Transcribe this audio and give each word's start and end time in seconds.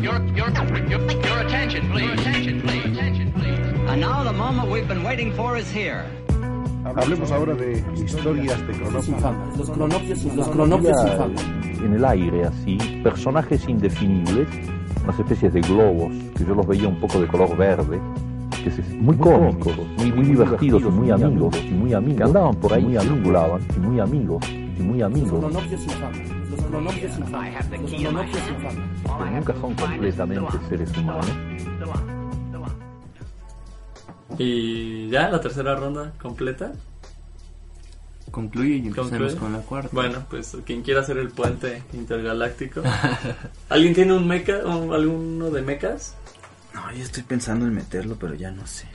Your, 0.00 0.18
your, 0.34 0.50
your, 0.88 1.00
your 1.10 1.38
attention, 1.40 1.90
please. 1.90 2.12
Attention, 2.20 2.62
please. 2.62 2.84
Attention, 2.86 3.32
please. 3.32 3.58
And 3.90 4.00
now 4.00 4.24
the 4.24 4.32
moment 4.32 4.70
we've 4.70 4.88
been 4.88 5.02
waiting 5.02 5.32
for 5.34 5.58
is 5.58 5.70
here. 5.70 6.04
Hablemos 6.84 7.30
ahora 7.30 7.54
de 7.54 7.84
historias 7.94 8.66
de 8.66 8.72
cronopios. 8.72 9.58
Los 9.58 9.70
cronopios, 9.70 10.24
los 10.24 10.48
cronopios 10.48 10.96
infames. 11.04 11.60
en 11.84 11.94
el 11.94 12.04
aire, 12.04 12.44
así, 12.44 12.78
personajes 13.02 13.68
indefinibles, 13.68 14.48
unas 15.04 15.18
especies 15.18 15.52
de 15.52 15.60
globos, 15.60 16.12
que 16.36 16.44
yo 16.44 16.54
los 16.54 16.66
veía 16.66 16.88
un 16.88 16.98
poco 16.98 17.20
de 17.20 17.26
color 17.26 17.56
verde, 17.56 18.00
que 18.62 18.70
se, 18.70 18.82
muy 18.94 19.16
cómicos, 19.16 19.76
muy, 19.98 20.12
muy 20.12 20.24
divertidos 20.26 20.82
y 20.82 20.86
muy 20.86 21.10
amigos, 21.10 21.56
y 21.62 21.72
muy 21.72 21.92
amigos, 21.92 22.18
que 22.18 22.24
andaban 22.24 22.54
por 22.56 22.72
ahí, 22.72 22.96
circulaban, 23.00 23.60
y 23.76 23.80
muy 23.80 24.00
amigos, 24.00 24.44
y 24.50 24.82
muy 24.82 25.02
amigos. 25.02 25.42
Los 25.42 25.52
cronopios 25.52 25.84
infames. 25.84 26.39
Los 26.70 26.82
nunca 29.32 29.54
son 29.60 29.74
completamente 29.74 30.58
seres 30.68 30.96
humanos. 30.96 31.26
Y 34.38 35.08
ya, 35.10 35.28
la 35.28 35.40
tercera 35.40 35.74
ronda 35.74 36.12
completa. 36.20 36.72
Concluye 38.30 38.76
y 38.76 38.86
empecemos 38.86 39.10
Concluye. 39.10 39.36
con 39.36 39.52
la 39.52 39.58
cuarta. 39.60 39.88
Bueno, 39.92 40.24
pues 40.30 40.56
quien 40.64 40.82
quiera 40.82 41.00
hacer 41.00 41.18
el 41.18 41.30
puente 41.30 41.82
intergaláctico. 41.92 42.80
¿Alguien 43.68 43.92
tiene 43.94 44.12
un 44.14 44.26
mecha, 44.26 44.58
o 44.64 44.94
alguno 44.94 45.50
de 45.50 45.62
mechas? 45.62 46.14
No, 46.72 46.92
yo 46.92 47.02
estoy 47.02 47.24
pensando 47.24 47.66
en 47.66 47.74
meterlo, 47.74 48.16
pero 48.20 48.34
ya 48.34 48.52
no 48.52 48.64
sé. 48.66 48.86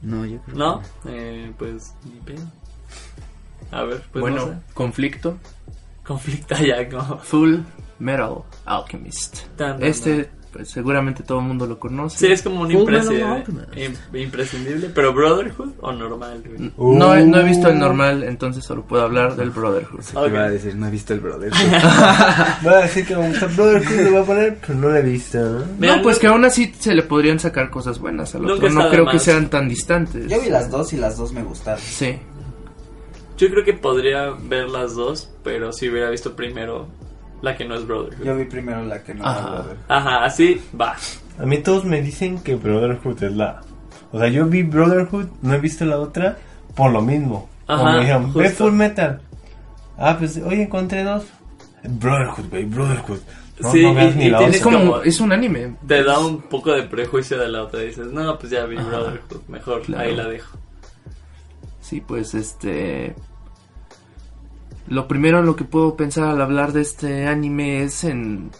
No, 0.00 0.24
yo 0.24 0.40
creo 0.40 0.56
¿No? 0.56 0.82
que 1.02 1.46
Eh, 1.46 1.52
pues 1.58 1.92
ni 2.04 2.18
pedo. 2.20 2.42
A 3.72 3.82
ver, 3.84 4.02
pues 4.12 4.20
bueno, 4.20 4.36
no 4.46 4.46
sé. 4.52 4.58
conflicto. 4.74 5.38
Conflicta 6.04 6.60
ya 6.64 6.88
como... 6.88 7.18
Full 7.18 7.56
Metal 7.98 8.42
Alchemist. 8.66 9.38
Tan, 9.56 9.78
tan, 9.78 9.82
Este, 9.84 10.28
pues 10.52 10.68
seguramente 10.68 11.22
todo 11.22 11.38
el 11.38 11.46
mundo 11.46 11.66
lo 11.66 11.78
conoce. 11.78 12.18
Sí, 12.18 12.30
es 12.32 12.42
como 12.42 12.62
un 12.62 12.70
imprescindible, 12.70 13.44
imprescindible. 14.12 14.90
¿Pero 14.94 15.14
Brotherhood 15.14 15.70
o 15.80 15.92
normal? 15.92 16.42
güey? 16.44 16.72
No, 16.98 17.14
he- 17.14 17.24
no 17.24 17.38
he 17.40 17.44
visto 17.44 17.68
el 17.68 17.78
normal, 17.78 18.22
entonces 18.24 18.62
solo 18.64 18.82
puedo 18.84 19.02
hablar 19.04 19.36
del 19.36 19.50
Brotherhood. 19.50 20.02
Iba 20.26 20.44
a 20.44 20.50
decir, 20.50 20.74
no 20.76 20.88
he 20.88 20.90
visto 20.90 21.14
el 21.14 21.20
brother. 21.20 21.50
Voy 22.62 22.74
a 22.74 22.78
decir 22.78 23.06
que 23.06 23.16
me 23.16 23.28
gusta 23.28 23.46
Brotherhood, 23.46 24.00
lo 24.00 24.10
voy 24.10 24.20
a 24.20 24.24
poner, 24.24 24.58
pero 24.66 24.74
no 24.78 24.88
lo 24.88 24.96
he 24.96 25.02
visto, 25.02 25.38
¿no? 25.78 26.02
Pues 26.02 26.18
que 26.18 26.26
aún 26.26 26.44
así 26.44 26.74
se 26.78 26.94
le 26.94 27.02
podrían 27.04 27.38
sacar 27.38 27.70
cosas 27.70 27.98
buenas 27.98 28.34
al 28.34 28.42
Nunca 28.42 28.66
otro. 28.66 28.70
No 28.70 28.90
creo 28.90 29.06
que 29.06 29.18
sean 29.20 29.48
tan 29.48 29.68
distantes. 29.68 30.26
Yo 30.28 30.40
vi 30.40 30.50
las 30.50 30.70
dos 30.70 30.92
y 30.92 30.96
las 30.98 31.16
dos 31.16 31.32
me 31.32 31.42
gustaron. 31.42 31.80
Sí. 31.80 32.18
Yo 33.36 33.50
creo 33.50 33.64
que 33.64 33.72
podría 33.74 34.30
ver 34.42 34.68
las 34.68 34.94
dos, 34.94 35.30
pero 35.42 35.72
si 35.72 35.88
hubiera 35.88 36.10
visto 36.10 36.34
primero 36.36 36.86
la 37.40 37.56
que 37.56 37.64
no 37.64 37.74
es 37.74 37.86
Brotherhood. 37.86 38.24
Yo 38.24 38.36
vi 38.36 38.44
primero 38.44 38.84
la 38.84 39.02
que 39.02 39.14
no 39.14 39.24
Ajá. 39.26 39.38
era 39.40 39.50
Brotherhood. 39.50 39.76
Ajá, 39.88 40.24
así 40.24 40.60
va. 40.80 40.96
A 41.38 41.46
mí 41.46 41.58
todos 41.58 41.84
me 41.84 42.00
dicen 42.02 42.38
que 42.42 42.54
Brotherhood 42.54 43.22
es 43.24 43.32
la... 43.34 43.60
O 44.12 44.18
sea, 44.18 44.28
yo 44.28 44.46
vi 44.46 44.62
Brotherhood, 44.62 45.26
no 45.40 45.54
he 45.54 45.58
visto 45.58 45.84
la 45.84 45.98
otra, 45.98 46.36
por 46.76 46.92
lo 46.92 47.00
mismo. 47.02 47.48
Como 47.66 47.80
Ajá, 47.82 47.92
me 47.94 48.00
dijeron, 48.00 48.32
ve. 48.34 48.50
Full 48.50 48.72
Metal. 48.72 49.20
Ah, 49.98 50.16
pues, 50.18 50.36
oye, 50.44 50.62
encontré 50.62 51.02
dos. 51.02 51.24
Brotherhood, 51.84 52.48
güey, 52.50 52.64
Brotherhood. 52.64 53.18
No, 53.60 53.70
Sí, 53.72 53.82
no 53.82 53.94
veas 53.94 54.14
y- 54.14 54.18
ni 54.18 54.24
y 54.26 54.28
Es 54.28 54.34
otra. 54.34 54.60
como, 54.62 54.78
como- 54.78 55.02
es 55.02 55.20
un 55.20 55.32
anime. 55.32 55.76
Te 55.86 56.02
da 56.04 56.18
un 56.18 56.42
poco 56.42 56.72
de 56.72 56.82
prejuicio 56.84 57.38
de 57.38 57.48
la 57.48 57.62
otra 57.62 57.82
y 57.82 57.86
dices, 57.86 58.06
no, 58.08 58.38
pues 58.38 58.50
ya 58.52 58.66
vi 58.66 58.76
Ajá. 58.76 58.88
Brotherhood, 58.88 59.42
mejor 59.48 59.82
Claro. 59.82 60.02
ahí 60.04 60.14
la 60.16 60.28
dejo. 60.28 60.58
Sí, 61.92 62.00
pues 62.00 62.32
este... 62.32 63.14
Lo 64.88 65.06
primero 65.06 65.40
en 65.40 65.44
lo 65.44 65.56
que 65.56 65.64
puedo 65.64 65.94
pensar 65.94 66.24
al 66.24 66.40
hablar 66.40 66.72
de 66.72 66.80
este 66.80 67.26
anime 67.26 67.82
es 67.82 68.04
en... 68.04 68.50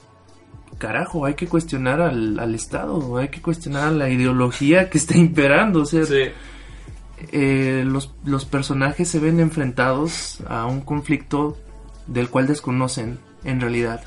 Carajo, 0.77 1.25
hay 1.25 1.33
que 1.33 1.47
cuestionar 1.47 2.03
al, 2.03 2.39
al 2.39 2.55
Estado, 2.55 3.17
hay 3.17 3.29
que 3.29 3.41
cuestionar 3.41 3.93
la 3.93 4.11
ideología 4.11 4.91
que 4.91 4.99
está 4.99 5.17
imperando. 5.17 5.81
O 5.81 5.87
sea, 5.87 6.05
Sí, 6.05 6.25
eh, 7.33 7.85
los, 7.87 8.13
los 8.27 8.45
personajes 8.45 9.09
se 9.09 9.19
ven 9.19 9.41
enfrentados 9.41 10.43
a 10.47 10.67
un 10.67 10.83
conflicto 10.83 11.57
del 12.07 12.29
cual 12.29 12.49
desconocen 12.49 13.19
en 13.45 13.63
realidad 13.63 14.03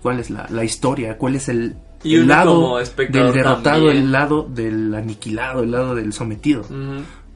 cuál 0.00 0.20
es 0.20 0.30
la, 0.30 0.46
la 0.48 0.64
historia, 0.64 1.18
cuál 1.18 1.34
es 1.36 1.50
el, 1.50 1.76
Y 2.02 2.14
el 2.14 2.22
uno 2.22 2.28
lado 2.34 2.78
del 2.78 3.12
derrotado, 3.12 3.62
también. 3.62 3.96
el 3.96 4.12
lado 4.12 4.48
del 4.48 4.94
aniquilado, 4.94 5.64
el 5.64 5.70
lado 5.72 5.94
del 5.94 6.14
sometido. 6.14 6.64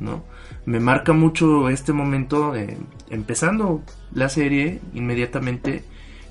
¿no? 0.00 0.31
Me 0.66 0.80
marca 0.80 1.12
mucho 1.12 1.68
este 1.68 1.92
momento, 1.92 2.52
de, 2.52 2.76
empezando 3.10 3.82
la 4.14 4.28
serie, 4.28 4.80
inmediatamente 4.94 5.84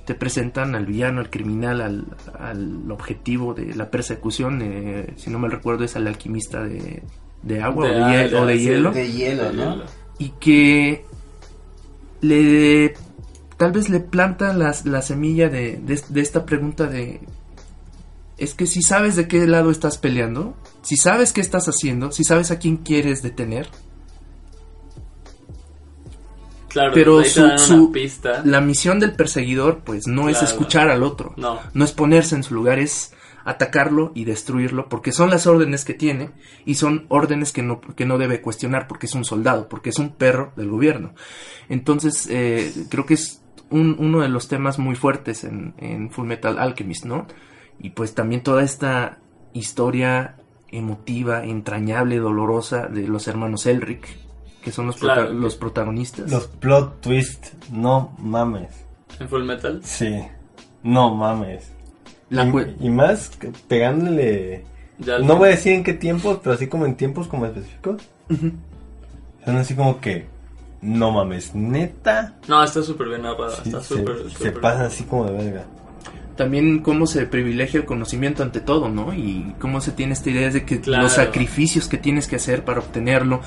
te 0.05 0.15
presentan 0.15 0.73
al 0.75 0.85
villano, 0.85 1.19
al 1.21 1.29
criminal, 1.29 1.81
al, 1.81 2.05
al 2.39 2.91
objetivo 2.91 3.53
de 3.53 3.75
la 3.75 3.91
persecución, 3.91 4.61
eh, 4.63 5.13
si 5.17 5.29
no 5.29 5.37
me 5.39 5.47
recuerdo 5.49 5.83
es 5.83 5.95
al 5.95 6.07
alquimista 6.07 6.63
de, 6.63 7.03
de 7.43 7.61
agua 7.61 7.87
De 7.87 8.01
o 8.01 8.05
de, 8.07 8.35
o 8.35 8.49
hielo, 8.57 8.91
De 8.91 9.11
hielo, 9.11 9.51
¿no? 9.53 9.83
y 10.17 10.29
que 10.39 11.05
le 12.21 12.93
tal 13.57 13.71
vez 13.71 13.89
le 13.89 13.99
planta 13.99 14.53
las- 14.53 14.85
la 14.85 15.01
semilla 15.01 15.49
de, 15.49 15.77
de- 15.77 16.01
de 16.09 16.21
esta 16.21 16.45
pregunta 16.45 16.87
de 16.87 17.21
es 18.37 18.55
que 18.55 18.65
si 18.65 18.81
sabes 18.81 19.15
de 19.15 19.27
qué 19.27 19.45
lado 19.45 19.69
estás 19.69 19.99
peleando, 19.99 20.55
si 20.81 20.97
sabes 20.97 21.31
qué 21.31 21.41
estás 21.41 21.67
haciendo, 21.67 22.11
si 22.11 22.23
sabes 22.23 22.49
a 22.49 22.57
quién 22.57 22.77
quieres 22.77 23.21
detener, 23.21 23.69
Claro, 26.71 26.91
pero 26.93 27.23
su, 27.25 27.91
pista. 27.91 28.41
la 28.45 28.61
misión 28.61 28.99
del 28.99 29.13
perseguidor 29.13 29.79
pues 29.83 30.07
no 30.07 30.29
es 30.29 30.41
escuchar 30.41 30.89
al 30.89 31.03
otro, 31.03 31.33
No, 31.37 31.59
no 31.73 31.83
es 31.85 31.91
ponerse 31.91 32.35
en 32.35 32.43
su 32.43 32.53
lugar, 32.55 32.79
es 32.79 33.13
atacarlo 33.43 34.11
y 34.13 34.23
destruirlo, 34.25 34.87
porque 34.87 35.11
son 35.11 35.29
las 35.31 35.47
órdenes 35.47 35.83
que 35.83 35.93
tiene 35.95 36.29
y 36.65 36.75
son 36.75 37.05
órdenes 37.09 37.51
que 37.51 37.63
no, 37.63 37.81
que 37.81 38.05
no 38.05 38.17
debe 38.19 38.39
cuestionar 38.39 38.87
porque 38.87 39.07
es 39.07 39.15
un 39.15 39.25
soldado, 39.25 39.67
porque 39.67 39.89
es 39.89 39.97
un 39.99 40.11
perro 40.15 40.53
del 40.55 40.69
gobierno. 40.69 41.13
Entonces, 41.67 42.27
eh, 42.29 42.71
creo 42.89 43.05
que 43.05 43.15
es 43.15 43.41
un- 43.69 43.95
uno 43.99 44.19
de 44.21 44.29
los 44.29 44.47
temas 44.47 44.77
muy 44.79 44.95
fuertes 44.95 45.43
en, 45.43 45.73
en 45.79 46.11
Full 46.11 46.27
Metal 46.27 46.59
Alchemist, 46.59 47.05
¿no? 47.05 47.25
Y 47.79 47.89
pues 47.91 48.13
también 48.13 48.43
toda 48.43 48.63
esta 48.63 49.17
historia 49.53 50.35
emotiva, 50.69 51.43
entrañable, 51.43 52.17
dolorosa 52.17 52.87
de 52.87 53.07
los 53.07 53.27
hermanos 53.27 53.65
Elric, 53.65 54.07
que 54.63 54.71
son 54.71 54.87
los, 54.87 54.97
Claro, 54.97 55.21
prota- 55.23 55.33
que- 55.35 55.39
los 55.41 55.55
protagonistas. 55.55 56.31
Los 56.31 56.47
plot 56.47 57.01
twist, 57.01 57.47
no 57.71 58.15
mames. 58.19 58.69
en 59.19 59.27
Full 59.29 59.43
Metal. 59.43 59.81
Sí, 59.83 60.21
no 60.83 61.13
mames. 61.15 61.71
La 62.29 62.45
y, 62.79 62.89
más 62.89 63.31
pegándole... 63.67 64.63
Ya 64.99 65.17
No 65.19 65.35
voy 65.35 65.47
a 65.49 65.51
decir 65.51 65.73
en 65.73 65.83
qué 65.83 65.93
tiempos, 65.93 66.39
pero 66.43 66.53
así 66.55 66.67
como 66.67 66.85
en 66.85 66.95
tiempos 66.95 67.27
como 67.27 67.45
específicos. 67.45 68.01
Son 69.45 69.57
así 69.57 69.73
como 69.75 69.99
que... 69.99 70.27
No 70.81 71.11
mames, 71.11 71.53
neta. 71.53 72.35
No, 72.47 72.63
está 72.63 72.81
súper 72.81 73.09
bien 73.09 73.21
narrada. 73.21 73.55
Sí, 73.57 73.61
está 73.69 73.81
se, 73.81 73.97
súper, 73.97 74.17
se 74.29 74.37
súper 74.37 74.61
pasan 74.61 74.85
así 74.87 75.03
como 75.03 75.25
de 75.25 75.33
verga. 75.33 75.65
también 76.35 76.79
cómo 76.79 77.05
se 77.05 77.27
privilegia 77.27 77.79
el 77.81 77.85
conocimiento 77.85 78.41
ante 78.41 78.61
todo, 78.61 78.89
¿no? 78.89 79.13
Y 79.13 79.53
cómo 79.59 79.79
se 79.79 79.91
tiene 79.91 80.13
esta 80.13 80.31
idea 80.31 80.49
de 80.49 80.65
que 80.65 80.81
Claro. 80.81 81.03
los 81.03 81.11
sacrificios 81.13 81.87
que 81.87 81.97
tienes 81.99 82.27
que 82.27 82.37
hacer 82.37 82.65
para 82.65 82.79
obtenerlo 82.79 83.41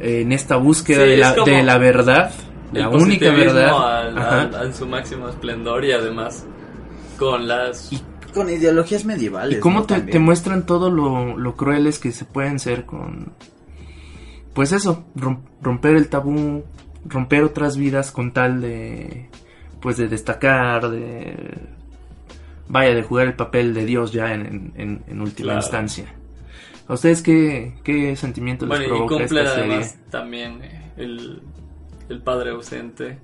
en 0.00 0.32
esta 0.32 0.56
búsqueda 0.56 1.02
Sí, 1.04 1.08
de, 1.08 1.14
es 1.14 1.20
la, 1.20 1.34
como 1.34 1.46
de 1.46 1.62
la 1.62 1.78
verdad, 1.78 2.32
El 2.72 2.80
la 2.80 2.88
única 2.88 3.30
verdad. 3.32 3.68
al- 4.06 4.18
Ajá. 4.18 4.40
al- 4.42 4.66
en 4.66 4.74
su 4.74 4.86
máximo 4.86 5.28
esplendor 5.28 5.84
y 5.84 5.92
además 5.92 6.44
con 7.18 7.46
las... 7.46 7.92
Y- 7.92 8.02
Con 8.32 8.48
ideologías 8.48 9.04
medievales. 9.04 9.58
Y 9.58 9.60
cómo 9.60 9.80
¿no? 9.80 9.86
te, 9.86 10.18
muestran 10.18 10.64
todo 10.64 10.90
lo, 10.90 11.36
lo 11.36 11.56
crueles 11.56 11.98
que 11.98 12.12
se 12.12 12.24
pueden 12.24 12.58
ser 12.58 12.86
con... 12.86 13.32
Pues 14.54 14.72
eso, 14.72 15.04
rom- 15.16 15.40
romper 15.60 15.96
el 15.96 16.08
tabú, 16.08 16.64
romper 17.04 17.42
otras 17.44 17.76
vidas 17.76 18.10
con 18.12 18.32
tal 18.32 18.60
de... 18.60 19.28
Pues 19.80 19.96
de 19.96 20.08
destacar, 20.08 20.90
de... 20.90 21.58
Vaya, 22.68 22.94
de 22.94 23.02
jugar 23.02 23.26
el 23.26 23.34
papel 23.34 23.74
de 23.74 23.84
Dios 23.84 24.12
ya 24.12 24.32
en, 24.32 24.72
en- 24.76 25.02
en 25.08 25.20
última 25.20 25.46
Claro. 25.54 25.60
instancia. 25.60 26.14
¿A 26.90 26.94
ustedes 26.94 27.22
qué, 27.22 27.74
qué 27.84 28.16
sentimiento 28.16 28.66
les 28.66 28.70
Bueno, 28.78 28.84
y 28.84 28.88
provoca 28.88 29.16
cumple 29.16 29.40
esta 29.42 29.54
serie? 29.54 29.70
además 29.74 29.98
también 30.10 30.62
eh, 30.64 30.90
el, 30.96 31.40
el 32.08 32.20
padre 32.20 32.50
ausente. 32.50 33.18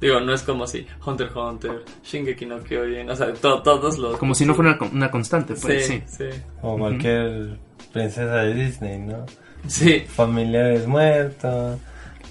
Digo, 0.00 0.18
no 0.20 0.34
es 0.34 0.42
como 0.42 0.66
si 0.66 0.84
Hunter 1.06 1.28
x 1.28 1.36
Hunter, 1.36 1.84
Shingeki 2.02 2.44
no 2.46 2.58
Kyojin, 2.62 3.08
o 3.08 3.14
sea, 3.16 3.32
to- 3.32 3.62
todos 3.62 3.98
los... 3.98 4.18
Como 4.18 4.34
si 4.34 4.44
no 4.44 4.54
fuera 4.54 4.70
una, 4.70 4.78
con- 4.78 4.94
una 4.96 5.10
constante, 5.10 5.54
pues 5.54 5.86
sí. 5.86 6.02
sí, 6.06 6.24
Ujú. 6.60 6.78
cualquier 6.78 7.56
princesa 7.92 8.34
de 8.42 8.52
Disney, 8.54 8.98
¿no? 8.98 9.24
Sí, 9.68 10.00
Familiares 10.08 10.86
muertos, 10.86 11.78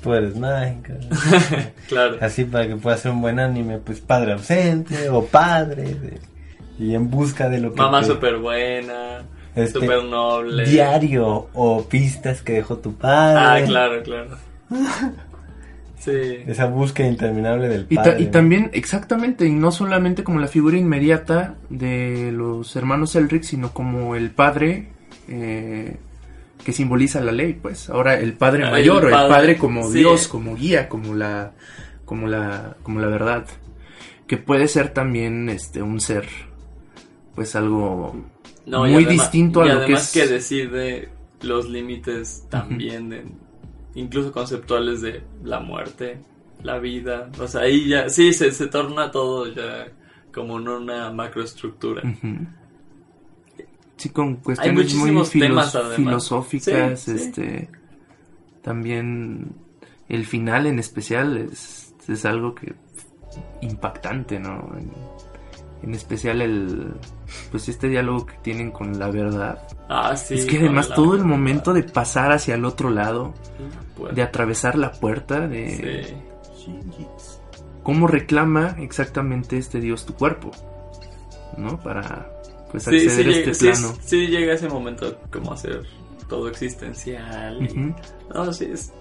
poderes 0.03 0.36
mágicos. 0.38 0.97
claro. 1.88 2.18
Así 2.19 2.44
para 2.44 2.68
que 2.68 2.75
pueda 2.75 2.97
ser 2.97 3.12
un 3.12 3.21
buen 3.21 3.39
anime, 3.39 3.77
pues 3.79 4.01
padre 4.01 4.33
ausente 4.33 5.09
o 5.09 5.25
padre. 5.25 5.95
de- 5.95 6.19
y 6.77 6.94
en 6.95 7.09
busca 7.09 7.47
de 7.50 7.59
lo 7.62 7.71
que... 7.71 7.77
Mamá 7.81 8.01
te- 8.01 8.07
súper 8.07 8.38
buena, 8.38 9.24
Este, 9.55 9.79
súper 9.79 10.03
noble. 10.05 10.65
Diario 10.65 11.47
o 11.53 11.83
pistas 11.88 12.41
que 12.41 12.53
dejó 12.53 12.77
tu 12.77 12.95
padre. 12.95 13.63
Ah, 13.63 13.67
claro, 13.67 14.01
claro. 14.03 14.29
Sí. 16.00 16.11
Esa 16.47 16.65
búsqueda 16.65 17.07
interminable 17.07 17.69
del 17.69 17.85
Y, 17.89 17.95
ta- 17.95 18.03
padre. 18.03 18.21
y 18.23 18.25
también, 18.25 18.69
exactamente, 18.73 19.45
y 19.45 19.53
no 19.53 19.71
solamente 19.71 20.21
como 20.25 20.41
la 20.41 20.47
figura 20.47 20.75
inmediata 20.77 21.55
de 21.69 22.29
los 22.33 22.75
hermanos 22.75 23.15
Elric, 23.15 23.44
sino 23.44 23.71
como 23.71 24.13
el 24.15 24.31
padre 24.31 24.89
eh, 25.29 25.95
que 26.65 26.73
simboliza 26.73 27.21
la 27.21 27.31
ley, 27.31 27.53
pues. 27.53 27.89
Ahora 27.89 28.19
el 28.19 28.33
padre 28.33 28.63
Ah, 28.63 28.67
el 28.67 28.71
mayor, 28.73 29.05
el 29.05 29.11
padre, 29.11 29.29
padre, 29.33 29.57
como 29.57 29.89
sí. 29.89 30.00
Dios, 30.00 30.27
como 30.27 30.57
guía, 30.57 30.89
como 30.89 31.15
la, 31.15 31.53
como 32.03 32.27
la, 32.27 32.75
como 32.83 33.00
la 33.00 33.07
verdad. 33.07 33.45
Que 34.27 34.35
puede 34.35 34.67
ser 34.67 34.89
también 34.89 35.47
este 35.47 35.81
un 35.81 36.01
ser, 36.01 36.25
pues 37.33 37.55
algo 37.55 38.13
No, 38.65 38.80
muy 38.81 38.94
además- 38.94 39.12
distinto 39.12 39.62
a 39.62 39.65
lo 39.65 39.71
que 39.71 39.77
además 39.77 40.04
es. 40.15 40.21
que 40.21 40.27
decide 40.33 41.10
los 41.42 41.69
límites 41.69 42.45
también, 42.50 43.10
de- 43.10 43.25
incluso 43.95 44.31
conceptuales 44.31 45.01
de 45.01 45.21
la 45.44 45.60
muerte, 45.60 46.19
la 46.62 46.80
vida. 46.80 47.30
O 47.39 47.48
sea, 47.48 47.62
ahí 47.62 47.88
ya, 47.89 48.07
sí, 48.10 48.33
se, 48.33 48.51
se 48.51 48.68
torna 48.68 49.12
todo 49.12 49.48
ya 49.54 49.88
como 50.33 50.57
en 50.60 50.68
una 50.69 51.12
macroestructura. 51.12 52.01
Sí, 53.98 54.10
con 54.10 54.38
cuestiones 54.38 54.74
muy 54.95 55.12
muchísimos 55.12 55.30
filos- 55.30 55.48
temas, 55.50 55.75
además. 55.75 55.95
filosóficas, 55.98 57.00
Sí, 57.00 57.18
sí. 57.18 57.24
este 57.25 57.69
también 58.62 59.51
el 60.10 60.25
final 60.25 60.65
en 60.68 60.80
especial 60.80 61.38
es, 61.38 61.94
es 62.07 62.25
algo 62.25 62.56
que 62.56 62.74
impactante, 63.62 64.39
¿no? 64.39 64.71
En, 64.77 64.92
en 65.83 65.94
especial 65.95 66.42
el 66.42 66.94
pues 67.51 67.69
este 67.69 67.89
diálogo 67.89 68.25
que 68.25 68.35
tienen 68.41 68.71
con 68.71 68.97
la 69.00 69.09
verdad. 69.09 69.68
Ah, 69.89 70.15
sí. 70.15 70.35
es 70.35 70.45
que 70.45 70.57
además 70.59 70.89
todo 70.89 71.15
el 71.15 71.24
momento 71.25 71.74
de 71.74 71.83
pasar 71.83 72.31
hacia 72.31 72.56
el 72.56 72.65
otro 72.65 72.89
lado, 72.89 73.33
de 74.13 74.21
atravesar 74.21 74.77
la 74.77 74.91
puerta, 74.91 75.47
de 75.47 76.15
sí. 76.56 76.80
cómo 77.83 78.07
reclama 78.07 78.75
exactamente 78.80 79.57
este 79.57 79.80
dios 79.80 80.06
tu 80.06 80.13
cuerpo, 80.13 80.51
¿no? 81.57 81.80
Para 81.80 82.30
pues 82.71 82.88
acceder 82.88 83.12
sí, 83.12 83.21
a 83.21 83.41
este 83.51 83.65
plano. 83.65 83.94
sí 84.03 84.27
llega 84.27 84.53
ese 84.53 84.68
momento 84.68 85.19
como 85.31 85.53
a 85.53 85.57
ser 85.57 85.83
todo 86.27 86.47
existencial. 86.47 87.62
y-. 87.62 87.94
No, 88.33 88.51
sí, 88.51 88.65
es, 88.74 88.91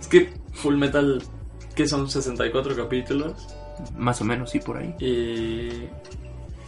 es 0.00 0.08
que 0.08 0.32
Full 0.54 0.76
Metal, 0.76 1.22
que 1.74 1.86
son 1.86 2.10
64 2.10 2.74
capítulos, 2.74 3.46
Más 3.96 4.20
o 4.20 4.24
menos, 4.24 4.50
sí, 4.50 4.58
por 4.58 4.78
ahí. 4.78 4.94
y... 4.98 5.88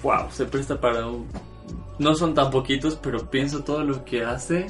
Wow, 0.03 0.31
se 0.31 0.45
presta 0.47 0.81
para 0.81 1.07
un... 1.07 1.27
No 1.99 2.15
son 2.15 2.35
tan 2.35 2.51
poquitos, 2.51 2.97
pero 2.97 3.31
pienso 3.31 3.63
todo 3.63 3.85
lo 3.85 4.05
que 4.05 4.25
hace. 4.25 4.67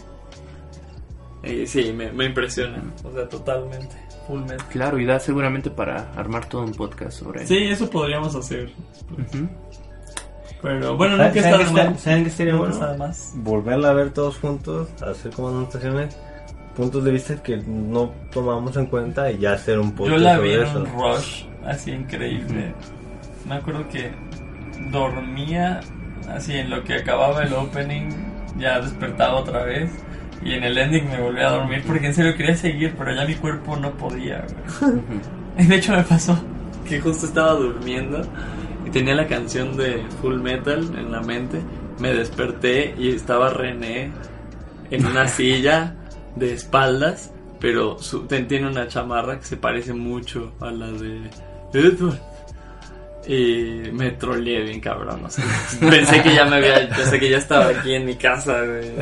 Y 1.44 1.67
sí, 1.67 1.93
me, 1.93 2.12
me 2.12 2.26
impresiona. 2.26 2.82
O 3.05 3.12
sea, 3.12 3.29
totalmente. 3.29 3.96
Full 4.26 4.40
Metal. 4.43 4.67
Claro, 4.70 4.99
y 5.00 5.05
da 5.06 5.19
seguramente 5.19 5.70
para 5.70 6.12
armar 6.12 6.46
todo 6.49 6.62
un 6.62 6.73
podcast 6.73 7.19
sobre 7.19 7.46
Sí, 7.46 7.56
eso 7.69 7.88
podríamos 7.90 8.34
hacer. 8.37 8.70
Pero 10.61 10.96
bueno, 10.96 11.17
¿Saben- 11.17 11.26
nunca 11.34 11.40
está 11.40 11.58
de 11.81 11.90
más. 11.90 12.00
¿Saben 12.00 12.25
qué 12.25 12.31
sería 12.31 12.55
bueno? 12.55 12.76
Volverla 13.37 13.90
a 13.90 13.93
ver 13.94 14.11
todos 14.12 14.38
juntos, 14.38 14.88
hacer 15.02 15.32
como 15.32 15.49
anotaciones, 15.49 16.17
puntos 16.76 17.02
de 17.02 17.11
vista 17.11 17.43
que 17.43 17.56
no 17.56 18.12
tomamos 18.32 18.76
en 18.76 18.87
cuenta 18.87 19.31
y 19.32 19.38
ya 19.38 19.55
hacer 19.55 19.79
un 19.81 19.90
Yo 19.90 19.96
podcast 19.96 20.20
la 20.20 20.38
vi 20.38 20.52
en 20.52 20.62
eso. 20.62 20.79
un 20.79 20.87
rush, 20.87 21.44
así 21.67 21.90
increíble. 21.90 22.75
Me 23.49 23.56
acuerdo 23.56 23.88
que 23.88 24.12
dormía 24.90 25.80
así 26.28 26.54
en 26.56 26.70
lo 26.70 26.82
que 26.84 26.94
acababa 26.94 27.42
el 27.42 27.52
opening, 27.52 28.08
ya 28.58 28.80
despertaba 28.80 29.34
otra 29.36 29.64
vez. 29.64 29.90
Y 30.44 30.54
en 30.54 30.64
el 30.64 30.76
ending 30.76 31.08
me 31.08 31.20
volví 31.20 31.40
a 31.40 31.50
dormir 31.50 31.84
porque 31.86 32.06
en 32.08 32.14
serio 32.14 32.36
quería 32.36 32.56
seguir, 32.56 32.94
pero 32.98 33.14
ya 33.14 33.24
mi 33.24 33.34
cuerpo 33.36 33.76
no 33.76 33.92
podía. 33.92 34.44
güey. 34.80 34.94
Y 35.58 35.66
de 35.69 35.76
hecho 35.76 35.92
me 35.92 36.02
pasó 36.02 36.36
que 36.88 37.00
justo 37.00 37.26
estaba 37.26 37.52
durmiendo 37.54 38.22
y 38.84 38.90
tenía 38.90 39.14
la 39.14 39.28
canción 39.28 39.76
de 39.76 40.02
Full 40.20 40.40
Metal 40.40 40.80
en 40.98 41.12
la 41.12 41.20
mente. 41.20 41.60
Me 42.00 42.12
desperté 42.12 42.94
y 42.98 43.10
estaba 43.10 43.50
René 43.50 44.10
en 44.90 45.06
una 45.06 45.28
silla 45.28 45.94
de 46.34 46.52
espaldas, 46.54 47.30
pero 47.60 47.98
su- 48.00 48.26
tiene 48.26 48.66
una 48.66 48.88
chamarra 48.88 49.38
que 49.38 49.44
se 49.44 49.56
parece 49.56 49.92
mucho 49.92 50.54
a 50.60 50.72
la 50.72 50.90
de 50.90 51.30
Edward. 51.72 52.19
Y 53.26 53.90
me 53.92 54.10
troleé 54.12 54.62
bien 54.62 54.80
cabrón, 54.80 55.24
o 55.24 55.30
sea, 55.30 55.44
pensé 55.80 56.22
que 56.22 56.34
ya 56.34 56.44
me 56.44 56.56
había, 56.56 56.88
pensé 56.88 57.20
que 57.20 57.30
ya 57.30 57.38
estaba 57.38 57.69
aquí 57.69 57.94
en 57.94 58.04
mi 58.04 58.16
casa, 58.16 58.60
güey. 58.64 58.96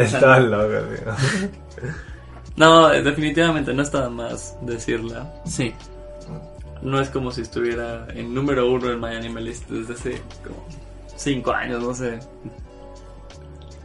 Loco, 0.46 0.86
digo. 0.90 1.12
no, 2.56 2.88
definitivamente 2.90 3.72
no 3.72 3.82
está 3.82 4.10
más 4.10 4.56
decirla. 4.62 5.32
Sí, 5.46 5.72
No 6.82 7.00
es 7.00 7.08
como 7.08 7.30
si 7.30 7.40
estuviera 7.42 8.06
en 8.14 8.34
número 8.34 8.70
uno 8.70 8.90
en 8.92 9.00
My 9.00 9.14
Anime 9.16 9.40
List 9.40 9.68
desde 9.70 9.94
hace 9.94 10.22
como 10.44 10.66
cinco 11.16 11.52
años, 11.52 11.82
no 11.82 11.94
sé. 11.94 12.18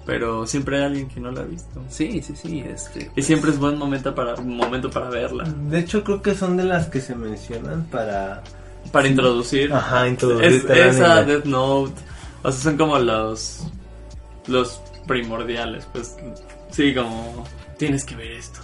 Pero 0.06 0.46
siempre 0.46 0.78
hay 0.78 0.84
alguien 0.84 1.08
que 1.08 1.20
no 1.20 1.32
la 1.32 1.42
ha 1.42 1.46
visto. 1.46 1.82
sí, 1.90 2.22
sí, 2.22 2.36
sí. 2.36 2.60
Este, 2.60 3.10
Y 3.16 3.22
siempre 3.24 3.50
es 3.52 3.58
buen 3.58 3.78
momento 3.78 4.14
para, 4.14 4.36
momento 4.36 4.90
para 4.92 5.10
verla. 5.10 5.46
De 5.46 5.80
hecho, 5.80 6.04
creo 6.04 6.22
que 6.22 6.36
son 6.36 6.58
de 6.58 6.64
las 6.64 6.88
que 6.88 7.02
se 7.02 7.16
mencionan 7.16 7.86
para. 7.86 8.44
Para 8.92 9.08
introducir. 9.08 9.72
Ajá, 9.74 10.06
Es, 10.06 10.12
introducirte 10.12 10.74
al 10.74 10.90
esa, 10.90 11.18
anime. 11.20 11.34
Death 11.34 11.46
Note. 11.46 12.02
O 12.44 12.52
sea, 12.52 12.62
son 12.62 12.78
como 12.78 12.98
los. 13.00 13.64
Los 14.48 14.82
primordiales, 15.08 15.88
pues. 15.92 16.16
Sí, 16.72 16.94
como. 16.94 17.46
Tienes 17.78 18.06
que 18.06 18.16
ver 18.16 18.32
esto. 18.32 18.60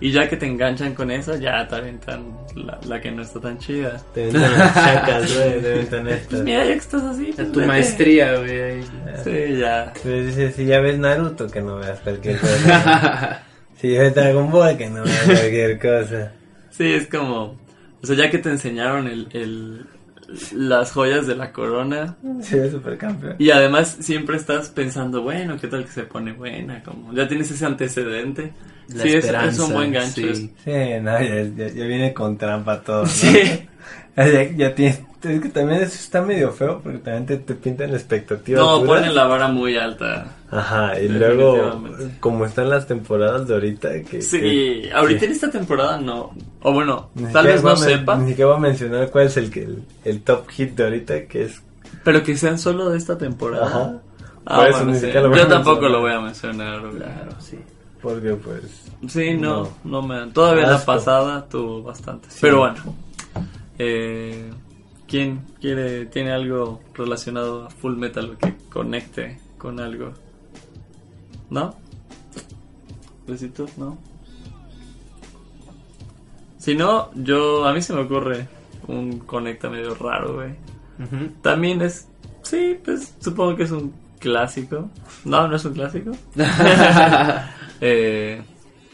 Y 0.00 0.10
ya 0.10 0.28
que 0.28 0.36
te 0.36 0.46
enganchan 0.46 0.94
con 0.94 1.12
eso, 1.12 1.36
ya 1.36 1.66
te 1.68 1.76
aventan 1.76 2.36
la, 2.56 2.76
la 2.88 3.00
que 3.00 3.12
no 3.12 3.22
está 3.22 3.38
tan 3.40 3.56
chida. 3.58 4.00
Te 4.12 4.24
ventan 4.26 4.58
las 4.58 4.74
chacas, 4.74 5.32
güey, 5.36 5.60
te 5.62 5.72
ventan 5.74 6.02
Pues 6.04 6.20
estas. 6.22 6.40
mira, 6.40 6.64
ya 6.64 6.72
que 6.72 6.78
estás 6.78 7.02
así. 7.04 7.32
pues 7.36 7.52
tu 7.52 7.60
vete. 7.60 7.66
maestría, 7.68 8.36
güey. 8.36 8.82
Sí, 9.22 9.58
ya. 9.60 9.92
Pues 10.02 10.26
dice, 10.26 10.50
si 10.52 10.64
ya 10.66 10.80
ves 10.80 10.98
Naruto, 10.98 11.46
que 11.46 11.60
no 11.62 11.76
veas 11.76 12.00
cualquier 12.00 12.38
cosa. 12.40 13.42
si 13.80 13.96
ves 13.96 14.12
Dragon 14.14 14.50
Ball, 14.50 14.76
que 14.76 14.90
no 14.90 15.04
veas 15.04 15.22
cualquier 15.24 15.78
cosa. 15.78 16.32
Sí, 16.70 16.92
es 16.94 17.06
como. 17.06 17.56
O 18.02 18.06
sea, 18.06 18.16
ya 18.16 18.30
que 18.30 18.38
te 18.38 18.50
enseñaron 18.50 19.06
el, 19.06 19.28
el, 19.32 19.86
las 20.54 20.92
joyas 20.92 21.26
de 21.26 21.36
la 21.36 21.52
corona. 21.52 22.16
Ves 22.22 22.72
Supercampeón. 22.72 23.36
Y 23.38 23.50
además 23.50 23.96
siempre 24.00 24.36
estás 24.36 24.70
pensando, 24.70 25.22
bueno, 25.22 25.56
¿qué 25.60 25.68
tal 25.68 25.84
que 25.84 25.90
se 25.90 26.02
pone 26.02 26.32
buena? 26.32 26.82
Como 26.82 27.12
ya 27.12 27.28
tienes 27.28 27.50
ese 27.50 27.64
antecedente. 27.66 28.52
La 28.88 29.02
sí, 29.04 29.08
es, 29.10 29.58
un 29.58 29.72
buen 29.72 29.92
gancho. 29.92 30.34
sí. 30.34 30.52
Sí, 30.64 30.70
no, 31.00 31.20
ya, 31.20 31.42
ya, 31.56 31.68
ya 31.68 31.84
viene 31.86 32.12
con 32.12 32.36
trampa 32.36 32.82
todo, 32.82 33.02
¿no? 33.02 33.08
Sí. 33.08 33.68
Ya, 34.16 34.42
ya 34.56 34.74
tienes, 34.74 35.00
es 35.22 35.40
que 35.40 35.48
también 35.48 35.80
eso 35.82 35.94
está 35.94 36.20
medio 36.20 36.52
feo 36.52 36.80
porque 36.82 36.98
también 36.98 37.24
te, 37.26 37.36
te 37.38 37.54
pintan 37.54 37.90
expectativas. 37.94 38.60
No, 38.62 38.78
duras. 38.80 38.86
ponen 39.00 39.14
la 39.14 39.24
vara 39.24 39.48
muy 39.48 39.76
alta. 39.76 40.26
Ajá, 40.50 41.00
y 41.00 41.08
luego, 41.08 41.82
como 42.20 42.44
están 42.44 42.68
las 42.68 42.86
temporadas 42.86 43.48
de 43.48 43.54
ahorita, 43.54 44.02
que... 44.02 44.20
Sí, 44.20 44.38
que- 44.38 44.90
ahorita 44.94 45.20
que- 45.20 45.26
en 45.26 45.32
esta 45.32 45.50
temporada 45.50 45.96
no. 45.98 46.32
O 46.60 46.72
bueno, 46.72 47.08
ni 47.14 47.32
tal 47.32 47.46
vez 47.46 47.62
no 47.64 47.74
sepa, 47.74 48.16
Ni 48.16 48.28
siquiera 48.30 48.48
voy 48.50 48.58
a 48.58 48.60
mencionar 48.60 49.08
cuál 49.10 49.26
es 49.26 49.36
el, 49.38 49.50
que- 49.50 49.62
el, 49.62 49.82
el 50.04 50.20
top 50.22 50.46
hit 50.50 50.72
de 50.76 50.84
ahorita, 50.84 51.24
que 51.26 51.44
es... 51.44 51.62
pero 52.04 52.22
que 52.22 52.36
sean 52.36 52.58
solo 52.58 52.90
de 52.90 52.98
esta 52.98 53.16
temporada. 53.16 53.66
Ajá. 53.66 53.94
Ah, 54.44 54.56
Por 54.56 54.66
eso 54.66 54.76
bueno, 54.78 54.90
ni 54.92 54.94
sí. 54.98 55.00
siquiera 55.06 55.22
lo 55.22 55.28
voy 55.30 55.38
Yo 55.38 55.44
a 55.44 55.48
tampoco 55.48 55.88
lo 55.88 56.00
voy 56.00 56.12
a 56.12 56.20
mencionar. 56.20 56.80
Claro, 56.82 57.30
sí. 57.40 57.58
Porque 58.02 58.32
pues... 58.34 58.62
Sí, 59.08 59.34
no, 59.34 59.62
No. 59.84 60.02
no, 60.02 60.02
me. 60.02 60.26
Todavía 60.32 60.66
la 60.66 60.84
pasada 60.84 61.46
tuvo 61.48 61.82
bastante. 61.84 62.28
Pero 62.42 62.58
bueno. 62.58 62.74
Eh, 63.84 64.50
¿Quién 65.08 65.44
quiere, 65.60 66.06
tiene 66.06 66.30
algo 66.30 66.80
relacionado 66.94 67.66
a 67.66 67.70
Full 67.70 67.96
Metal 67.96 68.36
que 68.38 68.54
conecte 68.70 69.40
con 69.58 69.80
algo? 69.80 70.12
¿No? 71.50 71.74
¿Besitos? 73.26 73.76
¿No? 73.76 73.98
Si 76.58 76.76
no, 76.76 77.10
yo. 77.14 77.66
A 77.66 77.72
mí 77.72 77.82
se 77.82 77.92
me 77.92 78.02
ocurre 78.02 78.46
un 78.86 79.18
conecta 79.18 79.68
medio 79.68 79.96
raro, 79.96 80.34
güey. 80.34 80.54
También 81.42 81.82
es. 81.82 82.06
Sí, 82.42 82.78
pues 82.84 83.16
supongo 83.18 83.56
que 83.56 83.64
es 83.64 83.72
un 83.72 83.92
clásico. 84.20 84.88
No, 85.24 85.48
no 85.48 85.56
es 85.56 85.64
un 85.64 85.74
clásico. 85.74 86.12
eh, 87.80 88.42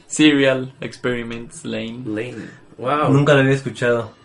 Serial 0.07 0.73
Experiments 0.81 1.67
Lane. 1.67 2.03
Lane. 2.07 2.49
Wow. 2.79 3.13
Nunca 3.13 3.35
lo 3.35 3.41
había 3.41 3.53
escuchado. 3.53 4.17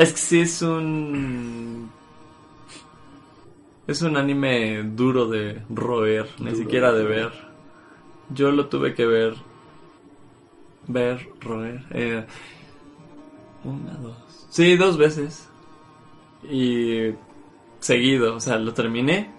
Es 0.00 0.12
que 0.14 0.18
sí 0.18 0.40
es 0.40 0.62
un. 0.62 1.90
Es 3.86 4.00
un 4.00 4.16
anime 4.16 4.82
duro 4.82 5.28
de 5.28 5.60
roer, 5.68 6.26
ni 6.38 6.54
siquiera 6.54 6.90
de 6.94 7.04
ver. 7.04 7.30
Yo 8.30 8.50
lo 8.50 8.68
tuve 8.68 8.94
que 8.94 9.04
ver. 9.04 9.34
Ver, 10.86 11.28
roer. 11.42 11.84
eh, 11.90 12.24
una, 13.62 13.92
dos. 13.98 14.16
Sí, 14.48 14.74
dos 14.78 14.96
veces. 14.96 15.50
Y. 16.50 17.10
Seguido, 17.80 18.36
o 18.36 18.40
sea, 18.40 18.56
lo 18.56 18.72
terminé. 18.72 19.30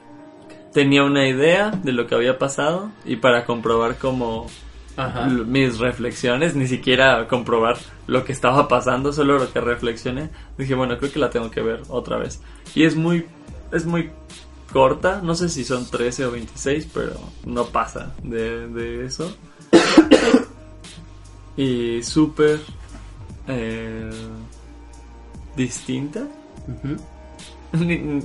Tenía 0.74 1.04
una 1.04 1.28
idea 1.28 1.72
de 1.72 1.92
lo 1.92 2.06
que 2.06 2.14
había 2.14 2.38
pasado. 2.38 2.92
Y 3.04 3.16
para 3.16 3.48
comprobar 3.48 3.98
cómo 3.98 4.46
Ajá. 4.98 5.26
mis 5.26 5.80
reflexiones, 5.80 6.56
ni 6.56 6.68
siquiera 6.68 7.28
comprobar 7.28 7.78
lo 8.08 8.24
que 8.24 8.34
estaba 8.34 8.68
pasando, 8.68 9.14
solo 9.14 9.40
lo 9.40 9.52
que 9.52 9.62
reflexioné. 9.62 10.30
Dije, 10.58 10.76
bueno, 10.76 10.98
creo 10.98 11.12
que 11.12 11.20
la 11.20 11.30
tengo 11.30 11.50
que 11.50 11.62
ver 11.62 11.82
otra 11.90 12.18
vez. 12.18 12.42
Y 12.76 12.84
es 12.84 12.96
muy, 12.96 13.26
es 13.72 13.86
muy 13.86 14.12
corta, 14.72 15.22
no 15.24 15.36
sé 15.36 15.50
si 15.50 15.64
son 15.64 15.86
13 15.90 16.26
o 16.26 16.32
26, 16.32 16.90
pero 16.94 17.14
no 17.46 17.66
pasa 17.66 18.14
de, 18.24 18.68
de 18.68 19.06
eso. 19.06 19.36
y 21.58 22.04
súper 22.04 22.60
eh, 23.48 24.10
distinta. 25.56 26.28
Ni- 27.80 28.20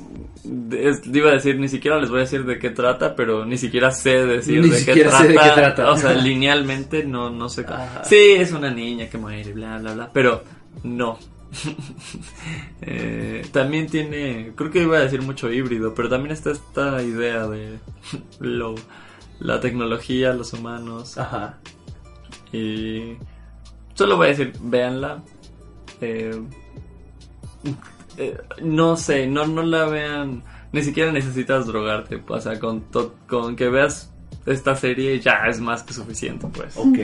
es- 0.76 1.06
iba 1.06 1.30
a 1.30 1.34
decir, 1.34 1.58
ni 1.58 1.68
siquiera 1.68 1.98
les 2.00 2.10
voy 2.10 2.18
a 2.18 2.22
decir 2.22 2.44
de 2.44 2.58
qué 2.58 2.70
trata, 2.70 3.14
pero 3.16 3.44
ni 3.46 3.56
siquiera 3.58 3.90
sé 3.90 4.24
decir 4.26 4.60
Ni 4.62 4.70
de, 4.70 4.84
qué 4.84 5.02
trata, 5.02 5.18
sé 5.18 5.28
de 5.28 5.34
qué 5.34 5.50
trata. 5.54 5.90
O 5.90 5.96
sea, 5.96 6.14
linealmente 6.14 7.04
no, 7.04 7.30
no 7.30 7.48
sé. 7.48 7.64
cómo-. 7.64 7.78
Sí, 8.04 8.16
es 8.38 8.52
una 8.52 8.70
niña 8.70 9.08
que 9.08 9.18
muere, 9.18 9.52
bla, 9.52 9.78
bla, 9.78 9.94
bla, 9.94 10.10
pero 10.12 10.42
no. 10.82 11.18
Eh, 12.82 13.46
también 13.52 13.86
tiene, 13.86 14.52
creo 14.54 14.70
que 14.70 14.82
iba 14.82 14.98
a 14.98 15.00
decir 15.00 15.22
mucho 15.22 15.50
híbrido, 15.50 15.94
pero 15.94 16.08
también 16.08 16.32
está 16.32 16.50
esta 16.50 17.02
idea 17.02 17.46
de 17.46 17.78
lo, 18.40 18.74
la 19.40 19.60
tecnología, 19.60 20.32
los 20.32 20.52
humanos, 20.52 21.16
Ajá. 21.18 21.58
y 22.52 23.14
solo 23.94 24.16
voy 24.16 24.26
a 24.26 24.30
decir, 24.30 24.52
véanla. 24.60 25.22
Eh, 26.00 26.38
eh, 28.16 28.36
no 28.62 28.96
sé, 28.96 29.26
no, 29.26 29.46
no 29.46 29.62
la 29.62 29.84
vean. 29.86 30.42
Ni 30.72 30.82
siquiera 30.82 31.12
necesitas 31.12 31.66
drogarte. 31.66 32.22
O 32.26 32.40
sea, 32.40 32.58
con, 32.58 32.82
to- 32.90 33.14
con 33.28 33.56
que 33.56 33.68
veas 33.68 34.12
esta 34.46 34.74
serie 34.76 35.18
ya 35.20 35.46
es 35.48 35.60
más 35.60 35.82
que 35.82 35.92
suficiente, 35.94 36.46
pues. 36.52 36.76
Ok. 36.76 36.98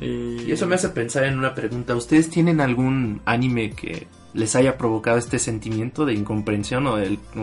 Y, 0.00 0.44
Y 0.44 0.52
eso 0.52 0.66
me 0.66 0.74
hace 0.76 0.88
pensar 0.88 1.24
en 1.24 1.38
una 1.38 1.54
pregunta. 1.54 1.94
¿Ustedes 1.94 2.30
tienen 2.30 2.60
algún 2.60 3.20
anime 3.26 3.70
que 3.72 4.06
les 4.34 4.56
haya 4.56 4.78
provocado 4.78 5.18
este 5.18 5.38
sentimiento 5.38 6.06
de 6.06 6.14
incomprensión 6.14 6.86
o, 6.86 6.96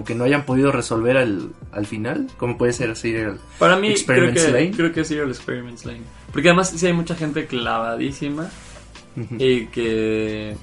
que 0.03 0.15
no 0.15 0.23
hayan 0.23 0.45
podido 0.45 0.71
resolver 0.71 1.17
al, 1.17 1.51
al 1.71 1.85
final? 1.85 2.27
¿Cómo 2.37 2.57
puede 2.57 2.73
ser 2.73 2.89
así? 2.89 3.13
el- 3.13 3.37
Para 3.59 3.75
mí, 3.77 3.93
creo 4.05 4.33
que, 4.33 4.47
Lane? 4.51 4.71
creo 4.71 4.91
que 4.91 5.05
sí, 5.05 5.13
el 5.15 5.29
Experiments 5.29 5.85
Lane. 5.85 6.01
Porque 6.33 6.49
además, 6.49 6.71
sí 6.75 6.85
hay 6.87 6.93
mucha 6.93 7.13
gente 7.15 7.45
clavadísima 7.45 8.49
y 9.37 9.67
que 9.67 10.55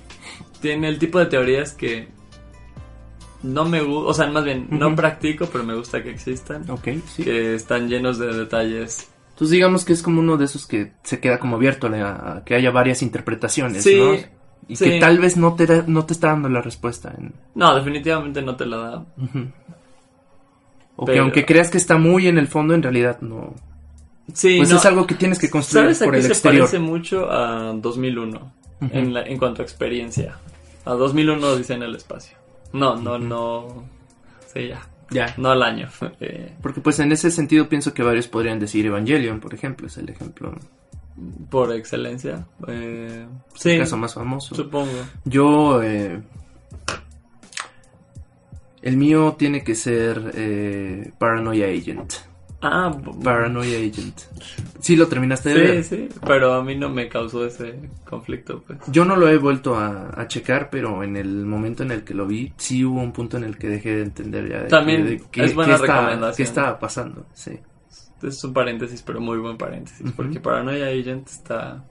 tiene 0.67 0.89
el 0.89 0.99
tipo 0.99 1.19
de 1.21 1.27
teorías 1.27 1.73
que 1.75 2.09
no 3.45 3.65
me 3.65 3.81
gusta, 3.83 4.11
o 4.11 4.15
sea, 4.15 4.27
más 4.27 4.43
bien, 4.45 4.67
no 4.71 4.95
practico, 4.97 5.47
pero 5.47 5.63
me 5.63 5.75
gusta 5.75 6.03
que 6.03 6.11
existan. 6.11 6.69
Ok, 6.69 6.89
sí. 7.07 7.23
Que 7.23 7.55
están 7.55 7.89
llenos 7.89 8.19
de 8.19 8.35
detalles 8.35 9.07
Entonces 9.31 9.51
digamos 9.53 9.85
que 9.85 9.93
es 9.93 10.03
como 10.03 10.21
uno 10.21 10.37
de 10.37 10.47
esos 10.47 10.67
que 10.67 10.93
se 11.05 11.21
queda 11.21 11.39
como 11.39 11.55
abierto 11.57 11.87
a, 11.87 12.39
a 12.39 12.45
que 12.45 12.55
haya 12.57 12.71
varias 12.73 13.03
interpretaciones, 13.03 13.85
Sí, 13.85 13.97
¿no? 13.97 14.15
Y 14.69 14.75
sí. 14.75 14.85
que 14.85 14.99
tal 14.99 15.19
vez 15.21 15.37
no 15.37 15.55
te, 15.55 15.67
da- 15.67 15.85
no 15.87 16.05
te 16.05 16.13
está 16.15 16.29
dando 16.29 16.49
la 16.49 16.61
respuesta. 16.61 17.15
en- 17.17 17.33
No, 17.55 17.73
definitivamente 17.77 18.43
no 18.43 18.57
te 18.57 18.67
la 18.67 18.77
da. 18.79 19.05
O 20.97 21.05
que 21.05 21.19
aunque 21.21 21.45
creas 21.47 21.71
que 21.71 21.79
está 21.79 21.99
muy 21.99 22.27
en 22.27 22.39
el 22.39 22.49
fondo, 22.49 22.75
en 22.75 22.83
realidad 22.83 23.21
no. 23.21 23.55
Sí, 24.33 24.57
Pues 24.57 24.71
no. 24.71 24.77
es 24.79 24.85
algo 24.87 25.07
que 25.07 25.15
tienes 25.15 25.39
que 25.39 25.49
construir 25.51 25.85
¿Sabes 25.95 26.03
a 26.03 26.05
por 26.07 26.15
qué 26.15 26.19
el 26.19 26.25
se 26.27 26.33
exterior. 26.33 26.63
parece 26.67 26.81
mucho 26.81 27.31
a 27.31 27.73
2001 27.75 28.53
Ujú. 28.81 28.91
en, 28.93 29.15
la- 29.15 29.23
en 29.23 29.39
cuanto 29.39 29.63
a 29.63 29.65
experiencia? 29.65 30.37
A 30.87 30.95
2001 30.95 31.57
dice 31.57 31.75
en 31.75 31.83
el 31.83 31.95
espacio. 31.95 32.37
No, 32.73 32.97
no, 32.97 33.19
no. 33.19 33.85
Sí, 34.53 34.69
ya. 34.69 34.81
Ya. 35.11 35.35
No 35.37 35.51
al 35.51 35.63
año. 35.63 35.89
Eh, 36.21 36.55
Porque 36.63 36.81
pues 36.81 36.99
en 37.01 37.13
ese 37.13 37.31
sentido 37.31 37.69
pienso 37.69 37.93
que 37.93 38.03
varios 38.03 38.27
podrían 38.29 38.59
decir 38.59 38.87
Evangelion, 38.87 39.41
por 39.41 39.53
ejemplo, 39.55 39.87
es 39.87 39.97
el 39.99 40.09
ejemplo, 40.09 40.55
por 41.51 41.73
excelencia. 41.73 42.47
Eh, 42.69 43.27
el 43.27 43.59
sí, 43.61 43.79
caso 43.79 43.97
más 43.97 44.15
famoso. 44.15 44.55
supongo. 44.55 44.93
Yo, 45.25 45.83
eh, 45.83 46.21
el 48.83 48.97
mío 48.97 49.35
tiene 49.39 49.63
que 49.65 49.75
ser 49.75 50.33
eh, 50.35 51.13
Paranoia 51.19 51.67
Agent. 51.67 52.13
Ah, 52.69 53.01
Paranoia 53.23 53.79
Agent. 53.79 54.21
Sí, 54.81 54.97
lo 54.97 55.09
terminaste 55.09 55.49
de 55.51 55.55
sí, 55.55 55.97
ver. 55.97 56.09
sí, 56.11 56.19
pero 56.27 56.55
a 56.55 56.63
mí 56.63 56.77
no 56.77 56.89
me 56.89 57.09
causó 57.09 57.45
ese 57.47 57.75
conflicto, 58.09 58.63
pues. 58.67 58.79
Yo 58.89 59.05
no 59.05 59.17
lo 59.17 59.29
he 59.29 59.37
vuelto 59.39 59.77
a, 59.77 60.11
a 60.21 60.29
checar, 60.29 60.69
pero 60.71 61.03
en 61.03 61.17
el 61.17 61.45
momento 61.47 61.83
en 61.83 61.91
el 61.91 62.05
que 62.05 62.15
lo 62.15 62.27
vi, 62.27 62.53
sí 62.57 62.85
hubo 62.85 63.01
un 63.01 63.13
punto 63.13 63.37
en 63.37 63.45
el 63.45 63.57
que 63.59 63.69
dejé 63.69 63.97
de 63.97 64.03
entender 64.03 64.49
ya. 64.49 64.63
de 64.63 64.69
También 64.69 65.05
que- 65.05 65.11
de 65.11 65.23
qué- 65.31 65.45
es 65.45 65.55
buena 65.55 65.75
está- 65.75 65.87
recomendación. 65.87 66.37
¿Qué 66.37 66.43
estaba 66.43 66.79
pasando? 66.79 67.27
Sí. 67.33 67.59
Es 68.23 68.43
un 68.45 68.53
paréntesis, 68.55 69.03
pero 69.03 69.21
muy 69.21 69.39
buen 69.39 69.57
paréntesis, 69.59 70.11
porque 70.17 70.41
Paranoia 70.41 70.87
Agent 70.87 71.29
está 71.29 71.85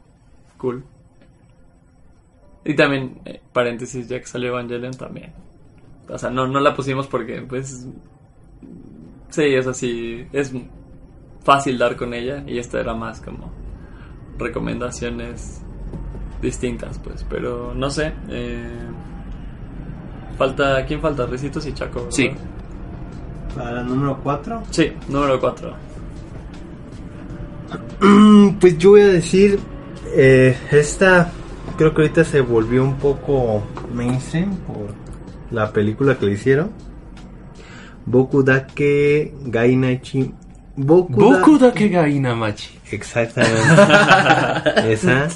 cool. 0.58 0.84
Y 2.64 2.74
también, 2.76 3.20
eh, 3.26 3.42
paréntesis, 3.54 4.08
ya 4.08 4.20
que 4.20 4.26
salió 4.26 4.50
Evangelion 4.50 4.94
también. 4.94 5.34
O 6.10 6.18
sea, 6.18 6.30
no, 6.32 6.48
no 6.48 6.60
la 6.60 6.76
pusimos 6.76 7.06
porque, 7.08 7.42
pues, 7.42 7.88
sí, 9.36 9.44
es 9.54 9.68
así, 9.68 10.28
es 10.32 10.54
fácil 11.44 11.78
dar 11.78 11.96
con 11.96 12.14
ella 12.14 12.44
y 12.48 12.58
esta 12.58 12.80
era 12.80 12.94
más 12.94 13.22
como 13.22 13.52
recomendaciones 14.38 15.62
distintas, 16.42 17.00
pues, 17.00 17.26
pero 17.30 17.74
no 17.74 17.90
sé. 17.90 18.14
eh, 18.30 18.68
falta, 20.38 20.86
¿quién 20.86 21.02
falta? 21.02 21.26
Ricitos 21.26 21.66
y 21.66 21.74
Chaco. 21.74 22.00
¿verdad? 22.00 22.12
Sí. 22.12 22.32
Para 23.56 23.82
el 23.82 23.88
número 23.88 24.20
4. 24.22 24.64
Sí, 24.72 24.92
número 25.08 25.40
4. 25.40 25.74
Pues 28.60 28.78
yo 28.78 28.92
voy 28.92 29.02
a 29.02 29.08
decir, 29.08 29.60
eh, 30.16 30.56
esta 30.72 31.32
creo 31.78 31.94
que 31.94 32.04
ahorita 32.04 32.24
se 32.24 32.42
volvió 32.42 32.84
un 32.84 32.96
poco 32.96 33.64
mainstream 33.94 34.56
por 34.58 34.94
la 35.52 35.72
película 35.72 36.18
que 36.18 36.26
le 36.26 36.34
hicieron. 36.34 36.72
Boku 38.06 38.44
Dake 38.44 39.34
Gainachi. 39.48 40.32
Boku, 40.78 41.14
Boku 41.14 41.58
da 41.58 41.72
que 41.72 41.88
gaina 41.88 42.36
machi. 42.36 42.78
Exactamente. 42.92 43.54
Esa. 44.92 45.30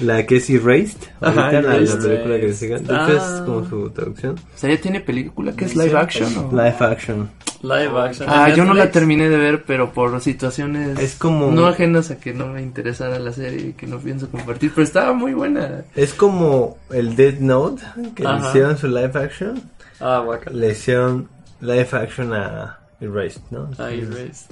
La 0.00 0.24
que 0.26 0.36
es 0.36 0.48
Erased. 0.50 0.98
Ajá, 1.20 1.46
Ahorita 1.46 1.62
la, 1.62 1.72
película 2.02 2.36
que 2.36 2.42
le 2.42 2.48
hicieron. 2.50 2.84
De 2.86 2.94
hecho, 2.94 3.16
es 3.16 3.22
Ah. 3.22 3.42
como 3.44 3.64
su 3.68 3.90
traducción. 3.90 4.34
O 4.54 4.58
sea, 4.58 4.70
ya 4.70 4.80
tiene 4.80 5.00
película 5.00 5.52
que 5.56 5.64
es 5.64 5.74
live 5.74 5.96
action. 5.98 6.36
¿o? 6.36 6.50
Live 6.52 6.76
action. 6.80 7.30
Live 7.62 7.98
action. 7.98 8.28
Ah, 8.30 8.48
¿En 8.50 8.54
yo 8.56 8.64
no 8.64 8.74
la 8.74 8.90
terminé 8.92 9.28
de 9.28 9.36
ver, 9.38 9.64
pero 9.64 9.92
por 9.92 10.20
situaciones 10.20 10.98
Es 11.00 11.16
como- 11.16 11.50
no 11.50 11.66
ajenas 11.66 12.10
a 12.12 12.18
que 12.20 12.32
no 12.32 12.46
me 12.46 12.62
interesara 12.62 13.18
la 13.18 13.32
serie 13.32 13.68
y 13.70 13.72
que 13.72 13.86
no 13.88 13.98
pienso 13.98 14.28
compartir, 14.30 14.70
pero 14.72 14.84
estaba 14.84 15.12
muy 15.14 15.32
buena. 15.34 15.82
Es 15.96 16.14
como 16.14 16.76
el 16.92 17.16
Dead 17.16 17.40
Note 17.40 17.82
que 18.14 18.22
le 18.22 18.38
hicieron 18.38 18.76
su 18.78 18.86
live 18.86 19.12
action. 19.14 19.60
Ah, 20.00 20.22
guacala. 20.24 20.56
Le 20.56 20.70
hicieron 20.70 21.28
live 21.60 21.88
action 21.92 22.32
a 22.32 22.78
Erased, 23.00 23.42
¿no? 23.50 23.70
Ah, 23.78 23.90
Erased. 23.90 24.50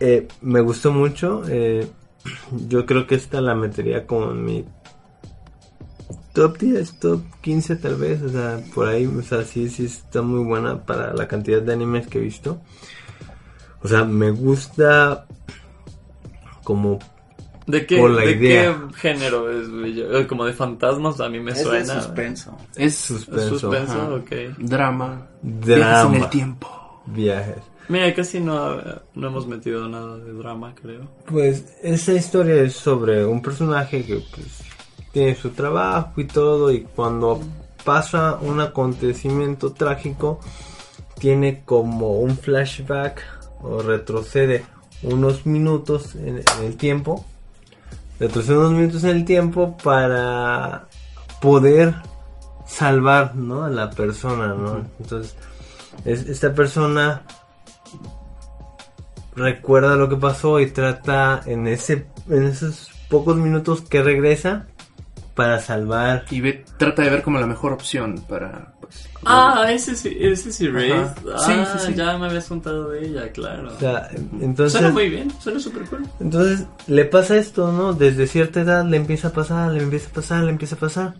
Eh, 0.00 0.28
me 0.40 0.60
gustó 0.60 0.92
mucho. 0.92 1.42
eh, 1.48 1.88
yo 2.68 2.86
creo 2.86 3.06
que 3.06 3.14
esta 3.14 3.40
la 3.40 3.54
metería 3.54 4.06
como 4.06 4.32
en 4.32 4.44
mi 4.44 4.64
top 6.32 6.58
10, 6.58 6.98
top 6.98 7.22
15 7.40 7.76
tal 7.76 7.96
vez. 7.96 8.22
O 8.22 8.28
sea, 8.28 8.60
por 8.74 8.88
ahí, 8.88 9.06
o 9.06 9.22
sea, 9.22 9.42
sí, 9.44 9.68
sí 9.68 9.86
está 9.86 10.22
muy 10.22 10.44
buena 10.44 10.84
para 10.84 11.14
la 11.14 11.28
cantidad 11.28 11.62
de 11.62 11.72
animes 11.72 12.06
que 12.06 12.18
he 12.18 12.22
visto. 12.22 12.60
O 13.82 13.88
sea, 13.88 14.04
me 14.04 14.30
gusta 14.30 15.26
como... 16.64 16.98
¿De 17.66 17.86
qué, 17.86 17.98
Por 17.98 18.10
la 18.10 18.22
de 18.22 18.32
idea. 18.32 18.78
qué 18.90 18.96
género 18.98 19.50
es? 19.50 19.68
eh, 19.72 20.26
Como 20.26 20.44
de 20.44 20.52
fantasmas, 20.52 21.20
a 21.20 21.28
mí 21.28 21.40
me 21.40 21.52
Es 21.52 21.58
de 21.58 21.64
suena. 21.64 21.94
suspenso. 22.02 22.56
Es 22.76 22.94
Suspenso. 22.96 23.58
Suspenso, 23.58 23.92
Ajá. 23.94 24.14
ok. 24.14 24.30
drama, 24.58 25.26
viajes 25.42 25.78
Drama. 25.78 26.16
en 26.16 26.22
el 26.22 26.30
tiempo. 26.30 27.02
Viajes. 27.06 27.56
Mira, 27.88 28.14
casi 28.14 28.40
no, 28.40 28.76
no 29.14 29.26
hemos 29.28 29.46
metido 29.46 29.86
nada 29.88 30.16
de 30.18 30.32
drama, 30.32 30.74
creo. 30.80 31.02
Pues 31.26 31.64
esa 31.82 32.12
historia 32.14 32.62
es 32.62 32.74
sobre 32.74 33.24
un 33.26 33.40
personaje 33.42 34.04
que 34.04 34.22
pues, 34.34 34.62
tiene 35.12 35.34
su 35.34 35.50
trabajo 35.50 36.18
y 36.20 36.24
todo 36.24 36.72
y 36.72 36.82
cuando 36.82 37.40
pasa 37.84 38.38
un 38.40 38.60
acontecimiento 38.60 39.72
trágico 39.72 40.40
tiene 41.18 41.62
como 41.64 42.18
un 42.20 42.36
flashback 42.36 43.20
o 43.62 43.82
retrocede 43.82 44.64
unos 45.02 45.44
minutos 45.46 46.14
en, 46.14 46.38
en 46.38 46.64
el 46.64 46.76
tiempo 46.76 47.24
retrocede 48.20 48.58
unos 48.58 48.72
minutos 48.72 49.04
en 49.04 49.10
el 49.10 49.24
tiempo 49.24 49.76
para 49.82 50.86
poder 51.40 51.94
salvar 52.66 53.34
¿no? 53.34 53.64
a 53.64 53.68
la 53.70 53.90
persona 53.90 54.48
¿no? 54.48 54.84
entonces 55.00 55.36
es- 56.04 56.26
esta 56.28 56.52
persona 56.54 57.22
recuerda 59.36 59.96
lo 59.96 60.08
que 60.08 60.16
pasó 60.16 60.60
y 60.60 60.66
trata 60.70 61.42
en 61.46 61.66
ese 61.66 62.06
en 62.28 62.44
esos 62.44 62.90
pocos 63.08 63.36
minutos 63.36 63.82
que 63.82 64.02
regresa 64.02 64.66
para 65.34 65.58
salvar 65.60 66.24
Y 66.30 66.40
ve, 66.40 66.64
trata 66.78 67.02
de 67.02 67.10
ver 67.10 67.22
como 67.22 67.38
la 67.40 67.46
mejor 67.46 67.72
opción 67.72 68.24
para 68.28 68.73
Ah, 69.26 69.66
ese 69.70 69.96
sí, 69.96 70.14
ese 70.20 70.52
sí, 70.52 70.68
Raid. 70.68 70.92
Ajá. 70.92 71.14
Ah, 71.34 71.38
Sí, 71.46 71.52
sí, 71.78 71.86
sí. 71.86 71.94
ya 71.94 72.18
me 72.18 72.26
habías 72.26 72.46
contado 72.46 72.90
de 72.90 73.06
ella, 73.06 73.32
claro. 73.32 73.72
O 73.74 73.78
sea, 73.78 74.10
entonces... 74.40 74.72
suena 74.72 74.90
muy 74.90 75.08
bien, 75.08 75.32
suena 75.40 75.58
súper 75.60 75.84
cool. 75.86 76.06
Entonces 76.20 76.66
le 76.86 77.04
pasa 77.06 77.36
esto, 77.36 77.72
¿no? 77.72 77.94
Desde 77.94 78.26
cierta 78.26 78.60
edad 78.60 78.84
le 78.84 78.98
empieza 78.98 79.28
a 79.28 79.32
pasar, 79.32 79.72
le 79.72 79.82
empieza 79.82 80.10
a 80.10 80.12
pasar, 80.12 80.44
le 80.44 80.50
empieza 80.50 80.74
a 80.74 80.78
pasar. 80.78 81.14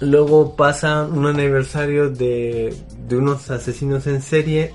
Luego 0.00 0.56
pasa 0.56 1.04
un 1.04 1.26
aniversario 1.26 2.08
de, 2.10 2.74
de 3.06 3.16
unos 3.16 3.50
asesinos 3.50 4.06
en 4.06 4.22
serie 4.22 4.72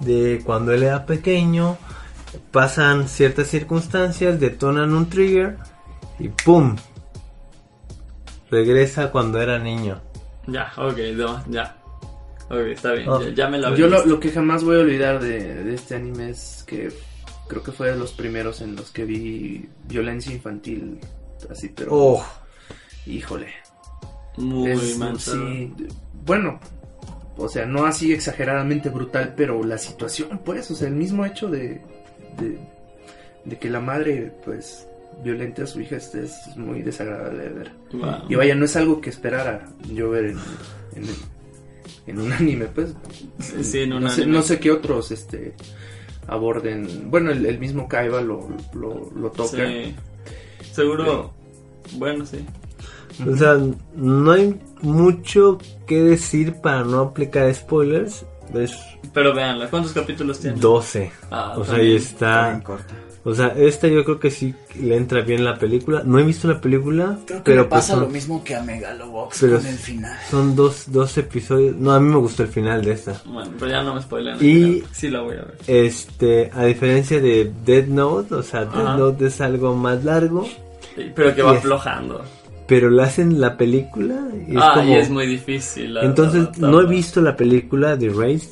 de 0.00 0.42
cuando 0.44 0.72
él 0.72 0.82
era 0.82 1.06
pequeño. 1.06 1.78
Pasan 2.50 3.08
ciertas 3.08 3.46
circunstancias, 3.46 4.40
detonan 4.40 4.92
un 4.92 5.08
trigger 5.08 5.56
y 6.18 6.28
¡pum! 6.28 6.76
Regresa 8.50 9.10
cuando 9.10 9.40
era 9.40 9.58
niño. 9.58 10.00
Ya, 10.46 10.72
ok, 10.76 10.98
no, 11.14 11.44
ya. 11.50 11.76
Ok, 12.50 12.58
está 12.72 12.92
bien, 12.92 13.08
ya, 13.20 13.30
ya 13.30 13.48
me 13.48 13.58
la 13.58 13.74
Yo 13.74 13.86
lo, 13.88 14.04
lo 14.04 14.20
que 14.20 14.30
jamás 14.30 14.64
voy 14.64 14.76
a 14.76 14.80
olvidar 14.80 15.20
de, 15.22 15.62
de 15.64 15.74
este 15.74 15.94
anime 15.94 16.30
es 16.30 16.64
que 16.66 16.92
creo 17.48 17.62
que 17.62 17.72
fue 17.72 17.90
de 17.92 17.96
los 17.98 18.12
primeros 18.12 18.60
en 18.60 18.76
los 18.76 18.90
que 18.90 19.04
vi 19.04 19.68
violencia 19.84 20.32
infantil. 20.32 20.98
Así, 21.50 21.68
pero. 21.68 21.90
Oh, 21.94 22.24
Híjole. 23.06 23.48
Muy 24.36 24.70
Es- 24.70 24.98
sí, 25.18 25.74
bueno, 26.24 26.58
o 27.36 27.48
sea, 27.48 27.66
no 27.66 27.84
así 27.84 28.12
exageradamente 28.12 28.88
brutal, 28.88 29.34
pero 29.36 29.62
la 29.64 29.76
situación, 29.78 30.40
pues, 30.44 30.70
o 30.70 30.74
sea, 30.74 30.88
el 30.88 30.94
mismo 30.94 31.26
hecho 31.26 31.48
de, 31.48 31.82
de, 32.38 32.58
de 33.44 33.58
que 33.58 33.68
la 33.68 33.80
madre, 33.80 34.32
pues, 34.44 34.86
violente 35.22 35.62
a 35.62 35.66
su 35.66 35.80
hija 35.80 35.96
es, 35.96 36.14
es 36.14 36.56
muy 36.56 36.82
desagradable 36.82 37.44
de 37.44 37.48
ver. 37.50 37.72
Wow. 37.92 38.14
Y 38.28 38.34
vaya, 38.34 38.54
no 38.54 38.64
es 38.64 38.76
algo 38.76 39.00
que 39.00 39.10
esperara 39.10 39.68
yo 39.92 40.10
ver 40.10 40.26
en, 40.26 40.38
en, 40.96 41.04
en 42.06 42.18
un 42.20 42.32
anime, 42.32 42.66
pues. 42.66 42.94
Sí, 43.38 43.62
sí, 43.64 43.78
en 43.80 43.92
un 43.94 44.02
no, 44.04 44.08
sé, 44.10 44.22
anime. 44.22 44.36
no 44.38 44.42
sé 44.42 44.58
qué 44.58 44.70
otros, 44.70 45.10
este, 45.10 45.54
aborden. 46.26 47.10
Bueno, 47.10 47.30
el, 47.30 47.46
el 47.46 47.58
mismo 47.58 47.88
Kaiba 47.88 48.20
lo, 48.20 48.48
lo, 48.74 49.10
lo 49.14 49.30
toca. 49.30 49.66
Sí. 49.66 49.94
Seguro. 50.72 51.32
Bueno, 51.94 52.24
sí. 52.26 52.44
o 53.28 53.36
sea, 53.36 53.58
no 53.94 54.32
hay 54.32 54.58
mucho 54.80 55.58
que 55.86 56.02
decir 56.02 56.54
para 56.60 56.84
no 56.84 57.00
aplicar 57.00 57.52
spoilers. 57.54 58.24
Es 58.54 58.76
Pero 59.12 59.34
véanla, 59.34 59.68
¿cuántos 59.68 59.92
capítulos 59.92 60.40
tiene? 60.40 60.58
12. 60.58 61.12
Ah, 61.30 61.54
O 61.56 61.64
sea, 61.64 61.76
ahí 61.76 61.96
está. 61.96 62.60
corta. 62.64 62.94
O 63.24 63.34
sea, 63.34 63.48
esta 63.56 63.86
yo 63.86 64.04
creo 64.04 64.18
que 64.18 64.30
sí 64.32 64.52
le 64.80 64.96
entra 64.96 65.20
bien 65.20 65.44
la 65.44 65.56
película. 65.56 66.02
No 66.04 66.18
he 66.18 66.24
visto 66.24 66.48
la 66.48 66.60
película, 66.60 67.18
Creo 67.24 67.38
que 67.38 67.44
pero 67.44 67.62
le 67.62 67.68
pues 67.68 67.80
pasa 67.82 67.92
son, 67.92 68.02
lo 68.02 68.08
mismo 68.08 68.42
que 68.42 68.56
a 68.56 68.62
Megalobox 68.64 69.38
pero 69.40 69.58
con 69.58 69.66
el 69.66 69.76
final. 69.76 70.18
son 70.28 70.56
dos, 70.56 70.84
dos 70.88 71.16
episodios. 71.18 71.76
No, 71.76 71.92
a 71.92 72.00
mí 72.00 72.08
me 72.08 72.16
gustó 72.16 72.42
el 72.42 72.48
final 72.48 72.84
de 72.84 72.92
esta. 72.92 73.20
Bueno, 73.24 73.52
pero 73.58 73.70
ya 73.70 73.82
no 73.84 73.94
me 73.94 74.02
spoilen. 74.02 74.36
Y- 74.40 74.82
Sí 74.92 75.08
la 75.08 75.20
voy 75.20 75.36
a 75.36 75.42
ver. 75.42 75.54
Este, 75.68 76.50
a 76.52 76.64
diferencia 76.64 77.20
de 77.20 77.52
Dead 77.64 77.86
Note, 77.86 78.34
o 78.34 78.42
sea, 78.42 78.64
Dead 78.64 78.86
Ajá. 78.86 78.96
Note 78.96 79.26
es 79.26 79.40
algo 79.40 79.74
más 79.76 80.02
largo, 80.04 80.44
Sí, 80.96 81.10
Pero 81.14 81.34
que 81.34 81.42
va 81.42 81.52
aflojando. 81.52 82.22
pero 82.66 82.90
la 82.90 83.04
hacen 83.04 83.40
la 83.40 83.56
película 83.56 84.16
y 84.48 84.56
es 84.56 84.62
ah, 84.62 84.72
como... 84.74 84.88
y 84.88 84.94
es 84.96 85.08
muy 85.10 85.26
difícil. 85.26 85.94
la- 85.94 86.02
Entonces, 86.04 86.58
no 86.58 86.80
he 86.80 86.86
visto 86.86 87.20
la 87.22 87.36
película 87.36 87.96
de 87.96 88.08
Race, 88.08 88.48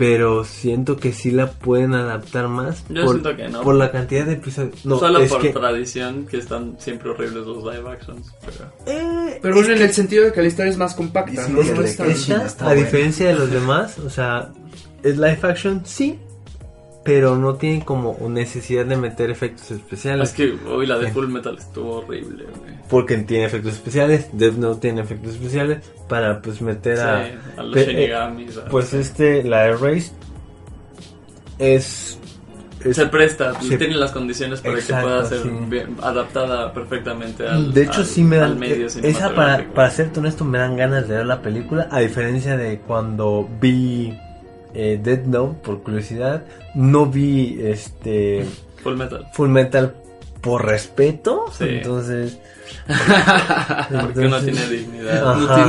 pero 0.00 0.44
siento 0.44 0.96
que 0.96 1.12
sí 1.12 1.30
la 1.30 1.50
pueden 1.50 1.92
adaptar 1.92 2.48
más 2.48 2.82
Yo 2.88 3.04
por, 3.04 3.20
siento 3.20 3.36
que 3.36 3.48
no. 3.50 3.60
por 3.60 3.74
la 3.74 3.92
cantidad 3.92 4.24
de 4.24 4.32
episodios. 4.32 4.86
No, 4.86 4.98
Solo 4.98 5.18
es 5.18 5.30
por 5.30 5.42
que 5.42 5.50
tradición, 5.50 6.26
que 6.26 6.38
están 6.38 6.76
siempre 6.78 7.10
horribles 7.10 7.44
los 7.46 7.58
live 7.62 7.86
actions. 7.86 8.32
Pero... 8.40 8.72
Eh, 8.86 9.38
Pero 9.42 9.54
bueno, 9.56 9.72
en 9.72 9.78
que- 9.78 9.84
el 9.84 9.92
sentido 9.92 10.24
de 10.24 10.32
que 10.32 10.40
la 10.40 10.48
historia 10.48 10.70
es 10.70 10.78
más 10.78 10.94
compacta, 10.94 11.44
Sí, 11.44 11.52
¿no? 11.52 11.60
es 11.60 11.76
No 11.76 11.82
es 12.06 12.28
esta, 12.30 12.70
a 12.70 12.72
diferencia 12.74 13.28
de 13.28 13.34
los 13.34 13.50
demás, 13.50 13.98
o 13.98 14.08
sea, 14.08 14.50
es 15.02 15.16
live 15.16 15.38
action, 15.42 15.82
sí, 15.84 16.18
pero 17.02 17.36
no 17.36 17.54
tiene 17.54 17.84
como 17.84 18.16
necesidad 18.28 18.84
de 18.84 18.96
meter 18.96 19.30
efectos 19.30 19.70
especiales. 19.70 20.28
Es 20.30 20.34
que 20.34 20.54
hoy 20.68 20.86
la 20.86 20.98
de 20.98 21.10
Full 21.10 21.28
Metal 21.28 21.56
estuvo 21.58 21.96
horrible, 21.98 22.44
güey. 22.44 22.74
Porque 22.90 23.16
tiene 23.18 23.44
efectos 23.46 23.72
especiales, 23.74 24.28
Death 24.32 24.54
Note 24.56 24.80
tiene 24.80 25.00
efectos 25.00 25.34
especiales 25.34 25.78
para 26.08 26.42
pues 26.42 26.60
meter 26.60 27.00
a... 27.00 27.24
Sí, 27.26 27.32
a 27.56 27.62
los 27.62 27.76
eh, 27.76 27.86
Shinigamis. 27.86 28.60
pues 28.70 28.92
este, 28.92 29.42
la 29.44 29.66
Erase 29.66 30.12
es... 31.58 32.18
es- 32.84 32.96
se 32.96 33.06
presta, 33.06 33.60
se- 33.60 33.76
tiene 33.78 33.94
las 33.94 34.10
condiciones 34.12 34.60
para 34.60 34.74
Exacto, 34.74 35.06
que 35.06 35.12
pueda 35.12 35.24
ser 35.26 35.42
sí. 35.42 35.50
bien- 35.68 35.96
adaptada 36.02 36.72
perfectamente 36.72 37.46
al 37.46 37.72
de 37.74 37.82
hecho 37.82 38.00
al- 38.00 38.06
sí 38.06 38.22
me 38.24 38.36
dan... 38.36 38.58
medio 38.58 38.86
Esa 38.86 39.34
para, 39.34 39.68
para 39.72 39.90
serte 39.90 40.20
honesto 40.20 40.44
me 40.44 40.58
dan 40.58 40.76
ganas 40.76 41.06
de 41.08 41.16
ver 41.16 41.26
la 41.26 41.42
película, 41.42 41.88
a 41.90 42.00
diferencia 42.00 42.56
de 42.56 42.80
cuando 42.80 43.48
vi 43.60 44.14
eh, 44.74 45.00
Dead 45.02 45.24
Note 45.24 45.58
por 45.64 45.82
curiosidad, 45.82 46.44
no 46.74 47.06
vi 47.06 47.58
este... 47.62 48.44
Full 48.82 48.96
Metal. 48.96 49.26
Full 49.34 49.48
Metal 49.48 49.94
por 50.40 50.64
respeto, 50.66 51.46
Sí. 51.56 51.64
entonces... 51.68 52.38
Porque 52.86 54.20
no 54.28 54.36
entonces- 54.38 54.54
tiene 54.54 54.68
dignidad. 54.68 55.30
Ajá. 55.32 55.66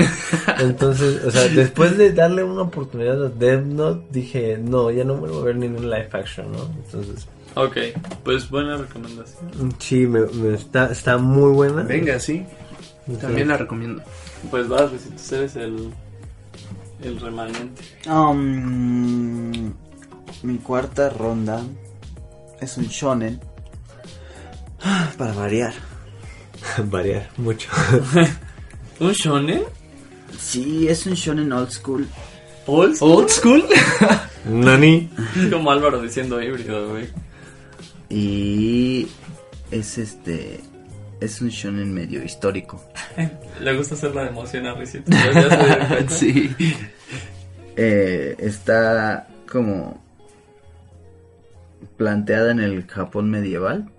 Entonces, 0.59 1.23
o 1.25 1.31
sea, 1.31 1.47
después 1.49 1.97
de 1.97 2.11
darle 2.13 2.43
una 2.43 2.61
oportunidad 2.63 3.25
a 3.25 3.29
Death 3.29 3.63
Note, 3.65 4.05
dije, 4.11 4.57
no, 4.61 4.91
ya 4.91 5.03
no 5.03 5.15
vuelvo 5.15 5.39
a 5.41 5.43
ver 5.45 5.55
ningún 5.55 5.89
live 5.89 6.09
action, 6.13 6.51
¿no? 6.51 6.69
Entonces, 6.85 7.27
Ok, 7.55 7.77
pues 8.23 8.49
buena 8.49 8.77
recomendación. 8.77 9.73
sí, 9.79 10.07
me, 10.07 10.21
me 10.21 10.53
está, 10.55 10.89
está 10.91 11.17
muy 11.17 11.51
buena. 11.51 11.81
Venga, 11.83 12.17
sí. 12.19 12.45
También 13.19 13.49
la 13.49 13.57
recomiendo. 13.57 14.01
Pues 14.49 14.69
vas, 14.69 14.89
Luisito, 14.89 15.35
eres 15.35 15.55
el, 15.57 15.89
el 17.01 17.19
remanente. 17.19 17.83
Um, 18.09 19.73
mi 20.43 20.57
cuarta 20.63 21.09
ronda 21.09 21.63
es 22.59 22.77
un 22.77 22.85
shonen. 22.87 23.39
Para 25.17 25.33
variar. 25.33 25.73
Variar 26.85 27.29
mucho. 27.37 27.69
¿Un 28.99 29.11
shonen? 29.13 29.63
Sí, 30.37 30.87
es 30.87 31.05
un 31.05 31.13
shonen 31.13 31.51
old 31.51 31.71
school. 31.71 32.07
¿Old 32.67 32.95
school? 32.95 33.11
Old 33.11 33.29
school. 33.29 33.63
Nani. 34.45 35.09
Como 35.51 35.71
Álvaro 35.71 36.01
diciendo 36.01 36.41
híbrido, 36.41 36.89
güey. 36.89 37.09
Y 38.09 39.07
es 39.71 39.97
este. 39.97 40.61
Es 41.21 41.39
un 41.39 41.49
shonen 41.49 41.93
medio 41.93 42.23
histórico. 42.23 42.83
Le 43.61 43.77
gusta 43.77 43.93
hacer 43.95 44.13
la 44.15 44.27
emoción 44.27 44.65
a 44.65 44.73
Risito. 44.73 45.11
Sí. 46.09 46.53
Eh, 47.77 48.35
está 48.39 49.27
como 49.49 50.03
planteada 51.95 52.51
en 52.51 52.59
el 52.59 52.87
Japón 52.87 53.29
medieval. 53.29 53.91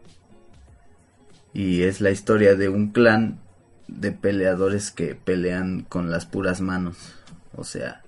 Y 1.54 1.82
es 1.82 2.00
la 2.00 2.11
historia 2.11 2.56
de 2.56 2.68
un 2.68 2.90
clan 2.90 3.38
de 3.87 4.12
peleadores 4.12 4.90
que 4.90 5.14
pelean 5.14 5.82
con 5.88 6.11
las 6.11 6.26
puras 6.26 6.61
manos. 6.61 7.14
O 7.54 7.64
sea, 7.64 8.02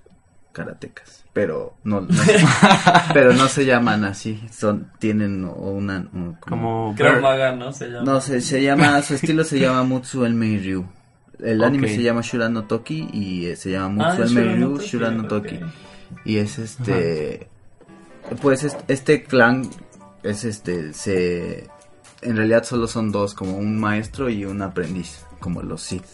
karatecas. 0.51 1.24
Pero 1.35 1.75
no, 1.83 1.99
no- 2.01 2.07
pero 3.13 3.33
no 3.33 3.47
se 3.49 3.65
llaman 3.65 4.05
así. 4.05 4.41
Son, 4.51 4.89
tienen 4.99 5.43
una, 5.43 6.07
un- 6.13 6.37
Como 6.39 6.95
Krav. 6.97 7.21
Maga, 7.21 7.51
¿no? 7.53 7.71
Se 7.73 7.89
llama. 7.89 8.05
no, 8.05 8.21
se, 8.21 8.39
se 8.41 8.63
llama, 8.63 9.01
su 9.03 9.13
estilo 9.15 9.43
se 9.43 9.59
llama 9.59 9.83
Mutsu 9.83 10.23
el 10.25 10.33
Meiryu. 10.33 10.85
El 11.43 11.61
anime 11.63 11.89
se 11.89 12.01
llama 12.01 12.21
Shura 12.21 12.47
no 12.47 12.63
Toki 12.63 13.09
y 13.11 13.47
eh, 13.47 13.57
se 13.57 13.69
llama 13.71 14.05
Ah, 14.05 14.15
Mutsu 14.15 14.23
el 14.23 14.29
Shura 14.29 14.45
no 14.45 14.49
Meiryu, 14.51 14.77
Toki, 14.77 14.87
Shura 14.87 15.11
no 15.11 15.23
ok. 15.23 15.27
Toki. 15.29 15.59
Y 16.23 16.37
es 16.37 16.57
este, 16.57 17.49
pues 18.41 18.63
es- 18.63 18.77
este 18.87 19.23
clan 19.23 19.69
es 20.23 20.45
este, 20.45 20.93
se, 20.93 21.69
en 22.21 22.37
realidad 22.37 22.63
solo 22.63 22.87
son 22.87 23.11
dos, 23.11 23.33
como 23.33 23.57
un 23.57 23.77
maestro 23.77 24.29
y 24.29 24.45
un 24.45 24.61
aprendiz, 24.61 25.25
como 25.41 25.61
los 25.61 25.81
Sith. 25.81 26.05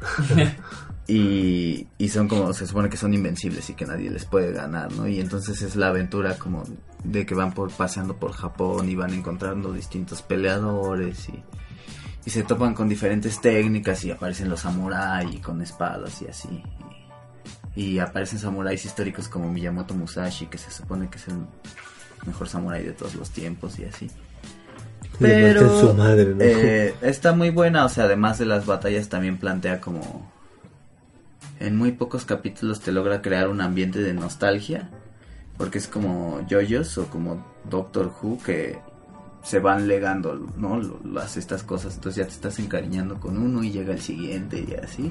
Y, 1.06 1.86
y 1.98 2.08
son 2.08 2.28
como, 2.28 2.52
se 2.54 2.66
supone 2.66 2.88
que 2.88 2.96
son 2.96 3.12
invencibles 3.12 3.68
y 3.68 3.74
que 3.74 3.84
nadie 3.84 4.10
les 4.10 4.24
puede 4.24 4.52
ganar, 4.52 4.90
¿no? 4.92 5.06
Y 5.06 5.20
entonces 5.20 5.60
es 5.60 5.76
la 5.76 5.88
aventura 5.88 6.38
como 6.38 6.64
de 7.02 7.26
que 7.26 7.34
van 7.34 7.52
por 7.52 7.70
paseando 7.70 8.16
por 8.16 8.32
Japón 8.32 8.88
y 8.88 8.94
van 8.94 9.12
encontrando 9.12 9.72
distintos 9.72 10.22
peleadores 10.22 11.28
y, 11.28 11.42
y 12.24 12.30
se 12.30 12.42
topan 12.42 12.72
con 12.72 12.88
diferentes 12.88 13.38
técnicas 13.40 14.02
y 14.04 14.12
aparecen 14.12 14.48
los 14.48 14.60
samuráis 14.60 15.40
con 15.40 15.60
espadas 15.60 16.22
y 16.22 16.26
así. 16.26 16.62
Y, 17.76 17.84
y 17.84 17.98
aparecen 17.98 18.38
samuráis 18.38 18.84
históricos 18.86 19.28
como 19.28 19.52
Miyamoto 19.52 19.94
Musashi, 19.94 20.46
que 20.46 20.56
se 20.56 20.70
supone 20.70 21.10
que 21.10 21.18
es 21.18 21.28
el 21.28 21.34
mejor 22.26 22.48
samurái 22.48 22.82
de 22.82 22.92
todos 22.92 23.14
los 23.14 23.30
tiempos 23.30 23.78
y 23.78 23.84
así. 23.84 24.10
Pero 25.18 25.80
su 25.80 25.94
madre, 25.94 26.34
¿no? 26.34 26.40
eh, 26.40 26.94
está 27.02 27.32
muy 27.32 27.50
buena, 27.50 27.84
o 27.84 27.88
sea, 27.88 28.04
además 28.04 28.38
de 28.38 28.46
las 28.46 28.66
batallas 28.66 29.08
también 29.08 29.38
plantea 29.38 29.80
como 29.80 30.32
en 31.60 31.76
muy 31.76 31.92
pocos 31.92 32.24
capítulos 32.24 32.80
te 32.80 32.92
logra 32.92 33.22
crear 33.22 33.48
un 33.48 33.60
ambiente 33.60 34.00
de 34.00 34.12
nostalgia, 34.14 34.90
porque 35.56 35.78
es 35.78 35.88
como 35.88 36.40
JoJo's 36.50 36.98
o 36.98 37.06
como 37.06 37.44
Doctor 37.68 38.12
Who 38.22 38.38
que 38.44 38.78
se 39.42 39.58
van 39.58 39.86
legando, 39.88 40.34
¿no? 40.56 40.80
Las, 41.04 41.36
estas 41.36 41.62
cosas, 41.62 41.94
entonces 41.96 42.24
ya 42.24 42.26
te 42.26 42.32
estás 42.34 42.58
encariñando 42.58 43.20
con 43.20 43.36
uno 43.36 43.62
y 43.62 43.70
llega 43.70 43.92
el 43.92 44.00
siguiente 44.00 44.64
y 44.66 44.74
así. 44.74 45.10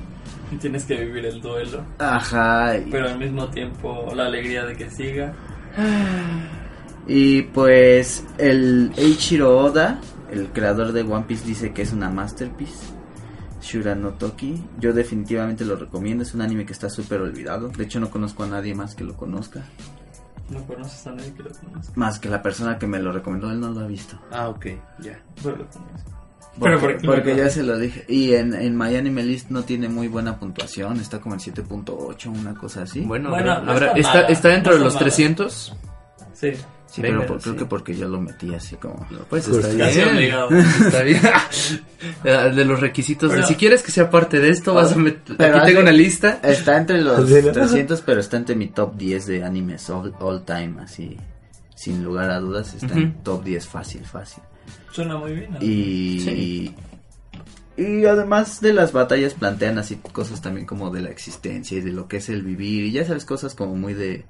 Y 0.52 0.56
tienes 0.56 0.86
que 0.86 0.98
vivir 1.06 1.26
el 1.26 1.40
duelo. 1.40 1.82
Ajá. 2.00 2.78
y- 2.78 2.90
Pero 2.90 3.10
al 3.10 3.20
mismo 3.20 3.48
tiempo 3.50 4.12
la 4.16 4.26
alegría 4.26 4.66
de 4.66 4.76
que 4.76 4.90
siga. 4.90 5.34
Y 7.08 7.44
pues 7.44 8.26
el 8.38 8.92
Eiichiro 8.98 9.58
Oda, 9.58 10.00
el 10.32 10.48
creador 10.48 10.94
de 10.94 11.02
One 11.02 11.26
Piece, 11.28 11.46
dice 11.46 11.74
que 11.74 11.82
es 11.82 11.92
una 11.94 12.10
masterpiece. 12.10 12.93
Shura 13.63 13.95
no 13.95 14.10
Toki. 14.12 14.62
Yo 14.80 14.93
definitivamente 14.93 15.65
lo 15.65 15.76
recomiendo. 15.76 16.23
Es 16.23 16.34
un 16.34 16.41
anime 16.41 16.65
que 16.65 16.73
está 16.73 16.89
súper 16.89 17.21
olvidado. 17.21 17.69
De 17.69 17.84
hecho, 17.86 17.99
no 17.99 18.10
conozco 18.12 18.43
a 18.43 18.47
nadie 18.47 18.76
más 18.76 18.93
que 18.95 19.04
lo 19.04 19.15
conozca. 19.15 19.63
No 20.49 20.63
conoces 20.65 21.08
a 21.08 21.12
nadie 21.13 21.34
que 21.34 21.43
lo 21.43 21.49
conozca. 21.52 21.93
Más 21.95 22.19
que 22.19 22.30
la 22.30 22.41
persona 22.41 22.78
que 22.78 22.86
me 22.86 22.99
lo 22.99 23.12
recomendó, 23.12 23.49
él 23.49 23.60
no 23.60 23.69
lo 23.71 23.80
ha 23.80 23.88
visto. 23.88 24.19
Ah, 24.32 24.49
ok, 24.49 24.65
ya. 24.99 25.19
Pero 25.41 25.56
lo 25.56 25.65
conozco. 25.67 26.12
Porque, 26.60 26.76
Pero 26.78 26.80
¿por 26.82 26.97
qué 27.02 27.08
porque 27.08 27.32
lo 27.32 27.38
ya 27.38 27.49
se 27.49 27.63
lo 27.63 27.78
dije. 27.80 28.06
Y 28.08 28.34
en, 28.36 28.54
en 28.54 28.78
My 28.78 28.95
Anime 28.95 29.23
List 29.23 29.49
no 29.49 29.63
tiene 29.63 29.89
muy 29.89 30.08
buena 30.08 30.38
puntuación. 30.38 30.97
Está 30.99 31.19
como 31.19 31.34
en 31.34 31.41
7.8, 31.41 32.28
una 32.28 32.54
cosa 32.54 32.84
así. 32.84 33.02
Bueno, 33.02 33.32
Bueno, 33.32 33.54
habrá- 33.54 33.63
no 33.63 33.71
habrá- 33.71 33.91
está 33.93 34.21
está, 34.28 34.49
dentro 34.49 34.73
no 34.73 34.78
de 34.80 34.84
los 34.84 34.93
mala. 34.93 35.06
300. 35.06 35.76
Sí. 36.34 36.52
Sí, 36.94 37.02
venga, 37.02 37.20
pero 37.22 37.34
por- 37.34 37.42
creo 37.42 37.54
sí. 37.54 37.60
que 37.60 37.66
porque 37.66 37.96
yo 37.96 38.08
lo 38.08 38.22
metí 38.22 38.54
así 38.54 38.76
como... 38.76 39.06
Pues 39.30 39.48
Pues 39.48 39.66
está 39.66 39.90
bien. 39.90 40.10
obligado. 40.16 40.50
Está 40.86 41.02
bien. 41.04 41.22
Eh, 42.24 42.52
de 42.56 42.66
los 42.66 42.80
requisitos 42.80 43.32
de 43.34 43.44
si 43.44 43.56
quieres 43.56 43.82
que 43.84 43.92
sea 43.92 44.10
parte 44.10 44.40
de 44.40 44.50
esto, 44.50 44.74
vas 44.74 44.92
a 44.94 44.96
meter. 44.98 45.42
Aquí 45.42 45.66
tengo 45.68 45.82
una 45.82 45.92
lista. 45.92 46.40
Está 46.44 46.78
entre 46.78 47.02
los 47.02 47.28
¿Sí, 47.28 47.36
no? 47.44 47.52
300, 47.52 48.02
pero 48.02 48.20
está 48.20 48.38
entre 48.38 48.56
mi 48.56 48.68
top 48.68 48.96
10 48.96 49.26
de 49.26 49.44
animes 49.44 49.90
all, 49.90 50.14
all 50.20 50.44
time, 50.46 50.76
así. 50.82 51.18
Sin 51.76 52.04
lugar 52.04 52.30
a 52.32 52.40
dudas, 52.40 52.74
está 52.76 52.94
en 52.94 53.10
Ujú. 53.10 53.18
top 53.24 53.44
10 53.44 53.68
fácil, 53.68 54.06
fácil. 54.06 54.44
Suena 54.92 55.18
muy 55.18 55.34
bien. 55.34 55.52
¿no? 55.54 55.58
Y, 55.62 56.20
Sí. 56.22 56.76
y 57.76 58.06
además 58.06 58.62
de 58.62 58.72
las 58.74 58.92
batallas 58.92 59.34
plantean 59.34 59.80
así 59.80 59.96
cosas 59.96 60.42
también 60.42 60.66
como 60.68 60.92
de 60.92 61.02
la 61.02 61.10
existencia 61.10 61.78
y 61.78 61.82
de 61.82 61.92
lo 61.92 62.08
que 62.08 62.18
es 62.18 62.30
el 62.30 62.44
vivir. 62.44 62.86
Y 62.86 62.92
ya 62.92 63.04
sabes, 63.06 63.26
cosas 63.26 63.56
como 63.56 63.76
muy 63.76 63.94
de, 63.96 64.26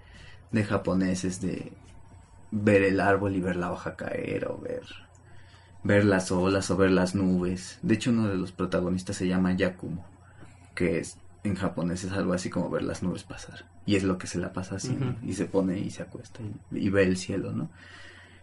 de 0.52 0.63
japoneses, 0.63 1.41
de 1.41 1.71
ver 2.55 2.83
el 2.83 2.99
árbol 2.99 3.35
y 3.35 3.41
ver 3.41 3.55
la 3.55 3.71
hoja 3.71 3.95
caer 3.95 4.47
o 4.47 4.59
ver, 4.59 4.83
ver 5.83 6.05
las 6.05 6.31
olas 6.31 6.69
o 6.69 6.77
ver 6.77 6.91
las 6.91 7.15
nubes. 7.15 7.79
De 7.81 7.95
hecho, 7.95 8.11
uno 8.11 8.27
de 8.27 8.37
los 8.37 8.51
protagonistas 8.51 9.15
se 9.17 9.27
llama 9.27 9.53
Yakumo, 9.53 10.05
que 10.75 10.99
es 10.99 11.17
en 11.43 11.55
japonés 11.55 12.03
es 12.03 12.11
algo 12.13 12.31
así 12.33 12.49
como 12.49 12.69
ver 12.69 12.83
las 12.83 13.03
nubes 13.03 13.23
pasar. 13.23 13.65
Y 13.85 13.95
es 13.95 14.03
lo 14.03 14.17
que 14.17 14.27
se 14.27 14.37
la 14.37 14.53
pasa 14.53 14.75
así, 14.75 14.97
y 15.23 15.33
se 15.33 15.45
pone 15.45 15.77
y 15.79 15.89
se 15.89 16.03
acuesta 16.03 16.39
y, 16.71 16.77
y 16.77 16.89
ve 16.89 17.03
el 17.03 17.17
cielo, 17.17 17.51
¿no? 17.51 17.69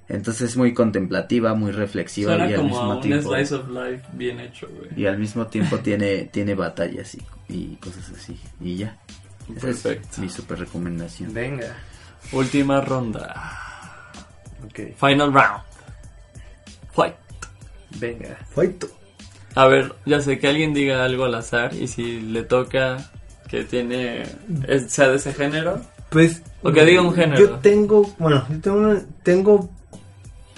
Entonces 0.08 0.50
es 0.50 0.56
muy 0.56 0.74
contemplativa, 0.74 1.54
muy 1.54 1.70
reflexiva 1.70 2.34
Suena 2.34 2.50
y 2.50 2.54
al 2.54 2.56
como 2.62 2.68
mismo 2.68 2.82
a 2.92 2.96
un 2.96 3.00
tiempo 3.00 3.34
slice 3.34 3.54
of 3.54 3.68
life 3.68 4.02
bien 4.14 4.40
hecho, 4.40 4.68
güey. 4.68 4.90
y 5.00 5.06
al 5.06 5.18
mismo 5.18 5.46
tiempo 5.46 5.78
tiene 5.82 6.24
tiene 6.24 6.54
batallas 6.56 7.14
y, 7.14 7.22
y 7.48 7.76
cosas 7.76 8.10
así 8.10 8.36
y 8.60 8.76
ya. 8.76 8.98
Esa 9.48 9.60
Perfecto. 9.60 10.08
es 10.10 10.18
mi 10.18 10.28
super 10.28 10.58
recomendación. 10.58 11.32
Venga. 11.32 11.76
Última 12.32 12.80
ronda. 12.80 13.34
Ok. 14.64 14.80
Final 14.96 15.32
round. 15.32 15.62
Fight. 16.92 17.14
Venga. 17.98 18.36
Faito. 18.54 18.88
A 19.54 19.66
ver, 19.66 19.94
ya 20.06 20.20
sé 20.20 20.38
que 20.38 20.48
alguien 20.48 20.72
diga 20.74 21.04
algo 21.04 21.24
al 21.24 21.34
azar 21.34 21.74
y 21.74 21.88
si 21.88 22.20
le 22.20 22.42
toca 22.44 23.10
que 23.48 23.64
tiene 23.64 24.22
es- 24.68 24.92
sea 24.92 25.08
de 25.08 25.16
ese 25.16 25.32
género, 25.34 25.80
Pues. 26.10 26.42
O 26.62 26.72
que 26.72 26.84
diga 26.84 27.02
un 27.02 27.14
género. 27.14 27.38
Yo 27.40 27.50
tengo. 27.60 28.02
Bueno, 28.18 28.44
yo 28.50 28.60
tengo, 28.60 28.94
tengo 29.22 29.70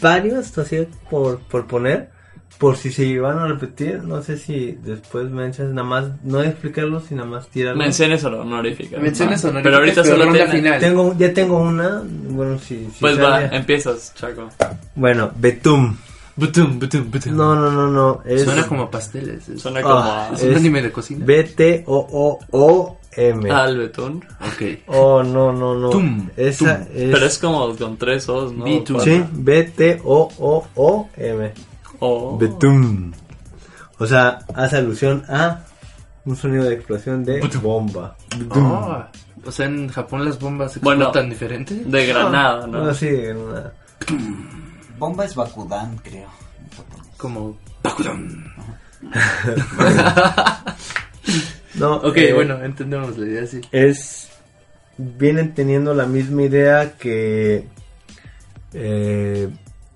varios 0.01 0.57
así 0.59 0.87
por, 1.11 1.41
por 1.41 1.67
poner. 1.67 2.11
Por 2.59 2.77
si 2.77 2.93
se 2.93 3.19
van 3.19 3.39
a 3.39 3.47
repetir. 3.49 4.05
No 4.05 4.23
sé 4.23 4.37
si 4.39 4.79
después 4.85 5.29
me 5.31 5.49
echas 5.49 5.69
nada 5.71 5.83
más. 5.87 6.05
No 6.23 6.41
explicarlos, 6.43 7.05
sino 7.09 7.25
nada 7.25 7.39
más 7.39 7.49
tirarlos. 7.49 7.79
menciones 7.85 8.23
honoríficas. 8.25 9.03
Menciones 9.03 9.45
Ah, 9.45 9.49
honoríficas, 9.49 9.63
Pero 9.65 9.77
ahorita 9.79 10.03
pero 10.03 10.17
solo 10.17 10.33
tiene- 10.33 10.53
final. 10.53 10.79
Tengo, 10.81 11.17
ya 11.19 11.35
tengo 11.35 11.59
una. 11.59 12.03
Bueno, 12.05 12.59
si. 12.61 12.87
si 12.87 13.01
Pues 13.01 13.21
va, 13.21 13.45
empiezas, 13.47 14.15
Chaco. 14.15 14.49
Bueno, 14.95 15.33
Betum. 15.37 15.97
Butum, 16.35 16.79
butum, 16.79 17.11
butum. 17.11 17.37
No, 17.37 17.55
no, 17.55 17.71
no, 17.71 17.89
no. 17.89 18.23
Es 18.25 18.45
Suena 18.45 18.67
como 18.67 18.91
pasteles. 18.91 19.47
Es, 19.51 19.61
Suena 19.61 19.83
como 19.83 19.95
Ah, 19.97 20.29
a- 20.31 20.35
es 20.35 20.43
un 20.45 20.55
anime 20.55 20.81
de 20.83 20.91
cocina. 20.91 21.23
B-T-O-O-O-M. 21.27 22.41
al 23.51 23.77
betún. 23.77 24.25
Ok. 24.41 24.63
Oh, 24.87 25.23
no, 25.23 25.53
no, 25.53 25.75
no. 25.75 25.91
Tum, 25.91 26.31
Esa 26.37 26.79
tum. 26.79 26.87
es. 26.95 27.11
Pero 27.13 27.27
es 27.27 27.39
como 27.39 27.77
con 27.77 27.99
tres 27.99 28.27
O's, 28.31 28.51
¿no? 28.55 28.65
B2. 28.65 28.95
Cuatro. 28.95 29.13
Sí, 29.13 29.23
B-T-O-O-O-M. 30.33 31.53
Betum. 32.39 33.13
O 33.99 34.07
sea, 34.07 34.41
hace 34.55 34.77
alusión 34.79 35.25
a 35.29 35.61
un 36.25 36.37
sonido 36.37 36.65
de 36.65 36.75
explosión 36.75 37.25
de 37.25 37.41
bomba. 37.63 38.17
Betum. 38.37 38.73
Ah, 38.73 39.09
o 39.45 39.51
sea, 39.53 39.67
en 39.67 39.89
Japón 39.89 40.25
las 40.25 40.39
bombas 40.39 40.81
Bueno. 40.81 41.05
explotan 41.05 41.31
diferente. 41.31 41.75
De 41.75 42.07
Granada, 42.07 42.67
¿no? 42.67 42.85
No, 42.85 42.95
sí, 42.95 43.09
en 43.09 43.37
una- 43.37 43.73
Bomba 44.99 45.25
es 45.25 45.35
Bakudan, 45.35 45.97
creo. 45.99 46.29
Como. 47.17 47.57
No, 51.75 51.97
Ok, 51.97 52.17
eh, 52.19 52.33
bueno, 52.35 52.63
entendemos 52.63 53.17
la 53.17 53.27
idea, 53.27 53.47
sí. 53.47 53.61
Es. 53.73 54.29
Vienen 54.99 55.55
teniendo 55.55 55.95
la 55.95 56.07
misma 56.07 56.43
idea 56.43 56.93
que. 56.99 57.67
Eh, 58.75 59.49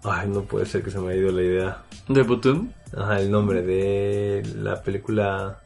ay, 0.05 0.29
no 0.29 0.43
puede 0.43 0.67
ser 0.67 0.83
que 0.83 0.91
se 0.91 0.99
me 0.99 1.13
haya 1.13 1.21
ido 1.21 1.33
la 1.33 1.43
idea. 1.43 1.79
¿De 2.09 2.23
Butum? 2.23 2.69
Ajá, 2.97 3.21
el 3.21 3.31
nombre 3.31 3.63
de 3.63 4.43
la 4.63 4.81
película 4.81 5.59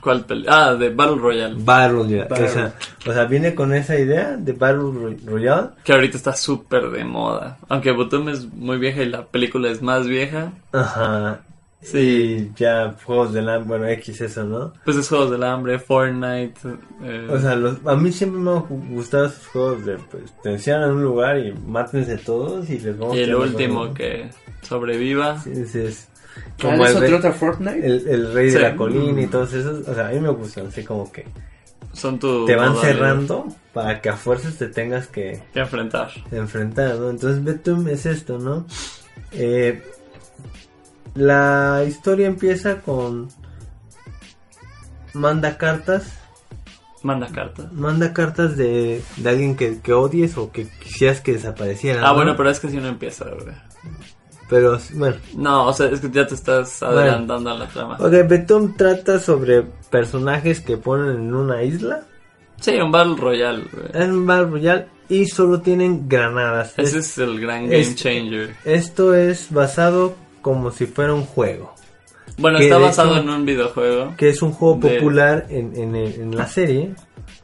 ¿Cuál 0.00 0.24
peli? 0.24 0.46
Ah, 0.48 0.74
de 0.74 0.88
Battle 0.90 1.16
Royale. 1.16 1.54
Battle 1.58 1.96
Royale. 1.98 2.28
Battle. 2.28 2.72
o 3.08 3.12
sea, 3.12 3.24
viene 3.24 3.54
con 3.54 3.72
esa 3.74 3.96
idea 3.98 4.36
de 4.36 4.52
Battle 4.52 4.90
Roy- 4.90 5.20
Royale. 5.24 5.68
Que 5.84 5.92
ahorita 5.92 6.16
está 6.16 6.32
súper 6.34 6.90
de 6.90 7.04
moda. 7.04 7.58
Aunque 7.68 7.92
Butum 7.92 8.28
es 8.30 8.50
muy 8.52 8.78
vieja 8.78 9.02
y 9.02 9.08
la 9.10 9.26
película 9.26 9.70
es 9.70 9.80
más 9.82 10.06
vieja. 10.08 10.52
Ajá. 10.72 11.40
Sí. 11.82 11.98
Y 11.98 12.52
ya 12.58 12.94
juegos 13.04 13.32
de 13.32 13.42
la 13.42 13.58
bueno, 13.58 13.86
X 13.88 14.20
eso, 14.22 14.44
¿no? 14.44 14.72
Pues 14.84 14.96
es 14.96 15.08
Juegos 15.08 15.30
del 15.32 15.42
Hambre, 15.42 15.78
Fortnite. 15.80 16.54
eh, 17.02 17.28
O 17.30 17.38
sea, 17.38 17.54
los, 17.56 17.84
a 17.84 17.94
mí 17.96 18.10
siempre 18.12 18.40
me 18.40 18.50
han 18.52 18.60
gustado 18.94 19.26
esos 19.26 19.46
juegos 19.48 19.84
de, 19.84 19.98
pues, 19.98 20.32
te 20.42 20.52
encierran 20.52 20.90
en 20.90 20.96
un 20.96 21.02
lugar 21.04 21.38
y 21.38 21.52
mátense 21.52 22.16
todos 22.18 22.70
y 22.70 22.78
les 22.78 22.96
vamos 22.96 23.16
y 23.16 23.20
el 23.20 23.34
último 23.34 23.92
que 23.92 24.30
sobreviva. 24.62 25.40
Sí, 25.40 25.66
sí, 25.66 25.78
es 25.80 26.08
¿Cuál 26.60 26.72
como 26.72 26.86
el 26.86 26.90
otro, 26.92 27.00
rey, 27.00 27.12
otra 27.12 27.32
Fortnite? 27.32 27.86
el, 27.86 28.08
el 28.08 28.32
rey 28.32 28.48
Sí. 28.50 28.56
de 28.56 28.62
la 28.62 28.76
colina 28.76 29.20
y 29.20 29.26
todos 29.26 29.52
esos. 29.52 29.86
O 29.86 29.94
sea, 29.94 30.08
a 30.08 30.10
mí 30.12 30.20
me 30.20 30.30
gustan, 30.30 30.66
así 30.68 30.82
como 30.84 31.10
que 31.12 31.26
Son 31.92 32.18
tu. 32.18 32.46
te 32.46 32.56
van 32.56 32.72
modalidad 32.72 32.94
cerrando 32.94 33.46
para 33.74 34.00
que 34.00 34.08
a 34.08 34.16
fuerzas 34.16 34.56
te 34.56 34.68
tengas 34.68 35.06
que 35.08 35.42
Que 35.52 35.60
enfrentar. 35.60 36.10
enfrentar, 36.30 36.96
¿no? 36.98 37.10
Entonces 37.10 37.44
Betum 37.44 37.86
es 37.88 38.06
esto, 38.06 38.38
¿no? 38.38 38.66
Eh, 39.32 39.82
la 41.14 41.84
historia 41.86 42.26
empieza 42.26 42.80
con 42.80 43.28
manda 45.14 45.58
cartas, 45.58 46.18
Manda 47.02 47.26
cartas. 47.26 47.72
manda 47.72 48.12
cartas 48.14 48.56
de, 48.56 49.02
de 49.16 49.28
alguien 49.28 49.56
que, 49.56 49.80
que 49.80 49.92
odies 49.92 50.38
o 50.38 50.50
que 50.52 50.68
quisieras 50.68 51.20
que 51.20 51.32
desapareciera. 51.32 52.00
Ah, 52.02 52.10
¿no? 52.10 52.14
bueno, 52.14 52.36
pero 52.36 52.48
es 52.48 52.60
que 52.60 52.68
si 52.70 52.76
no 52.78 52.88
empieza, 52.88 53.26
güey. 53.26 53.54
Pero, 54.52 54.78
bueno. 54.96 55.16
No, 55.34 55.68
o 55.68 55.72
sea, 55.72 55.86
es 55.86 56.00
que 56.00 56.10
ya 56.10 56.26
te 56.26 56.34
estás 56.34 56.82
adelantando 56.82 57.48
a 57.50 57.54
la 57.54 57.66
trama. 57.68 57.96
Ok, 57.98 58.10
Betum 58.28 58.76
trata 58.76 59.18
sobre 59.18 59.62
personajes 59.88 60.60
que 60.60 60.76
ponen 60.76 61.16
en 61.16 61.34
una 61.34 61.62
isla, 61.62 62.02
Sí, 62.60 62.76
un 62.76 62.92
Battle 62.92 63.16
Royale, 63.16 63.64
en 63.94 64.12
un 64.12 64.26
Battle 64.26 64.46
Royale, 64.50 64.86
y 65.08 65.24
solo 65.26 65.62
tienen 65.62 66.06
granadas. 66.06 66.74
Ese 66.76 66.98
Es- 66.98 67.06
es 67.12 67.18
el 67.18 67.40
gran 67.40 67.62
game 67.64 67.80
es- 67.80 67.96
changer. 67.96 68.54
esto 68.64 69.14
es 69.14 69.46
basado 69.50 70.14
como 70.42 70.70
si 70.70 70.84
fuera 70.86 71.14
un 71.14 71.24
juego. 71.24 71.74
Bueno, 72.36 72.58
está 72.58 72.76
basado 72.78 73.12
hecho- 73.16 73.22
en 73.22 73.30
un 73.30 73.44
videojuego. 73.46 74.14
que 74.18 74.28
es 74.28 74.42
un 74.42 74.52
juego 74.52 74.78
De- 74.86 74.96
popular 74.98 75.46
en, 75.48 75.74
en, 75.76 75.96
en 75.96 76.36
la 76.36 76.46
serie 76.46 76.94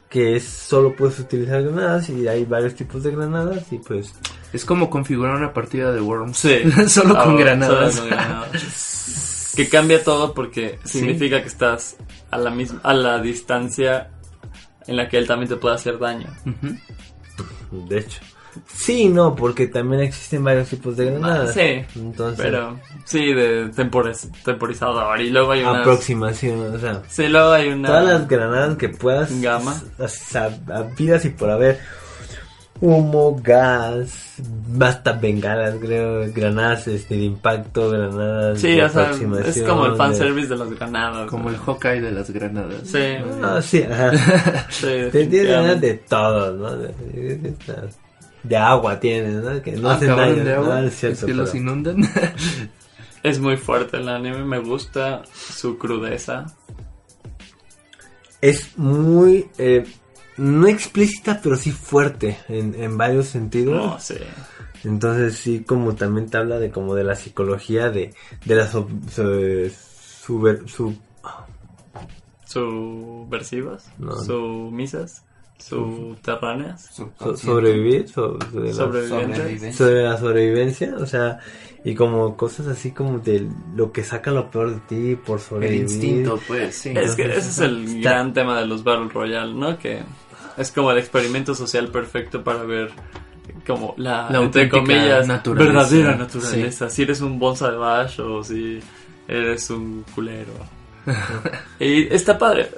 que 0.09 0.35
es 0.35 0.43
solo 0.45 0.95
puedes 0.95 1.19
utilizar 1.19 1.61
granadas 1.63 2.09
y 2.09 2.27
hay 2.27 2.45
varios 2.45 2.75
tipos 2.75 3.03
de 3.03 3.11
granadas 3.11 3.71
y 3.73 3.77
pues 3.79 4.13
Es 4.53 4.65
como 4.65 4.89
configurar 4.89 5.35
una 5.35 5.53
partida 5.53 5.91
de 5.91 6.01
Worms. 6.01 6.37
Sí. 6.37 6.61
Solo 6.87 7.15
con 7.17 7.33
Ah, 7.35 7.37
granadas. 7.39 7.95
solo 7.95 8.09
con 8.09 8.17
granadas. 8.17 9.53
que 9.55 9.67
cambia 9.69 10.03
todo 10.03 10.33
porque 10.33 10.79
significa 10.85 11.41
que 11.41 11.47
estás 11.47 11.97
a 12.31 12.37
la 12.37 12.49
misma 12.49 12.79
a 12.83 12.93
la 12.93 13.19
distancia 13.21 14.09
en 14.87 14.95
la 14.95 15.09
que 15.09 15.17
él 15.17 15.27
también 15.27 15.49
te 15.49 15.55
puede 15.57 15.75
hacer 15.75 15.99
daño. 15.99 16.27
De 17.71 17.99
hecho 17.99 18.19
sí 18.73 19.09
no 19.09 19.35
porque 19.35 19.67
también 19.67 20.01
existen 20.01 20.43
varios 20.43 20.69
tipos 20.69 20.97
de 20.97 21.05
granadas 21.05 21.53
Sí, 21.53 21.85
entonces 21.95 22.39
pero 22.41 22.79
sí 23.05 23.31
de 23.33 23.67
tempores- 23.71 24.27
temporizador 24.43 25.21
y 25.21 25.29
luego 25.29 25.51
hay 25.51 25.61
una 25.61 25.81
aproximación 25.81 26.75
o 26.75 26.79
sea 26.79 27.03
Sí, 27.07 27.27
luego 27.27 27.51
hay 27.51 27.69
una 27.69 27.87
todas 27.87 28.05
las 28.05 28.27
granadas 28.27 28.77
que 28.77 28.89
puedas 28.89 29.39
Gama. 29.39 29.75
s- 29.75 30.03
s- 30.03 30.25
sabidas 30.31 31.25
y 31.25 31.29
por 31.29 31.51
haber 31.51 31.79
humo, 32.81 33.39
gas, 33.41 34.28
hasta 34.81 35.13
bengalas, 35.13 35.75
creo, 35.81 36.31
granadas 36.33 36.87
este, 36.87 37.15
de 37.15 37.23
impacto, 37.23 37.89
granadas 37.89 38.59
Sí, 38.59 38.69
de 38.71 38.83
o 38.83 38.89
sea, 38.89 39.11
es 39.11 39.61
como 39.63 39.85
el 39.85 39.91
de- 39.93 39.97
fanservice 39.97 40.47
de 40.47 40.55
las 40.57 40.69
granadas. 40.69 41.29
Como 41.29 41.49
el 41.49 41.57
Hawkeye 41.57 42.01
de 42.01 42.11
las 42.11 42.29
granadas. 42.31 42.81
Sí, 42.85 42.99
Ah, 43.43 43.59
sí, 43.61 43.83
ajá. 43.83 44.11
sí, 44.69 44.87
Te 45.11 45.25
tienes 45.25 45.81
de 45.81 45.93
todo, 45.95 46.53
¿no? 46.55 46.77
De, 46.77 47.53
de 48.43 48.57
agua 48.57 48.99
tienes, 48.99 49.35
¿no? 49.43 49.61
Que 49.61 49.73
no 49.73 49.89
Ah, 49.89 49.95
hacen 49.95 50.15
daño. 50.15 50.43
de 50.43 50.53
agua. 50.53 50.67
No, 50.67 50.79
es, 50.87 50.93
es 50.93 50.99
cierto, 50.99 51.25
que 51.25 51.33
los 51.33 51.53
inundan. 51.55 51.97
Es 53.21 53.37
muy 53.37 53.57
fuerte 53.57 53.97
el 53.97 54.07
anime, 54.07 54.45
me 54.45 54.59
gusta 54.59 55.23
su 55.33 55.77
crudeza. 55.77 56.45
es 58.41 58.77
muy, 58.77 59.47
eh, 59.57 59.85
no 60.39 60.67
explícita, 60.67 61.39
pero 61.43 61.55
sí 61.55 61.71
fuerte 61.71 62.37
en, 62.47 62.73
en 62.75 62.97
varios 62.97 63.27
sentidos. 63.27 63.75
No, 63.75 63.99
sí. 63.99 64.15
Entonces 64.83 65.35
sí, 65.35 65.63
como 65.63 65.95
también 65.95 66.29
te 66.29 66.37
habla 66.37 66.59
de 66.59 66.71
como 66.71 66.95
de 66.95 67.03
la 67.03 67.15
psicología 67.15 67.89
de, 67.89 68.13
de 68.45 68.67
sub- 68.67 69.69
su- 70.69 70.95
Subversivas, 72.45 73.91
No. 73.99 74.15
sumisas, 74.23 75.23
subterráneas. 75.59 76.89
so- 76.91 77.37
sobrevivir, 77.37 78.09
so- 78.09 78.37
de 78.51 78.69
la- 78.69 78.73
sobre 78.73 79.01
la 80.03 80.17
sobrevivencia, 80.17 80.95
o 80.97 81.05
sea, 81.05 81.39
y 81.83 81.93
como 81.93 82.35
cosas 82.35 82.67
así 82.67 82.91
como 82.91 83.19
de 83.19 83.47
lo 83.75 83.91
que 83.91 84.03
saca 84.03 84.31
lo 84.31 84.49
peor 84.49 84.71
de 84.73 84.79
ti 84.87 85.15
por 85.15 85.37
El 85.37 85.43
sobrevivir. 85.45 85.81
instinto, 85.83 86.39
pues, 86.47 86.75
sí. 86.75 86.89
Es 86.95 87.15
que 87.15 87.23
ese 87.23 87.37
es 87.49 87.59
el 87.59 87.83
Está- 87.97 88.09
gran 88.09 88.33
tema 88.33 88.59
de 88.59 88.65
los 88.65 88.83
Battle 88.83 89.09
Royale, 89.09 89.53
¿no? 89.53 89.77
Que 89.77 90.01
es 90.59 90.71
como 90.71 90.91
el 90.91 90.97
experimento 90.97 91.55
social 91.55 91.87
perfecto 91.87 92.43
para 92.43 92.63
ver 92.63 92.91
como 93.65 93.93
la, 93.97 94.29
La 94.29 94.41
entre 94.41 94.69
comillas, 94.69 95.27
naturaleza. 95.27 95.71
verdadera 95.71 96.15
naturaleza. 96.15 96.89
Si 96.89 97.01
eres 97.03 97.21
un 97.21 97.39
bonsai 97.39 97.75
bash 97.75 98.19
o 98.19 98.43
si 98.43 98.79
eres 99.27 99.69
un 99.69 100.03
culero. 100.13 100.53
y 101.79 102.13
está 102.13 102.37
padre. 102.37 102.69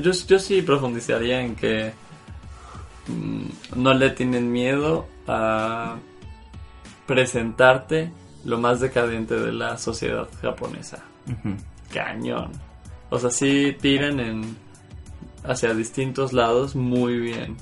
Yo, 0.00 0.12
yo 0.12 0.38
sí 0.38 0.62
profundizaría 0.62 1.40
en 1.40 1.56
que 1.56 1.92
mm, 3.08 3.80
no 3.82 3.92
le 3.92 4.10
tienen 4.10 4.50
miedo 4.50 5.06
a 5.26 5.96
presentarte 7.06 8.12
lo 8.44 8.58
más 8.58 8.80
decadente 8.80 9.34
de 9.38 9.52
la 9.52 9.76
sociedad 9.76 10.28
japonesa 10.40 11.02
cañón. 11.92 12.52
O 13.10 13.18
sea, 13.18 13.30
sí 13.30 13.76
tiran 13.80 14.20
en 14.20 14.56
hacia 15.48 15.74
distintos 15.74 16.32
lados 16.32 16.74
muy 16.76 17.18
bien. 17.18 17.56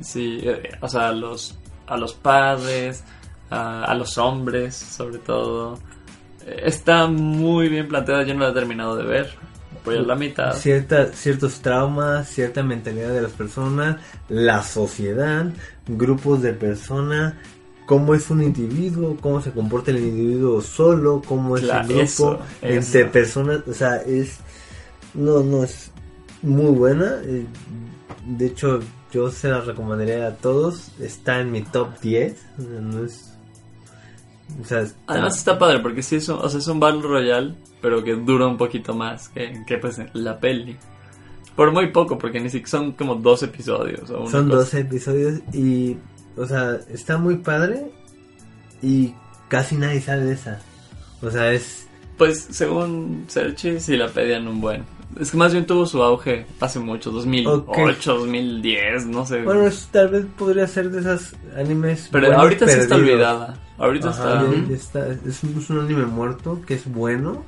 Sí, 0.00 0.40
eh, 0.42 0.70
o 0.80 0.88
sea, 0.88 1.08
a 1.08 1.12
los 1.12 1.56
a 1.86 1.96
los 1.96 2.14
padres, 2.14 3.02
a, 3.50 3.84
a 3.84 3.94
los 3.94 4.16
hombres, 4.18 4.74
sobre 4.76 5.18
todo. 5.18 5.78
Eh, 6.46 6.62
Está 6.64 7.06
muy 7.08 7.68
bien 7.68 7.88
planteada, 7.88 8.22
yo 8.22 8.32
no 8.34 8.40
la 8.44 8.50
he 8.50 8.54
terminado 8.54 8.96
de 8.96 9.04
ver. 9.04 9.34
Voy 9.84 9.96
a 9.96 10.02
la 10.02 10.14
mitad. 10.14 10.54
Cierta, 10.54 11.06
ciertos 11.12 11.60
traumas, 11.60 12.28
cierta 12.28 12.62
mentalidad 12.62 13.08
de 13.14 13.22
las 13.22 13.32
personas, 13.32 13.96
la 14.28 14.62
sociedad, 14.62 15.46
grupos 15.88 16.42
de 16.42 16.52
personas, 16.52 17.34
cómo 17.86 18.14
es 18.14 18.28
un 18.30 18.42
individuo, 18.42 19.16
cómo 19.20 19.40
se 19.40 19.52
comporta 19.52 19.90
el 19.90 19.98
individuo 19.98 20.60
solo, 20.60 21.22
cómo 21.26 21.56
es 21.56 21.62
Claro, 21.64 21.80
el 21.80 21.86
grupo, 21.88 22.02
eso, 22.02 22.40
entre 22.62 23.00
eso. 23.00 23.10
personas, 23.10 23.60
o 23.66 23.72
sea, 23.72 23.96
es, 23.96 24.36
no, 25.14 25.42
no, 25.42 25.64
es 25.64 25.90
muy 26.42 26.70
buena, 26.72 27.16
eh, 27.24 27.44
de 28.26 28.46
hecho 28.46 28.80
yo 29.12 29.30
se 29.30 29.48
la 29.48 29.60
recomendaría 29.60 30.26
a 30.26 30.36
todos, 30.36 30.92
está 31.00 31.40
en 31.40 31.50
mi 31.52 31.62
top 31.62 31.98
10, 32.00 32.32
o 32.58 32.62
sea, 32.62 32.80
no 32.80 33.04
es, 33.04 33.34
o 34.60 34.64
sea, 34.64 34.80
está- 34.80 34.98
Además 35.06 35.36
está 35.38 35.58
padre 35.58 35.80
porque 35.80 36.02
sí 36.02 36.16
es 36.16 36.28
un, 36.28 36.38
o 36.38 36.48
sea, 36.48 36.58
es 36.60 36.66
un 36.68 36.80
Battle 36.80 37.02
Royale, 37.02 37.54
pero 37.80 38.02
que 38.04 38.14
dura 38.14 38.46
un 38.46 38.56
poquito 38.56 38.94
más 38.94 39.28
que, 39.30 39.62
que 39.66 39.78
pues 39.78 39.98
la 40.12 40.38
peli. 40.38 40.76
Por 41.56 41.72
muy 41.72 41.88
poco, 41.90 42.16
porque 42.16 42.40
ni 42.40 42.48
siquiera 42.48 42.70
son 42.70 42.92
como 42.92 43.16
dos 43.16 43.42
episodios. 43.42 44.08
O 44.10 44.22
una 44.22 44.30
Son 44.30 44.44
cosa 44.46 44.58
12 44.58 44.80
episodios 44.80 45.40
y, 45.52 45.96
o 46.36 46.46
sea, 46.46 46.78
está 46.88 47.18
muy 47.18 47.36
padre 47.36 47.90
y 48.82 49.12
casi 49.48 49.74
nadie 49.76 50.00
sabe 50.00 50.24
de 50.26 50.32
esa. 50.34 50.60
O 51.20 51.30
sea, 51.30 51.52
es... 51.52 51.86
Pues 52.16 52.46
según 52.50 53.24
Searchy, 53.28 53.80
sí 53.80 53.96
la 53.96 54.08
pedían 54.08 54.46
un 54.48 54.60
buen. 54.60 54.84
Es 55.18 55.30
que 55.32 55.36
más 55.36 55.52
bien 55.52 55.66
tuvo 55.66 55.86
su 55.86 56.02
auge 56.02 56.46
hace 56.60 56.78
mucho, 56.78 57.10
2008, 57.10 58.14
2010, 58.18 59.06
no 59.06 59.26
sé. 59.26 59.42
Bueno, 59.42 59.66
es- 59.66 59.88
tal 59.90 60.08
vez 60.08 60.24
podría 60.38 60.66
ser 60.66 60.90
de 60.90 61.00
esas 61.00 61.34
animes... 61.56 62.08
pero 62.12 62.26
buenos 62.26 62.42
ahorita 62.44 62.66
sí 62.68 62.72
está 62.80 62.94
perdidos. 62.96 63.14
olvidada. 63.14 63.60
Ahorita 63.78 64.08
Ajá, 64.10 64.34
está. 64.40 64.52
ya- 64.56 64.68
ya 64.68 64.76
está. 64.76 65.06
Es, 65.28 65.42
un, 65.70 65.80
anime 65.80 66.06
muerto 66.06 66.60
que 66.66 66.74
es 66.74 66.90
bueno. 66.90 67.44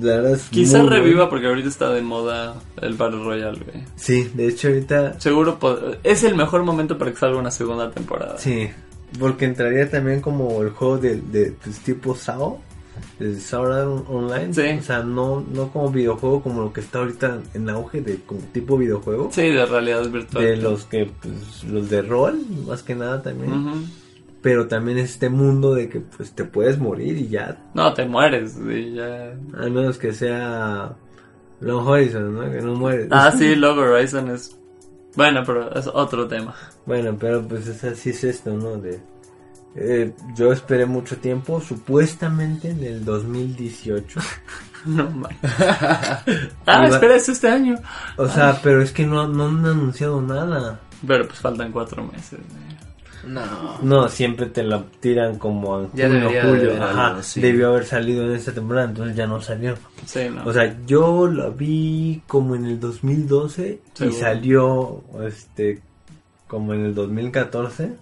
La 0.00 0.16
verdad 0.16 0.32
es 0.32 0.42
Quizá 0.50 0.82
reviva 0.82 1.16
bueno. 1.16 1.30
porque 1.30 1.46
ahorita 1.46 1.68
está 1.68 1.90
de 1.90 2.02
moda 2.02 2.56
el 2.82 2.94
Battle 2.94 3.24
Royale, 3.24 3.58
güey. 3.64 3.84
Sí, 3.96 4.30
de 4.34 4.48
hecho 4.48 4.68
ahorita... 4.68 5.18
Seguro 5.20 5.58
es 6.02 6.24
el 6.24 6.34
mejor 6.34 6.62
momento 6.64 6.98
para 6.98 7.10
que 7.12 7.16
salga 7.16 7.38
una 7.38 7.50
segunda 7.50 7.90
temporada. 7.90 8.36
Sí, 8.38 8.68
porque 9.18 9.46
entraría 9.46 9.88
también 9.90 10.20
como 10.20 10.60
el 10.62 10.70
juego 10.70 10.98
de, 10.98 11.20
de 11.20 11.52
pues, 11.52 11.78
tipo 11.80 12.14
SAO, 12.14 12.60
el 13.20 13.40
Sword 13.40 14.04
Online. 14.08 14.52
Sí. 14.52 14.78
O 14.78 14.82
sea, 14.82 15.02
no, 15.02 15.44
no 15.52 15.70
como 15.72 15.90
videojuego 15.90 16.42
como 16.42 16.62
lo 16.62 16.72
que 16.72 16.80
está 16.80 16.98
ahorita 17.00 17.38
en 17.54 17.68
auge 17.70 18.00
de 18.00 18.16
como 18.24 18.40
tipo 18.52 18.76
videojuego. 18.78 19.30
Sí, 19.32 19.42
de 19.50 19.66
realidad 19.66 20.08
virtual. 20.08 20.44
De 20.44 20.56
los 20.56 20.84
que, 20.84 21.06
pues, 21.06 21.64
los 21.64 21.88
de 21.90 22.02
rol, 22.02 22.40
más 22.66 22.82
que 22.82 22.94
nada 22.94 23.22
también. 23.22 23.52
Ujú. 23.52 23.78
Pero 24.42 24.68
también 24.68 24.98
este 24.98 25.28
mundo 25.28 25.74
de 25.74 25.88
que 25.88 25.98
pues 26.00 26.32
te 26.32 26.44
puedes 26.44 26.78
morir 26.78 27.16
y 27.16 27.28
ya, 27.28 27.58
No, 27.74 27.92
te 27.94 28.06
mueres. 28.06 28.56
y 28.58 28.94
ya... 28.94 29.32
a 29.32 29.62
menos 29.68 29.98
que 29.98 30.12
sea 30.12 30.94
Long 31.60 31.86
Horizon, 31.86 32.34
¿no? 32.34 32.50
Que 32.52 32.60
no 32.60 32.74
mueres. 32.74 33.08
Ah, 33.10 33.32
sí, 33.36 33.56
Log 33.56 33.78
Horizon 33.78 34.30
es... 34.30 34.56
Bueno, 35.16 35.42
pero 35.46 35.74
es 35.74 35.86
otro 35.86 36.28
tema. 36.28 36.54
Bueno, 36.84 37.16
pero 37.18 37.42
pues 37.48 37.66
es 37.66 37.82
así 37.82 38.10
es 38.10 38.22
esto, 38.22 38.52
¿no? 38.52 38.76
De, 38.76 39.00
eh, 39.74 40.12
yo 40.34 40.52
esperé 40.52 40.86
mucho 40.86 41.16
tiempo, 41.18 41.60
supuestamente 41.60 42.70
en 42.70 42.82
el 42.84 43.04
2018. 43.04 44.20
No 44.86 45.10
mames. 45.10 45.36
ah, 46.66 46.86
espera, 46.86 47.16
es 47.16 47.28
este 47.28 47.48
año. 47.48 47.76
O 48.16 48.28
sea, 48.28 48.60
pero 48.62 48.80
es 48.80 48.92
que 48.92 49.04
no, 49.04 49.26
no 49.26 49.46
han 49.48 49.66
anunciado 49.66 50.22
nada. 50.22 50.78
Pero 51.04 51.26
pues 51.26 51.40
faltan 51.40 51.72
cuatro 51.72 52.04
meses. 52.04 52.38
güey. 52.38 53.34
No. 53.34 53.42
No, 53.82 54.08
siempre 54.08 54.46
te 54.46 54.62
la 54.62 54.84
tiran 55.00 55.40
como 55.40 55.80
en 55.80 55.90
Ya 55.92 56.06
junio, 56.06 56.28
de 56.30 56.40
julio. 56.42 56.84
Ajá, 56.84 57.06
algo, 57.08 57.22
sí. 57.24 57.40
debió 57.40 57.68
haber 57.70 57.84
salido 57.84 58.24
en 58.26 58.36
esta 58.36 58.52
temporada, 58.52 58.86
entonces 58.86 59.16
ya 59.16 59.26
no 59.26 59.40
salió. 59.40 59.74
Sí, 60.04 60.20
no. 60.32 60.44
O 60.44 60.52
sea, 60.52 60.76
yo 60.86 61.26
la 61.26 61.48
vi 61.48 62.22
como 62.28 62.54
en 62.54 62.66
el 62.66 62.78
2012 62.78 63.80
y 63.92 63.98
Seguro. 63.98 64.16
salió 64.20 65.02
este 65.26 65.82
como 66.46 66.74
en 66.74 66.84
el 66.84 66.94
2014, 66.94 67.96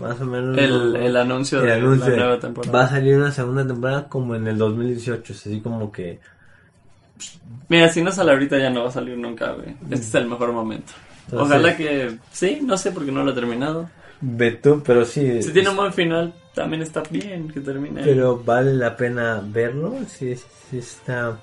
más 0.00 0.20
o 0.20 0.24
menos. 0.24 0.58
el, 0.58 0.96
el 0.96 1.16
anuncio 1.16 1.60
El 1.60 1.66
de 1.66 1.72
anuncio 1.74 2.10
la 2.10 2.16
nueva 2.16 2.40
temporada. 2.40 2.72
Va 2.78 2.84
a 2.84 2.88
salir 2.88 3.16
una 3.16 3.30
segunda 3.30 3.66
temporada 3.66 4.08
como 4.08 4.34
en 4.34 4.46
el 4.48 4.58
2018, 4.58 5.32
es 5.32 5.46
así 5.46 5.60
como 5.60 5.92
que 5.92 6.18
Mira, 7.68 7.88
si 7.88 8.02
no 8.02 8.10
sale 8.10 8.32
ahorita 8.32 8.58
ya 8.58 8.70
no 8.70 8.82
va 8.82 8.88
a 8.88 8.92
salir 8.92 9.16
nunca, 9.16 9.52
güey. 9.52 9.76
Este 9.84 9.94
es 9.96 10.14
el 10.14 10.26
mejor 10.28 10.52
momento. 10.52 10.92
Entonces- 11.26 11.46
Ojalá 11.56 11.76
que... 11.76 12.18
Sí, 12.32 12.58
no 12.62 12.76
sé 12.76 12.90
porque 12.90 13.12
no 13.12 13.22
lo 13.22 13.30
he 13.30 13.34
terminado. 13.34 13.88
ve 14.20 14.52
tú, 14.52 14.82
pero 14.84 15.04
sí. 15.04 15.42
Si 15.42 15.52
tiene 15.52 15.68
un 15.70 15.76
buen 15.76 15.92
final, 15.92 16.32
también 16.54 16.82
está 16.82 17.02
bien 17.10 17.48
que 17.48 17.60
termine. 17.60 18.02
Pero 18.02 18.42
vale 18.42 18.74
la 18.74 18.96
pena 18.96 19.40
verlo, 19.44 19.94
sí, 20.08 20.34
sí 20.36 20.78
está... 20.78 21.38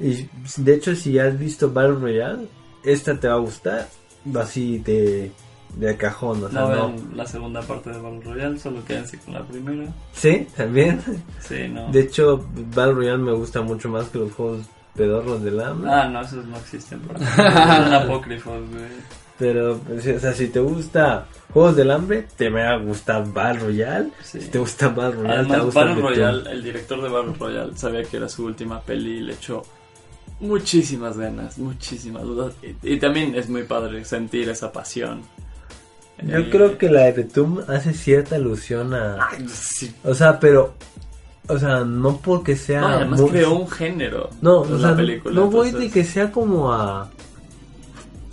Y 0.00 0.28
de 0.58 0.74
hecho, 0.74 0.94
si 0.94 1.18
has 1.18 1.38
visto 1.38 1.72
Battle 1.72 1.96
Royale, 1.96 2.46
esta 2.84 3.18
te 3.18 3.28
va 3.28 3.34
a 3.34 3.38
gustar, 3.38 3.88
así 4.36 4.78
de, 4.78 5.30
de 5.74 5.96
cajón, 5.96 6.44
o 6.44 6.50
sea, 6.50 6.60
no 6.60 6.68
no... 6.68 6.74
vean 6.74 6.96
la 7.14 7.26
segunda 7.26 7.62
parte 7.62 7.90
de 7.90 8.00
Battle 8.00 8.20
Royale, 8.24 8.58
solo 8.58 8.84
quédense 8.84 9.18
con 9.18 9.34
la 9.34 9.42
primera. 9.44 9.86
Sí, 10.12 10.46
también. 10.56 11.00
Sí, 11.40 11.68
no. 11.68 11.90
De 11.92 12.00
hecho, 12.00 12.44
Battle 12.74 12.94
Royale 12.94 13.18
me 13.22 13.32
gusta 13.32 13.62
mucho 13.62 13.88
más 13.88 14.08
que 14.08 14.18
los 14.18 14.32
juegos 14.32 14.62
pedorros 14.94 15.42
del 15.42 15.60
hambre. 15.60 15.90
Ah, 15.90 16.08
no, 16.08 16.20
esos 16.20 16.44
no 16.46 16.56
existen. 16.56 17.00
Por 17.00 17.18
Son 17.18 17.94
apócrifos, 17.94 18.60
güey. 18.70 19.18
Pero, 19.38 19.78
pues, 19.78 20.04
o 20.04 20.18
sea, 20.18 20.32
si 20.32 20.48
te 20.48 20.58
gusta 20.58 21.26
Juegos 21.52 21.76
del 21.76 21.92
Hambre, 21.92 22.26
te 22.36 22.50
va 22.50 22.70
a 22.70 22.76
gustar 22.78 23.24
Battle 23.32 23.60
Royale. 23.60 24.10
Sí. 24.20 24.40
Si 24.40 24.48
te 24.48 24.58
gusta 24.58 24.88
Battle 24.88 25.22
Royale, 25.22 25.46
te 25.46 25.54
Además, 25.54 25.64
gustar 25.64 25.86
Battle 25.86 26.02
Betum. 26.02 26.08
Royale, 26.16 26.50
el 26.50 26.62
director 26.64 27.02
de 27.02 27.08
Battle 27.08 27.34
Royale 27.38 27.76
sabía 27.76 28.02
que 28.02 28.16
era 28.16 28.28
su 28.28 28.44
última 28.44 28.80
peli 28.80 29.18
y 29.18 29.20
le 29.20 29.34
echó 29.34 29.62
muchísimas 30.40 31.16
ganas, 31.16 31.56
muchísimas 31.58 32.24
dudas. 32.24 32.54
Y, 32.62 32.94
y 32.94 32.98
también 32.98 33.36
es 33.36 33.48
muy 33.48 33.62
padre 33.62 34.04
sentir 34.04 34.48
esa 34.48 34.72
pasión. 34.72 35.22
Yo 36.22 36.38
Eh, 36.38 36.50
creo 36.50 36.76
que 36.78 36.88
la 36.90 37.02
de 37.02 37.12
Betum 37.12 37.60
hace 37.68 37.94
cierta 37.94 38.36
alusión 38.36 38.92
a... 38.94 39.28
ay, 39.30 39.46
sí. 39.48 39.94
O 40.04 40.14
sea, 40.14 40.38
pero... 40.40 40.74
O 41.48 41.58
sea, 41.58 41.84
no 41.84 42.16
porque 42.18 42.56
sea... 42.56 42.80
No, 42.82 42.86
además 42.88 43.20
muy- 43.20 43.30
creó 43.30 43.54
un 43.54 43.68
género. 43.70 44.28
No, 44.42 44.60
o 44.60 44.78
sea, 44.78 44.90
no- 44.90 44.96
película, 44.96 45.34
no 45.34 45.46
voy 45.50 45.70
de 45.70 45.90
que 45.90 46.04
sea 46.04 46.30
como 46.30 46.72
a... 46.72 47.08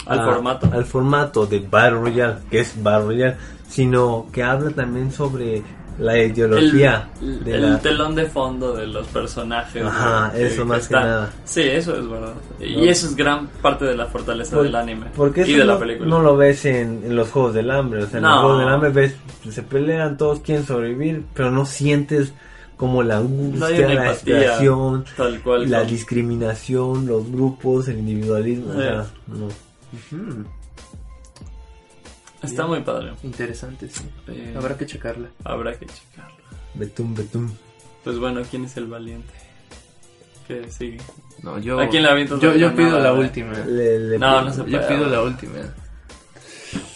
Al 0.06 0.20
a- 0.20 0.26
formato. 0.26 0.70
al 0.72 0.86
formato 0.86 1.46
de 1.46 1.60
Battle 1.60 2.00
Royale, 2.00 2.36
que 2.50 2.60
es 2.60 2.74
Battle 2.82 3.06
Royale, 3.06 3.38
sino 3.70 4.28
que 4.32 4.44
habla 4.44 4.70
también 4.72 5.12
sobre 5.12 5.64
la 5.98 6.18
ideología 6.22 7.10
el- 7.22 7.44
de 7.44 7.56
el 7.56 7.62
la... 7.74 7.80
telón 7.80 8.16
de 8.16 8.26
fondo 8.26 8.74
de 8.74 8.86
los 8.88 9.08
personajes. 9.08 9.84
Ajá, 9.84 10.32
¿no? 10.34 10.40
eso 10.40 10.66
más 10.66 10.88
que 10.88 10.94
nada. 10.96 11.30
Sí, 11.46 11.62
eso 11.62 11.98
es 11.98 12.10
verdad. 12.10 12.34
Y 12.60 12.76
No. 12.76 12.84
eso 12.84 13.08
es 13.08 13.16
gran 13.16 13.48
parte 13.62 13.86
de 13.86 13.96
la 13.96 14.06
fortaleza 14.08 14.56
Por- 14.56 14.66
del 14.66 14.76
anime. 14.76 15.08
Porque 15.16 15.42
y 15.48 15.54
de 15.54 15.64
la 15.66 15.74
no, 15.74 15.80
película. 15.80 16.10
no 16.10 16.22
lo 16.22 16.36
ves 16.38 16.66
en, 16.66 17.02
en 17.06 17.16
los 17.16 17.30
Juegos 17.32 17.54
del 17.54 17.72
Hambre. 17.72 18.04
O 18.04 18.08
sea, 18.08 18.18
en 18.18 18.24
No. 18.24 18.30
los 18.32 18.40
Juegos 18.42 18.60
del 18.60 18.70
Hambre 18.70 18.90
ves, 18.90 19.16
se 19.50 19.64
pelean, 19.64 20.18
todos 20.18 20.40
quieren 20.42 20.66
sobrevivir, 20.66 21.24
pero 21.34 21.50
no 21.52 21.66
sientes 21.66 22.34
como 22.78 23.02
la 23.04 23.16
No 23.16 23.22
angustia, 23.22 23.70
la 23.70 23.76
empatía, 23.76 24.06
desesperación, 24.06 25.06
tal 25.16 25.42
cual. 25.42 25.70
la 25.72 25.80
como- 25.80 25.92
discriminación, 25.92 27.08
los 27.08 27.32
grupos, 27.32 27.88
el 27.88 28.00
individualismo. 28.00 28.72
o 28.72 28.76
sea, 28.82 29.02
Eh. 29.02 29.06
no. 29.28 29.46
Ujú. 29.46 30.46
Está 32.46 32.68
muy 32.68 32.82
padre. 32.82 33.14
Interesante, 33.24 33.88
sí. 33.90 34.04
Eh, 34.28 34.54
Habrá 34.58 34.78
que 34.78 34.86
checarla. 34.86 35.30
Habrá 35.44 35.78
que 35.78 35.86
checarlo. 35.86 36.36
Betum, 36.76 37.14
betum. 37.16 37.52
Pues 38.04 38.20
bueno, 38.20 38.42
¿quién 38.50 38.66
es 38.66 38.78
el 38.78 38.88
valiente? 38.88 39.34
Que 40.48 40.70
sigue. 40.72 40.98
No, 41.42 41.58
yo. 41.60 41.80
¿A 41.80 41.90
quién 41.90 42.04
le 42.04 42.10
avientas 42.10 42.40
Yo, 42.40 42.52
la 42.52 42.58
yo 42.58 42.76
pido 42.76 43.00
la 43.00 43.14
última. 43.14 43.54
Le, 43.54 44.00
le 44.00 44.20
No, 44.20 44.28
pido- 44.30 44.42
no 44.44 44.54
se 44.54 44.62
puede. 44.64 44.72
Yo 44.74 44.88
pido 44.88 45.06
la 45.08 45.22
última. 45.24 45.54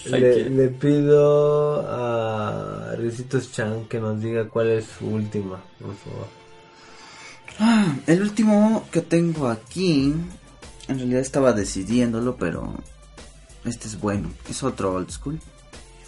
Le 0.05 0.67
pido 0.69 1.85
a 1.88 2.95
Ricitos 2.97 3.51
Chan 3.51 3.85
que 3.85 3.99
nos 3.99 4.19
diga 4.21 4.47
cuál 4.47 4.69
es 4.69 4.85
su 4.85 5.07
última, 5.07 5.62
por 5.79 5.95
favor. 5.95 6.27
Ah, 7.59 7.95
el 8.07 8.21
último 8.21 8.88
que 8.91 9.01
tengo 9.01 9.47
aquí, 9.49 10.13
en 10.88 10.97
realidad 10.97 11.21
estaba 11.21 11.53
decidiéndolo, 11.53 12.38
pero 12.38 12.73
este 13.65 13.88
es 13.88 14.00
bueno. 14.00 14.30
Es 14.50 14.63
otro 14.63 14.93
old 14.93 15.10
school, 15.10 15.39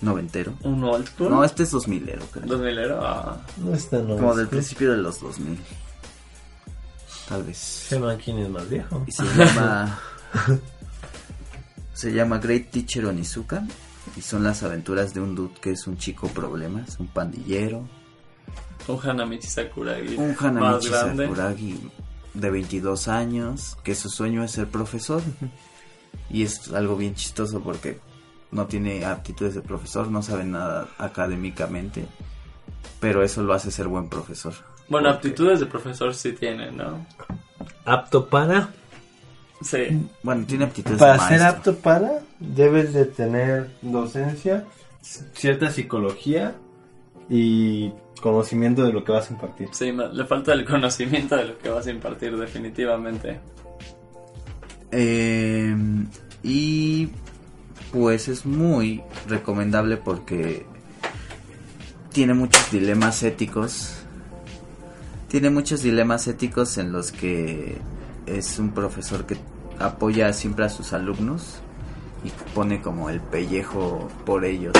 noventero. 0.02 0.54
¿Un 0.64 0.84
old 0.84 1.08
school? 1.08 1.30
No, 1.30 1.44
este 1.44 1.64
es 1.64 1.74
2000ero, 1.74 2.24
creo. 2.32 2.46
2000 2.46 2.78
era. 2.78 3.00
Ah. 3.02 3.42
No 3.58 3.74
está 3.74 4.00
no. 4.00 4.16
Como 4.16 4.36
del 4.36 4.48
principio 4.48 4.92
de 4.92 4.98
los 4.98 5.20
2000. 5.20 5.58
Tal 7.28 7.44
vez. 7.44 7.58
Se 7.58 7.96
llama 8.00 8.16
quién 8.18 8.40
es 8.40 8.50
más 8.50 8.70
viejo. 8.70 9.04
Y 9.08 9.12
se 9.12 9.24
llama. 9.24 10.00
se 11.94 12.12
llama 12.14 12.40
Great 12.40 12.72
Teacher 12.72 13.06
Onizuka. 13.06 13.66
Y 14.18 14.22
son 14.22 14.44
las 14.44 14.64
aventuras 14.64 15.14
de 15.14 15.22
un 15.22 15.36
dude 15.36 15.54
que 15.62 15.72
es 15.72 15.88
un 15.88 15.98
chico 15.98 16.28
problemas, 16.28 17.00
un 17.00 17.08
pandillero, 17.08 17.88
Un 18.88 19.00
Hanamichi 19.02 19.48
Sakuragi. 19.48 20.16
un 20.16 20.30
más 20.30 20.42
Hanamichi 20.42 20.90
grande. 20.90 21.28
Sakuragi 21.28 21.92
de 22.34 22.50
22 22.50 23.08
años, 23.08 23.78
que 23.84 23.96
su 23.96 24.10
sueño 24.10 24.44
es 24.44 24.52
ser 24.52 24.68
profesor. 24.68 25.22
Y 26.30 26.43
es 26.43 26.71
algo 26.71 26.95
bien 26.95 27.15
chistoso 27.15 27.62
porque 27.62 28.00
no 28.52 28.67
tiene 28.67 29.06
aptitudes 29.06 29.56
de 29.56 29.62
profesor, 29.62 30.10
no 30.10 30.21
sabe 30.21 30.43
nada 30.45 30.88
académicamente, 30.97 32.06
pero 33.00 33.24
eso 33.24 33.43
lo 33.43 33.54
hace 33.54 33.71
ser 33.71 33.88
buen 33.88 34.10
profesor. 34.10 34.54
Bueno, 34.89 35.10
Porque- 35.10 35.30
aptitudes 35.30 35.60
de 35.60 35.65
profesor 35.67 36.13
sí 36.13 36.34
tiene, 36.34 36.71
¿no? 36.71 37.06
Apto 37.86 38.28
para. 38.28 38.69
Sí. 39.62 40.08
Bueno, 40.24 40.43
tiene 40.47 40.65
aptitudes 40.65 40.97
Para 41.00 41.13
de 41.13 41.19
ser 41.38 41.41
apto 41.43 41.76
para, 41.76 42.21
debes 42.39 42.93
de 42.93 43.06
tener 43.06 43.69
docencia, 43.82 44.65
cierta 45.34 45.69
psicología 45.69 46.56
y 47.30 47.91
conocimiento 48.21 48.84
de 48.84 48.91
lo 48.91 49.04
que 49.04 49.12
vas 49.12 49.30
a 49.30 49.34
impartir. 49.34 49.69
Sí, 49.71 49.91
le 49.91 50.26
falta 50.26 50.54
el 50.54 50.65
conocimiento 50.65 51.36
de 51.38 51.45
lo 51.45 51.58
que 51.58 51.69
vas 51.69 51.86
a 51.88 51.91
impartir, 51.91 52.36
definitivamente. 52.38 53.39
Eh, 54.91 55.75
y 56.43 57.10
pues 57.91 58.27
es 58.27 58.45
muy 58.45 59.01
recomendable 59.27 59.97
porque 59.97 60.65
tiene 62.12 62.34
muchos 62.34 62.71
dilemas 62.71 63.23
éticos. 63.23 63.95
Tiene 65.27 65.49
muchos 65.49 65.82
dilemas 65.82 66.27
éticos 66.27 66.77
en 66.77 66.91
los 66.91 67.12
que 67.12 67.77
es 68.25 68.60
un 68.60 68.71
profesor 68.71 69.25
que 69.25 69.38
apoya 69.80 70.34
siempre 70.34 70.65
a 70.65 70.69
sus 70.69 70.93
alumnos 70.93 71.60
y 72.23 72.30
pone 72.54 72.82
como 72.82 73.10
el 73.10 73.21
pellejo 73.21 74.10
por 74.25 74.45
ellos. 74.45 74.73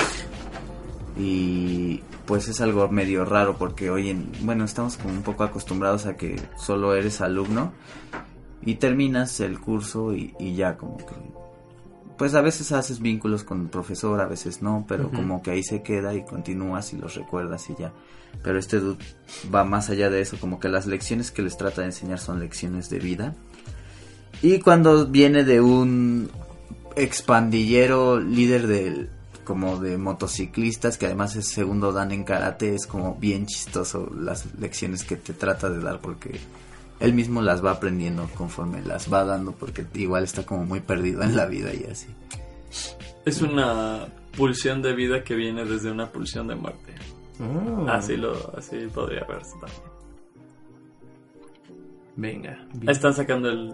Y 1.18 2.02
pues 2.26 2.48
es 2.48 2.62
algo 2.62 2.88
medio 2.90 3.26
raro 3.26 3.58
porque 3.58 3.90
hoy 3.90 4.10
en, 4.10 4.32
bueno, 4.42 4.66
estamos 4.66 4.98
como 4.98 5.14
un 5.14 5.24
poco 5.24 5.44
acostumbrados 5.44 6.06
a 6.06 6.16
que 6.16 6.40
solo 6.58 6.96
eres 6.96 7.22
alumno 7.22 7.72
y 8.64 8.76
terminas 8.76 9.40
el 9.40 9.60
curso 9.60 10.14
y, 10.14 10.34
y 10.40 10.56
ya 10.56 10.78
como 10.78 10.98
que 10.98 11.16
pues 12.22 12.36
a 12.36 12.42
veces 12.42 12.72
haces 12.72 13.00
vínculos 13.00 13.44
con 13.44 13.62
el 13.62 13.70
profesor, 13.70 14.22
a 14.22 14.28
veces 14.28 14.62
no, 14.62 14.86
pero 14.88 15.10
como 15.10 15.42
que 15.42 15.50
ahí 15.50 15.64
se 15.64 15.82
queda 15.82 16.14
y 16.14 16.24
continúas 16.24 16.94
y 16.94 16.98
los 16.98 17.16
recuerdas 17.16 17.68
y 17.72 17.76
ya. 17.80 17.94
Pero 18.44 18.60
este 18.60 18.80
dude 18.80 19.04
va 19.52 19.64
más 19.64 19.90
allá 19.90 20.12
de 20.12 20.22
eso, 20.22 20.38
como 20.40 20.60
que 20.60 20.70
las 20.70 20.86
lecciones 20.86 21.32
que 21.32 21.42
les 21.42 21.58
trata 21.58 21.82
de 21.82 21.88
enseñar 21.88 22.20
son 22.20 22.40
lecciones 22.40 22.92
de 22.92 23.00
vida. 23.00 23.34
Y 24.44 24.60
cuando 24.60 25.08
viene 25.08 25.44
de 25.44 25.62
un 25.62 26.30
expandillero 26.96 28.20
líder 28.20 28.68
del 28.68 29.10
como 29.44 29.80
de 29.80 29.98
motociclistas 29.98 31.00
que 31.00 31.08
además 31.08 31.36
es 31.36 31.48
segundo 31.48 31.92
dan 31.92 32.12
en 32.12 32.24
karate 32.24 32.76
es 32.76 32.86
como 32.86 33.16
bien 33.16 33.48
chistoso 33.48 34.12
las 34.16 34.46
lecciones 34.60 35.04
que 35.04 35.16
te 35.16 35.34
trata 35.34 35.72
de 35.72 35.80
dar 35.80 36.00
porque 36.00 36.40
él 37.02 37.14
mismo 37.14 37.42
las 37.42 37.64
va 37.66 37.72
aprendiendo 37.72 38.28
conforme 38.36 38.82
las 38.82 39.12
va 39.12 39.24
dando 39.26 39.52
porque 39.52 39.86
igual 39.96 40.24
está 40.24 40.46
como 40.46 40.66
muy 40.66 40.80
perdido 40.80 41.22
en 41.24 41.36
la 41.36 41.46
vida 41.48 41.74
y 41.74 41.84
así. 41.92 42.08
Es 43.26 43.42
una 43.42 44.08
pulsión 44.38 44.82
de 44.82 44.94
vida 44.94 45.24
que 45.24 45.36
viene 45.36 45.66
desde 45.66 45.92
una 45.92 46.08
pulsión 46.10 46.48
de 46.48 46.56
muerte. 46.56 46.94
Oh, 47.40 47.88
Así 47.90 48.18
lo, 48.18 48.34
así 48.58 48.78
podría 48.94 49.24
verse 49.26 49.54
también. 49.60 49.82
Venga. 52.16 52.66
bien. 52.74 52.90
Están 52.90 53.14
sacando 53.14 53.50
el 53.50 53.74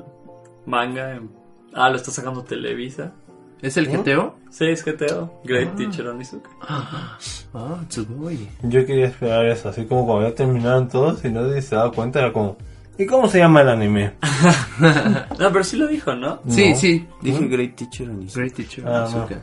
manga. 0.66 1.16
en- 1.16 1.30
Ah, 1.74 1.90
lo 1.90 1.98
está 1.98 2.12
sacando 2.12 2.44
Televisa. 2.44 3.13
¿Es 3.62 3.76
el 3.78 3.88
GTO? 3.88 4.36
Sí, 4.52 4.66
es 4.66 4.84
GTO. 4.86 5.42
Great 5.44 5.70
Ah. 5.74 5.76
Teacher 5.76 6.08
Onizuka. 6.08 6.50
Ah, 6.62 7.80
Tsugoi. 7.88 8.48
Yo 8.63 8.86
quería 8.86 9.08
esperar 9.08 9.46
eso, 9.48 9.70
así 9.70 9.86
como 9.86 10.06
cuando 10.06 10.30
ya 10.30 10.36
terminaron 10.36 10.88
todos 10.88 11.26
y 11.26 11.30
nadie 11.32 11.62
se 11.62 11.76
daba 11.76 11.92
cuenta, 11.92 12.20
era 12.20 12.32
como, 12.32 12.56
¿y 12.98 13.06
cómo 13.06 13.28
se 13.30 13.40
llama 13.40 13.62
el 13.62 13.70
anime? 13.70 14.14
No, 15.40 15.52
pero 15.52 15.64
sí 15.64 15.78
lo 15.78 15.88
dijo, 15.88 16.14
¿no? 16.16 16.42
Sí, 16.48 16.70
No. 16.72 16.76
sí. 16.76 17.08
Dije 17.22 17.40
Dije 17.40 17.48
Great 17.56 17.76
Teacher 17.76 18.10
Onizuka. 18.10 18.40
Great 18.42 18.54
Teacher 18.56 18.88
Ah, 18.88 19.04
Onizuka. 19.06 19.42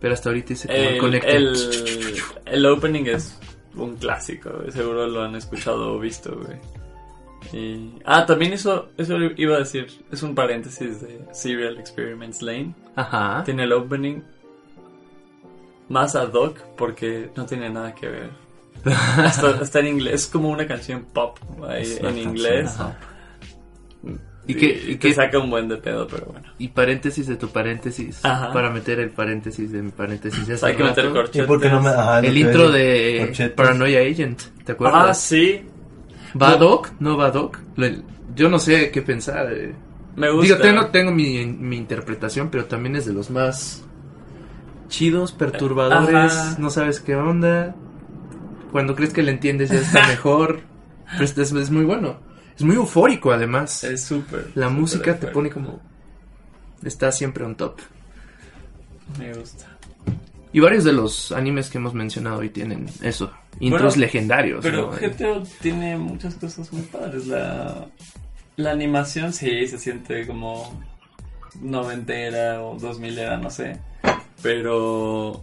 Pero 0.00 0.14
hasta 0.14 0.28
ahorita 0.28 0.48
dice 0.50 0.98
como 1.00 1.12
El, 1.12 1.24
el, 1.24 1.56
el 2.46 2.66
opening 2.66 3.04
es 3.06 3.38
un 3.76 3.96
clásico, 3.96 4.50
güey. 4.58 4.70
Seguro 4.72 5.06
lo 5.06 5.22
han 5.22 5.34
escuchado 5.36 5.94
o 5.94 5.98
visto, 5.98 6.36
güey. 6.36 6.58
Y... 7.52 7.92
Ah, 8.04 8.26
también 8.26 8.52
eso, 8.52 8.88
eso 8.96 9.16
iba 9.36 9.56
a 9.56 9.60
decir. 9.60 9.86
Es 10.10 10.22
un 10.22 10.34
paréntesis 10.34 11.00
de 11.00 11.20
Serial 11.32 11.78
Experiments 11.78 12.42
Lane. 12.42 12.74
Ajá. 12.96 13.42
Tiene 13.44 13.64
el 13.64 13.72
opening 13.72 14.20
más 15.88 16.16
ad 16.16 16.32
hoc 16.34 16.58
porque 16.76 17.30
no 17.36 17.46
tiene 17.46 17.70
nada 17.70 17.94
que 17.94 18.08
ver. 18.08 18.30
Está, 18.86 19.58
está 19.62 19.80
en 19.80 19.86
inglés, 19.88 20.14
es 20.14 20.26
como 20.28 20.48
una 20.50 20.66
canción 20.66 21.06
pop 21.12 21.38
ahí, 21.68 21.98
en 22.00 22.18
inglés. 22.18 22.68
ajá. 22.78 22.96
¿Y 24.48 24.54
que, 24.54 24.66
y 24.92 24.96
qué- 24.96 25.12
saca 25.12 25.40
un 25.40 25.50
buen 25.50 25.66
de 25.68 25.76
pedo, 25.76 26.06
pero 26.06 26.26
bueno. 26.26 26.46
Y 26.58 26.68
paréntesis 26.68 27.26
de 27.26 27.34
tu 27.34 27.48
paréntesis. 27.48 28.24
Ajá. 28.24 28.52
Para 28.52 28.70
meter 28.70 29.00
el 29.00 29.10
paréntesis 29.10 29.72
de 29.72 29.82
mi 29.82 29.90
paréntesis. 29.90 30.48
hace 30.48 30.66
Hay 30.66 30.76
que 30.76 30.84
meter 30.84 31.10
corchetes. 31.10 31.42
¿Y 31.42 31.46
por 31.48 31.60
qué 31.60 31.68
no 31.68 31.82
me... 31.82 31.88
ajá, 31.88 32.20
El 32.20 32.32
que 32.32 32.38
intro 32.40 32.70
de 32.70 33.16
corchetes. 33.26 33.50
Paranoia 33.56 34.00
Agent. 34.02 34.40
¿Te 34.64 34.70
Ah, 34.70 34.74
acuerdas? 34.74 35.20
sí. 35.20 35.62
¿Va 36.40 36.50
ad 36.50 36.60
hoc? 36.60 36.90
¿No 37.00 37.16
va? 37.16 37.32
Lo- 37.32 37.88
Yo 38.36 38.48
no 38.48 38.60
sé 38.60 38.92
qué 38.92 39.02
pensar. 39.02 39.52
eh. 39.52 39.74
Me 40.14 40.30
gusta. 40.30 40.54
Digo, 40.54 40.58
tengo, 40.68 40.86
tengo 40.90 41.10
mi, 41.10 41.44
mi 41.44 41.76
interpretación, 41.76 42.48
pero 42.48 42.66
también 42.66 42.94
es 42.94 43.04
de 43.06 43.14
los 43.14 43.30
más 43.30 43.82
chidos, 44.88 45.32
perturbadores. 45.32 46.32
Ajá. 46.36 46.56
No 46.60 46.70
sabes 46.70 47.00
qué 47.00 47.16
onda. 47.16 47.74
Cuando 48.76 48.94
crees 48.94 49.14
que 49.14 49.22
le 49.22 49.32
entiendes 49.32 49.70
ya 49.70 49.78
está 49.78 50.06
mejor. 50.08 50.60
Pero 51.12 51.24
es, 51.24 51.70
muy 51.70 51.86
bueno. 51.86 52.18
Es 52.54 52.62
muy 52.62 52.76
eufórico 52.76 53.32
además. 53.32 53.82
Es 53.84 54.04
súper. 54.04 54.50
La 54.54 54.68
música 54.68 55.18
te 55.18 55.28
pone 55.28 55.48
como... 55.48 55.80
Está 56.84 57.10
siempre 57.10 57.42
on 57.42 57.54
top. 57.54 57.80
Me 59.18 59.32
gusta. 59.32 59.64
Y 60.52 60.60
varios 60.60 60.84
de 60.84 60.92
los 60.92 61.32
animes 61.32 61.70
que 61.70 61.78
hemos 61.78 61.94
mencionado 61.94 62.40
hoy 62.40 62.50
tienen 62.50 62.84
eso. 63.00 63.32
Intros 63.60 63.94
Bueno, 63.94 64.00
legendarios. 64.02 64.60
Pero 64.62 64.90
¿no? 64.92 65.08
GTO 65.08 65.42
tiene 65.62 65.96
muchas 65.96 66.34
cosas 66.34 66.70
muy 66.70 66.82
padres. 66.82 67.26
La, 67.28 67.86
la 68.56 68.72
animación 68.72 69.32
sí 69.32 69.66
se 69.68 69.78
siente 69.78 70.26
como 70.26 70.82
noventera 71.62 72.62
o 72.62 72.76
dos 72.78 72.98
milera, 72.98 73.38
no 73.38 73.48
sé. 73.48 73.80
Pero 74.42 75.42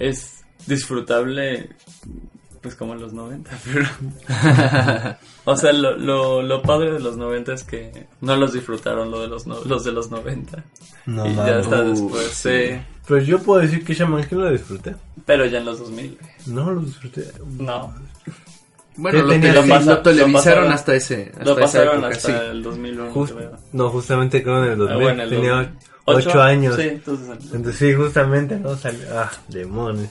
es 0.00 0.42
disfrutable 0.66 1.68
pues 2.62 2.74
como 2.76 2.94
en 2.94 3.00
los 3.00 3.12
90, 3.12 3.50
pero... 3.64 3.86
o 5.44 5.56
sea, 5.56 5.72
lo, 5.72 5.96
lo, 5.96 6.42
lo 6.42 6.62
padre 6.62 6.92
de 6.92 7.00
los 7.00 7.16
90 7.16 7.52
es 7.54 7.64
que 7.64 8.06
no 8.20 8.36
los 8.36 8.52
disfrutaron 8.52 9.10
lo 9.10 9.20
de 9.20 9.28
los, 9.28 9.46
no- 9.46 9.62
los 9.64 9.84
de 9.84 9.92
los 9.92 10.10
90. 10.10 10.64
No 11.06 11.26
y 11.26 11.34
ya 11.34 11.58
está 11.58 11.82
después, 11.82 12.28
sí. 12.32 12.80
Pero 13.06 13.20
yo 13.22 13.40
puedo 13.40 13.60
decir 13.60 13.84
que 13.84 13.94
Shaman 13.94 14.24
King 14.28 14.36
lo 14.36 14.50
disfruté. 14.52 14.94
Pero 15.26 15.44
ya 15.46 15.58
en 15.58 15.64
los 15.64 15.80
2000. 15.80 16.18
No 16.46 16.70
lo 16.70 16.80
disfruté. 16.82 17.30
No, 17.58 17.92
Bueno, 18.96 19.18
¿Qué 19.18 19.24
lo, 19.24 19.32
tele- 19.32 19.52
Lo 19.54 19.66
pasa- 19.68 19.90
lo 19.94 20.02
televisaron 20.02 20.32
lo 20.32 20.38
pasaron- 20.38 20.72
hasta 20.72 20.94
ese 20.94 21.32
hasta 21.32 21.44
lo 21.44 21.56
pasaron 21.56 21.92
época, 21.94 22.08
hasta 22.08 22.28
sí. 22.28 22.46
el 22.50 22.62
2001, 22.62 23.10
Just- 23.12 23.34
no, 23.72 23.90
justamente 23.90 24.42
creo 24.42 24.64
en 24.64 24.72
el 24.72 24.78
2000. 24.78 24.94
Ah, 24.96 25.02
bueno, 25.02 25.22
el 25.24 25.30
Tenía 25.30 25.50
2000. 25.52 25.78
8 26.04 26.28
¿Ocho? 26.28 26.42
años. 26.42 26.76
Sí, 26.76 26.82
entonces... 26.82 27.28
Entonces 27.54 27.76
sí, 27.76 27.94
justamente, 27.94 28.58
¿no? 28.58 28.76
Salió... 28.76 29.00
Ah, 29.18 29.30
demonios. 29.48 30.08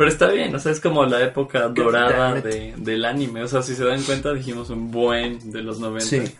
Pero 0.00 0.12
está 0.12 0.28
bien, 0.28 0.54
o 0.54 0.58
sea, 0.58 0.72
es 0.72 0.80
como 0.80 1.04
la 1.04 1.22
época 1.22 1.68
dorada 1.68 2.32
de, 2.40 2.72
del 2.78 3.04
anime. 3.04 3.42
O 3.42 3.48
sea, 3.48 3.60
si 3.60 3.74
se 3.74 3.84
dan 3.84 4.02
cuenta, 4.02 4.32
dijimos 4.32 4.70
un 4.70 4.90
buen 4.90 5.52
de 5.52 5.60
los 5.62 5.78
90. 5.78 6.06
Sí. 6.06 6.38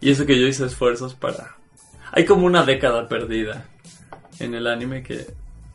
Y 0.00 0.12
eso 0.12 0.24
que 0.24 0.40
yo 0.40 0.46
hice 0.46 0.66
esfuerzos 0.66 1.16
para... 1.16 1.56
Hay 2.12 2.24
como 2.24 2.46
una 2.46 2.62
década 2.62 3.08
perdida 3.08 3.66
en 4.38 4.54
el 4.54 4.68
anime 4.68 5.02
que, 5.02 5.26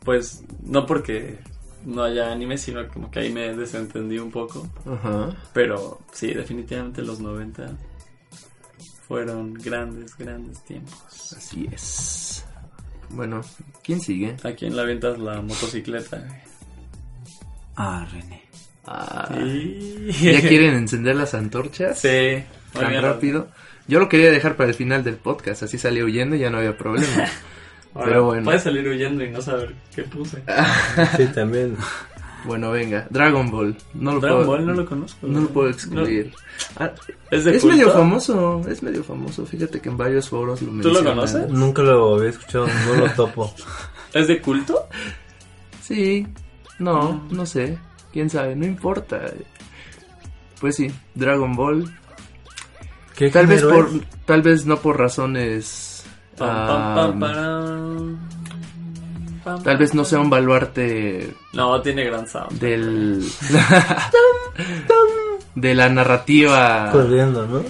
pues, 0.06 0.42
no 0.62 0.86
porque 0.86 1.38
no 1.84 2.02
haya 2.02 2.32
anime, 2.32 2.56
sino 2.56 2.88
como 2.88 3.10
que 3.10 3.18
ahí 3.18 3.30
me 3.30 3.54
desentendí 3.54 4.18
un 4.18 4.30
poco. 4.30 4.66
Ajá. 4.86 5.36
Pero 5.52 6.00
sí, 6.10 6.32
definitivamente 6.32 7.02
los 7.02 7.20
90 7.20 7.76
fueron 9.06 9.52
grandes, 9.52 10.16
grandes 10.16 10.64
tiempos. 10.64 11.34
Así 11.36 11.68
es. 11.70 12.46
Bueno, 13.10 13.42
¿quién 13.82 14.00
sigue? 14.00 14.34
¿A 14.44 14.52
quién 14.52 14.74
le 14.74 14.80
avientas 14.80 15.18
la 15.18 15.42
motocicleta? 15.42 16.26
Ah, 17.80 18.06
René. 18.12 18.42
Ah, 18.86 19.28
Sí. 19.32 20.08
¿Ya 20.22 20.40
quieren 20.40 20.74
encender 20.74 21.14
las 21.16 21.34
antorchas? 21.34 22.00
Sí. 22.00 22.42
Tan 22.72 22.86
Oigan, 22.86 23.02
rápido. 23.02 23.48
Yo 23.86 24.00
lo 24.00 24.08
quería 24.08 24.30
dejar 24.30 24.56
para 24.56 24.68
el 24.70 24.74
final 24.74 25.04
del 25.04 25.16
podcast, 25.16 25.62
así 25.62 25.78
salí 25.78 26.02
huyendo 26.02 26.36
y 26.36 26.40
ya 26.40 26.50
no 26.50 26.58
había 26.58 26.76
problema. 26.76 27.06
ahora 27.94 28.06
Pero 28.08 28.24
bueno. 28.24 28.44
Puedes 28.44 28.62
salir 28.62 28.86
huyendo 28.88 29.22
y 29.24 29.30
no 29.30 29.40
saber 29.40 29.74
qué 29.94 30.02
puse. 30.02 30.42
Sí, 31.16 31.26
también. 31.34 31.76
Bueno, 32.44 32.70
venga, 32.70 33.06
Dragon 33.10 33.50
Ball. 33.50 33.76
No 33.94 34.14
lo 34.14 34.20
Dragon 34.20 34.38
puedo, 34.44 34.50
Ball 34.58 34.66
no 34.66 34.72
lo 34.74 34.86
conozco. 34.86 35.26
no 35.26 35.40
lo 35.40 35.48
puedo 35.48 35.68
excluir. 35.70 36.32
Ah, 36.78 36.90
¿Es 37.30 37.44
de 37.44 37.56
es 37.56 37.64
medio 37.64 37.90
famoso, 37.92 38.62
es 38.68 38.82
medio 38.82 39.02
famoso. 39.04 39.44
Fíjate 39.46 39.80
que 39.80 39.88
en 39.88 39.96
varios 39.96 40.28
foros 40.28 40.60
lo 40.62 40.68
¿Tú 40.68 40.72
lo 40.74 40.82
mencionan. 41.02 41.04
conoces? 41.14 41.48
Nunca 41.50 41.82
lo 41.82 42.16
había 42.16 42.30
escuchado, 42.30 42.66
no 42.86 42.94
lo 42.94 43.10
topo. 43.12 43.52
¿Es 44.14 44.28
de 44.28 44.40
culto? 44.40 44.88
Sí, 45.82 46.26
no, 46.78 47.22
no 47.30 47.46
sé. 47.46 47.78
Quién 48.12 48.30
sabe, 48.30 48.56
no 48.56 48.66
importa. 48.66 49.20
Pues 50.60 50.76
sí, 50.76 50.90
Dragon 51.14 51.54
Ball. 51.54 51.94
¿Qué 53.14 53.30
Tal 53.30 53.46
vez 53.46 53.62
por, 53.62 53.88
es? 53.88 54.02
tal 54.24 54.42
vez 54.42 54.66
no 54.66 54.78
por 54.78 54.98
razones. 54.98 56.04
Pam, 56.36 56.48
ah, 56.50 56.94
pam, 56.94 57.20
pam, 59.44 59.62
tal 59.64 59.76
vez 59.76 59.92
no 59.94 60.04
sea 60.04 60.20
un 60.20 60.30
baluarte 60.30 61.34
No, 61.52 61.80
tiene 61.82 62.04
gran 62.04 62.28
sound. 62.28 62.52
del 62.60 63.24
de 65.56 65.74
la 65.74 65.88
narrativa, 65.88 66.90
Corriendo, 66.92 67.44
¿no? 67.46 67.64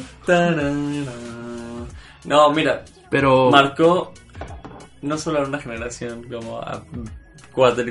No, 2.24 2.50
mira, 2.50 2.84
pero 3.10 3.50
marcó 3.50 4.12
no 5.00 5.16
solo 5.16 5.40
a 5.40 5.44
una 5.44 5.58
generación, 5.60 6.24
como 6.30 6.60
a 6.60 6.82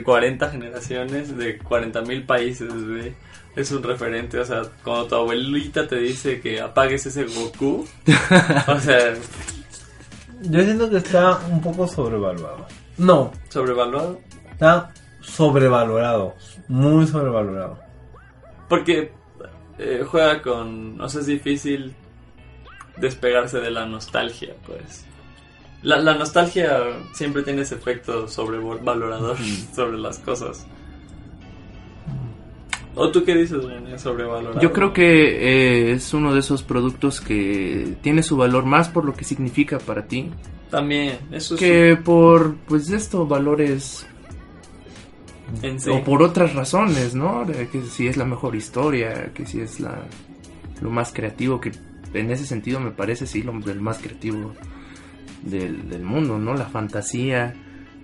40 0.03 0.49
generaciones 0.49 1.37
de 1.37 1.57
40 1.57 2.01
mil 2.01 2.23
países, 2.23 2.71
güey. 2.71 3.13
Es 3.55 3.71
un 3.71 3.81
referente, 3.81 4.39
o 4.39 4.45
sea, 4.45 4.61
cuando 4.83 5.07
tu 5.07 5.15
abuelita 5.15 5.87
te 5.87 5.95
dice 5.95 6.39
que 6.39 6.61
apagues 6.61 7.07
ese 7.07 7.25
Goku, 7.25 7.87
o 8.67 8.79
sea, 8.79 9.15
Yo 10.43 10.61
siento 10.61 10.89
que 10.89 10.97
está 10.97 11.39
un 11.49 11.59
poco 11.61 11.87
sobrevaluado. 11.87 12.67
No, 12.97 13.31
sobrevaluado. 13.49 14.19
está 14.51 14.91
sobrevalorado. 15.21 16.35
Muy 16.67 17.07
sobrevalorado. 17.07 17.79
Porque 18.69 19.11
eh, 19.79 20.03
juega 20.07 20.41
con. 20.41 20.99
O 21.01 21.09
sea, 21.09 21.21
es 21.21 21.27
difícil 21.27 21.95
despegarse 22.97 23.59
de 23.59 23.71
la 23.71 23.85
nostalgia, 23.85 24.53
pues. 24.65 25.06
La, 25.83 25.97
la 25.99 26.15
nostalgia 26.15 26.79
siempre 27.13 27.43
tiene 27.43 27.61
ese 27.61 27.75
efecto 27.75 28.27
sobrevalorador 28.27 29.37
sobre 29.75 29.97
las 29.97 30.19
cosas. 30.19 30.65
¿O 32.97 33.11
tú 33.11 33.23
qué 33.23 33.35
dices, 33.35 33.63
René, 33.63 33.99
sobrevalorado? 33.99 34.59
yo 34.59 34.73
creo 34.73 34.91
que 34.91 35.03
eh, 35.03 35.91
es 35.91 36.15
uno 36.15 36.33
de 36.33 36.39
esos 36.39 36.63
productos 36.63 37.21
que 37.21 37.95
tiene 38.01 38.23
su 38.23 38.37
valor 38.37 38.65
más 38.65 38.89
por 38.89 39.05
lo 39.05 39.13
que 39.13 39.23
significa 39.23 39.77
para 39.77 40.07
ti 40.07 40.31
También, 40.71 41.19
eso 41.31 41.55
sí, 41.55 41.63
que 41.63 41.95
por 41.95 42.55
pues 42.67 42.89
esto 42.89 43.27
valores 43.27 44.07
en 45.61 45.79
sí. 45.79 45.91
o 45.91 46.03
por 46.03 46.23
otras 46.23 46.55
razones, 46.55 47.13
¿no? 47.13 47.45
Que 47.45 47.83
si 47.83 48.07
es 48.07 48.17
la 48.17 48.25
mejor 48.25 48.55
historia, 48.55 49.31
que 49.31 49.45
si 49.45 49.61
es 49.61 49.79
la 49.79 50.01
lo 50.81 50.89
más 50.89 51.13
creativo, 51.13 51.61
que 51.61 51.71
en 52.13 52.31
ese 52.31 52.47
sentido 52.47 52.79
me 52.79 52.91
parece 52.91 53.27
sí 53.27 53.43
lo 53.43 53.53
del 53.59 53.79
más 53.79 53.99
creativo 53.99 54.53
del, 55.43 55.89
del 55.89 56.03
mundo, 56.03 56.37
¿no? 56.39 56.53
La 56.53 56.65
fantasía 56.65 57.53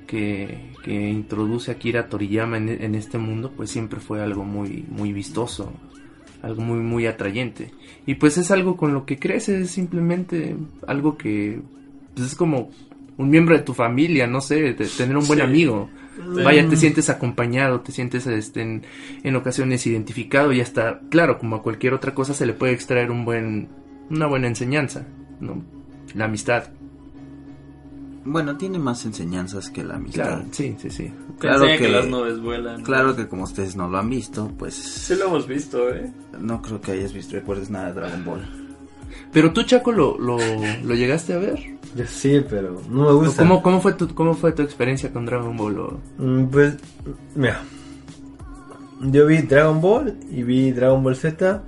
que, 0.08 0.72
que 0.84 1.10
introduce 1.10 1.72
Akira 1.72 2.08
Toriyama 2.08 2.58
en, 2.58 2.70
en 2.70 2.96
este 2.96 3.18
mundo, 3.18 3.52
pues 3.56 3.70
siempre 3.70 4.00
fue 4.00 4.22
algo 4.22 4.44
muy, 4.44 4.86
muy 4.90 5.14
vistoso, 5.14 5.72
algo 6.42 6.62
muy, 6.62 6.80
muy 6.80 7.06
atrayente. 7.08 7.72
Y 8.06 8.16
pues 8.16 8.38
es 8.38 8.52
algo 8.52 8.76
con 8.78 8.94
lo 8.94 9.06
que 9.06 9.18
creces, 9.18 9.72
simplemente 9.72 10.56
algo 10.88 11.18
que 11.18 11.62
pues 12.16 12.28
es 12.28 12.36
como 12.36 12.70
un 13.18 13.30
miembro 13.30 13.56
de 13.56 13.64
tu 13.64 13.74
familia, 13.74 14.28
no 14.28 14.42
sé, 14.42 14.62
de 14.74 14.74
tener 14.74 15.16
un 15.18 15.26
buen 15.28 15.40
Sí. 15.40 15.46
amigo. 15.46 15.90
Vaya, 16.44 16.68
te 16.70 16.76
sientes 16.78 17.10
acompañado, 17.10 17.82
te 17.82 17.92
sientes 17.92 18.28
este, 18.28 18.62
en, 18.62 18.84
en 19.24 19.36
ocasiones 19.36 19.86
identificado 19.88 20.54
y 20.54 20.62
hasta, 20.62 21.00
claro, 21.10 21.40
como 21.40 21.56
a 21.56 21.64
cualquier 21.64 21.94
otra 21.96 22.14
cosa 22.14 22.36
se 22.36 22.46
le 22.46 22.54
puede 22.54 22.74
extraer 22.74 23.10
un 23.10 23.26
buen, 23.26 23.68
una 24.12 24.28
buena 24.28 24.48
enseñanza, 24.48 25.08
¿no? 25.40 25.64
La 26.14 26.26
amistad, 26.26 26.66
Bueno, 28.26 28.56
tiene 28.58 28.80
más 28.80 29.06
enseñanzas 29.06 29.70
que 29.70 29.84
la 29.84 29.96
amistad. 29.96 30.24
claro, 30.24 30.46
sí, 30.52 30.76
sí, 30.80 30.90
sí. 30.90 31.12
Claro 31.40 31.66
que, 31.66 31.78
que- 31.78 31.90
las 31.90 32.08
nubes 32.08 32.40
vuelan. 32.40 32.82
Claro 32.84 33.16
que 33.16 33.28
como 33.28 33.44
ustedes 33.44 33.76
no 33.76 33.88
lo 33.90 33.98
han 33.98 34.10
visto, 34.10 34.50
pues 34.58 34.74
Sí 34.76 35.16
lo 35.16 35.26
hemos 35.26 35.46
visto, 35.48 35.90
¿eh? 35.94 36.12
no 36.40 36.62
creo 36.62 36.80
que 36.80 36.94
hayas 36.94 37.12
visto, 37.14 37.36
recuerdes 37.36 37.70
nada 37.70 37.88
de 37.88 37.94
Dragon 38.00 38.24
Ball. 38.26 38.42
Pero 39.32 39.52
tú, 39.52 39.64
Chaco, 39.64 39.92
¿lo, 39.92 40.18
lo, 40.18 40.38
lo 40.38 40.96
llegaste 40.96 41.34
a 41.34 41.38
ver? 41.38 41.60
Yo 41.96 42.06
sí, 42.08 42.42
pero 42.50 42.82
no 42.90 43.04
me 43.04 43.10
¿O 43.10 43.18
gusta. 43.20 43.44
¿Cómo, 43.44 43.62
cómo, 43.62 43.82
fue 43.82 43.94
tu, 43.94 44.08
¿Cómo 44.16 44.34
fue 44.36 44.52
tu 44.54 44.62
experiencia 44.62 45.12
con 45.12 45.26
Dragon 45.26 45.56
Ball? 45.58 45.80
o- 45.80 46.00
Mm, 46.18 46.46
Pues, 46.46 46.76
mira. 47.36 47.62
Yo 49.02 49.26
vi 49.28 49.40
Dragon 49.42 49.82
Ball 49.82 50.18
y 50.32 50.44
vi 50.44 50.72
Dragon 50.72 51.04
Ball 51.04 51.16
Z. 51.16 51.62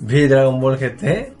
Vi 0.00 0.26
Dragon 0.26 0.60
Ball 0.60 0.78
GT. 0.78 1.32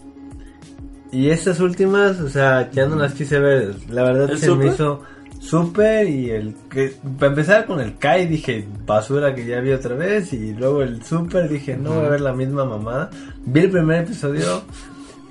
Y 1.12 1.28
estas 1.30 1.60
últimas, 1.60 2.18
o 2.20 2.28
sea, 2.28 2.70
ya 2.70 2.86
no 2.86 2.96
las 2.96 3.12
quise 3.12 3.38
ver. 3.38 3.74
La 3.90 4.02
verdad 4.02 4.30
¿El 4.30 4.38
se 4.38 4.46
Super? 4.46 4.66
me 4.66 4.72
hizo 4.72 5.02
super 5.40 6.08
y 6.08 6.30
el 6.30 6.54
que 6.70 6.94
para 7.18 7.32
empezar 7.32 7.66
con 7.66 7.80
el 7.80 7.98
Kai 7.98 8.26
dije 8.26 8.64
basura 8.86 9.34
que 9.34 9.44
ya 9.44 9.60
vi 9.60 9.72
otra 9.72 9.96
vez 9.96 10.32
y 10.32 10.54
luego 10.54 10.82
el 10.82 11.02
Super 11.02 11.48
dije 11.48 11.76
no 11.76 11.94
voy 11.94 12.06
a 12.06 12.10
ver 12.10 12.20
la 12.20 12.32
misma 12.32 12.64
mamada. 12.64 13.10
Vi 13.44 13.60
el 13.60 13.70
primer 13.70 14.04
episodio 14.04 14.62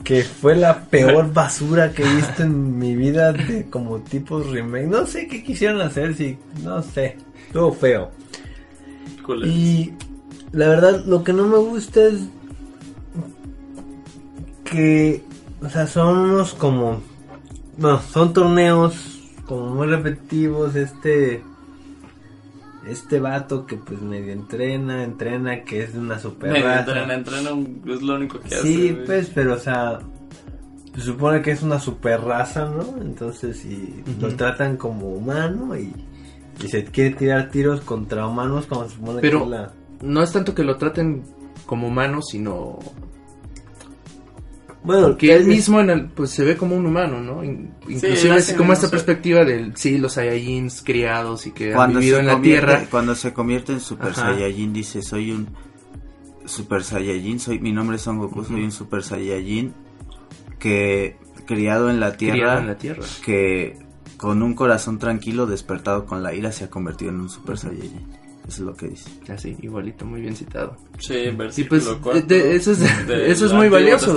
que 0.03 0.23
fue 0.23 0.55
la 0.55 0.85
peor 0.85 1.33
basura 1.33 1.91
que 1.91 2.03
he 2.03 2.15
visto 2.15 2.43
en 2.43 2.77
mi 2.77 2.95
vida 2.95 3.31
de 3.33 3.67
como 3.69 3.99
tipos 3.99 4.49
remake. 4.49 4.87
No 4.87 5.05
sé 5.05 5.27
qué 5.27 5.43
quisieron 5.43 5.81
hacer, 5.81 6.13
si 6.15 6.37
no 6.63 6.81
sé. 6.81 7.17
Estuvo 7.47 7.73
feo. 7.73 8.11
Y 9.43 9.93
la 10.51 10.67
verdad, 10.67 11.05
lo 11.05 11.23
que 11.23 11.33
no 11.33 11.47
me 11.47 11.57
gusta 11.57 12.03
es 12.03 12.21
que, 14.65 15.23
o 15.61 15.69
sea, 15.69 15.87
son 15.87 16.17
unos 16.17 16.53
como, 16.53 17.01
bueno, 17.77 17.99
son 18.01 18.33
torneos 18.33 19.19
como 19.45 19.67
muy 19.75 19.87
repetitivos. 19.87 20.75
Este, 20.75 21.43
este 22.87 23.19
vato 23.19 23.65
que 23.65 23.77
pues 23.77 24.01
medio 24.01 24.33
entrena, 24.33 25.03
entrena, 25.03 25.63
que 25.63 25.83
es 25.83 25.93
de 25.93 25.99
una 25.99 26.17
super 26.19 26.51
Medio 26.51 26.65
raza. 26.65 26.79
entrena, 26.79 27.13
entrena, 27.13 27.49
es 27.93 28.01
lo 28.01 28.15
único 28.15 28.39
que 28.39 28.47
hace. 28.55 28.61
Sí, 28.63 28.91
güey. 28.91 29.05
pues, 29.05 29.31
pero 29.33 29.53
o 29.53 29.59
sea, 29.59 29.99
se 30.95 31.01
supone 31.01 31.41
que 31.41 31.51
es 31.51 31.61
una 31.61 31.79
super 31.79 32.21
raza, 32.21 32.65
¿no? 32.69 33.01
Entonces, 33.01 33.63
y 33.65 34.03
lo 34.19 34.35
tratan 34.35 34.77
como 34.77 35.09
humano 35.09 35.77
y, 35.77 35.93
y 36.63 36.67
se 36.67 36.83
quiere 36.85 37.11
tirar 37.15 37.49
tiros 37.51 37.81
contra 37.81 38.25
humanos 38.27 38.65
como 38.65 38.85
se 38.87 38.95
supone 38.95 39.21
Pero- 39.21 39.39
que 39.39 39.43
es 39.45 39.49
la... 39.51 39.73
No 40.01 40.23
es 40.23 40.31
tanto 40.31 40.55
que 40.55 40.63
lo 40.63 40.77
traten 40.77 41.23
como 41.67 41.87
humano, 41.87 42.23
sino 42.23 42.79
Bueno, 44.83 45.15
que 45.15 45.33
él 45.35 45.45
mismo 45.45 45.79
en 45.79 45.89
el- 45.91 46.05
pues 46.09 46.31
se 46.31 46.43
ve 46.43 46.57
como 46.57 46.75
un 46.75 46.85
humano, 46.87 47.21
¿no? 47.21 47.43
In- 47.43 47.71
Inclusive 47.87 48.37
es 48.37 48.53
como 48.53 48.73
esta 48.73 48.89
perspectiva 48.89 49.45
del 49.45 49.75
sí, 49.77 49.97
los 49.99 50.13
Saiyajins 50.13 50.81
criados 50.83 51.45
y 51.45 51.51
que 51.51 51.73
han 51.75 51.93
vivido 51.93 52.17
en 52.19 52.25
la 52.27 52.41
Tierra. 52.41 52.87
cuando 52.89 53.13
se 53.13 53.31
convierte 53.31 53.73
en 53.73 53.79
Super 53.79 54.09
Ajá. 54.09 54.33
Saiyajin 54.33 54.73
dice 54.73 55.01
soy 55.03 55.31
un 55.31 55.47
Super 56.45 56.83
Saiyajin, 56.83 57.39
soy, 57.39 57.59
mi 57.59 57.71
nombre 57.71 57.97
es 57.97 58.01
Son 58.01 58.17
Goku, 58.17 58.43
soy 58.43 58.63
un 58.63 58.71
Super 58.71 59.03
Saiyajin 59.03 59.73
que 60.57 61.17
criado 61.45 61.89
en 61.89 61.99
la 61.99 62.17
tierra, 62.17 62.35
Criado 62.37 62.59
en 62.59 62.67
la 62.67 62.77
tierra. 62.77 63.03
que 63.23 63.77
con 64.17 64.41
un 64.41 64.53
corazón 64.55 64.97
tranquilo 64.99 65.45
despertado 65.47 66.05
con 66.05 66.23
la 66.23 66.33
ira 66.33 66.51
se 66.51 66.63
ha 66.63 66.69
convertido 66.69 67.11
en 67.11 67.19
un 67.21 67.29
Super 67.29 67.57
Saiyajin. 67.57 68.07
Eso 68.47 68.61
es 68.63 68.67
lo 68.67 68.73
que 68.75 68.87
dice. 68.87 69.09
Así, 69.31 69.55
igualito, 69.61 70.03
muy 70.05 70.19
bien 70.21 70.35
citado. 70.35 70.75
Sí, 70.99 71.25
Sí, 71.51 71.63
pues 71.65 71.85
cuarto 72.01 72.21
de- 72.27 72.43
de- 72.43 72.55
eso 72.55 72.71
es, 72.71 72.81
eso 73.09 73.45
es 73.45 73.53
muy 73.53 73.69
valioso. 73.69 74.13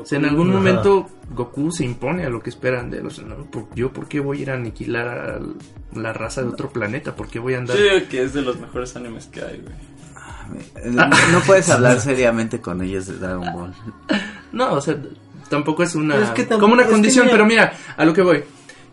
O 0.00 0.04
sea, 0.06 0.18
en 0.18 0.24
algún 0.24 0.48
Ajá. 0.50 0.58
momento 0.58 1.08
Goku 1.34 1.70
se 1.70 1.84
impone 1.84 2.24
a 2.24 2.28
lo 2.30 2.42
que 2.42 2.50
esperan 2.50 2.90
de 2.90 2.98
él. 2.98 3.06
O 3.06 3.10
sea, 3.10 3.24
no, 3.24 3.36
¿por- 3.50 3.72
yo 3.74 3.92
por 3.92 4.08
qué 4.08 4.20
voy 4.20 4.38
a 4.38 4.42
ir 4.42 4.50
a 4.50 4.54
aniquilar 4.54 5.08
a 5.08 5.40
la 5.98 6.12
raza 6.12 6.42
de 6.42 6.48
otro 6.48 6.68
planeta? 6.70 7.14
¿Por 7.14 7.28
qué 7.28 7.38
voy 7.38 7.54
a 7.54 7.58
andar? 7.58 7.76
Yo 7.76 7.84
digo 7.94 8.08
que 8.10 8.22
es 8.24 8.34
de 8.34 8.42
los 8.42 8.58
mejores 8.60 8.94
animes 8.96 9.26
que 9.26 9.40
hay, 9.40 9.60
güey. 9.60 9.74
Eh, 10.84 10.90
No, 10.90 11.06
no 11.08 11.40
puedes 11.46 11.70
hablar 11.70 12.00
seriamente 12.00 12.60
con 12.60 12.82
ellos 12.82 13.06
de 13.06 13.18
Dragon 13.18 13.52
Ball. 13.54 13.72
No, 14.52 14.72
o 14.74 14.80
sea, 14.80 14.96
tampoco 15.48 15.84
es 15.84 15.94
una 15.94 16.16
es 16.16 16.30
que 16.30 16.42
tampoco- 16.42 16.60
como 16.62 16.72
una 16.74 16.82
es 16.82 16.88
que 16.88 16.92
condición, 16.94 17.26
mira- 17.26 17.34
pero 17.36 17.46
mira, 17.46 17.72
a 17.96 18.04
lo 18.04 18.12
que 18.12 18.22
voy. 18.22 18.42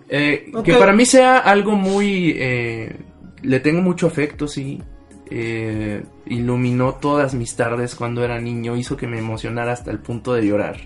Eh. 0.08 0.52
Que 0.64 0.74
para 0.76 0.94
mí 0.94 1.04
sea 1.06 1.40
algo 1.40 1.72
muy... 1.76 2.36
eh, 2.38 2.96
le 3.44 3.60
tengo 3.60 3.82
mucho 3.82 4.08
afecto, 4.08 4.48
sí. 4.48 4.82
Eh, 5.30 6.04
iluminó 6.26 6.94
todas 6.96 7.34
mis 7.34 7.56
tardes 7.56 7.96
cuando 7.96 8.24
era 8.24 8.40
niño, 8.40 8.78
hizo 8.78 8.96
que 8.96 9.08
me 9.08 9.20
emocionara 9.20 9.74
hasta 9.74 9.92
el 9.92 10.00
punto 10.00 10.34
de 10.34 10.46
llorar. 10.48 10.78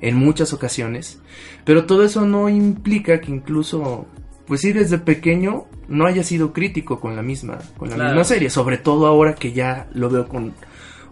En 0.00 0.16
muchas 0.16 0.52
ocasiones. 0.52 1.20
Pero 1.64 1.84
todo 1.84 2.02
eso 2.04 2.24
no 2.26 2.48
implica 2.48 3.20
que 3.20 3.30
incluso... 3.30 4.06
Pues 4.46 4.62
sí, 4.62 4.72
desde 4.72 4.98
pequeño 4.98 5.66
no 5.86 6.06
haya 6.06 6.24
sido 6.24 6.52
crítico 6.52 6.98
con 6.98 7.14
la 7.14 7.22
misma, 7.22 7.58
con 7.76 7.88
la 7.90 7.94
Claro. 7.94 8.10
misma 8.10 8.24
serie, 8.24 8.50
sobre 8.50 8.78
todo 8.78 9.06
ahora 9.06 9.36
que 9.36 9.52
ya 9.52 9.88
lo 9.92 10.10
veo 10.10 10.26
con 10.26 10.54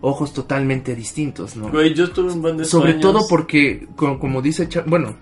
ojos 0.00 0.32
totalmente 0.32 0.96
distintos, 0.96 1.54
¿no? 1.54 1.68
Güey, 1.68 1.94
yo 1.94 2.10
tuve 2.10 2.32
un 2.32 2.42
buen 2.42 2.56
de 2.56 2.64
Sobre 2.64 2.94
todo 2.94 3.20
porque, 3.28 3.86
co- 3.94 4.18
como, 4.18 4.42
dice, 4.42 4.68
Cha- 4.68 4.82
bueno, 4.86 5.14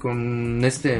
con 0.00 0.64
este 0.64 0.98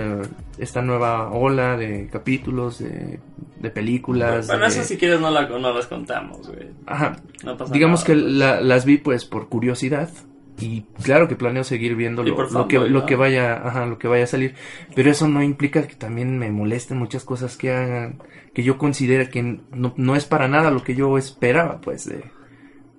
esta 0.59 0.83
nueva 0.83 1.31
ola 1.31 1.77
de 1.77 2.09
capítulos, 2.09 2.79
de, 2.79 3.21
de 3.61 3.71
películas. 3.71 4.47
Bueno, 4.47 4.63
de- 4.63 4.69
eso 4.69 4.83
si 4.85 4.97
quieres 4.97 5.21
no, 5.21 5.31
la, 5.31 5.49
no 5.49 5.73
las 5.73 5.87
contamos, 5.87 6.47
güey. 6.49 6.69
Ajá. 6.87 7.17
No 7.45 7.57
pasa 7.57 7.73
Digamos 7.73 8.01
nada, 8.01 8.07
que 8.07 8.23
pues. 8.23 8.33
la- 8.35 8.61
las 8.61 8.85
vi 8.85 8.99
pues 8.99 9.25
por 9.25 9.49
curiosidad 9.49 10.11
y 10.59 10.83
claro 11.03 11.29
que 11.29 11.37
planeo 11.37 11.65
seguir 11.65 11.97
viendo 11.97 12.23
lo, 12.23 12.67
que, 12.67 12.79
lo 12.79 13.05
que 13.05 13.15
vaya, 13.15 13.57
ajá, 13.67 13.85
lo 13.85 13.99
que 13.99 14.09
vaya 14.09 14.25
a 14.25 14.27
salir, 14.29 14.55
pero 14.95 15.11
eso 15.11 15.29
no 15.29 15.43
implica 15.43 15.87
que 15.87 15.97
también 15.97 16.39
me 16.39 16.51
molesten 16.51 16.97
muchas 16.97 17.25
cosas 17.25 17.59
que 17.59 17.71
hagan, 17.73 18.23
que 18.55 18.63
yo 18.63 18.79
considere 18.79 19.29
que 19.29 19.43
no, 19.43 19.93
no 19.97 20.17
es 20.17 20.25
para 20.25 20.49
nada 20.49 20.71
lo 20.71 20.83
que 20.83 20.95
yo 20.95 21.19
esperaba, 21.19 21.83
pues, 21.83 22.07
de, 22.07 22.25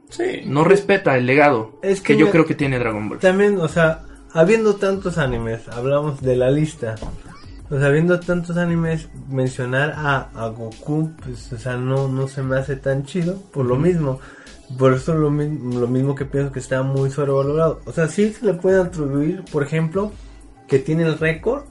Sí. 0.10 0.44
no 0.46 0.64
respeta 0.64 1.18
el 1.18 1.26
legado 1.26 1.80
Es 1.82 2.00
que, 2.02 2.14
que 2.14 2.20
yo 2.20 2.28
me- 2.28 2.32
creo 2.32 2.46
que 2.46 2.54
tiene 2.56 2.78
Dragon 2.80 3.10
Ball. 3.10 3.18
También, 3.20 3.58
o 3.58 3.68
sea, 3.68 4.04
habiendo 4.40 4.76
tantos 4.76 5.18
animes, 5.18 5.68
hablamos 5.70 6.22
de 6.22 6.36
la 6.36 6.50
lista. 6.52 6.96
O 7.70 7.78
sea, 7.78 7.88
habiendo 7.88 8.20
tantos 8.20 8.56
animes, 8.58 9.10
mencionar 9.30 9.92
a, 9.98 10.30
a 10.34 10.48
Goku, 10.50 11.12
pues, 11.24 11.52
o 11.52 11.58
sea, 11.58 11.76
no, 11.76 12.08
no 12.08 12.28
se 12.30 12.42
me 12.42 12.58
hace 12.58 12.78
tan 12.78 13.04
chido, 13.04 13.42
por 13.52 13.66
lo 13.66 13.76
mismo. 13.76 14.20
Por 14.78 14.94
eso 14.94 15.14
lo, 15.16 15.30
mi- 15.32 15.76
lo 15.78 15.88
mismo 15.88 16.16
que 16.16 16.26
pienso 16.26 16.52
que 16.52 16.60
está 16.60 16.82
muy 16.84 17.10
sobrevalorado. 17.10 17.82
O 17.86 17.92
sea, 17.92 18.08
sí 18.08 18.32
se 18.32 18.46
le 18.46 18.54
puede 18.54 18.80
atribuir, 18.82 19.44
por 19.52 19.64
ejemplo, 19.64 20.12
que 20.68 20.80
tiene 20.80 21.04
el 21.04 21.18
récord 21.20 21.64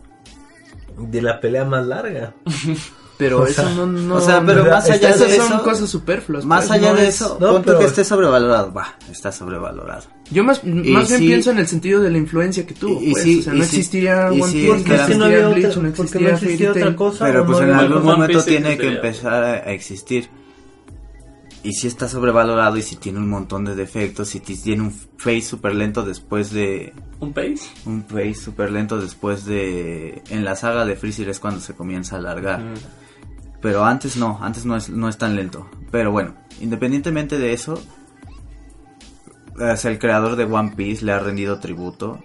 de 0.98 1.22
la 1.22 1.40
pelea 1.40 1.64
más 1.64 1.86
larga. 1.86 2.34
Pero 3.18 3.40
O 3.40 3.46
eso 3.46 3.62
sea, 3.62 3.74
no, 3.74 3.86
no, 3.86 4.16
o 4.16 4.20
sea, 4.20 4.42
pero 4.44 4.64
no- 4.64 4.70
más 4.70 4.90
allá 4.90 5.16
de 5.16 5.36
son 5.36 5.46
eso- 5.46 5.62
cosas 5.62 5.88
superfluas. 5.88 6.44
Más 6.44 6.66
pues, 6.66 6.70
allá 6.78 6.90
no 6.92 6.98
de 6.98 7.08
es- 7.08 7.14
eso, 7.14 7.38
no, 7.40 7.62
pero- 7.62 7.78
que 7.78 7.86
esté 7.86 8.04
sobrevalorado. 8.04 8.72
Va, 8.74 8.94
está 9.10 9.32
sobrevalorado. 9.32 10.04
Yo 10.30 10.44
más, 10.44 10.60
Y 10.64 10.68
más 10.90 11.08
bien 11.08 11.20
pienso 11.20 11.50
en 11.52 11.58
el 11.60 11.66
sentido 11.66 12.02
de 12.02 12.10
la 12.10 12.18
influencia 12.18 12.66
que 12.66 12.74
tuvo. 12.74 13.00
Y- 13.00 13.06
y 13.08 13.10
pues, 13.12 13.22
sí- 13.24 13.38
o 13.38 13.42
sea, 13.42 13.54
y 13.54 13.58
no 13.58 13.64
y 14.34 14.40
One 14.42 14.52
Piece, 14.52 14.68
porque 14.68 14.88
no 14.88 14.94
existía 14.94 15.24
había 15.24 15.48
Bleach, 15.48 15.66
otra- 15.66 15.82
no 15.82 15.88
porque 15.92 16.02
existía 16.02 16.20
no 16.28 16.34
existía 16.34 16.66
Fairy 16.72 16.82
otra 16.82 16.96
cosa. 16.96 17.24
Pero 17.24 17.46
pues 17.46 17.58
no 17.58 17.64
en 17.64 17.70
algún 17.72 18.02
momento 18.04 18.44
tiene 18.44 18.62
que 18.66 18.72
existiría. 18.74 18.96
empezar 18.96 19.44
a 19.44 19.72
existir. 19.72 20.28
Y 21.62 21.72
si 21.72 21.88
está 21.88 22.08
sobrevalorado 22.08 22.76
y 22.76 22.82
si 22.82 22.94
tiene 22.94 23.18
un 23.18 23.28
montón 23.28 23.64
de 23.64 23.74
defectos, 23.74 24.28
si 24.28 24.38
ti- 24.38 24.56
tiene 24.56 24.82
un 24.82 24.92
face 24.92 25.40
super 25.42 25.74
lento 25.74 26.04
después 26.04 26.52
de... 26.52 26.92
¿Un 27.18 27.32
pace? 27.32 27.58
Un 27.86 28.04
face 28.04 28.34
super 28.34 28.70
lento 28.70 29.00
después 29.00 29.44
de... 29.46 30.22
En 30.30 30.44
la 30.44 30.54
saga 30.54 30.84
de 30.84 30.94
Freezer 30.94 31.28
es 31.28 31.40
cuando 31.40 31.60
se 31.60 31.74
comienza 31.74 32.14
a 32.14 32.18
alargar. 32.20 32.62
Pero 33.66 33.84
antes 33.84 34.16
no, 34.16 34.38
antes 34.40 34.64
no 34.64 34.76
es, 34.76 34.90
no 34.90 35.08
es 35.08 35.18
tan 35.18 35.34
lento. 35.34 35.68
Pero 35.90 36.12
bueno, 36.12 36.36
independientemente 36.60 37.36
de 37.36 37.52
eso, 37.52 37.82
el 39.58 39.98
creador 39.98 40.36
de 40.36 40.44
One 40.44 40.74
Piece 40.76 41.04
le 41.04 41.10
ha 41.10 41.18
rendido 41.18 41.58
tributo. 41.58 42.22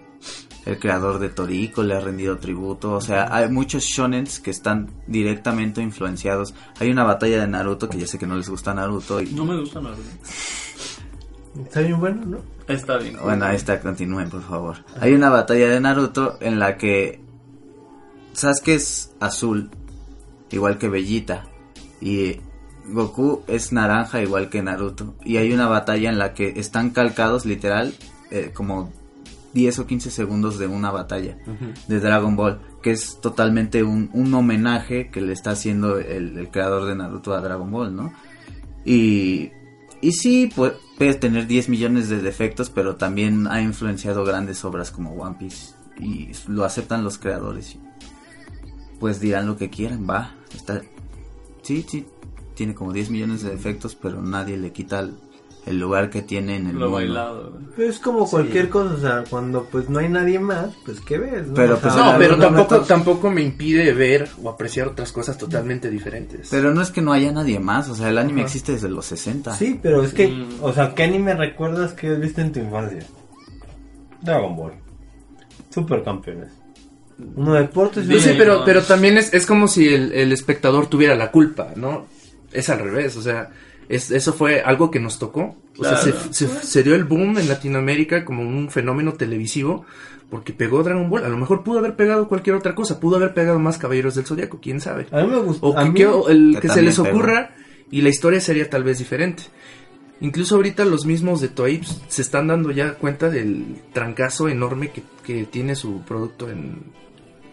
El 0.67 0.77
creador 0.77 1.17
de 1.17 1.29
Toriko 1.29 1.81
le 1.81 1.95
ha 1.95 1.99
rendido 1.99 2.37
tributo. 2.37 2.91
O 2.91 3.01
sea, 3.01 3.35
hay 3.35 3.49
muchos 3.49 3.85
shonens 3.85 4.39
que 4.39 4.51
están 4.51 4.91
directamente 5.07 5.81
influenciados. 5.81 6.53
Hay 6.79 6.91
una 6.91 7.05
batalla 7.05 7.41
de 7.41 7.47
Naruto 7.47 7.89
que 7.89 7.97
ya 7.97 8.05
sé 8.05 8.19
que 8.19 8.27
no 8.27 8.37
les 8.37 8.47
gusta 8.47 8.75
Naruto. 8.75 9.19
Y, 9.19 9.33
No 9.33 9.43
me 9.43 9.59
gusta 9.59 9.81
nada. 9.81 9.95
Está 11.59 11.81
bien 11.81 11.99
bueno, 11.99 12.23
¿no? 12.23 12.37
Está 12.67 12.99
bien. 12.99 13.17
bueno, 13.19 13.45
ahí 13.45 13.55
está, 13.55 13.79
continúen 13.79 14.29
por 14.29 14.43
favor. 14.43 14.77
Hay 14.99 15.13
una 15.13 15.31
batalla 15.31 15.69
de 15.69 15.79
Naruto 15.79 16.37
en 16.39 16.59
la 16.59 16.77
que 16.77 17.19
Sasuke 18.33 18.75
es 18.75 19.11
azul, 19.19 19.71
igual 20.51 20.77
que 20.77 20.89
Bellita, 20.89 21.45
y 22.01 22.37
Goku 22.89 23.43
es 23.47 23.71
naranja, 23.71 24.21
igual 24.21 24.49
que 24.49 24.61
Naruto. 24.61 25.15
Y 25.23 25.37
hay 25.37 25.53
una 25.53 25.67
batalla 25.67 26.09
en 26.09 26.17
la 26.17 26.33
que 26.33 26.53
están 26.59 26.89
calcados, 26.89 27.45
literal, 27.45 27.93
eh, 28.31 28.51
como 28.53 28.91
10 29.53 29.79
o 29.79 29.85
15 29.87 30.09
segundos 30.11 30.57
de 30.57 30.67
una 30.67 30.91
batalla 30.91 31.37
de 31.87 31.99
Dragon 31.99 32.35
Ball, 32.35 32.59
que 32.81 32.91
es 32.91 33.19
totalmente 33.21 33.83
un, 33.83 34.09
un 34.13 34.33
homenaje 34.33 35.09
que 35.11 35.21
le 35.21 35.33
está 35.33 35.51
haciendo 35.51 35.99
el, 35.99 36.37
el 36.37 36.49
creador 36.49 36.85
de 36.85 36.95
Naruto 36.95 37.33
a 37.33 37.41
Dragon 37.41 37.69
Ball, 37.69 37.95
¿no? 37.95 38.13
Y, 38.85 39.51
y 40.01 40.11
sí, 40.13 40.49
pu- 40.55 40.73
puede 40.97 41.13
tener 41.15 41.45
10 41.47 41.69
millones 41.69 42.09
de 42.09 42.21
defectos, 42.21 42.69
pero 42.71 42.95
también 42.95 43.45
ha 43.47 43.61
influenciado 43.61 44.23
grandes 44.25 44.63
obras 44.65 44.89
como 44.89 45.11
One 45.13 45.35
Piece. 45.37 45.75
Y 45.99 46.31
lo 46.47 46.63
aceptan 46.65 47.03
los 47.03 47.19
creadores. 47.19 47.77
Pues 48.99 49.19
dirán 49.19 49.45
lo 49.47 49.57
que 49.57 49.69
quieran, 49.69 50.07
va. 50.09 50.33
Está, 50.55 50.81
sí, 51.61 51.85
sí, 51.89 52.05
tiene 52.55 52.73
como 52.75 52.91
10 52.93 53.09
millones 53.09 53.41
de 53.43 53.49
defectos, 53.51 53.95
pero 53.95 54.21
nadie 54.21 54.57
le 54.57 54.71
quita 54.71 54.99
el, 54.99 55.13
el 55.65 55.79
lugar 55.79 56.09
que 56.09 56.21
tiene 56.21 56.55
en 56.57 56.67
el 56.67 56.73
Lo 56.73 56.89
mundo. 56.89 56.91
bailado, 56.95 57.59
es 57.77 57.99
como 57.99 58.27
cualquier 58.29 58.69
cosa, 58.69 58.93
o 58.93 58.97
sea, 58.97 59.23
cuando 59.29 59.65
pues 59.65 59.89
no 59.89 59.99
hay 59.99 60.09
nadie 60.09 60.39
más, 60.39 60.71
pues 60.85 60.99
¿qué 61.01 61.17
ves? 61.19 61.47
no? 61.47 61.53
Pero, 61.53 61.77
pues, 61.79 61.95
No, 61.95 62.15
pero 62.17 62.37
tampoco, 62.37 62.79
tampoco 62.81 63.29
me 63.31 63.41
impide 63.41 63.93
ver 63.93 64.27
o 64.43 64.49
apreciar 64.49 64.87
otras 64.87 65.11
cosas 65.11 65.37
totalmente 65.37 65.89
diferentes. 65.89 66.47
Pero 66.51 66.73
no 66.73 66.81
es 66.81 66.91
que 66.91 67.01
no 67.01 67.13
haya 67.13 67.31
nadie 67.31 67.59
más, 67.59 67.87
o 67.89 67.95
sea, 67.95 68.09
el 68.09 68.17
anime 68.17 68.41
Ajá. 68.41 68.47
existe 68.47 68.71
desde 68.73 68.89
los 68.89 69.05
60. 69.05 69.53
Sí, 69.55 69.79
pero 69.81 70.03
es 70.03 70.13
que, 70.13 70.27
Mm. 70.27 70.47
o 70.63 70.73
sea, 70.73 70.93
¿qué 70.95 71.03
anime 71.03 71.33
recuerdas 71.35 71.93
que 71.93 72.09
has 72.09 72.19
visto 72.19 72.41
en 72.41 72.51
tu 72.51 72.59
infancia? 72.59 73.05
Dragon 74.21 74.55
Ball. 74.55 74.73
Supercampeones. 75.69 76.51
Uno 77.35 77.53
de 77.53 77.61
deportes 77.61 78.05
sí, 78.07 78.29
de- 78.29 78.35
pero, 78.35 78.59
no. 78.59 78.65
pero 78.65 78.81
también 78.83 79.17
es, 79.17 79.33
es 79.33 79.45
como 79.45 79.67
si 79.67 79.87
el, 79.93 80.11
el 80.13 80.31
espectador 80.31 80.87
tuviera 80.87 81.15
la 81.15 81.31
culpa, 81.31 81.69
¿no? 81.75 82.05
Es 82.51 82.69
al 82.69 82.79
revés, 82.79 83.15
o 83.17 83.21
sea, 83.21 83.49
es, 83.89 84.11
eso 84.11 84.33
fue 84.33 84.61
algo 84.61 84.89
que 84.91 84.99
nos 84.99 85.19
tocó. 85.19 85.55
O 85.77 85.83
sea, 85.83 85.99
Claro. 85.99 86.19
se, 86.31 86.47
se- 86.47 86.63
se 86.63 86.83
dio 86.83 86.95
el 86.95 87.05
boom 87.05 87.37
en 87.37 87.47
Latinoamérica 87.47 88.25
como 88.25 88.41
un 88.43 88.69
fenómeno 88.69 89.13
televisivo 89.13 89.85
porque 90.29 90.53
pegó 90.53 90.83
Dragon 90.83 91.09
Ball. 91.09 91.25
A 91.25 91.29
lo 91.29 91.37
mejor 91.37 91.63
pudo 91.63 91.79
haber 91.79 91.95
pegado 91.95 92.27
cualquier 92.27 92.55
otra 92.55 92.73
cosa, 92.75 92.99
pudo 92.99 93.17
haber 93.17 93.33
pegado 93.33 93.59
más 93.59 93.77
Caballeros 93.77 94.15
del 94.15 94.25
Zodiaco, 94.25 94.59
quién 94.61 94.79
sabe. 94.81 95.07
A 95.11 95.21
mí 95.23 95.27
me 95.27 95.37
gustó. 95.39 95.67
O 95.67 95.75
que, 95.75 95.85
mí- 95.85 95.93
que- 95.93 96.05
o 96.07 96.29
el, 96.29 96.55
Que 96.55 96.61
que 96.67 96.69
se 96.69 96.81
les 96.81 96.99
ocurra 96.99 97.55
y 97.89 98.01
la 98.01 98.09
historia 98.09 98.39
sería 98.41 98.69
tal 98.69 98.83
vez 98.83 98.99
diferente. 98.99 99.43
Incluso 100.21 100.55
ahorita 100.55 100.85
los 100.85 101.05
mismos 101.05 101.41
de 101.41 101.47
Toei 101.49 101.81
se 102.07 102.21
están 102.21 102.47
dando 102.47 102.69
ya 102.71 102.93
cuenta 102.93 103.29
del 103.29 103.77
trancazo 103.91 104.47
enorme 104.49 104.91
que, 104.91 105.01
que 105.25 105.45
tiene 105.45 105.75
su 105.75 106.01
producto 106.01 106.47
en, 106.49 106.83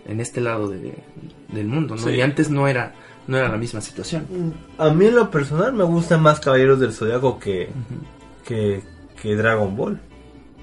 en 0.09 0.21
este 0.21 0.41
lado 0.41 0.69
de- 0.69 0.99
del 1.53 1.67
mundo, 1.69 1.95
¿no? 1.97 2.03
Sí. 2.03 2.11
Y 2.11 2.21
antes 2.21 2.51
no 2.51 2.67
era, 2.67 2.95
no 3.27 3.37
era 3.37 3.49
la 3.49 3.57
misma 3.57 3.81
situación. 3.81 4.55
A 4.79 4.91
mí 4.91 5.07
en 5.07 5.15
lo 5.15 5.31
personal 5.31 5.73
me 5.73 5.85
gustan 5.85 6.23
más 6.23 6.41
Caballeros 6.41 6.81
del 6.81 6.93
Zodiaco 6.93 7.39
que, 7.39 7.69
que, 8.45 8.83
que 9.21 9.37
Dragon 9.37 9.77
Ball. 9.77 10.01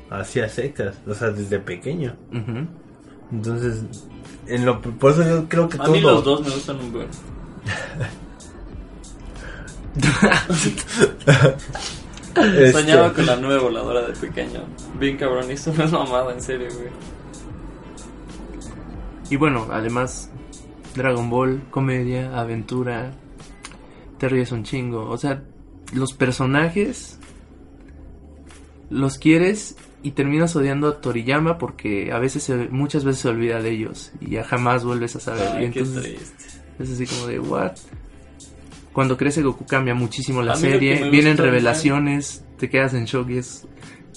Hacía 0.09 0.47
secas, 0.49 0.95
o 1.07 1.13
sea, 1.15 1.29
desde 1.31 1.59
pequeño. 1.59 2.15
Ujú. 2.31 2.67
Entonces, 3.31 3.83
en 4.47 4.65
lo, 4.65 4.79
por 4.81 5.11
eso 5.11 5.23
yo 5.27 5.49
creo 5.49 5.67
que 5.67 5.77
A 5.81 5.87
mí 5.87 6.01
todo- 6.01 6.11
los 6.11 6.23
dos 6.23 6.41
me 6.41 6.49
gustan 6.51 6.79
un 6.79 6.91
buen. 6.93 7.07
este, 12.35 12.71
Soñaba 12.71 13.13
con 13.13 13.25
la 13.25 13.35
nube 13.37 13.57
voladora 13.59 14.01
de 14.07 14.13
pequeño. 14.13 14.61
Bien 14.99 15.17
cabrón, 15.17 15.45
no 15.47 15.53
es 15.53 15.91
mamada, 15.91 16.33
en 16.33 16.41
serio, 16.41 16.67
güey. 16.77 16.89
Y 19.29 19.37
bueno, 19.37 19.67
además, 19.71 20.29
Dragon 20.95 21.29
Ball, 21.29 21.61
comedia, 21.71 22.37
aventura, 22.39 23.11
te 24.19 24.29
ríes 24.29 24.51
un 24.51 24.63
chingo. 24.63 25.09
O 25.09 25.17
sea, 25.17 25.43
los 25.93 26.13
personajes 26.13 27.19
los 28.89 29.17
quieres 29.17 29.75
y 30.03 30.11
terminas 30.11 30.55
odiando 30.55 30.87
a 30.87 31.01
Toriyama 31.01 31.57
porque 31.57 32.11
a 32.11 32.19
veces, 32.19 32.43
se- 32.43 32.69
muchas 32.69 33.03
veces 33.03 33.21
se 33.23 33.29
olvida 33.29 33.61
de 33.61 33.71
ellos 33.71 34.11
y 34.21 34.31
ya 34.31 34.43
jamás 34.43 34.83
vuelves 34.85 35.15
a 35.15 35.19
saber. 35.19 35.49
Ay, 35.53 35.63
y 35.63 35.65
entonces 35.79 36.05
es 36.79 36.91
así 36.91 37.05
como 37.07 37.27
de, 37.27 37.39
¿what? 37.39 37.71
Cuando 38.93 39.17
crece 39.17 39.41
Goku 39.41 39.65
cambia 39.65 39.95
muchísimo 39.95 40.41
la 40.43 40.53
serie, 40.73 40.95
vienen 41.11 41.35
revelaciones, 41.45 42.45
te 42.59 42.69
quedas 42.69 42.93
en 42.93 43.05
shock 43.05 43.29
y 43.31 43.37
es 43.39 43.67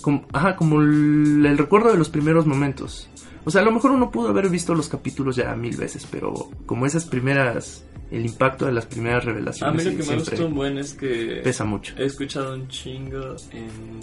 como, 0.03 0.27
ajá, 0.33 0.55
como 0.57 0.81
el, 0.83 1.45
el 1.47 1.59
recuerdo 1.59 1.91
de 1.91 1.97
los 1.99 2.11
primeros 2.11 2.47
momentos. 2.47 3.09
O 3.49 3.51
sea, 3.51 3.63
a 3.63 3.65
lo 3.65 3.73
mejor 3.73 3.93
uno 3.93 4.11
pudo 4.11 4.29
haber 4.29 4.51
visto 4.51 4.75
los 4.75 4.91
capítulos 4.91 5.37
ya 5.37 5.57
mil 5.57 5.75
veces, 5.75 6.07
pero 6.11 6.51
como 6.67 6.85
esas 6.85 7.07
primeras, 7.07 7.83
el 8.11 8.27
impacto 8.27 8.67
de 8.67 8.73
las 8.73 8.85
primeras 8.85 9.23
A 9.23 9.27
mí 9.29 9.33
revelaciones 9.33 9.85
lo 9.87 9.91
que 9.93 10.11
me 10.11 10.17
gustó 10.17 10.47
un 10.49 10.55
buen 10.55 10.77
es 10.77 10.93
que 10.93 11.41
pesa 11.43 11.65
mucho. 11.65 11.95
he 11.97 12.05
escuchado 12.05 12.53
un 12.53 12.69
chingo 12.69 13.37
en 13.53 14.01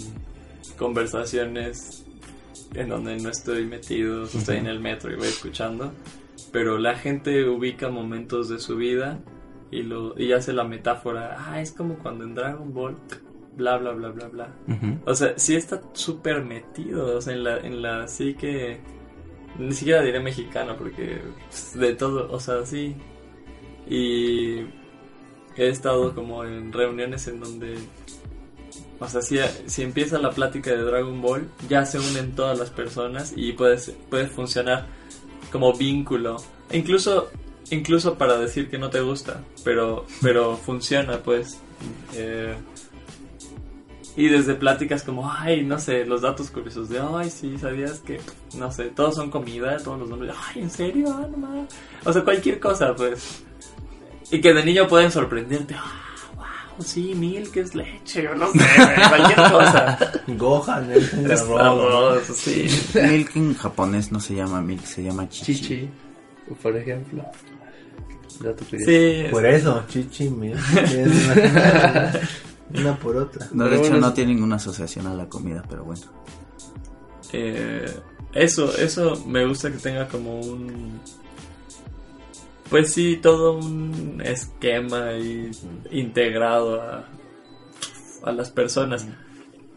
conversaciones 0.76 2.04
en 2.74 2.88
donde 2.88 3.18
no 3.20 3.28
estoy 3.28 3.66
metido, 3.66 4.24
o 4.24 4.26
sea, 4.26 4.40
estoy 4.40 4.56
en 4.56 4.66
el 4.66 4.80
metro 4.80 5.12
y 5.12 5.14
voy 5.14 5.28
escuchando, 5.28 5.92
pero 6.50 6.76
la 6.78 6.96
gente 6.96 7.48
ubica 7.48 7.88
momentos 7.88 8.48
de 8.48 8.58
su 8.58 8.74
vida 8.74 9.20
y 9.70 9.84
lo 9.84 10.18
y 10.18 10.32
hace 10.32 10.52
la 10.54 10.64
metáfora, 10.64 11.36
ah, 11.38 11.60
es 11.60 11.70
como 11.70 11.94
cuando 11.98 12.24
en 12.24 12.34
Dragon 12.34 12.74
Ball 12.74 12.96
bla 13.56 13.76
bla 13.76 13.92
bla 13.92 14.08
bla 14.08 14.26
bla. 14.26 14.48
O 15.04 15.14
sea, 15.14 15.38
sí 15.38 15.54
está 15.54 15.80
súper 15.92 16.42
metido, 16.42 17.16
o 17.16 17.20
sea, 17.20 17.32
en 17.32 17.44
la 17.44 17.58
en 17.58 17.80
la 17.80 18.08
sí 18.08 18.34
que 18.34 18.95
ni 19.58 19.72
siquiera 19.74 20.02
diré 20.02 20.20
mexicano 20.20 20.76
porque 20.76 21.20
pues, 21.48 21.74
de 21.78 21.94
todo, 21.94 22.30
o 22.32 22.40
sea, 22.40 22.64
sí. 22.66 22.94
Y 23.88 24.60
he 25.56 25.68
estado 25.68 26.14
como 26.14 26.44
en 26.44 26.72
reuniones 26.72 27.26
en 27.28 27.40
donde 27.40 27.78
o 28.98 29.08
sea, 29.08 29.20
si, 29.20 29.38
si 29.66 29.82
empieza 29.82 30.18
la 30.18 30.30
plática 30.30 30.70
de 30.70 30.78
Dragon 30.82 31.20
Ball, 31.20 31.46
ya 31.68 31.84
se 31.84 31.98
unen 31.98 32.34
todas 32.34 32.58
las 32.58 32.70
personas 32.70 33.32
y 33.36 33.52
puede, 33.52 33.78
ser- 33.78 33.94
puede 34.08 34.26
funcionar 34.26 34.86
como 35.52 35.74
vínculo. 35.74 36.36
Incluso, 36.72 37.30
incluso 37.70 38.14
para 38.16 38.38
decir 38.38 38.70
que 38.70 38.78
no 38.78 38.88
te 38.88 39.00
gusta, 39.02 39.42
pero, 39.64 40.06
pero 40.22 40.56
funciona, 40.56 41.18
pues. 41.18 41.60
Eh, 42.14 42.54
y 44.16 44.28
desde 44.28 44.54
pláticas 44.54 45.02
como, 45.02 45.30
ay, 45.30 45.62
no 45.64 45.78
sé, 45.78 46.04
los 46.06 46.22
datos 46.22 46.50
curiosos 46.50 46.88
de, 46.88 47.00
ay, 47.00 47.30
sí, 47.30 47.56
sabías 47.58 47.98
que, 48.00 48.20
no 48.56 48.72
sé, 48.72 48.84
todos 48.86 49.14
son 49.14 49.30
comida, 49.30 49.76
todos 49.78 49.98
los 50.00 50.08
nombres, 50.08 50.34
ay, 50.48 50.62
¿en 50.62 50.70
serio? 50.70 51.06
Ah, 51.16 51.26
no 51.30 51.36
mames". 51.36 51.68
O 52.04 52.12
sea, 52.12 52.22
cualquier 52.24 52.58
cosa, 52.58 52.94
pues. 52.96 53.42
Y 54.30 54.40
que 54.40 54.52
de 54.54 54.64
niño 54.64 54.88
pueden 54.88 55.10
sorprenderte, 55.12 55.74
ah, 55.74 55.92
wow, 56.34 56.82
sí, 56.84 57.14
milk 57.14 57.56
es 57.58 57.74
leche, 57.74 58.26
o 58.28 58.34
no 58.34 58.48
sé, 58.52 58.58
cualquier 59.08 59.36
cosa. 59.52 59.98
Gohan 60.28 60.90
es 60.92 61.12
un 61.12 61.30
Es 61.30 61.42
arroz. 61.42 62.24
sí. 62.34 62.66
Milk 62.94 63.36
en 63.36 63.54
japonés 63.54 64.10
no 64.10 64.18
se 64.18 64.34
llama 64.34 64.60
milk, 64.60 64.84
se 64.84 65.02
llama 65.04 65.28
chichi. 65.28 65.54
Chichi, 65.54 65.90
por 66.62 66.76
ejemplo. 66.76 67.24
Dato 68.40 68.64
curioso. 68.64 68.90
Sí, 68.90 69.24
Por 69.30 69.46
eso, 69.46 69.84
chichi, 69.88 70.28
mira. 70.28 70.58
una, 72.74 72.96
por 72.96 73.16
otra. 73.16 73.48
No, 73.52 73.64
de 73.64 73.70
Pero 73.70 73.82
hecho 73.82 73.90
bueno, 73.92 74.06
no 74.08 74.12
tiene 74.12 74.34
ninguna 74.34 74.56
asociación 74.56 75.06
a 75.06 75.14
la 75.14 75.28
comida, 75.28 75.62
pero 75.68 75.84
bueno. 75.84 76.02
Eh, 77.32 78.00
eso, 78.32 78.76
eso 78.76 79.24
me 79.26 79.44
gusta 79.46 79.70
que 79.70 79.78
tenga 79.78 80.08
como 80.08 80.40
un... 80.40 81.00
Pues 82.70 82.92
sí, 82.92 83.18
todo 83.22 83.58
un 83.58 84.20
esquema 84.24 85.12
y 85.12 85.50
integrado 85.92 86.82
a, 86.82 87.04
a 88.24 88.32
las 88.32 88.50
personas. 88.50 89.06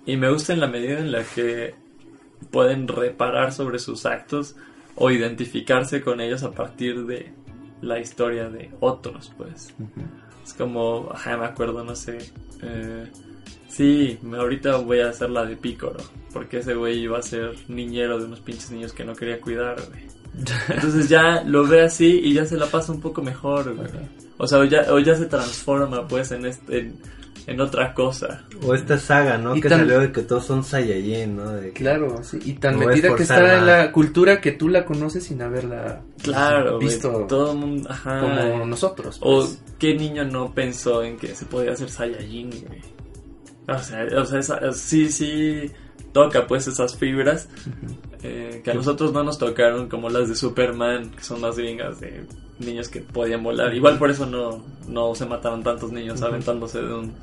Y 0.06 0.18
me 0.18 0.32
gusta 0.32 0.54
en 0.54 0.60
la 0.60 0.68
medida 0.68 0.98
en 0.98 1.12
la 1.12 1.24
que 1.24 1.76
pueden 2.52 2.88
reparar 2.88 3.54
sobre 3.54 3.78
sus 3.78 4.06
actos 4.06 4.56
o 4.96 5.12
identificarse 5.12 6.02
con 6.02 6.20
ellos 6.20 6.44
a 6.44 6.52
partir 6.52 7.06
de 7.06 7.32
la 7.82 8.00
historia 8.00 8.50
de 8.50 8.72
otros, 8.80 9.32
pues. 9.38 9.74
Es 10.50 10.56
como, 10.56 11.08
ajá, 11.14 11.38
me 11.38 11.45
acuerdo, 11.45 11.84
no 11.84 11.95
sé. 11.95 12.18
Eh, 12.64 13.08
sí, 13.68 14.18
ahorita 14.36 14.78
voy 14.78 15.00
a 15.02 15.10
hacer 15.10 15.30
la 15.30 15.45
de 15.45 15.56
Pícoro. 15.56 16.00
Porque 16.34 16.58
ese 16.58 16.74
güey 16.74 17.02
iba 17.02 17.20
a 17.20 17.22
ser 17.22 17.54
niñero 17.68 18.18
de 18.18 18.26
unos 18.26 18.39
pinches 18.39 18.72
niños 18.72 18.91
que 18.91 19.04
no 19.04 19.14
quería 19.14 19.39
cuidar, 19.39 19.76
güey. 19.89 20.08
Entonces 20.70 21.08
ya 21.08 21.43
lo 21.43 21.68
ve 21.68 21.84
así 21.84 22.20
y 22.24 22.34
ya 22.34 22.47
se 22.47 22.58
la 22.58 22.66
pasa 22.66 22.91
un 22.91 23.00
poco 23.00 23.22
mejor, 23.22 23.76
güey. 23.76 23.89
O 24.39 24.47
sea, 24.47 24.58
o 24.58 24.64
ya, 24.64 24.91
o 24.91 24.97
ya 24.97 25.16
se 25.16 25.28
transforma, 25.28 26.08
pues, 26.08 26.32
en, 26.32 26.47
este, 26.47 26.80
en, 26.80 27.00
en 27.50 27.60
otra 27.62 27.93
cosa. 27.93 28.43
O 28.64 28.74
esta 28.76 28.97
saga, 28.97 29.38
¿no? 29.38 29.56
Y 29.56 29.62
que 29.62 29.70
tan- 29.70 29.80
salió 29.80 30.00
de 30.00 30.12
que 30.12 30.22
todos 30.22 30.45
son 30.45 30.64
Saiyajin, 30.64 31.36
¿no? 31.36 31.52
De 31.52 31.68
que- 31.72 31.82
Claro, 31.82 32.24
sí, 32.24 32.39
y 32.45 32.54
tan 32.54 32.80
No 32.80 32.86
metida 32.88 33.16
que 33.16 33.24
está 33.24 33.58
en 33.58 33.66
la 33.66 33.91
cultura 33.91 34.39
que 34.41 34.52
tú 34.52 34.70
la 34.70 34.86
conoces 34.86 35.24
sin 35.24 35.41
haberla 35.41 36.02
Claro, 36.22 36.76
güey, 36.78 36.88
visto 36.88 37.26
todo 37.28 37.52
el 37.54 37.58
mundo, 37.58 37.89
ajá. 37.89 38.20
como 38.22 38.66
nosotros. 38.66 39.18
O 39.22 39.39
pues. 39.41 39.62
qué 39.80 39.95
niño 39.95 40.26
no 40.26 40.54
pensó 40.54 41.04
en 41.04 41.18
que 41.18 41.36
se 41.36 41.45
podía 41.45 41.72
hacer 41.74 41.89
Saiyajin, 41.89 42.50
güey. 42.68 42.82
O 43.68 43.78
sea, 43.80 44.06
o 44.20 44.26
sea 44.26 44.39
esa- 44.39 44.74
sí, 44.74 45.10
sí 45.12 45.72
toca 46.12 46.47
pues 46.47 46.68
esas 46.68 46.95
fibras 46.97 47.47
eh, 48.24 48.62
que 48.64 48.72
a 48.72 48.74
nosotros 48.74 49.14
no 49.14 49.24
nos 49.24 49.38
tocaron 49.38 49.88
como 49.88 50.10
las 50.10 50.28
de 50.28 50.36
Superman, 50.36 51.12
que 51.12 51.24
son 51.24 51.39
más 51.41 51.56
gringas 51.58 52.00
de 52.00 52.26
niños 52.60 52.89
que 52.89 53.01
podían 53.01 53.43
volar. 53.43 53.74
Igual 53.74 53.97
por 53.97 54.10
eso 54.12 54.26
no, 54.26 54.62
no 54.88 55.16
se 55.16 55.26
mataron 55.26 55.64
tantos 55.64 55.91
niños 55.91 56.22
aventándose 56.22 56.82
de 56.82 56.93
un 56.93 57.14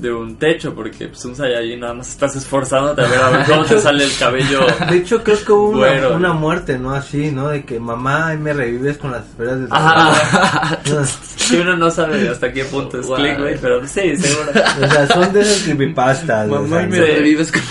de 0.00 0.12
un 0.12 0.36
techo, 0.36 0.74
porque 0.74 1.08
pues 1.08 1.24
un 1.24 1.34
Saiyajin 1.34 1.80
nada 1.80 1.94
más 1.94 2.08
estás 2.10 2.36
esforzándote 2.36 3.02
a 3.02 3.08
ver 3.08 3.18
a 3.20 3.30
ver 3.30 3.46
cómo 3.46 3.64
te 3.64 3.80
sale 3.80 4.04
el 4.04 4.16
cabello. 4.16 4.60
De 4.88 4.96
hecho, 4.98 5.22
creo 5.24 5.44
que 5.44 5.52
hubo 5.52 5.70
una, 5.70 6.08
una 6.10 6.32
muerte, 6.32 6.78
¿no? 6.78 6.92
Así, 6.92 7.30
¿no? 7.32 7.48
De 7.48 7.64
que 7.64 7.80
mamá, 7.80 8.28
ahí 8.28 8.38
me 8.38 8.52
revives 8.52 8.96
con 8.98 9.10
las 9.10 9.24
esferas 9.26 9.58
de 9.60 9.66
Ajá. 9.70 10.78
que 11.50 11.60
uno 11.60 11.76
no 11.76 11.90
sabe 11.90 12.28
hasta 12.28 12.52
qué 12.52 12.64
punto 12.64 13.00
es 13.00 13.06
Wow. 13.06 13.16
click, 13.16 13.38
güey, 13.40 13.58
pero 13.60 13.84
sí, 13.86 14.16
seguro. 14.16 14.50
O 14.50 14.86
sea, 14.88 15.06
son 15.08 15.32
de 15.32 15.40
esas 15.40 15.62
creepypastas. 15.62 16.48
o 16.48 16.52
Mamá 16.52 16.68
sea, 16.68 16.82
y 16.82 16.86
me 16.86 17.00
revives 17.00 17.50
con... 17.52 17.62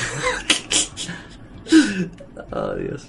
oh, 2.51 2.73
Dios. 2.75 3.07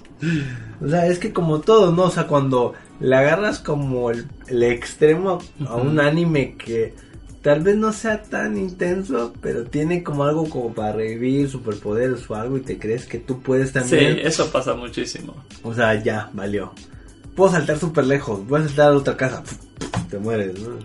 O 0.81 0.87
sea, 0.87 1.07
es 1.07 1.19
que 1.19 1.33
como 1.33 1.59
todo, 1.59 1.91
¿no? 1.91 2.03
O 2.03 2.11
sea, 2.11 2.27
cuando 2.27 2.73
le 2.99 3.15
agarras 3.15 3.59
como 3.59 4.11
el, 4.11 4.27
el 4.47 4.63
extremo 4.63 5.39
a 5.67 5.75
un 5.75 5.99
anime 5.99 6.55
que 6.55 6.93
tal 7.41 7.61
vez 7.61 7.75
no 7.77 7.91
sea 7.93 8.23
tan 8.23 8.57
intenso, 8.57 9.33
pero 9.41 9.63
tiene 9.65 10.03
como 10.03 10.23
algo 10.23 10.49
como 10.49 10.73
para 10.73 10.93
revivir 10.93 11.49
superpoderes 11.49 12.29
o 12.29 12.35
algo 12.35 12.57
y 12.57 12.61
te 12.61 12.77
crees 12.79 13.05
que 13.05 13.17
tú 13.19 13.41
puedes 13.41 13.69
Sí, 13.69 13.73
también. 13.75 14.19
eso 14.19 14.51
pasa 14.51 14.73
muchísimo. 14.73 15.35
O 15.63 15.73
sea, 15.73 16.01
ya, 16.01 16.29
valió. 16.33 16.73
Puedo 17.35 17.51
saltar 17.51 17.77
súper 17.79 18.05
lejos, 18.05 18.45
voy 18.47 18.61
a 18.61 18.65
saltar 18.67 18.91
a 18.91 18.97
otra 18.97 19.15
casa, 19.15 19.43
te 20.09 20.17
mueres, 20.17 20.59
¿no? 20.59 20.75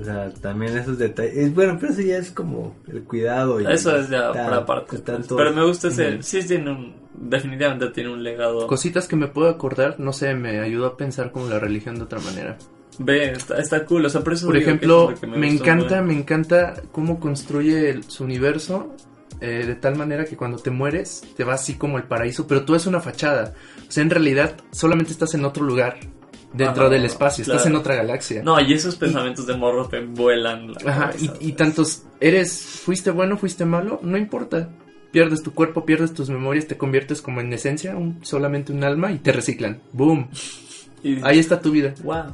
O 0.00 0.04
sea, 0.04 0.30
también 0.40 0.76
esos 0.76 0.96
detalles. 0.98 1.36
es- 1.36 1.54
Bueno, 1.54 1.76
pero 1.80 1.92
eso 1.92 2.02
ya 2.02 2.18
es 2.18 2.30
como 2.30 2.76
el 2.86 3.02
cuidado. 3.02 3.60
Y 3.60 3.66
Eso 3.66 3.96
es 3.96 4.08
ya 4.08 4.28
está- 4.30 4.64
pues. 4.64 5.02
todos- 5.04 5.26
Pero 5.36 5.52
me 5.52 5.64
gusta 5.64 5.88
ese. 5.88 6.22
Sí, 6.22 6.46
tiene 6.46 6.70
un. 6.70 6.94
Definitivamente 7.20 7.88
tiene 7.88 8.10
un 8.12 8.22
legado. 8.22 8.66
Cositas 8.68 9.08
que 9.08 9.16
me 9.16 9.26
puedo 9.26 9.48
acordar, 9.48 9.98
no 9.98 10.12
sé, 10.12 10.34
me 10.34 10.60
ayudó 10.60 10.86
a 10.86 10.96
pensar 10.96 11.32
como 11.32 11.48
la 11.48 11.58
religión 11.58 11.96
de 11.96 12.02
otra 12.02 12.20
manera. 12.20 12.56
Ve, 13.00 13.32
está, 13.32 13.58
está 13.58 13.84
cool. 13.84 14.04
O 14.06 14.08
sea, 14.10 14.22
por 14.22 14.32
eso 14.34 14.46
Por 14.46 14.56
ejemplo, 14.56 15.10
es 15.10 15.22
me 15.22 15.50
gustó 15.50 15.64
encanta, 15.64 16.02
me 16.02 16.14
encanta 16.14 16.74
cómo 16.92 17.18
construye 17.18 17.90
el- 17.90 18.04
su 18.04 18.22
universo 18.24 18.94
eh, 19.40 19.64
de 19.66 19.74
tal 19.76 19.94
manera 19.96 20.24
que 20.24 20.36
cuando 20.36 20.58
te 20.58 20.70
mueres 20.70 21.22
te 21.36 21.44
va 21.44 21.54
así 21.54 21.74
como 21.74 21.96
el 21.96 22.04
paraíso, 22.04 22.46
pero 22.48 22.64
tú 22.64 22.74
es 22.74 22.86
una 22.86 23.00
fachada. 23.00 23.54
O 23.88 23.90
sea, 23.90 24.02
en 24.02 24.10
realidad 24.10 24.56
solamente 24.72 25.12
estás 25.12 25.32
en 25.34 25.44
otro 25.44 25.64
lugar 25.64 25.96
dentro 26.52 26.84
Ajá, 26.84 26.92
del 26.94 27.04
espacio, 27.04 27.42
estás 27.42 27.66
en 27.66 27.76
otra 27.76 27.94
galaxia. 27.94 28.42
No, 28.42 28.58
y 28.60 28.72
esos 28.72 28.96
pensamientos 28.96 29.46
de 29.46 29.54
morro 29.56 29.86
te 29.88 30.00
vuelan. 30.00 30.72
la 30.72 30.90
Ajá, 30.90 31.10
cabeza, 31.10 31.34
y, 31.40 31.48
y 31.48 31.52
tantos, 31.52 32.02
eres, 32.20 32.60
fuiste 32.60 33.10
bueno, 33.10 33.36
fuiste 33.36 33.64
malo, 33.64 34.00
no 34.02 34.16
importa. 34.16 34.68
Pierdes 35.10 35.42
tu 35.42 35.54
cuerpo, 35.54 35.86
pierdes 35.86 36.12
tus 36.12 36.28
memorias, 36.28 36.66
te 36.66 36.76
conviertes 36.76 37.22
como 37.22 37.40
en 37.40 37.50
esencia, 37.52 37.96
un, 37.96 38.18
solamente 38.22 38.72
un 38.72 38.84
alma 38.84 39.10
y 39.10 39.18
te 39.18 39.32
reciclan. 39.32 39.80
¡Boom! 39.92 40.28
y- 41.02 41.18
Ahí 41.22 41.38
está 41.38 41.60
tu 41.60 41.70
vida. 41.70 41.94
Wow. 42.02 42.24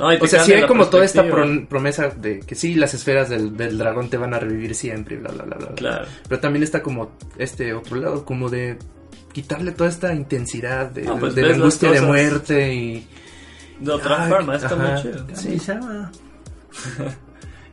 No, 0.00 0.08
O 0.20 0.26
sea, 0.26 0.42
sí 0.42 0.52
hay 0.52 0.66
como 0.66 0.86
toda 0.88 1.04
esta 1.04 1.24
promesa 1.68 2.08
de 2.08 2.40
que 2.40 2.56
sí, 2.56 2.74
las 2.74 2.94
esferas 2.94 3.28
del, 3.28 3.56
del 3.56 3.78
dragón 3.78 4.10
te 4.10 4.16
van 4.16 4.34
a 4.34 4.40
revivir 4.40 4.74
siempre, 4.74 5.16
bla, 5.18 5.30
bla, 5.30 5.44
bla, 5.44 5.56
bla. 5.56 5.68
Claro. 5.76 6.06
Pero 6.28 6.40
también 6.40 6.64
está 6.64 6.82
como 6.82 7.12
este 7.38 7.72
otro 7.74 7.96
lado, 7.98 8.24
como 8.24 8.50
de 8.50 8.76
quitarle 9.32 9.70
toda 9.70 9.88
esta 9.88 10.12
intensidad 10.12 10.90
de, 10.90 11.02
No, 11.02 11.16
pues 11.20 11.36
de 11.36 11.42
la 11.42 11.48
las 11.50 11.58
angustia 11.58 11.92
de 11.92 12.00
muerte 12.00 12.74
y... 12.74 13.06
De 13.80 13.92
otra 13.92 14.24
Ay, 14.24 14.30
forma, 14.30 14.54
está 14.56 14.66
ajá. 14.68 14.76
muy 14.76 15.02
chido. 15.02 15.26
Sí, 15.34 15.58
se 15.58 15.74
llama. 15.74 16.10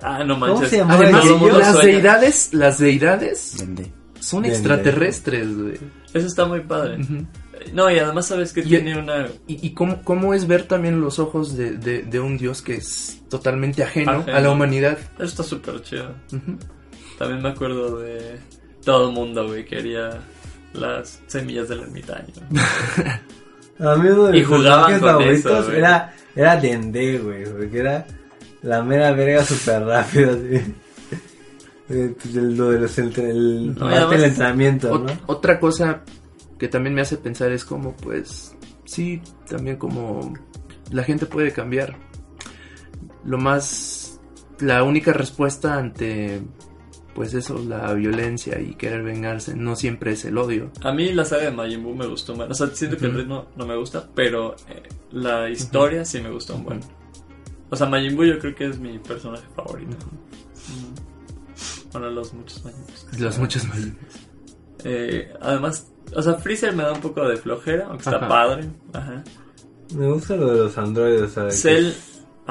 Ah, 0.04 0.24
no 0.24 0.34
¿Cómo 0.34 0.47
manches. 0.56 0.70
se 0.72 0.78
llama? 0.78 0.95
Además, 0.95 1.26
las 1.26 1.72
sueña. 1.74 1.84
deidades, 1.95 2.54
las 2.56 2.80
deidades 2.80 3.56
Vende. 3.60 3.91
son 4.20 4.45
extraterrestres, 4.45 5.56
güey. 5.56 5.76
Eso 6.12 6.26
está 6.26 6.45
muy 6.45 6.62
padre. 6.62 6.99
Ujú. 7.04 7.28
No, 7.74 7.91
y 7.91 7.99
además 7.99 8.26
sabes 8.26 8.52
que 8.52 8.62
Y- 8.62 8.64
tiene 8.64 8.97
una. 8.97 9.28
Y, 9.45 9.64
y 9.68 9.74
cómo, 9.76 10.02
cómo 10.02 10.34
es 10.34 10.47
ver 10.47 10.64
también 10.64 10.99
los 11.02 11.20
ojos 11.20 11.56
de, 11.56 11.74
de- 11.78 12.02
de 12.02 12.20
un 12.20 12.36
dios 12.39 12.64
que 12.64 12.78
es 12.78 13.22
totalmente 13.30 13.84
ajeno, 13.84 14.12
Ajeno. 14.22 14.36
a 14.38 14.39
la 14.41 14.49
humanidad. 14.49 14.97
Eso 15.18 15.26
está 15.26 15.43
súper 15.43 15.80
chido. 15.84 16.16
También 17.20 17.43
me 17.43 17.49
acuerdo 17.49 17.99
de. 17.99 18.39
todo 18.84 19.10
el 19.10 19.14
mundo, 19.14 19.45
güey, 19.47 19.66
quería 19.66 20.20
las 20.74 21.22
semillas 21.28 21.70
del 21.70 21.82
ermitaño. 21.82 22.34
A 23.82 23.96
mí 23.96 24.10
uno 24.10 24.26
de 24.26 24.38
Y 24.38 24.40
mis 24.40 24.48
jugaban 24.48 24.86
personajes 24.86 25.00
con 25.00 25.10
favoritos 25.10 25.60
eso, 25.66 25.72
era, 25.74 26.14
era 26.36 26.58
Dende, 26.58 27.18
güey, 27.20 27.44
porque 27.46 27.80
era 27.80 28.06
la 28.62 28.84
mera 28.84 29.12
verga 29.12 29.44
super 29.44 29.84
rápido, 29.84 30.32
así. 30.34 30.76
Eh, 31.94 32.16
pues, 32.22 32.34
el- 32.38 32.56
Lo 32.56 32.70
de 32.72 32.80
los 32.80 32.98
entre- 33.00 33.32
el, 33.32 33.74
No, 33.74 33.80
parte 33.82 33.96
además- 33.98 34.12
del 34.12 34.24
entrenamiento, 34.24 34.98
¿no? 34.98 35.12
Otra 35.26 35.60
cosa 35.60 36.04
que 36.58 36.70
también 36.70 36.96
me 36.96 37.02
hace 37.02 37.18
pensar 37.18 37.52
es 37.52 37.66
como, 37.66 37.94
pues, 37.98 38.56
sí, 38.86 39.22
también 39.50 39.76
como 39.76 40.34
la 40.90 41.04
gente 41.04 41.26
puede 41.26 41.52
cambiar. 41.52 41.98
Lo 43.26 43.38
más, 43.38 44.22
la 44.60 44.84
única 44.84 45.12
respuesta 45.12 45.76
ante, 45.76 46.42
pues 47.14 47.34
eso, 47.34 47.57
la 47.59 47.93
violencia 47.93 48.59
y 48.59 48.74
querer 48.76 49.03
vengarse, 49.03 49.55
no 49.55 49.76
siempre 49.76 50.14
es 50.14 50.26
el 50.26 50.38
odio. 50.38 50.72
A 50.82 50.91
mí 50.91 51.12
la 51.12 51.26
saga 51.26 51.43
de 51.43 51.51
Majin 51.51 51.84
Buu 51.84 51.95
me 51.95 52.07
gustó 52.07 52.36
más. 52.36 52.49
O 52.49 52.53
sea, 52.53 52.68
siento 52.68 52.97
que 52.97 53.05
el 53.05 53.14
ritmo 53.14 53.47
no 53.55 53.66
me 53.66 53.76
gusta, 53.76 54.07
pero 54.16 54.55
eh, 54.70 54.84
la 55.12 55.49
historia 55.49 56.05
sí 56.05 56.22
me 56.22 56.30
gustó 56.30 56.55
un 56.55 56.64
buen. 56.64 56.80
O 57.70 57.76
sea, 57.76 57.88
Majin 57.88 58.16
Buu 58.16 58.26
yo 58.26 58.39
creo 58.39 58.55
que 58.55 58.68
es 58.68 58.80
mi 58.80 58.97
personaje 58.99 59.43
favorito. 59.55 59.97
Mm. 60.05 61.91
Bueno, 61.91 62.09
los 62.12 62.34
muchos 62.34 62.64
Majin 62.64 62.82
Buus. 62.86 63.20
Los 63.20 63.39
muchos 63.39 63.68
más. 63.68 63.80
Eh, 64.84 65.34
además, 65.41 65.91
o 66.16 66.22
sea, 66.22 66.36
Freezer 66.36 66.74
me 66.74 66.84
da 66.84 66.93
un 66.93 67.01
poco 67.01 67.28
de 67.28 67.38
flojera, 67.38 67.86
aunque 67.88 68.03
está 68.03 68.18
Ajá. 68.18 68.28
padre. 68.28 68.70
Ajá. 68.93 69.24
Me 69.95 70.07
gusta 70.09 70.36
lo 70.38 70.53
de 70.53 70.59
los 70.59 70.78
androides, 70.78 71.22
o 71.24 71.28
sea, 71.28 71.51
Cell, 71.51 71.91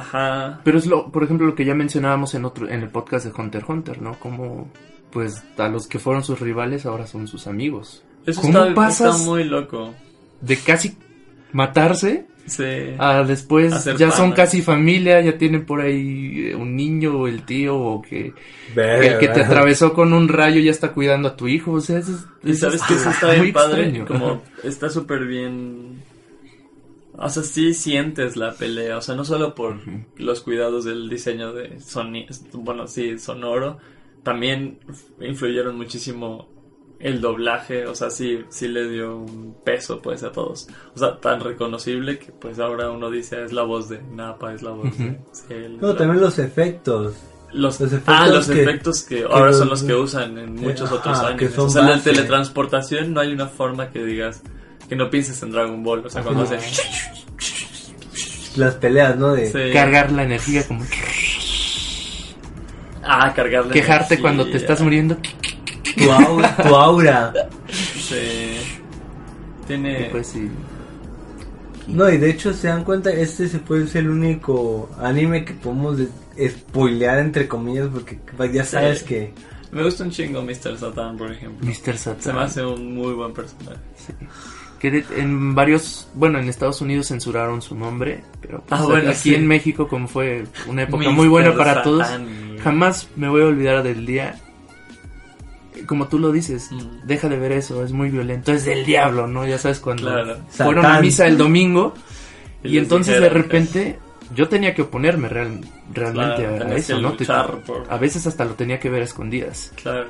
ajá. 0.00 0.60
Pero 0.64 0.78
es 0.78 0.86
lo, 0.86 1.10
por 1.12 1.22
ejemplo, 1.24 1.46
lo 1.46 1.54
que 1.54 1.64
ya 1.64 1.74
mencionábamos 1.74 2.34
en 2.34 2.44
otro, 2.44 2.68
en 2.68 2.80
el 2.82 2.88
podcast 2.88 3.26
de 3.26 3.32
Hunter 3.36 3.60
x 3.62 3.68
Hunter, 3.70 4.02
¿no? 4.02 4.18
Como, 4.18 4.68
pues, 5.10 5.42
a 5.58 5.68
los 5.68 5.86
que 5.86 5.98
fueron 5.98 6.22
sus 6.24 6.40
rivales 6.40 6.86
ahora 6.86 7.06
son 7.06 7.26
sus 7.28 7.46
amigos. 7.46 8.02
Eso 8.26 8.40
¿Cómo 8.42 8.58
está, 8.58 8.74
pasas 8.74 9.16
está 9.16 9.30
muy 9.30 9.44
loco. 9.44 9.94
de 10.40 10.56
casi 10.58 10.96
matarse 11.52 12.26
Sí. 12.46 12.64
a 12.98 13.22
después 13.22 13.72
Hacer 13.72 13.96
ya 13.96 14.10
son 14.10 14.32
casi 14.32 14.60
familia, 14.60 15.20
ya 15.20 15.38
tienen 15.38 15.64
por 15.64 15.80
ahí 15.82 16.48
eh, 16.48 16.54
un 16.56 16.74
niño 16.74 17.14
o 17.20 17.28
el 17.28 17.44
tío 17.44 17.78
o 17.78 18.02
que 18.02 18.32
el 18.74 19.18
que 19.18 19.28
te 19.28 19.44
atravesó 19.44 19.92
con 19.92 20.12
un 20.12 20.26
rayo 20.26 20.60
ya 20.60 20.72
está 20.72 20.90
cuidando 20.92 21.28
a 21.28 21.36
tu 21.36 21.46
hijo, 21.46 21.72
o 21.72 21.80
sea, 21.80 21.98
eso 21.98 22.10
es, 22.12 22.26
Y 22.42 22.50
eso 22.52 22.60
sabes 22.66 22.80
es 22.80 22.86
que 22.88 22.94
eso 22.94 23.10
está 23.10 23.26
muy 23.28 23.40
bien 23.40 23.52
padre, 23.52 23.82
extraño. 23.84 24.06
como 24.06 24.42
está 24.64 24.88
súper 24.90 25.26
bien. 25.26 26.02
O 27.22 27.28
sea, 27.28 27.42
sí 27.42 27.74
sientes 27.74 28.36
la 28.36 28.52
pelea, 28.54 28.96
o 28.96 29.02
sea, 29.02 29.14
no 29.14 29.24
solo 29.26 29.54
por 29.54 29.76
los 30.16 30.40
cuidados 30.40 30.84
del 30.84 31.08
diseño 31.10 31.52
de 31.52 31.78
soni 31.80 32.26
bueno, 32.54 32.86
sí, 32.88 33.18
sonoro, 33.18 33.76
también 34.22 34.78
influyeron 35.20 35.76
muchísimo 35.76 36.48
el 36.98 37.20
doblaje, 37.20 37.86
o 37.86 37.94
sea, 37.94 38.10
sí, 38.10 38.40
sí 38.50 38.68
le 38.68 38.88
dio 38.88 39.16
un 39.18 39.54
peso 39.64 40.00
pues 40.02 40.22
a 40.22 40.32
todos. 40.32 40.68
O 40.94 40.98
sea, 40.98 41.18
tan 41.18 41.40
reconocible 41.40 42.18
que 42.18 42.32
pues 42.32 42.58
ahora 42.58 42.90
uno 42.90 43.10
dice 43.10 43.36
"Ah, 43.36 43.44
es 43.44 43.52
la 43.52 43.62
voz 43.62 43.88
de 43.88 44.02
Napa, 44.02 44.52
es 44.54 44.62
la 44.62 44.70
voz 44.70 44.96
de 44.98 45.18
Cell, 45.32 45.78
No, 45.80 45.88
la- 45.88 45.96
también 45.96 46.20
los 46.20 46.38
efectos. 46.38 47.14
los, 47.52 47.80
Los 47.80 47.92
efectos 47.92 48.14
ah, 48.16 48.26
los 48.28 48.48
que- 48.48 48.62
efectos 48.62 49.02
que, 49.02 49.16
que 49.16 49.24
ahora 49.24 49.46
los- 49.46 49.58
son 49.58 49.68
los 49.70 49.82
que 49.82 49.94
usan 49.94 50.38
en 50.38 50.54
muchos 50.54 50.90
ajá, 50.92 50.94
otros 50.96 51.52
son 51.54 51.66
O 51.66 51.70
sea, 51.70 51.82
la 51.82 52.02
teletransportación 52.02 53.12
no 53.14 53.20
hay 53.20 53.32
una 53.32 53.46
forma 53.48 53.90
que 53.90 54.04
digas 54.04 54.42
que 54.90 54.96
no 54.96 55.08
pienses 55.08 55.42
en 55.42 55.52
Dragon 55.52 55.82
Ball. 55.82 56.04
O 56.04 56.10
sea, 56.10 56.20
cuando 56.22 56.42
hace. 56.42 56.58
Las 58.56 58.74
peleas, 58.74 59.16
¿no? 59.16 59.32
De 59.32 59.46
Sí. 59.50 59.72
Cargar 59.72 60.10
la 60.12 60.24
energía 60.24 60.66
como 60.66 60.84
Ah, 63.02 63.32
cargar 63.34 63.66
la 63.66 63.72
quejarte 63.72 64.14
energía. 64.14 64.20
cuando 64.20 64.46
te 64.50 64.56
estás 64.58 64.80
muriendo. 64.80 65.16
tu 65.96 66.10
aura. 66.12 66.56
tu 66.56 66.74
aura. 66.74 67.32
Sí. 67.68 68.58
Tiene. 69.66 70.08
Pues 70.10 70.26
sí. 70.26 70.50
No, 71.86 72.08
y 72.10 72.18
de 72.18 72.30
hecho 72.30 72.52
se 72.52 72.68
dan 72.68 72.84
cuenta, 72.84 73.10
este 73.10 73.48
se 73.48 73.58
puede 73.58 73.86
ser 73.86 74.02
el 74.02 74.10
único 74.10 74.90
anime 75.00 75.44
que 75.44 75.54
podemos 75.54 75.98
de- 75.98 76.08
spoilear 76.50 77.18
entre 77.18 77.46
comillas 77.48 77.88
porque 77.92 78.18
ya 78.52 78.64
sabes 78.64 79.00
Sí. 79.00 79.04
que 79.06 79.34
Me 79.72 79.82
gusta 79.84 80.02
un 80.04 80.10
chingo 80.10 80.42
Mr. 80.42 80.76
Satan, 80.78 81.16
por 81.16 81.30
ejemplo. 81.32 81.64
Mr. 81.66 81.96
Satan. 81.96 82.22
Se 82.22 82.32
me 82.32 82.40
hace 82.40 82.64
un 82.64 82.92
muy 82.94 83.12
buen 83.14 83.32
personaje. 83.32 83.78
Que 84.80 84.90
de- 84.90 85.04
en 85.18 85.54
varios, 85.54 86.08
bueno, 86.14 86.38
en 86.38 86.48
Estados 86.48 86.80
Unidos 86.80 87.08
censuraron 87.08 87.60
su 87.60 87.74
nombre, 87.74 88.22
pero 88.40 88.62
pues, 88.66 88.80
Ah, 88.80 88.84
bueno, 88.86 89.10
aquí 89.10 89.18
sí. 89.18 89.34
en 89.34 89.46
México, 89.46 89.86
como 89.86 90.08
fue 90.08 90.46
una 90.66 90.82
época 90.84 91.10
muy 91.10 91.28
buena 91.28 91.54
para 91.54 91.82
todos, 91.82 92.08
jamás 92.64 93.08
me 93.14 93.28
voy 93.28 93.42
a 93.42 93.46
olvidar 93.46 93.82
del 93.82 94.06
día. 94.06 94.40
Como 95.86 96.08
tú 96.08 96.18
lo 96.18 96.32
dices, 96.32 96.70
Mm. 96.72 97.06
deja 97.06 97.28
de 97.28 97.38
ver 97.38 97.52
eso, 97.52 97.84
es 97.84 97.92
muy 97.92 98.10
violento, 98.10 98.52
es 98.52 98.64
del 98.64 98.84
diablo, 98.84 99.26
¿no? 99.26 99.46
Ya 99.46 99.58
sabes 99.58 99.80
cuando 99.80 100.04
Claro. 100.10 100.38
fueron 100.50 100.84
a 100.86 101.00
misa 101.00 101.26
el 101.26 101.38
domingo 101.38 101.94
Y 102.62 102.76
entonces 102.78 103.14
de 103.14 103.20
dijeron 103.20 103.42
que- 103.42 103.48
repente 103.48 103.98
yo 104.34 104.48
tenía 104.48 104.74
que 104.74 104.82
oponerme 104.82 105.28
real- 105.28 105.60
realmente 105.94 106.42
Claro, 106.46 106.66
a 106.66 106.74
eso, 106.74 107.00
¿no? 107.00 107.12
Te- 107.14 107.24
por- 107.26 107.86
A 107.88 107.96
veces 107.98 108.26
hasta 108.26 108.44
lo 108.44 108.52
tenía 108.54 108.78
que 108.78 108.90
ver 108.90 109.02
a 109.02 109.04
escondidas. 109.04 109.72
Claro. 109.80 110.06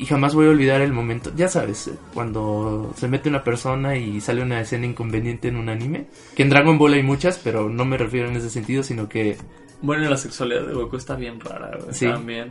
Y 0.00 0.06
jamás 0.06 0.34
voy 0.34 0.46
a 0.46 0.50
olvidar 0.50 0.80
el 0.80 0.92
momento, 0.92 1.32
ya 1.36 1.48
sabes, 1.48 1.88
eh, 1.88 1.92
cuando 2.14 2.92
se 2.96 3.08
mete 3.08 3.28
una 3.28 3.42
persona 3.42 3.96
y 3.96 4.20
sale 4.20 4.42
una 4.42 4.60
escena 4.60 4.86
inconveniente 4.86 5.48
en 5.48 5.56
un 5.56 5.68
anime. 5.68 6.06
Que 6.36 6.44
en 6.44 6.50
Dragon 6.50 6.78
Ball 6.78 6.94
hay 6.94 7.02
muchas, 7.02 7.38
pero 7.42 7.68
no 7.68 7.84
me 7.84 7.96
refiero 7.98 8.28
en 8.28 8.36
ese 8.36 8.48
sentido, 8.48 8.82
sino 8.84 9.08
que 9.08 9.36
Bueno, 9.82 10.04
y 10.04 10.08
la 10.08 10.16
sexualidad 10.16 10.66
de 10.66 10.74
Goku 10.74 10.96
está 10.96 11.16
bien 11.16 11.40
rara, 11.40 11.76
güey, 11.82 11.92
Sí. 11.94 12.06
También. 12.06 12.48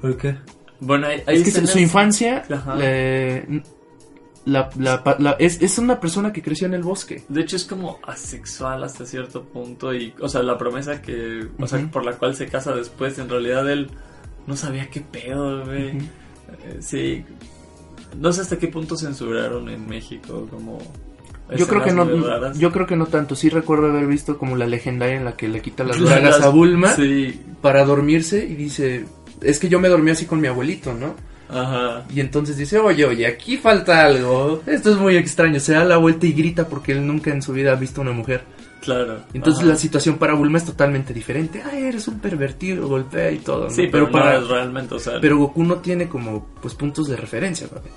¿Por 0.00 0.16
qué? 0.16 0.36
Bueno, 0.80 1.06
hay, 1.06 1.22
hay 1.26 1.36
es 1.38 1.44
que 1.44 1.50
su- 1.50 1.58
escenas- 1.58 1.70
su 1.72 1.78
infancia 1.78 2.44
Ajá. 2.50 2.74
le- 2.76 3.62
la- 4.44 4.70
la- 4.78 5.02
pa- 5.04 5.16
la- 5.18 5.36
es, 5.38 5.60
es 5.60 5.78
una 5.78 6.00
persona 6.00 6.32
que 6.32 6.42
creció 6.42 6.66
en 6.66 6.74
el 6.74 6.82
bosque. 6.82 7.24
De 7.28 7.40
hecho 7.42 7.56
es 7.56 7.64
como 7.64 7.98
asexual 8.06 8.82
hasta 8.84 9.04
cierto 9.06 9.44
punto 9.44 9.92
y, 9.94 10.14
o 10.20 10.28
sea, 10.28 10.42
la 10.42 10.56
promesa 10.56 11.02
que, 11.02 11.48
o 11.58 11.66
sea, 11.66 11.80
por 11.90 12.04
la 12.04 12.12
cual 12.12 12.34
se 12.34 12.46
casa 12.46 12.74
después, 12.74 13.18
en 13.18 13.28
realidad 13.28 13.68
él 13.70 13.90
no 14.48 14.56
sabía 14.56 14.88
qué 14.90 15.00
pedo, 15.02 15.64
güey. 15.66 15.88
Eh, 15.90 16.78
sí, 16.80 17.24
no 18.18 18.32
sé 18.32 18.40
hasta 18.40 18.58
qué 18.58 18.66
punto 18.68 18.96
censuraron 18.96 19.68
en 19.68 19.86
México 19.86 20.48
como... 20.50 20.78
Yo 21.56 21.66
creo 21.66 21.82
que 21.82 21.92
no, 21.92 22.52
yo 22.54 22.72
creo 22.72 22.86
que 22.86 22.96
no 22.96 23.06
tanto. 23.06 23.34
Sí 23.34 23.48
recuerdo 23.48 23.86
haber 23.86 24.06
visto 24.06 24.36
como 24.36 24.54
la 24.56 24.66
legendaria 24.66 25.16
en 25.16 25.24
la 25.24 25.34
que 25.36 25.48
le 25.48 25.62
quita 25.62 25.82
las 25.84 25.98
Las- 25.98 26.10
bragas 26.20 26.42
a 26.42 26.48
Bulma 26.50 26.92
Sí, 26.94 27.40
para 27.62 27.84
dormirse 27.84 28.44
y 28.44 28.54
dice, 28.54 29.06
es 29.40 29.58
que 29.58 29.68
yo 29.70 29.80
me 29.80 29.88
dormí 29.88 30.10
así 30.10 30.26
con 30.26 30.40
mi 30.40 30.46
abuelito, 30.48 30.92
¿no? 30.92 31.14
ajá. 31.48 32.04
Y 32.14 32.20
entonces 32.20 32.58
dice, 32.58 32.78
oye, 32.78 33.06
oye, 33.06 33.26
aquí 33.26 33.56
falta 33.56 34.04
algo. 34.04 34.62
Esto 34.66 34.90
es 34.90 34.96
muy 34.98 35.16
extraño. 35.16 35.58
Se 35.60 35.72
da 35.72 35.84
la 35.84 35.96
vuelta 35.96 36.26
y 36.26 36.32
grita 36.32 36.68
porque 36.68 36.92
él 36.92 37.06
nunca 37.06 37.30
en 37.30 37.40
su 37.40 37.52
vida 37.54 37.72
ha 37.72 37.76
visto 37.76 38.02
una 38.02 38.12
mujer. 38.12 38.42
Claro. 38.80 39.18
Entonces 39.34 39.60
ajá. 39.62 39.70
la 39.72 39.76
situación 39.76 40.18
para 40.18 40.34
Bulma 40.34 40.58
es 40.58 40.64
totalmente 40.64 41.12
diferente. 41.12 41.62
Ay, 41.68 41.84
eres 41.84 42.06
un 42.08 42.20
pervertido, 42.20 42.86
golpea 42.88 43.30
y 43.32 43.38
todo. 43.38 43.64
¿no? 43.64 43.70
Sí, 43.70 43.88
pero, 43.90 44.10
para 44.10 44.34
no 44.34 44.38
es 44.44 44.48
realmente, 44.48 44.94
o 44.94 44.98
sea... 44.98 45.14
pero 45.20 45.36
Goku 45.38 45.64
no 45.64 45.76
tiene 45.76 46.08
como 46.08 46.46
pues 46.62 46.74
puntos 46.74 47.08
de 47.08 47.16
referencia, 47.16 47.66
¿vale? 47.72 47.88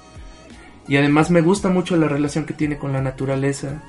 Y 0.87 0.97
además 0.97 1.29
me 1.29 1.41
gusta 1.41 1.69
mucho 1.69 1.95
la 1.97 2.07
relación 2.07 2.45
que 2.45 2.53
tiene 2.53 2.77
con 2.77 2.91
la 2.93 3.01
naturaleza. 3.01 3.83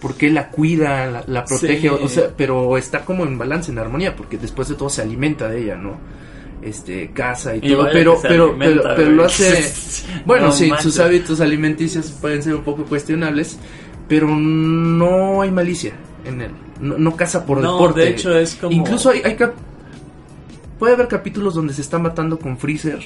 Porque 0.00 0.30
la 0.30 0.48
cuida, 0.50 1.06
la, 1.06 1.24
la 1.26 1.44
protege, 1.44 1.88
Sí. 1.88 1.88
o 1.88 2.08
sea, 2.08 2.24
pero 2.36 2.76
está 2.76 3.04
como 3.04 3.24
en 3.24 3.38
balance, 3.38 3.70
en 3.70 3.78
armonía, 3.78 4.16
porque 4.16 4.36
después 4.36 4.68
de 4.68 4.74
todo 4.74 4.90
se 4.90 5.00
alimenta 5.02 5.48
de 5.48 5.62
ella, 5.62 5.76
¿no? 5.76 5.98
Este, 6.62 7.10
caza 7.12 7.54
y, 7.54 7.58
Y 7.58 7.72
todo, 7.72 7.88
pero, 7.92 8.18
pero, 8.20 8.44
alimenta, 8.50 8.82
pero, 8.82 8.96
pero 8.96 9.10
lo 9.10 9.24
hace, 9.24 9.72
bueno, 10.26 10.46
No 10.46 10.52
sí, 10.52 10.66
manches. 10.68 10.82
sus 10.92 11.00
hábitos 11.00 11.40
alimenticios 11.40 12.10
pueden 12.20 12.42
ser 12.42 12.54
un 12.54 12.64
poco 12.64 12.84
cuestionables, 12.84 13.58
pero 14.08 14.26
no 14.28 15.40
hay 15.42 15.50
malicia 15.50 15.92
en 16.24 16.40
él, 16.42 16.50
no, 16.80 16.98
no 16.98 17.16
caza 17.16 17.44
por 17.46 17.60
No, 17.60 17.72
deporte. 17.72 18.00
de 18.00 18.08
hecho 18.10 18.36
es 18.36 18.54
como... 18.56 18.72
Incluso 18.72 19.10
hay, 19.10 19.20
hay 19.24 19.36
cap- 19.36 19.54
puede 20.78 20.94
haber 20.94 21.08
capítulos 21.08 21.54
donde 21.54 21.72
se 21.74 21.80
está 21.82 21.98
matando 21.98 22.38
con 22.38 22.58
Freezer 22.58 23.00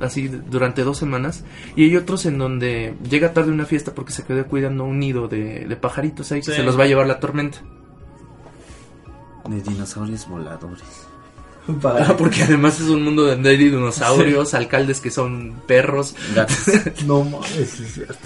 así 0.00 0.28
durante 0.28 0.82
dos 0.82 0.96
semanas 0.96 1.44
y 1.76 1.84
hay 1.84 1.96
otros 1.96 2.24
en 2.24 2.38
donde 2.38 2.94
llega 3.08 3.32
tarde 3.34 3.50
una 3.52 3.66
fiesta 3.66 3.92
porque 3.94 4.12
se 4.12 4.24
quedó 4.24 4.46
cuidando 4.46 4.84
un 4.84 4.98
nido 4.98 5.28
de, 5.28 5.66
de 5.66 5.76
pajaritos 5.76 6.32
ahí 6.32 6.40
que 6.40 6.46
Sí. 6.52 6.56
se 6.56 6.62
los 6.62 6.78
va 6.78 6.84
a 6.84 6.86
llevar 6.86 7.06
la 7.06 7.20
tormenta 7.20 7.58
De 9.48 9.60
dinosaurios 9.60 10.26
voladores. 10.28 10.82
Para- 11.82 12.06
Ah, 12.08 12.16
porque 12.16 12.42
además 12.44 12.80
es 12.80 12.88
un 12.88 13.02
mundo 13.04 13.26
donde 13.26 13.50
hay 13.50 13.56
dinosaurios 13.58 14.54
alcaldes 14.54 15.00
que 15.00 15.10
son 15.10 15.60
perros 15.66 16.16
Gatos. 16.34 16.56
No 17.06 17.22
mames, 17.22 17.58
es 17.80 17.92
cierto. 17.94 18.16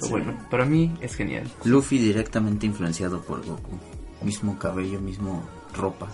Pero 0.00 0.08
bueno 0.08 0.38
para 0.50 0.64
mí 0.64 0.92
es 1.00 1.14
genial 1.14 1.50
Luffy 1.64 1.98
directamente 1.98 2.66
influenciado 2.66 3.20
por 3.22 3.44
Goku. 3.44 3.78
Mismo 4.24 4.58
cabello, 4.58 5.00
mismo 5.00 5.42
ropa. 5.76 6.08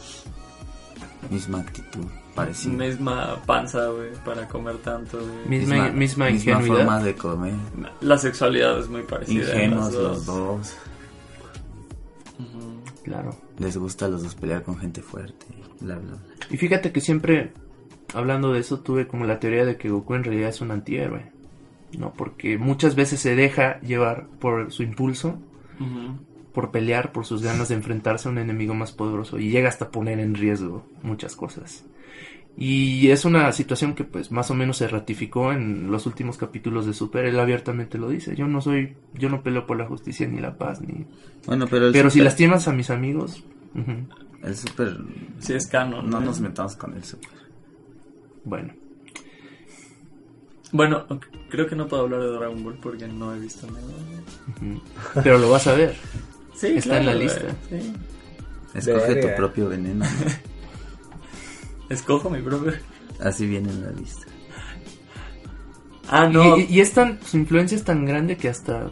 Misma 1.30 1.60
actitud. 1.60 2.04
Parecida. 2.34 2.74
Misma 2.74 3.40
panza, 3.46 3.86
güey, 3.88 4.12
para 4.24 4.48
comer 4.48 4.78
tanto, 4.78 5.18
güey. 5.18 5.60
misma 5.60 5.74
misma, 5.74 5.90
misma 5.92 6.30
ingenuidad 6.30 6.76
forma 6.76 7.02
de 7.02 7.14
comer. 7.14 7.54
La 8.00 8.18
sexualidad 8.18 8.78
es 8.80 8.88
muy 8.88 9.02
parecida. 9.02 9.52
en 9.52 9.72
Ingenuos 9.72 9.92
los 9.94 10.26
dos. 10.26 10.76
claro 13.04 13.36
Les 13.58 13.76
gusta 13.76 14.06
a 14.06 14.08
los 14.08 14.22
dos 14.22 14.34
pelear 14.34 14.62
con 14.62 14.78
gente 14.78 15.02
fuerte. 15.02 15.46
Bla, 15.80 15.96
bla, 15.96 16.12
bla. 16.12 16.20
Y 16.50 16.56
fíjate 16.56 16.92
que 16.92 17.00
siempre, 17.00 17.52
hablando 18.14 18.52
de 18.52 18.60
eso, 18.60 18.80
tuve 18.80 19.06
como 19.06 19.24
la 19.24 19.38
teoría 19.38 19.64
de 19.64 19.76
que 19.76 19.88
Goku 19.88 20.14
en 20.14 20.24
realidad 20.24 20.50
es 20.50 20.60
un 20.60 20.70
antihéroe. 20.70 21.32
¿No? 21.98 22.12
Porque 22.12 22.56
muchas 22.58 22.94
veces 22.94 23.20
se 23.20 23.34
deja 23.34 23.80
llevar 23.80 24.26
por 24.38 24.72
su 24.72 24.82
impulso, 24.82 25.38
por 26.52 26.70
pelear, 26.70 27.12
por 27.12 27.26
sus 27.26 27.42
ganas 27.42 27.68
de 27.68 27.74
enfrentarse 27.74 28.28
a 28.28 28.32
un 28.32 28.38
enemigo 28.38 28.74
más 28.74 28.92
poderoso. 28.92 29.38
Y 29.38 29.50
llega 29.50 29.68
hasta 29.68 29.90
poner 29.90 30.20
en 30.20 30.34
riesgo 30.34 30.86
muchas 31.02 31.36
cosas. 31.36 31.84
Y 32.56 33.10
es 33.10 33.24
una 33.24 33.50
situación 33.52 33.94
que 33.94 34.04
pues 34.04 34.30
más 34.32 34.50
o 34.50 34.54
menos 34.54 34.76
se 34.76 34.88
ratificó 34.88 35.52
en 35.52 35.90
los 35.90 36.06
últimos 36.06 36.36
capítulos 36.36 36.84
de 36.84 36.92
Super. 36.92 37.24
Él 37.24 37.38
abiertamente 37.38 37.96
lo 37.96 38.08
dice. 38.08 38.36
Yo 38.36 38.46
no 38.46 38.60
soy, 38.60 38.96
yo 39.14 39.28
no 39.28 39.42
peleo 39.42 39.66
por 39.66 39.78
la 39.78 39.86
justicia 39.86 40.26
ni 40.26 40.40
la 40.40 40.56
paz, 40.56 40.80
ni... 40.80 41.06
Bueno, 41.46 41.66
pero 41.70 41.90
Pero 41.92 42.10
si 42.10 42.20
lastimas 42.20 42.68
a 42.68 42.72
mis 42.72 42.90
amigos... 42.90 43.42
El 44.42 44.56
super... 44.56 44.98
Sí, 45.38 45.54
es 45.54 45.66
canon. 45.68 46.10
No 46.10 46.20
¿eh? 46.20 46.24
nos 46.24 46.40
metamos 46.40 46.76
con 46.76 46.94
el 46.94 47.04
super. 47.04 47.30
Bueno. 48.44 48.74
Bueno, 50.72 51.04
creo 51.48 51.66
que 51.66 51.74
no 51.74 51.88
puedo 51.88 52.02
hablar 52.04 52.20
de 52.20 52.28
Dragon 52.28 52.62
Ball 52.62 52.78
porque 52.80 53.06
no 53.08 53.34
he 53.34 53.38
visto 53.40 53.66
nada. 53.66 54.80
Pero 55.22 55.38
lo 55.38 55.50
vas 55.50 55.66
a 55.66 55.74
ver. 55.74 55.96
Sí, 56.54 56.68
Está 56.76 56.98
en 57.00 57.06
la 57.06 57.14
lista. 57.14 57.46
sí. 57.68 57.92
Escoge 58.74 59.14
Verga. 59.14 59.30
tu 59.30 59.36
propio 59.36 59.68
veneno. 59.68 60.04
Escojo 61.88 62.30
mi 62.30 62.40
propio. 62.40 62.72
Así 63.20 63.46
viene 63.46 63.70
en 63.70 63.82
la 63.84 63.90
lista. 63.90 64.26
Ah, 66.08 66.28
no. 66.28 66.56
Y, 66.56 66.62
y- 66.62 66.66
y 66.76 66.80
es 66.80 66.92
tan, 66.92 67.18
su 67.24 67.36
influencia 67.36 67.76
es 67.76 67.84
tan 67.84 68.04
grande 68.04 68.36
que 68.36 68.48
hasta 68.48 68.90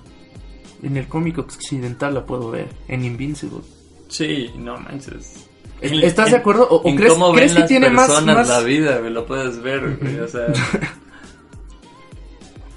en 0.83 0.97
el 0.97 1.07
cómic 1.09 1.39
occidental 1.39 2.15
la 2.15 2.27
puedo 2.27 2.51
ver. 2.51 2.69
En 2.89 3.05
Invincible. 3.05 3.61
Sí, 4.09 4.51
no 4.57 4.77
manches. 4.79 5.47
¿Estás 5.81 6.31
de 6.33 6.39
acuerdo? 6.39 6.67
¿O- 6.69 6.83
o 6.83 6.89
en 6.89 6.97
crees- 6.97 7.13
cómo 7.13 7.33
crees 7.33 7.51
ven 7.53 7.55
que 7.55 7.61
las 7.61 7.69
tiene 7.69 7.91
más- 7.91 8.07
personas 8.09 8.37
más- 8.37 8.49
la 8.49 8.61
vida, 8.61 8.99
güey, 8.99 9.13
lo 9.13 9.25
puedes 9.27 9.61
ver, 9.63 9.97
güey, 9.97 10.19
o 10.19 10.27
sea... 10.29 10.47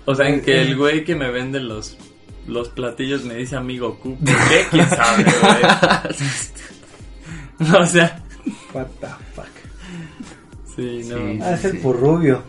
o 0.06 0.16
sea, 0.16 0.30
en 0.30 0.42
que 0.42 0.62
el 0.62 0.76
güey 0.78 1.04
que 1.04 1.16
me 1.16 1.30
vende 1.32 1.60
los, 1.60 1.98
los 2.48 2.70
platillos 2.70 3.24
me 3.24 3.36
dice 3.36 3.56
amigo 3.56 3.98
Q, 4.00 4.18
¿por 4.18 4.48
qué? 4.50 4.66
¿Quién 4.72 4.90
sabe, 4.90 5.24
güey? 5.24 5.64
o 7.82 7.86
sea, 7.86 8.24
What 8.74 8.88
the 9.00 9.08
fuck. 9.36 9.46
sí, 10.76 11.02
no. 11.10 11.18
Sí. 11.18 11.40
Ah, 11.42 11.54
es 11.54 11.66
el 11.66 11.72
sí. 11.74 11.78
purrubio. 11.78 12.44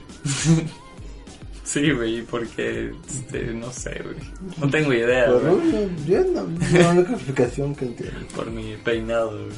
Sí, 1.65 1.91
güey, 1.91 2.23
porque, 2.23 2.93
este, 3.09 3.45
no 3.55 3.73
sé, 3.73 4.03
güey. 4.03 4.17
No 4.59 4.69
tengo 4.69 4.93
idea, 4.93 5.31
güey, 5.31 5.41
Purrubio, 5.41 5.89
yo 6.07 6.25
no, 6.25 6.43
no 6.43 6.59
hay 6.79 6.97
única 6.99 7.13
explicación 7.15 7.75
que 7.75 7.87
entiendo. 7.87 8.27
por 8.35 8.51
mi 8.51 8.77
peinado, 8.85 9.31
güey. 9.47 9.57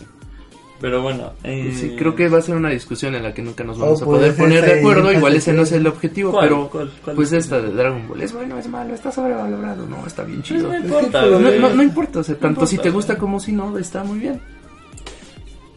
Pero 0.84 1.00
bueno, 1.00 1.32
eh, 1.44 1.72
Sí, 1.74 1.96
creo 1.96 2.14
que 2.14 2.28
va 2.28 2.40
a 2.40 2.42
ser 2.42 2.56
una 2.56 2.68
discusión 2.68 3.14
en 3.14 3.22
la 3.22 3.32
que 3.32 3.40
nunca 3.40 3.64
nos 3.64 3.78
vamos 3.78 4.02
Oh, 4.02 4.04
a 4.04 4.06
poder 4.06 4.34
pues, 4.34 4.38
poner 4.38 4.66
de 4.66 4.80
acuerdo. 4.80 5.10
Igual 5.10 5.34
ese 5.34 5.54
no 5.54 5.62
es 5.62 5.72
el 5.72 5.86
objetivo, 5.86 6.30
¿Cuál? 6.30 6.44
pero 6.46 6.68
¿Cuál? 6.68 6.92
¿Cuál 7.02 7.16
pues 7.16 7.32
es? 7.32 7.44
esta 7.44 7.58
de 7.62 7.70
Dragon 7.72 8.06
Ball 8.06 8.20
es 8.20 8.34
bueno, 8.34 8.58
es 8.58 8.68
malo, 8.68 8.92
está 8.92 9.10
sobrevalorado. 9.10 9.86
No, 9.86 10.06
está 10.06 10.24
bien 10.24 10.42
chido. 10.42 10.64
no 10.64 10.78
No, 10.78 10.84
importa, 10.84 11.26
güey. 11.26 11.58
no, 11.58 11.70
no 11.70 11.82
importa, 11.82 12.18
o 12.18 12.22
sea, 12.22 12.34
tanto 12.34 12.48
importa, 12.48 12.66
si 12.66 12.76
te 12.76 12.90
gusta 12.90 13.14
güey. 13.14 13.20
como 13.20 13.40
si 13.40 13.52
no, 13.52 13.78
está 13.78 14.04
muy 14.04 14.18
bien. 14.18 14.42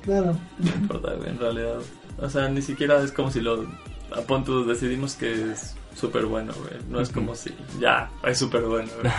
Claro. 0.01 0.37
No 0.59 0.69
importa, 0.75 1.13
güey, 1.13 1.29
en 1.29 1.39
realidad. 1.39 1.77
O 2.19 2.29
sea, 2.29 2.49
ni 2.49 2.61
siquiera 2.61 3.01
es 3.01 3.13
como 3.13 3.31
si 3.31 3.39
lo. 3.39 3.65
A 4.11 4.19
punto 4.27 4.65
decidimos 4.65 5.13
que 5.15 5.31
es 5.53 5.73
súper 5.95 6.25
bueno, 6.25 6.51
güey. 6.59 6.81
No 6.89 6.99
es 6.99 7.07
como 7.11 7.33
si. 7.33 7.51
Ya, 7.79 8.09
es 8.25 8.37
súper 8.39 8.63
bueno, 8.63 8.89
güey. 9.01 9.13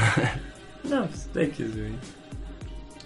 no, 0.84 1.06
pues 1.06 1.28
X, 1.48 1.74
güey. 1.74 1.92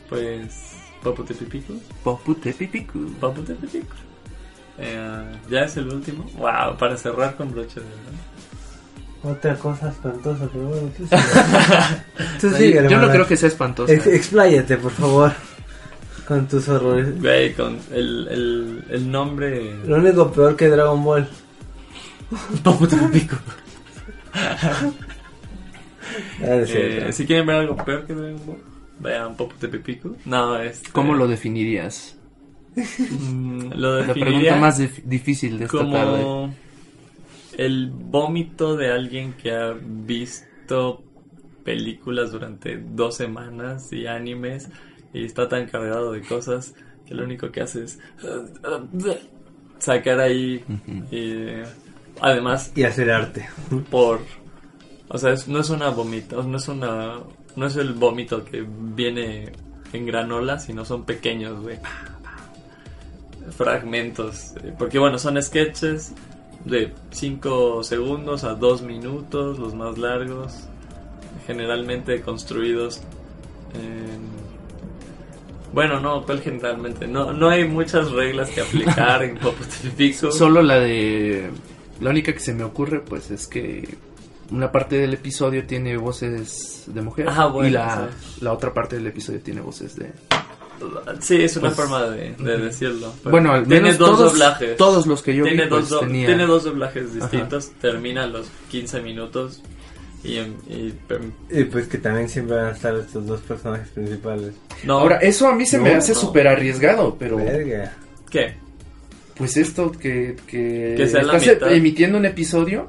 Pues. 0.08 0.72
Tepipiku. 1.02 1.74
Papu 2.04 2.34
Tepipico. 2.34 2.94
Eh, 4.78 5.36
ya 5.50 5.64
es 5.64 5.76
el 5.76 5.88
último. 5.88 6.24
Wow, 6.36 6.76
para 6.78 6.96
cerrar 6.96 7.36
con 7.36 7.50
broche 7.52 7.80
de 7.80 7.86
oro. 7.86 9.34
Otra 9.34 9.54
cosa 9.56 9.88
espantosa, 9.90 10.48
pero 10.52 10.64
bueno, 10.66 10.88
tú 10.96 11.04
sigue. 11.06 11.22
Tú 12.40 12.48
Yo 12.50 12.56
sigue, 12.56 12.82
no 12.82 12.90
hermano. 12.90 13.12
creo 13.12 13.26
que 13.28 13.36
sea 13.36 13.48
espantoso. 13.48 13.92
Ex- 13.92 14.06
expláyate, 14.06 14.76
por 14.78 14.90
favor. 14.90 15.32
Con 16.26 16.48
tus 16.48 16.68
horrores. 16.68 17.20
Güey, 17.20 17.52
con 17.54 17.78
el, 17.92 18.28
el, 18.28 18.84
el 18.90 19.10
nombre. 19.10 19.76
Lo 19.86 19.96
único 19.96 20.32
peor 20.32 20.56
que 20.56 20.68
Dragon 20.68 21.04
Ball. 21.04 21.28
Papu 22.64 22.86
Tepipico. 22.86 23.36
Ah. 24.34 24.92
Eh, 26.42 27.08
si 27.12 27.26
quieren 27.26 27.46
ver 27.46 27.56
algo 27.56 27.76
peor 27.76 28.04
que 28.06 28.12
Dragon 28.14 28.40
Ball, 28.44 28.58
vean 29.02 29.36
Tepipico. 29.58 30.16
No, 30.24 30.58
es. 30.58 30.82
¿Cómo 30.92 31.14
lo 31.14 31.26
definirías? 31.28 32.16
Mm, 32.74 33.72
lo 33.74 33.98
La 33.98 34.06
definiría 34.06 34.14
pregunta 34.54 34.56
más 34.56 34.80
dif- 34.80 35.02
difícil 35.04 35.58
de 35.58 35.66
esta 35.66 35.78
tarde. 35.78 36.22
como 36.22 36.54
el 37.58 37.90
vómito 37.90 38.76
de 38.76 38.90
alguien 38.90 39.34
que 39.34 39.52
ha 39.52 39.74
visto 39.78 41.02
películas 41.64 42.32
durante 42.32 42.78
dos 42.78 43.16
semanas 43.16 43.92
y 43.92 44.06
animes 44.06 44.68
y 45.12 45.24
está 45.26 45.48
tan 45.48 45.66
cargado 45.66 46.12
de 46.12 46.22
cosas 46.22 46.74
que 47.06 47.14
lo 47.14 47.24
único 47.24 47.50
que 47.52 47.60
hace 47.60 47.84
es 47.84 47.98
sacar 49.78 50.20
ahí 50.20 50.64
y 51.10 51.62
además 52.20 52.72
Y 52.74 52.84
hacer 52.84 53.10
arte. 53.10 53.48
por 53.90 54.20
o 55.08 55.18
sea 55.18 55.32
es- 55.32 55.46
no 55.48 55.60
es 55.60 55.68
una 55.70 55.90
vomita 55.90 56.36
no 56.42 56.56
es 56.56 56.68
una 56.68 57.18
no 57.56 57.66
es 57.66 57.76
el 57.76 57.92
vómito 57.92 58.44
que 58.44 58.64
viene 58.66 59.52
en 59.92 60.06
granola 60.06 60.58
sino 60.58 60.84
son 60.84 61.04
pequeños 61.04 61.60
güey 61.60 61.78
fragmentos 63.56 64.54
eh, 64.62 64.74
porque 64.78 64.98
bueno 64.98 65.18
son 65.18 65.42
sketches 65.42 66.12
de 66.64 66.92
5 67.10 67.84
segundos 67.84 68.44
a 68.44 68.54
2 68.54 68.82
minutos 68.82 69.58
los 69.58 69.74
más 69.74 69.98
largos 69.98 70.68
generalmente 71.46 72.22
construidos 72.22 73.02
en 73.74 74.22
bueno 75.72 76.00
no 76.00 76.24
generalmente 76.38 77.06
no 77.06 77.32
no 77.32 77.48
hay 77.48 77.64
muchas 77.64 78.10
reglas 78.12 78.50
que 78.50 78.60
aplicar 78.60 79.22
en 79.22 79.36
Popo 79.36 79.64
Tepico. 79.82 80.30
Solo 80.30 80.62
la 80.62 80.78
de. 80.78 81.50
La 82.00 82.10
única 82.10 82.32
que 82.32 82.40
se 82.40 82.52
me 82.52 82.64
ocurre, 82.64 83.00
pues, 83.00 83.30
es 83.30 83.46
que 83.46 83.96
una 84.52 84.70
parte 84.70 84.96
del 84.98 85.14
episodio 85.14 85.64
tiene 85.66 85.96
voces 85.96 86.84
de 86.86 87.00
mujer 87.02 87.26
Ah, 87.28 87.46
bueno, 87.46 87.68
y 87.68 87.72
la, 87.72 88.08
sí. 88.20 88.38
la 88.44 88.52
otra 88.52 88.72
parte 88.74 88.96
del 88.96 89.06
episodio 89.06 89.40
tiene 89.40 89.60
voces 89.60 89.96
de. 89.96 90.10
Sí, 91.20 91.36
es 91.42 91.56
una 91.56 91.68
Pues, 91.68 91.76
forma 91.76 92.02
de, 92.06 92.34
de 92.34 92.58
decirlo. 92.58 93.12
Bueno, 93.24 93.52
al 93.52 93.66
tiene 93.66 93.82
menos 93.82 93.98
dos 93.98 94.10
todos, 94.18 94.32
doblajes. 94.32 94.76
todos 94.76 95.06
los 95.06 95.22
que 95.22 95.34
yo 95.36 95.44
tiene 95.44 95.64
vi, 95.64 95.68
dos 95.68 95.78
pues, 95.80 95.90
do- 95.90 96.00
tenía- 96.00 96.26
tiene 96.26 96.46
dos 96.46 96.64
doblajes 96.64 97.04
Ajá. 97.06 97.14
distintos. 97.28 97.70
Termina 97.80 98.26
los 98.26 98.48
15 98.70 99.00
minutos 99.00 99.62
y, 100.24 100.38
y- 100.38 100.94
Y 101.50 101.64
pues 101.64 101.86
que 101.86 101.98
también 101.98 102.28
siempre 102.28 102.56
van 102.56 102.66
a 102.66 102.70
estar 102.72 102.96
estos 102.96 103.24
dos 103.26 103.40
personajes 103.42 103.88
principales. 103.90 104.54
no. 104.84 104.98
Ahora, 104.98 105.18
eso 105.18 105.46
a 105.48 105.54
mí 105.54 105.64
se 105.66 105.78
me 105.78 105.94
hace 105.94 106.14
no. 106.14 106.18
súper 106.18 106.48
arriesgado, 106.48 107.16
pero. 107.16 107.36
Verga. 107.36 107.96
¿qué? 108.28 108.54
Pues 109.36 109.56
esto 109.56 109.92
que. 109.92 110.36
Que, 110.48 110.94
Que 110.96 111.06
sea 111.08 111.22
la 111.22 111.36
estás 111.36 111.54
mitad. 111.54 111.72
emitiendo 111.72 112.18
un 112.18 112.24
episodio 112.24 112.88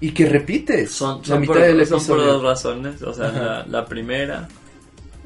y 0.00 0.10
que 0.12 0.26
repites 0.26 0.90
Son, 0.92 1.18
la 1.18 1.24
son, 1.24 1.40
mitad 1.40 1.54
por, 1.54 1.62
del 1.62 1.86
son 1.86 2.06
por 2.06 2.18
dos 2.18 2.42
razones. 2.42 3.02
O 3.02 3.12
sea, 3.14 3.30
la, 3.32 3.66
la 3.66 3.86
primera, 3.86 4.48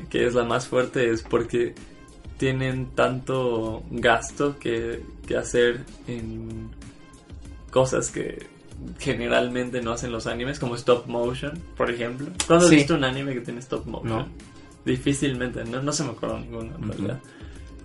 que 0.08 0.26
es 0.26 0.34
la 0.34 0.44
más 0.44 0.66
fuerte, 0.68 1.10
es 1.10 1.22
porque 1.22 1.74
tienen 2.38 2.86
tanto 2.94 3.82
gasto 3.90 4.58
que, 4.58 5.02
que 5.26 5.36
hacer 5.36 5.80
en 6.06 6.70
cosas 7.70 8.10
que 8.10 8.46
generalmente 8.98 9.82
no 9.82 9.92
hacen 9.92 10.10
los 10.10 10.26
animes, 10.26 10.58
como 10.58 10.74
stop 10.74 11.06
motion, 11.06 11.58
por 11.76 11.90
ejemplo. 11.90 12.28
¿Cuándo 12.46 12.64
has 12.64 12.70
Sí. 12.70 12.76
visto 12.76 12.94
un 12.94 13.04
anime 13.04 13.34
que 13.34 13.40
tiene 13.40 13.60
stop 13.60 13.84
motion? 13.86 14.08
No. 14.20 14.28
Difícilmente, 14.86 15.62
no, 15.64 15.82
no 15.82 15.92
se 15.92 16.04
me 16.04 16.10
acuerdo 16.10 16.38
ninguno 16.40 16.74
en 16.76 16.88
realidad. 16.88 17.20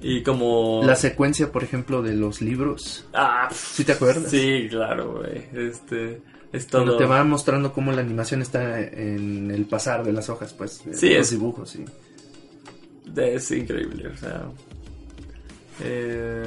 Y 0.02 0.24
como... 0.24 0.82
La 0.86 0.96
secuencia, 0.96 1.52
por 1.52 1.64
ejemplo, 1.64 2.02
de 2.02 2.14
los 2.14 2.42
libros. 2.42 3.06
Ah, 3.14 3.50
¿Sí 3.52 3.84
te 3.84 3.92
acuerdas? 3.94 4.30
Sí, 4.32 4.68
claro, 4.70 5.16
güey. 5.20 5.44
Este, 5.68 6.22
es 6.56 6.68
Cuando 6.72 6.98
te 6.98 7.06
va 7.06 7.24
mostrando 7.24 7.72
cómo 7.74 7.92
la 7.92 8.02
animación 8.02 8.42
está 8.42 8.80
en 8.82 9.52
el 9.52 9.66
pasar 9.66 10.04
de 10.04 10.14
las 10.14 10.30
hojas, 10.30 10.54
pues. 10.54 10.84
de 10.86 10.94
Sí, 10.96 11.10
los 11.10 11.18
es- 11.20 11.32
dibujos, 11.32 11.70
sí. 11.70 11.86
Es 13.16 13.52
increíble, 13.52 14.08
o 14.08 14.18
sea. 14.18 14.44
eh, 15.82 16.44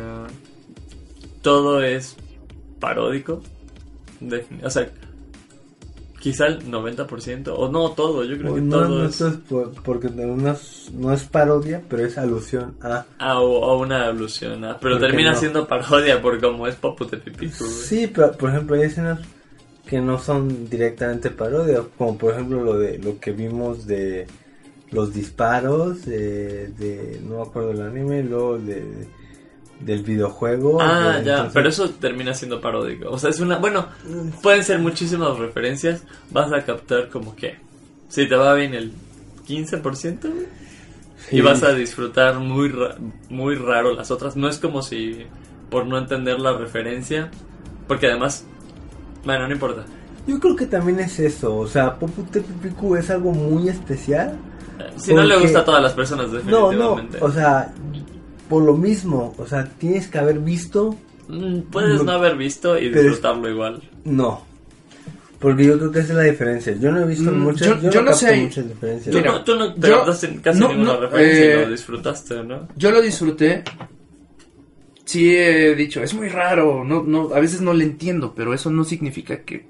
todo 1.43 1.83
es 1.83 2.17
paródico. 2.81 3.41
O 4.65 4.71
sea, 4.71 4.91
quizá 6.19 6.47
el 6.47 6.69
90%, 6.69 7.55
o 7.57 7.71
no 7.71 7.93
todo, 7.93 8.25
yo 8.25 8.37
creo 8.37 8.57
que 8.57 8.61
No, 8.61 8.77
todo 8.81 8.89
no, 8.89 9.05
es. 9.07 9.21
es 9.21 9.35
por- 9.37 9.73
porque 9.83 10.09
no 10.11 10.51
es, 10.51 10.91
no 10.93 11.13
es 11.13 11.23
parodia, 11.25 11.83
pero 11.89 12.05
es 12.05 12.19
alusión 12.19 12.75
a... 12.83 13.07
O, 13.41 13.61
o 13.61 13.79
una 13.81 14.07
alusión, 14.09 14.65
ah, 14.65 14.77
pero 14.81 14.95
¿Por 14.97 15.03
qué 15.03 15.07
termina 15.07 15.33
no? 15.33 15.39
siendo 15.39 15.69
parodia 15.69 16.21
por 16.21 16.41
como 16.41 16.67
es 16.67 16.75
Papu 16.75 17.07
Tepipico, 17.07 17.55
güey. 17.61 17.71
Sí, 17.71 18.11
pero 18.13 18.33
por 18.33 18.51
ejemplo 18.51 18.75
hay 18.75 18.83
escenas 18.83 19.21
que 19.89 20.01
no 20.01 20.19
son 20.19 20.69
directamente 20.69 21.31
parodia, 21.31 21.83
como 21.97 22.19
por 22.19 22.35
ejemplo 22.35 22.63
lo 22.63 22.79
de 22.79 22.99
lo 22.99 23.19
que 23.19 23.33
vimos 23.33 23.87
de 23.87 24.27
los 24.91 25.13
disparos 25.15 26.05
de, 26.05 26.69
de 26.69 27.21
no 27.25 27.37
me 27.37 27.43
acuerdo 27.43 27.71
el 27.73 27.83
anime, 27.83 28.23
luego 28.23 28.59
de 28.59 28.85
del 29.81 30.03
videojuego. 30.03 30.79
Ah, 30.83 31.19
de- 31.19 31.25
ya, 31.25 31.33
entonces- 31.33 31.53
pero 31.55 31.69
eso 31.69 31.91
termina 31.91 32.35
siendo 32.35 32.61
paródico. 32.61 33.11
O 33.11 33.19
sea, 33.19 33.31
es 33.31 33.39
una. 33.41 33.59
Bueno, 33.59 33.87
pueden 34.43 34.65
ser 34.65 34.81
muchísimas 34.81 35.39
referencias. 35.39 36.03
Vas 36.33 36.53
a 36.53 36.65
captar 36.65 37.09
como 37.11 37.37
que. 37.37 37.57
Si 38.09 38.27
te 38.29 38.35
va 38.35 38.55
bien 38.55 38.75
el 38.75 38.93
15%, 39.47 40.29
güey, 40.31 40.47
y 41.31 41.37
Sí. 41.37 41.41
vas 41.43 41.63
a 41.63 41.75
disfrutar 41.75 42.41
muy, 42.41 42.71
ra- 42.71 42.97
muy 43.29 43.55
raro 43.55 43.95
las 43.95 44.11
otras. 44.11 44.37
No 44.37 44.49
es 44.49 44.59
como 44.59 44.83
si. 44.83 45.27
Por 45.71 45.87
no 45.87 45.97
entender 45.99 46.41
la 46.41 46.57
referencia. 46.59 47.31
Porque 47.87 48.09
además. 48.09 48.47
Bueno, 49.25 49.47
no 49.47 49.53
importa. 49.55 49.85
Yo 50.27 50.39
creo 50.39 50.55
que 50.57 50.67
también 50.67 51.01
es 51.01 51.19
eso, 51.21 51.57
o 51.57 51.67
sea, 51.67 51.99
Popu 51.99 52.23
Tepipiku 52.25 52.97
es 52.97 53.09
algo 53.11 53.33
muy 53.33 53.69
especial. 53.69 54.39
Si 54.97 55.15
no 55.15 55.23
le 55.23 55.35
Porque- 55.35 55.43
gusta 55.45 55.61
a 55.61 55.65
todas 55.65 55.83
las 55.83 55.93
personas, 55.93 56.27
No, 56.29 56.33
no, 56.35 56.69
definitivamente. 56.71 57.19
o 57.21 57.31
sea, 57.33 57.73
por 58.49 58.63
lo 58.63 58.75
mismo, 58.77 59.35
o 59.39 59.47
sea, 59.47 59.65
tienes 59.79 60.09
que 60.09 60.19
haber 60.19 60.39
visto, 60.41 60.97
Mm, 61.31 61.61
Puedes 61.71 61.99
no- 61.99 62.05
no 62.05 62.13
haber 62.13 62.37
visto 62.37 62.79
y 62.79 62.89
pero 62.89 63.01
es- 63.01 63.05
disfrutarlo 63.09 63.51
igual. 63.51 63.83
no. 64.05 64.47
Porque 65.39 65.67
yo 65.67 65.79
creo 65.79 65.93
que 65.93 65.99
esa 66.01 66.13
es 66.13 66.17
la 66.17 66.23
diferencia. 66.25 66.75
Yo 66.81 66.91
no 66.91 67.01
he 67.03 67.05
visto 67.07 67.31
Mm, 67.31 67.39
muchas, 67.39 67.69
yo- 67.69 67.77
yo, 67.83 67.91
yo 67.91 68.01
no 68.03 68.11
no 68.11 68.17
sé. 68.17 68.37
muchas 68.41 68.67
diferencias. 68.67 69.13
Tú 69.13 69.19
Mira, 69.19 69.33
no, 69.33 69.45
tú 69.45 69.55
no 69.57 69.75
te 69.75 69.89
yo- 69.89 70.05
casi 70.43 70.59
no, 70.61 70.69
ninguna 70.69 70.95
no, 70.95 71.01
referencia 71.01 71.45
y 71.45 71.49
eh, 71.49 71.65
lo 71.67 71.71
disfrutaste, 71.71 72.43
¿no? 72.45 72.67
Yo 72.77 72.91
lo 72.91 73.01
disfruté. 73.03 73.63
Sí 75.09 75.35
he 75.35 75.75
dicho, 75.75 76.03
es 76.03 76.13
muy 76.13 76.29
raro, 76.29 76.85
no, 76.85 77.03
no, 77.03 77.35
a 77.35 77.41
veces 77.41 77.63
no 77.63 77.73
le 77.73 77.85
entiendo, 77.85 78.35
pero 78.37 78.53
eso 78.53 78.69
no 78.71 78.85
significa 78.85 79.41
que 79.43 79.65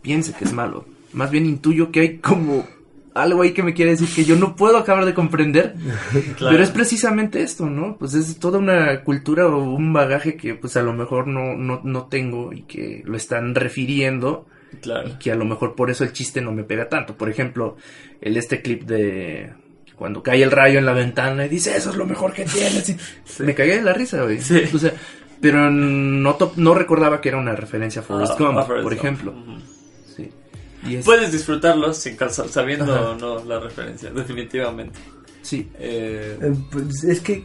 piense 0.00 0.32
que 0.32 0.44
es 0.44 0.54
malo. 0.54 0.86
Más 1.12 1.30
bien 1.30 1.44
intuyo 1.44 1.90
que 1.90 2.00
hay 2.00 2.16
como 2.16 2.66
algo 3.12 3.42
ahí 3.42 3.52
que 3.52 3.62
me 3.62 3.74
quiere 3.74 3.90
decir 3.90 4.08
que 4.08 4.24
yo 4.24 4.36
no 4.36 4.56
puedo 4.56 4.78
acabar 4.78 5.04
de 5.04 5.12
comprender. 5.12 5.74
Claro. 6.38 6.52
Pero 6.52 6.62
es 6.62 6.70
precisamente 6.70 7.42
esto, 7.42 7.66
¿no? 7.68 7.98
Pues 7.98 8.14
es 8.14 8.38
toda 8.38 8.58
una 8.58 9.02
cultura 9.04 9.46
o 9.48 9.62
un 9.62 9.92
bagaje 9.92 10.36
que 10.38 10.54
pues 10.54 10.78
a 10.78 10.82
lo 10.82 10.94
mejor 10.94 11.26
no, 11.26 11.54
no, 11.56 11.82
no 11.84 12.06
tengo 12.06 12.54
y 12.54 12.62
que 12.62 13.02
lo 13.04 13.18
están 13.18 13.54
refiriendo 13.54 14.46
Claro. 14.80 15.10
y 15.10 15.18
que 15.18 15.30
a 15.30 15.34
lo 15.34 15.44
mejor 15.44 15.74
por 15.74 15.90
eso 15.90 16.04
el 16.04 16.14
chiste 16.14 16.40
no 16.40 16.52
me 16.52 16.64
pega 16.64 16.88
tanto. 16.88 17.18
Por 17.18 17.28
ejemplo, 17.28 17.76
el 18.22 18.38
este 18.38 18.62
clip 18.62 18.84
de 18.84 19.52
cuando 20.00 20.22
cae 20.22 20.42
el 20.42 20.50
rayo 20.50 20.78
en 20.78 20.86
la 20.86 20.94
ventana 20.94 21.44
y 21.44 21.50
dice, 21.50 21.76
eso 21.76 21.90
es 21.90 21.96
lo 21.96 22.06
mejor 22.06 22.32
que 22.32 22.46
tienes. 22.46 22.88
Y 22.88 22.96
Me 23.42 23.54
cagué 23.54 23.76
de 23.76 23.82
la 23.82 23.92
risa, 23.92 24.22
güey. 24.22 24.40
Sí. 24.40 24.62
O 24.74 24.78
sea, 24.78 24.94
pero 25.42 25.70
no, 25.70 26.34
to- 26.36 26.54
no 26.56 26.72
recordaba 26.74 27.20
que 27.20 27.28
era 27.28 27.36
una 27.36 27.54
referencia 27.54 28.00
a 28.00 28.04
Forrest 28.04 28.32
Ah, 28.32 28.36
Gump, 28.38 28.58
a 28.58 28.62
Forrest 28.64 28.82
por 28.82 28.94
Gump. 28.94 29.04
ejemplo. 29.04 29.32
Ujú. 29.32 29.60
Sí. 30.16 30.30
Y 30.86 30.94
es- 30.96 31.04
Puedes 31.04 31.30
disfrutarlo 31.32 31.92
sin 31.92 32.16
sabiendo 32.48 33.14
no 33.20 33.44
la 33.44 33.60
referencia, 33.60 34.10
definitivamente. 34.10 34.98
sí. 35.42 35.68
Eh, 35.78 36.38
Eh, 36.40 36.52
pues, 36.72 37.04
es 37.04 37.20
que... 37.20 37.44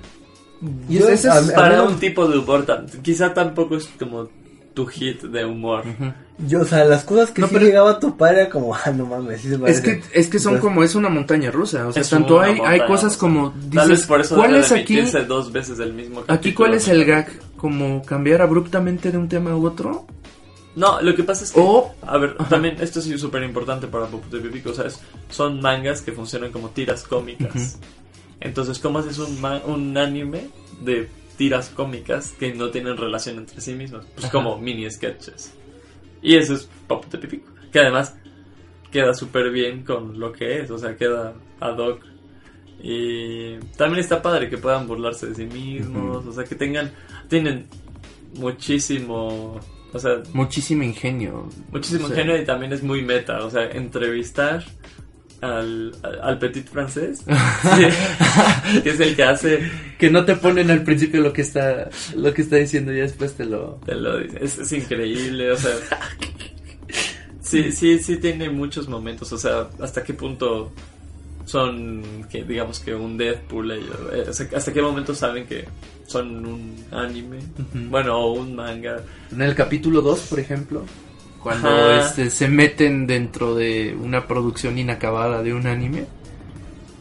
Y 0.90 0.98
es 0.98 1.28
para 1.54 1.84
un 1.84 2.00
tipo 2.00 2.26
de 2.28 2.38
humor, 2.40 2.66
tan- 2.66 2.88
quizá 3.04 3.34
tampoco 3.34 3.76
es 3.76 3.88
como 4.00 4.30
tu 4.74 4.86
hit 4.88 5.22
de 5.24 5.44
humor. 5.44 5.84
Yo, 6.38 6.62
o 6.62 6.66
sea, 6.66 6.84
las 6.84 7.06
cosas 7.06 7.32
que 7.32 7.40
No, 7.42 7.48
sí 7.48 7.54
pero- 7.54 7.66
llegaba 7.66 7.92
a 7.92 8.00
topar 8.00 8.36
era 8.36 8.50
como, 8.50 8.76
ah, 8.76 8.92
no 8.94 9.06
mames, 9.06 9.40
sí 9.42 9.50
se 9.50 9.56
Es 9.72 9.80
que, 9.80 10.02
es 10.14 10.28
que 10.28 10.38
son 10.40 10.56
Entonces, 10.56 10.60
como, 10.62 10.84
es 10.84 10.96
una 10.96 11.08
montaña 11.10 11.50
rusa. 11.50 11.88
O 11.88 11.94
sea, 11.94 12.02
Es 12.02 12.10
tanto 12.10 12.42
hay, 12.42 12.60
hay 12.66 12.82
cosas 12.82 13.14
rusa. 13.14 13.20
como, 13.20 13.52
Tal 13.52 13.70
vez 13.70 13.88
dices, 13.90 14.06
por 14.06 14.20
eso 14.20 14.36
¿cuál 14.36 14.56
es 14.56 14.72
aquí? 14.72 15.00
dos 15.28 15.52
veces 15.54 15.80
el 15.80 15.94
mismo 15.94 16.24
Aquí. 16.28 16.54
¿cuál 16.54 16.74
es 16.74 16.88
el 16.90 17.06
gag? 17.06 17.28
¿Como 17.56 18.02
cambiar 18.04 18.42
abruptamente 18.42 19.12
de 19.12 19.18
un 19.18 19.30
tema 19.30 19.52
a 19.52 19.56
otro? 19.56 20.06
No, 20.76 21.02
lo 21.02 21.16
que 21.16 21.24
pasa 21.24 21.46
es 21.46 21.54
que... 21.54 21.60
O- 21.62 21.96
A 22.02 22.18
ver, 22.18 22.36
también 22.50 22.76
esto 22.82 23.00
es 23.00 23.06
súper 23.22 23.42
importante 23.44 23.88
para 23.88 24.08
Popute 24.08 24.40
Pipico, 24.40 24.72
o 24.72 24.74
sea, 24.74 24.88
es- 24.88 25.00
son 25.30 25.62
mangas 25.62 26.02
que 26.02 26.12
funcionan 26.12 26.52
como 26.52 26.70
tiras 26.72 27.04
cómicas. 27.04 27.80
Entonces, 28.42 28.78
¿cómo 28.80 29.00
haces 29.00 29.18
un, 29.20 29.40
ma- 29.40 29.62
un 29.66 29.98
anime 29.98 30.50
de 30.82 31.08
tiras 31.38 31.70
cómicas 31.70 32.34
que 32.38 32.54
no 32.54 32.72
tienen 32.72 32.98
relación 32.98 33.38
entre 33.38 33.62
sí 33.62 33.74
mismas? 33.74 34.04
Pues 34.16 34.30
como 34.30 34.58
mini 34.58 34.92
sketches. 34.92 35.54
Y 36.26 36.36
eso 36.36 36.56
es 36.56 36.68
Popute 36.88 37.20
Pipico, 37.20 37.52
que 37.72 37.80
además 37.80 38.16
queda 38.92 39.14
súper 39.14 39.52
bien 39.52 39.84
con 39.84 40.20
lo 40.20 40.32
que 40.32 40.62
es, 40.62 40.72
o 40.72 40.78
sea, 40.80 40.98
queda 40.98 41.36
ad 41.60 41.78
hoc. 41.78 42.02
Y 42.82 43.58
también 43.78 44.00
está 44.00 44.24
padre 44.24 44.50
que 44.50 44.58
puedan 44.58 44.88
burlarse 44.88 45.28
de 45.28 45.36
sí 45.36 45.46
mismos, 45.46 46.26
o 46.26 46.32
sea, 46.34 46.44
que 46.44 46.56
tengan, 46.56 46.92
tienen 47.30 47.68
muchísimo, 48.40 49.60
o 49.94 50.00
sea, 50.00 50.24
Muchísimo 50.34 50.82
ingenio. 50.82 51.48
Muchísimo 51.72 52.06
O 52.06 52.08
sea, 52.10 52.18
ingenio 52.18 52.42
y 52.42 52.46
también 52.46 52.74
es 52.74 52.82
muy 52.82 53.04
meta. 53.04 53.46
O 53.46 53.52
sea, 53.52 53.70
entrevistar 53.70 54.66
al, 55.42 55.96
al, 56.22 56.40
petit 56.40 56.68
francés, 56.68 57.20
sí, 57.20 58.80
que 58.84 58.90
es 58.90 59.00
el 59.00 59.16
que 59.16 59.24
hace, 59.24 59.72
Que 59.98 60.10
no 60.10 60.26
te 60.26 60.36
ponen 60.36 60.72
al 60.72 60.84
principio 60.84 61.22
lo 61.22 61.34
que 61.34 61.42
está, 61.42 61.90
lo 62.16 62.34
que 62.34 62.42
está 62.42 62.56
diciendo 62.58 62.94
y 62.94 62.98
después 62.98 63.34
te 63.34 63.46
lo... 63.46 63.80
te 63.86 63.96
lo 63.96 64.20
dice, 64.20 64.38
es, 64.42 64.58
es 64.58 64.72
increíble. 64.72 65.52
O 65.52 65.58
sea, 65.58 65.72
sí, 67.42 67.72
sí, 67.72 68.00
sí 68.00 68.18
tiene 68.18 68.50
muchos 68.50 68.88
momentos. 68.88 69.32
O 69.34 69.38
sea, 69.38 69.68
hasta 69.80 70.04
qué 70.04 70.14
punto 70.14 70.72
son, 71.46 72.26
que 72.30 72.44
digamos 72.44 72.80
que 72.80 72.94
un 72.94 73.18
Deadpool, 73.18 73.72
ellos, 73.72 73.98
eh, 74.14 74.26
o 74.30 74.34
sea, 74.34 74.48
hasta 74.56 74.74
qué 74.74 74.82
momento 74.82 75.14
saben 75.14 75.46
que 75.46 75.66
son 76.08 76.46
un 76.46 76.86
anime, 76.92 77.40
bueno, 77.90 78.18
o 78.18 78.34
un 78.34 78.56
manga. 78.56 79.02
En 79.32 79.42
el 79.42 79.56
capítulo 79.56 80.02
2, 80.02 80.20
por 80.22 80.40
ejemplo, 80.40 80.86
cuando 81.46 81.70
Ajá. 81.70 82.02
este, 82.08 82.32
se 82.32 82.48
meten 82.48 83.06
dentro 83.06 83.54
de 83.54 83.96
una 84.02 84.26
producción 84.26 84.80
inacabada 84.80 85.44
de 85.44 85.54
un 85.54 85.68
anime 85.68 86.06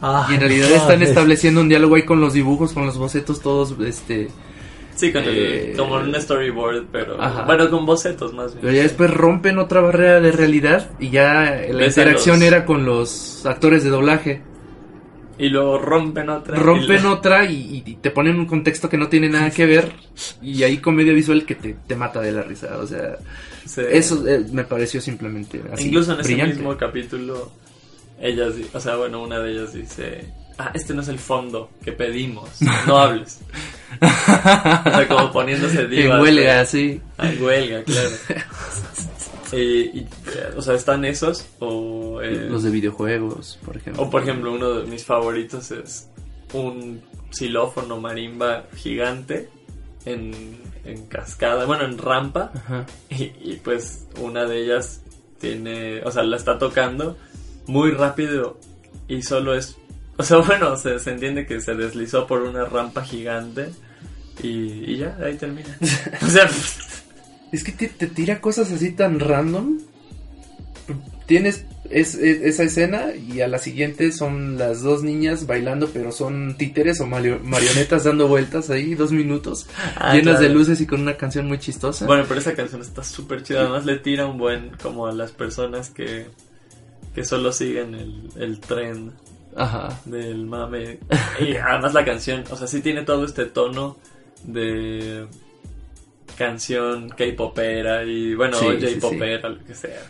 ah, 0.03 0.26
y 0.30 0.34
en 0.34 0.40
realidad 0.40 0.68
no, 0.68 0.74
están 0.76 1.03
es- 1.03 1.09
estableciendo 1.09 1.62
un 1.62 1.70
diálogo 1.70 1.95
ahí 1.95 2.03
con 2.03 2.20
los 2.20 2.34
dibujos, 2.34 2.74
con 2.74 2.84
los 2.84 2.99
bocetos 2.99 3.40
todos, 3.40 3.74
este... 3.80 4.28
Sí, 4.97 5.11
con 5.14 5.24
el- 5.24 5.30
Eh, 5.36 5.74
como 5.78 5.95
un 5.95 6.14
storyboard, 6.14 6.84
pero 6.92 7.18
Ajá. 7.18 7.45
bueno, 7.47 7.70
con 7.70 7.86
bocetos 7.86 8.34
más 8.34 8.53
bien. 8.53 8.59
Pero 8.61 8.74
ya 8.74 8.82
después 8.82 9.11
rompen 9.11 9.59
otra 9.59 9.80
barrera 9.80 10.20
de 10.20 10.30
realidad 10.30 10.90
y 11.01 11.09
ya 11.09 11.45
la 11.70 11.78
Ves 11.78 11.97
interacción 11.97 12.40
los- 12.40 12.47
era 12.47 12.66
con 12.66 12.84
los 12.84 13.47
actores 13.47 13.82
de 13.82 13.88
doblaje. 13.88 14.42
Y 15.39 15.49
luego 15.49 15.78
rompen 15.78 16.28
otra. 16.30 16.57
y 16.57 16.61
Rompen 16.61 17.03
lo- 17.03 17.12
otra 17.14 17.45
y, 17.45 17.82
y 17.85 17.95
te 17.97 18.11
ponen 18.11 18.39
un 18.39 18.47
contexto 18.47 18.89
que 18.89 18.97
no 18.97 19.09
tiene 19.09 19.28
nada 19.28 19.51
que 19.51 19.66
ver 19.66 19.93
y 20.41 20.62
hay 20.62 20.78
comedia 20.78 21.12
visual 21.12 21.45
que 21.45 21.57
te, 21.57 21.74
te 21.87 21.97
mata 21.97 22.20
de 22.20 22.32
la 22.32 22.43
risa. 22.43 22.78
O 22.78 22.87
sea, 22.87 23.16
Sí. 23.66 23.80
eso 23.91 24.28
eh, 24.28 24.45
me 24.53 24.64
pareció 24.64 25.01
simplemente 25.01 25.61
así. 25.72 25.87
Incluso 25.89 26.12
en 26.14 26.20
ese 26.20 26.37
mismo 26.37 26.76
capítulo, 26.76 27.51
ellas, 28.20 28.53
o 28.72 28.78
sea, 28.80 28.97
bueno, 28.97 29.22
una 29.22 29.39
de 29.41 29.53
ellas 29.53 29.72
dice, 29.72 30.28
ah, 30.59 30.70
este 30.74 30.93
no 30.95 31.01
es 31.03 31.09
el 31.09 31.18
fondo 31.18 31.70
que 31.82 31.91
pedimos, 31.93 32.51
no 32.87 32.99
hables. 32.99 33.41
o 34.03 34.07
sea, 34.07 35.07
como 35.09 35.32
poniéndose 35.32 35.80
En 35.82 35.91
divas. 35.91 36.20
huelga, 36.20 36.64
sí. 36.66 37.01
Ah, 37.18 37.28
en 37.32 37.43
huelga, 37.43 37.82
claro. 37.85 38.11
y, 39.53 39.57
y, 39.57 40.09
eh, 40.34 40.55
o 40.57 40.62
sea, 40.62 40.74
están 40.74 41.05
esos, 41.05 41.47
o... 41.61 42.20
eh, 42.22 42.49
Los 42.51 42.62
de 42.62 42.70
videojuegos, 42.70 43.59
por 43.64 43.76
ejemplo. 43.76 44.03
o 44.03 44.11
por 44.11 44.22
ejemplo, 44.22 44.53
uno 44.53 44.70
de 44.80 44.86
mis 44.86 45.05
favoritos 45.05 45.70
es 45.70 46.09
un 46.53 47.03
xilófono 47.30 48.01
marimba 48.01 48.64
gigante 48.76 49.49
en, 50.05 50.57
en 50.84 51.07
cascada, 51.07 51.64
bueno, 51.66 51.84
en 51.84 51.99
rampa. 51.99 52.51
Ajá. 52.55 52.86
Y, 53.11 53.24
y, 53.40 53.61
pues 53.62 54.07
una 54.20 54.45
de 54.45 54.62
ellas 54.64 55.01
tiene, 55.40 56.03
o 56.05 56.11
sea, 56.11 56.22
la 56.22 56.36
está 56.36 56.59
tocando 56.59 57.16
muy 57.66 57.90
rápido 57.90 58.59
y 59.09 59.22
solo 59.22 59.55
es, 59.55 59.76
o 60.16 60.22
sea, 60.22 60.36
bueno, 60.47 60.76
se, 60.76 60.99
se 60.99 61.11
entiende 61.11 61.47
que 61.47 61.61
se 61.61 61.74
deslizó 61.74 62.26
por 62.26 62.42
una 62.42 62.64
rampa 62.64 63.03
gigante 63.05 63.70
y, 64.42 64.92
y 64.92 64.99
ya, 64.99 65.16
ahí 65.22 65.36
termina. 65.36 65.76
O 66.22 66.26
sea, 66.26 66.49
Es 67.55 67.62
que 67.64 67.72
te, 67.72 67.88
te 67.88 68.07
tira 68.09 68.40
cosas 68.40 68.72
así 68.72 68.90
tan 68.92 69.20
random. 69.20 69.78
Tienes 71.26 71.64
es- 71.90 72.14
es- 72.14 72.42
esa 72.42 72.64
escena 72.64 73.14
y 73.14 73.40
a 73.42 73.48
la 73.48 73.59
siguiente 73.59 74.11
son 74.12 74.59
las 74.59 74.82
dos 74.82 75.02
niñas 75.02 75.46
bailando, 75.46 75.88
pero 75.92 76.12
son 76.12 76.57
títeres 76.59 77.00
o 77.00 77.07
mario- 77.07 77.40
marionetas 77.42 78.05
dando 78.05 78.26
vueltas 78.26 78.68
ahí, 78.70 78.94
dos 78.94 79.12
minutos, 79.12 79.66
Ah, 79.96 80.14
llenas 80.14 80.40
de 80.40 80.48
luces 80.48 80.80
y 80.80 80.86
con 80.86 81.00
una 81.02 81.16
canción 81.16 81.46
muy 81.46 81.59
chistosa. 81.59 82.07
bueno, 82.07 82.24
pero 82.26 82.40
esa 82.40 82.55
canción 82.55 82.80
está 82.80 83.05
súper 83.05 83.42
chida, 83.42 83.61
además 83.61 83.84
le 83.86 83.98
tira 83.98 84.26
un 84.26 84.38
buen 84.38 84.70
como 84.82 85.07
a 85.07 85.12
las 85.12 85.30
personas 85.32 85.90
que, 85.90 86.26
que 87.14 87.24
solo 87.24 87.52
siguen 87.52 87.94
el, 87.94 88.28
el 88.36 88.61
tren 88.61 89.12
Ajá. 89.57 90.00
del 90.07 90.44
mame. 90.46 90.98
Y 91.40 91.55
además 91.57 91.94
la 91.94 92.05
canción, 92.05 92.44
o 92.50 92.57
sea, 92.57 92.66
sí 92.66 92.80
tiene 92.80 93.02
todo 93.02 93.24
este 93.24 93.44
tono 93.46 93.96
de 94.42 95.26
canción 96.37 97.09
K-popera 97.11 98.05
y 98.05 98.35
bueno, 98.35 98.57
Sí, 98.59 98.66
sí, 98.80 98.95
J-popera, 99.01 99.49
lo 99.49 99.64
que 99.64 99.74
sea. 99.74 100.01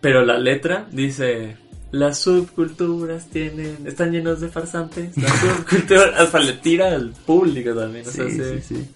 Pero 0.00 0.24
la 0.24 0.38
letra 0.38 0.86
dice, 0.90 1.56
las 1.90 2.18
subculturas 2.20 3.28
tienen, 3.30 3.78
están 3.86 4.12
llenos 4.12 4.40
de 4.40 4.48
farsantes, 4.48 5.16
las 5.16 5.30
subculturas, 5.40 6.18
hasta 6.20 6.38
le 6.40 6.52
tira 6.54 6.92
al 6.94 7.10
público 7.10 7.74
también, 7.74 8.06
o 8.06 8.10
sea, 8.10 8.24
Sí, 8.26 8.32
sí. 8.32 8.42
sí, 8.62 8.74
sí. 8.76 8.90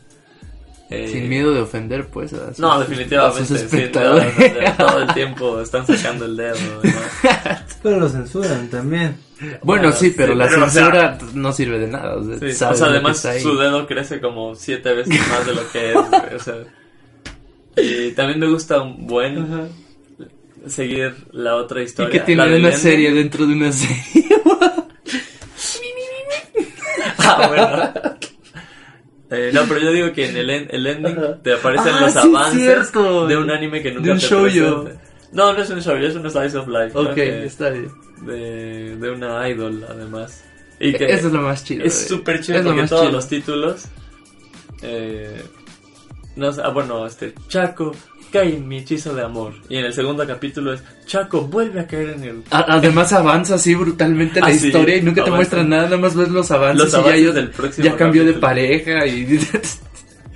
Eh, 0.92 1.06
Sin 1.06 1.28
miedo 1.28 1.54
de 1.54 1.60
ofender, 1.60 2.08
pues. 2.08 2.32
A 2.32 2.48
sus- 2.48 2.58
No, 2.58 2.72
a 2.72 2.80
definitivamente. 2.80 3.46
sus 3.46 3.92
todo, 3.92 4.20
todo 4.76 5.02
el 5.02 5.14
tiempo 5.14 5.60
están 5.60 5.86
sacando 5.86 6.24
el 6.24 6.36
dedo. 6.36 6.56
¿no? 6.82 6.90
Pero 7.82 8.00
lo 8.00 8.08
censuran 8.08 8.68
también. 8.68 9.16
Bueno, 9.40 9.58
Bueno, 9.62 9.92
sí, 9.92 10.12
pero 10.16 10.32
sí, 10.34 10.38
la 10.38 10.46
pero, 10.48 10.64
o 10.66 10.68
sea- 10.68 10.82
censura 10.84 11.18
no 11.34 11.52
sirve 11.52 11.78
de 11.78 11.86
nada. 11.88 12.16
O 12.16 12.24
sea, 12.24 12.38
Sí, 12.38 12.52
sabe 12.52 12.74
o 12.74 12.76
sea, 12.76 12.86
lo 12.88 12.92
que 12.92 12.98
además 12.98 13.28
su 13.42 13.56
dedo 13.56 13.86
crece 13.86 14.20
como 14.20 14.54
siete 14.54 14.92
veces 14.94 15.18
más 15.28 15.46
de 15.46 15.54
lo 15.54 15.70
que 15.72 15.92
es. 16.36 16.42
sea. 16.42 16.56
Y 17.76 18.10
también 18.12 18.38
me 18.40 18.48
gusta 18.48 18.82
un 18.82 19.06
buen 19.06 19.68
seguir 20.66 21.14
la 21.32 21.56
otra 21.56 21.80
Y 21.80 21.84
historia. 21.84 22.10
que 22.10 22.18
la 22.36 22.44
tiene 22.44 22.56
una 22.58 22.72
serie 22.72 23.12
dentro 23.12 23.46
de 23.46 23.54
una 23.54 23.72
serie. 23.72 24.02
Ah, 27.18 27.46
bueno. 27.48 27.92
Eh, 29.30 29.50
no, 29.54 29.62
pero 29.68 29.80
yo 29.80 29.92
digo 29.92 30.12
que 30.12 30.28
en 30.28 30.36
el, 30.36 30.50
en- 30.50 30.68
el 30.70 30.86
ending 30.86 31.16
te 31.42 31.52
aparecen 31.54 31.92
Ah, 31.94 32.00
los 32.00 32.12
sí, 32.12 32.18
avances 32.18 32.60
cierto. 32.60 33.26
de 33.28 33.36
un 33.36 33.50
anime 33.50 33.80
que 33.82 33.92
nunca 33.92 34.06
De 34.06 34.12
un 34.12 34.18
te 34.18 34.26
shoujo. 34.26 34.88
No, 35.32 35.52
no 35.52 35.62
es 35.62 35.70
un 35.70 35.78
shoujo, 35.80 35.98
es 36.04 36.14
un 36.16 36.28
slice 36.30 36.56
of 36.58 36.66
life. 36.68 36.90
ok, 36.98 37.14
Que- 37.14 37.44
está 37.46 37.70
bien. 37.70 37.90
de, 38.22 38.96
de 38.96 39.10
una 39.10 39.48
idol, 39.48 39.84
además. 39.88 40.44
Y 40.80 40.92
que 40.92 41.04
Eso 41.12 41.26
es 41.28 41.32
lo 41.32 41.42
más 41.42 41.62
chido. 41.64 41.84
es 41.84 42.08
súper 42.08 42.40
chido 42.40 42.58
Es 42.58 42.64
lo 42.64 42.72
porque 42.72 42.88
todos 42.88 43.02
chido. 43.02 43.12
los 43.12 43.28
títulos. 43.28 43.84
Eh, 44.82 45.42
no 46.36 46.48
ah, 46.62 46.68
bueno, 46.70 47.06
este. 47.06 47.34
Chaco 47.48 47.92
cae 48.32 48.54
en 48.56 48.66
mi 48.66 48.78
hechizo 48.78 49.14
de 49.14 49.22
amor. 49.22 49.52
Y 49.68 49.76
en 49.76 49.84
el 49.84 49.92
segundo 49.92 50.26
capítulo 50.26 50.72
es. 50.72 50.82
Chaco 51.06 51.42
vuelve 51.42 51.80
a 51.80 51.86
caer 51.86 52.10
en 52.10 52.24
el. 52.24 52.42
Además 52.50 53.12
avanza 53.12 53.56
así 53.56 53.74
brutalmente 53.74 54.40
la 54.40 54.46
Ah, 54.46 54.52
sí, 54.52 54.68
historia 54.68 54.96
y 54.96 55.02
nunca 55.02 55.22
te 55.24 55.30
muestran 55.30 55.68
nada, 55.68 55.84
nada 55.84 55.96
más 55.98 56.14
ves 56.16 56.28
los 56.30 56.50
avances, 56.50 56.78
Los 56.84 56.88
y 56.88 56.92
ya, 56.92 56.98
avances 56.98 57.20
ellos- 57.20 57.34
del 57.34 57.50
próximo 57.50 57.84
ya 57.84 57.96
cambió 57.96 58.24
de 58.24 58.32
pareja 58.34 59.06
y... 59.06 59.38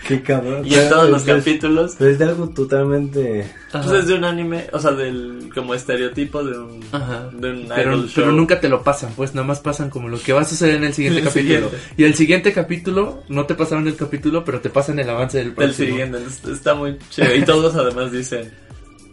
Qué 0.07 0.23
cabrón. 0.23 0.67
Y 0.67 0.75
en 0.75 0.89
todos 0.89 1.09
los 1.11 1.27
es- 1.27 1.35
capítulos. 1.37 1.95
pero 1.99 2.11
es 2.11 2.19
de 2.19 2.25
algo 2.27 2.49
totalmente. 2.51 3.51
Pues 3.73 3.87
es 3.91 4.07
de 4.07 4.15
un 4.15 4.25
anime, 4.25 4.67
o 4.73 4.79
sea, 4.79 4.91
del 4.93 5.51
como 5.55 5.75
estereotipo 5.75 6.45
de 6.45 6.59
un, 6.59 6.81
Ajá. 6.93 7.31
de 7.33 7.51
un 7.51 7.69
Pero, 7.69 7.95
idol 7.97 8.11
pero 8.15 8.27
show. 8.29 8.37
nunca 8.37 8.61
te 8.61 8.69
lo 8.69 8.83
pasan, 8.83 9.13
pues 9.17 9.35
nada 9.35 9.47
más 9.47 9.61
pasan 9.61 9.89
como 9.91 10.09
lo 10.09 10.21
que 10.21 10.33
va 10.33 10.43
a 10.43 10.45
suceder 10.45 10.75
en 10.77 10.85
el 10.85 10.93
siguiente 10.95 11.21
El 11.21 11.25
capítulo. 11.27 11.71
siguiente. 11.71 11.79
Y 11.97 12.05
el 12.05 12.15
siguiente 12.15 12.53
capítulo, 12.53 13.23
no 13.29 13.47
te 13.47 13.55
pasaron 13.55 13.89
el 13.89 13.97
capítulo, 13.97 14.45
pero 14.45 14.61
te 14.61 14.71
pasan 14.71 14.99
el 14.99 15.09
avance 15.09 15.39
del 15.39 15.47
del 15.49 15.55
próximo. 15.55 15.89
siguiente, 15.89 16.19
es- 16.27 16.45
está 16.49 16.75
muy 16.75 16.99
chido. 17.11 17.35
Y 17.35 17.43
todos 17.45 17.75
además 17.75 18.13
dicen, 18.13 18.53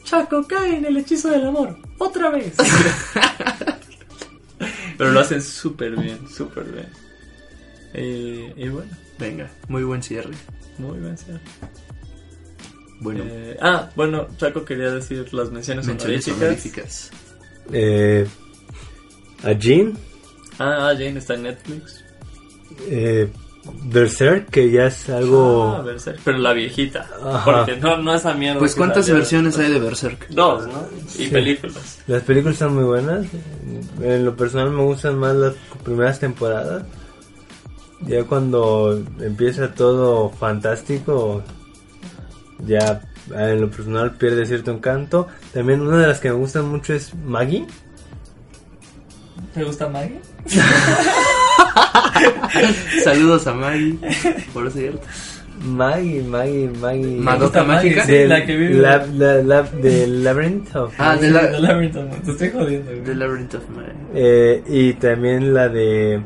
Chaco 0.03 0.45
cae 0.47 0.77
en 0.77 0.85
el 0.85 0.97
hechizo 0.97 1.29
del 1.29 1.45
amor, 1.47 1.77
otra 1.99 2.29
vez. 2.31 2.53
Pero 4.97 5.11
lo 5.11 5.19
hacen 5.19 5.41
súper 5.41 5.95
bien, 5.95 6.19
súper 6.29 6.65
bien. 6.65 6.87
Y, 7.93 8.63
y 8.65 8.69
bueno, 8.69 8.91
Venga, 9.17 9.49
muy 9.67 9.83
buen 9.83 10.01
cierre. 10.01 10.31
Muy 10.81 10.99
bien. 10.99 11.15
Bueno, 12.99 13.23
Eh, 13.25 13.57
ah, 13.61 13.89
bueno, 13.95 14.27
Chaco 14.37 14.63
quería 14.63 14.91
decir 14.91 15.33
las 15.33 15.49
menciones, 15.51 15.87
menciones 15.87 16.27
honoríficas. 16.27 16.41
honoríficas. 16.41 17.11
Eh, 17.73 18.27
a 19.43 19.51
Jean, 19.53 19.97
Ah, 20.59 20.89
ah, 20.89 20.93
Jane 20.93 21.17
está 21.17 21.33
en 21.33 21.43
Netflix. 21.43 22.03
eh, 22.87 23.27
Berserk, 23.85 24.49
que 24.49 24.69
ya 24.71 24.87
es 24.87 25.07
algo. 25.09 25.75
Ah, 25.77 25.81
Berserk, 25.81 26.19
pero 26.23 26.37
la 26.39 26.53
viejita. 26.53 27.07
Ajá. 27.23 27.45
Porque 27.65 27.77
no, 27.77 27.97
no 27.97 28.13
esa 28.13 28.33
mierda. 28.33 28.59
Pues 28.59 28.75
¿cuántas 28.75 29.09
versiones 29.09 29.57
hay 29.59 29.71
de 29.71 29.79
Berserk? 29.79 30.27
Dos, 30.29 30.67
¿no? 30.67 30.87
Y 31.15 31.25
Sí. 31.25 31.27
películas. 31.29 31.99
Las 32.07 32.23
películas 32.23 32.53
están 32.55 32.73
muy 32.75 32.83
buenas. 32.83 33.25
En 34.01 34.25
lo 34.25 34.35
personal 34.35 34.71
me 34.71 34.83
gustan 34.83 35.17
más 35.19 35.35
las 35.35 35.53
primeras 35.83 36.19
temporadas. 36.19 36.83
Ya 38.07 38.23
cuando 38.23 39.01
empieza 39.19 39.73
todo 39.73 40.29
fantástico, 40.29 41.43
ya 42.65 43.01
en 43.35 43.61
lo 43.61 43.69
personal 43.69 44.15
pierde 44.15 44.45
cierto 44.45 44.71
encanto. 44.71 45.27
También 45.53 45.81
una 45.81 45.97
de 45.97 46.07
las 46.07 46.19
que 46.19 46.29
me 46.29 46.35
gustan 46.35 46.67
mucho 46.67 46.93
es 46.93 47.13
Maggie. 47.15 47.65
¿Te 49.53 49.63
gusta 49.63 49.87
Maggie? 49.89 50.19
Saludos 53.03 53.47
a 53.47 53.53
Maggie, 53.53 53.97
por 54.53 54.69
cierto. 54.71 55.01
Maggie, 55.63 56.23
Maggie, 56.23 56.69
Maggie. 56.79 57.17
Madoka 57.17 57.63
Mágica. 57.63 58.03
Sí, 58.05 58.25
la 58.25 58.43
que 58.45 58.55
vive. 58.57 58.75
La, 58.81 59.05
la, 59.05 59.41
la- 59.43 59.61
del 59.63 60.23
Labyrinth 60.23 60.75
of 60.75 60.93
Ah, 60.97 61.09
Maggie. 61.15 61.27
de 61.27 61.31
la- 61.31 61.51
The 61.51 61.59
Labyrinth 61.59 61.95
of 61.97 62.21
Te 62.23 62.31
estoy 62.31 62.49
jodiendo, 62.49 62.91
güey. 62.91 63.03
The 63.03 63.15
Labyrinth 63.15 63.53
of 63.55 63.69
Maggie. 63.69 63.91
Eh, 64.15 64.63
y 64.67 64.93
también 64.93 65.53
la 65.53 65.69
de 65.69 66.21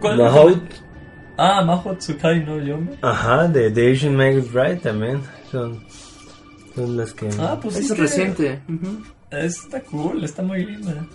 ¿Cuál? 0.00 0.16
Mahout. 0.18 0.62
Ah, 1.36 1.62
Maho 1.64 1.94
Tsukai 1.96 2.44
no 2.44 2.58
Yome. 2.60 2.92
Ajá, 3.02 3.48
de 3.48 3.70
The 3.70 3.92
Asian 3.92 4.16
Maggot 4.16 4.50
Bride 4.52 4.76
también. 4.76 5.20
Son, 5.50 5.82
son 6.74 6.96
las 6.96 7.12
que... 7.12 7.28
Ah, 7.38 7.58
pues. 7.60 7.76
Es 7.76 7.92
que- 7.92 8.00
reciente. 8.00 8.60
ujú. 8.68 9.02
Está 9.30 9.80
cool, 9.82 10.24
está 10.24 10.42
muy 10.42 10.64
linda. 10.66 11.06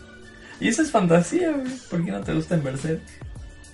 Y 0.60 0.70
esa 0.70 0.82
es 0.84 0.92
fantasía, 0.92 1.52
güey. 1.52 1.68
¿Por 1.90 2.04
qué 2.06 2.12
no 2.12 2.22
te 2.22 2.34
gusta 2.34 2.56
en 2.56 2.64
Berserk? 2.64 3.02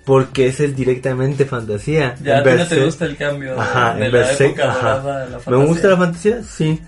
Porque 0.04 0.48
ese 0.48 0.66
es 0.66 0.76
directamente 0.76 1.46
fantasía. 1.46 2.16
Ya, 2.24 2.38
a 2.38 2.38
En 2.40 2.44
ti 2.44 2.50
no 2.50 2.56
te 2.68 2.76
Berserk- 2.76 2.86
gusta 2.86 3.06
el 3.06 3.18
cambio 3.18 3.54
de, 3.54 3.60
Ajá, 3.62 3.94
de 3.94 4.06
en 4.06 4.12
la 4.12 4.18
Berserk, 4.20 4.50
época 4.54 4.70
ajá. 4.72 4.80
dorada 5.00 5.20
de 5.26 5.30
la 5.32 5.38
¿Me 5.38 5.44
fantasía. 5.44 5.68
gusta 5.68 5.88
la 5.90 5.98
fantasía? 5.98 6.44
Sí. 6.44 6.80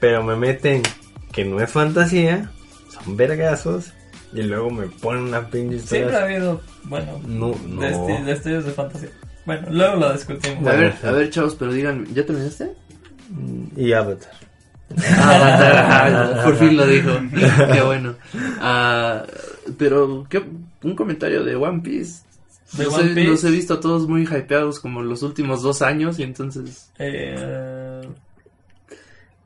Pero 0.00 0.22
me 0.24 0.34
meten 0.36 0.82
que 1.30 1.44
no 1.44 1.60
es 1.60 1.70
fantasía, 1.70 2.50
son 2.88 3.16
vergazos, 3.18 3.92
y 4.34 4.42
luego 4.42 4.70
me 4.70 4.86
ponen 4.88 5.22
una 5.24 5.46
pinche 5.48 5.76
historia. 5.76 6.04
Siempre 6.08 6.16
ha 6.16 6.24
habido, 6.24 6.60
bueno, 6.84 7.20
No, 7.26 7.54
no. 7.68 7.80
desti- 7.82 8.24
destellos 8.24 8.64
de 8.64 8.72
fantasía. 8.72 9.08
Bueno, 9.46 9.66
luego 9.70 9.96
lo 9.96 10.12
discutimos. 10.12 10.66
A 10.66 10.72
ver, 10.76 10.92
sí. 11.00 11.06
a 11.06 11.10
ver, 11.12 11.30
chavos, 11.30 11.54
pero 11.58 11.72
digan, 11.72 12.06
¿ya 12.14 12.24
terminaste? 12.26 12.72
Y 13.76 13.92
Avatar. 13.92 14.32
Ah, 14.98 16.42
por 16.44 16.56
fin 16.56 16.76
lo 16.76 16.86
dijo. 16.86 17.10
Qué 17.72 17.80
bueno. 17.82 18.14
Ah, 18.60 19.24
pero, 19.78 20.26
¿qué? 20.28 20.42
Un 20.82 20.94
comentario 20.94 21.42
de 21.44 21.56
One 21.56 21.80
Piece. 21.82 22.22
¿De 22.72 22.84
los, 22.84 22.94
One 22.94 23.12
he, 23.12 23.14
Piece? 23.14 23.28
los 23.30 23.44
he 23.44 23.50
visto 23.50 23.74
a 23.74 23.80
todos 23.80 24.08
muy 24.08 24.22
hypeados 24.24 24.80
como 24.80 25.02
los 25.02 25.22
últimos 25.22 25.62
dos 25.62 25.80
años 25.82 26.18
y 26.18 26.22
entonces... 26.24 26.90
Eh, 26.98 28.02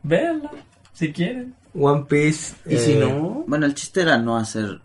véanla, 0.03 0.51
si 0.93 1.13
quieren. 1.13 1.55
One 1.79 2.05
Piece. 2.09 2.55
¿Y 2.67 2.77
si 2.79 2.93
eh, 2.93 2.97
no? 3.01 3.45
Bueno, 3.47 3.67
el 3.67 3.75
chiste 3.75 4.03
era 4.03 4.19
no 4.19 4.37
hacer. 4.37 4.81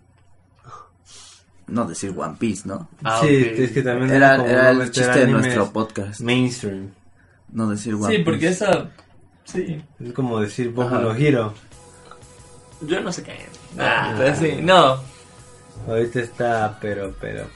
No 1.68 1.86
decir 1.86 2.14
One 2.16 2.36
Piece, 2.38 2.68
¿no? 2.68 2.90
Ah, 3.04 3.20
sí, 3.22 3.28
ok. 3.28 3.60
es 3.60 3.72
que 3.72 3.82
también 3.82 4.12
Era, 4.12 4.38
como 4.38 4.50
era 4.50 4.74
no 4.74 4.82
el 4.84 4.92
chiste 4.92 5.20
de 5.26 5.28
nuestro 5.28 5.72
podcast. 5.72 6.20
Mainstream. 6.20 6.92
No 7.52 7.70
decir 7.70 7.96
One 7.96 8.16
Sí, 8.16 8.22
porque 8.24 8.48
Piece. 8.50 8.66
esa, 8.66 8.90
sí, 9.46 9.82
Es 10.00 10.14
como 10.14 10.40
decir 10.40 10.72
Boku 10.72 10.94
no 10.96 11.14
Hero. 11.16 11.54
yo 12.82 13.02
no 13.02 13.12
sé 13.12 13.24
qué. 13.24 13.46
Ah, 13.80 14.14
pero 14.18 14.36
sí, 14.36 14.60
no, 14.62 15.00
Ahorita 15.88 16.20
está, 16.20 16.78
pero, 16.80 17.14
pero. 17.20 17.48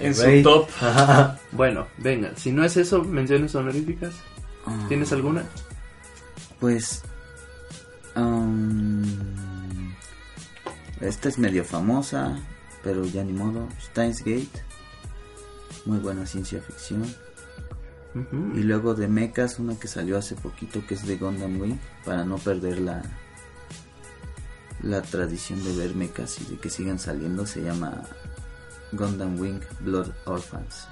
en 0.00 0.14
su 0.14 0.22
rey. 0.22 0.42
top. 0.42 0.68
Ajá. 0.80 1.38
Bueno, 1.52 1.86
venga, 1.98 2.30
si 2.36 2.52
no 2.52 2.64
es 2.64 2.76
eso, 2.76 3.02
menciones 3.02 3.54
honoríficas. 3.54 4.12
Ah, 4.66 4.76
¿Tienes 4.88 5.12
alguna? 5.12 5.44
Pues. 6.60 7.02
Um, 8.16 9.02
esta 11.00 11.28
es 11.28 11.38
medio 11.38 11.64
famosa, 11.64 12.38
pero 12.82 13.04
ya 13.04 13.24
ni 13.24 13.32
modo. 13.32 13.68
Steins 13.80 14.20
Gate. 14.20 14.62
Muy 15.84 15.98
buena 15.98 16.26
ciencia 16.26 16.60
ficción. 16.60 17.04
Y 18.54 18.62
luego 18.62 18.94
de 18.94 19.08
mechas, 19.08 19.58
una 19.58 19.78
que 19.78 19.88
salió 19.88 20.18
hace 20.18 20.36
poquito 20.36 20.86
que 20.86 20.94
es 20.94 21.06
de 21.06 21.16
Gundam 21.16 21.58
Wing, 21.60 21.78
para 22.04 22.24
no 22.24 22.36
perder 22.36 22.78
la 22.78 23.02
la 24.82 25.00
tradición 25.00 25.62
de 25.64 25.76
ver 25.76 25.94
mechas 25.94 26.40
y 26.40 26.44
de 26.44 26.56
que 26.58 26.68
sigan 26.68 26.98
saliendo, 26.98 27.46
se 27.46 27.62
llama 27.62 28.02
Gundam 28.92 29.38
Wing 29.40 29.60
Blood 29.80 30.10
Orphans. 30.26 30.88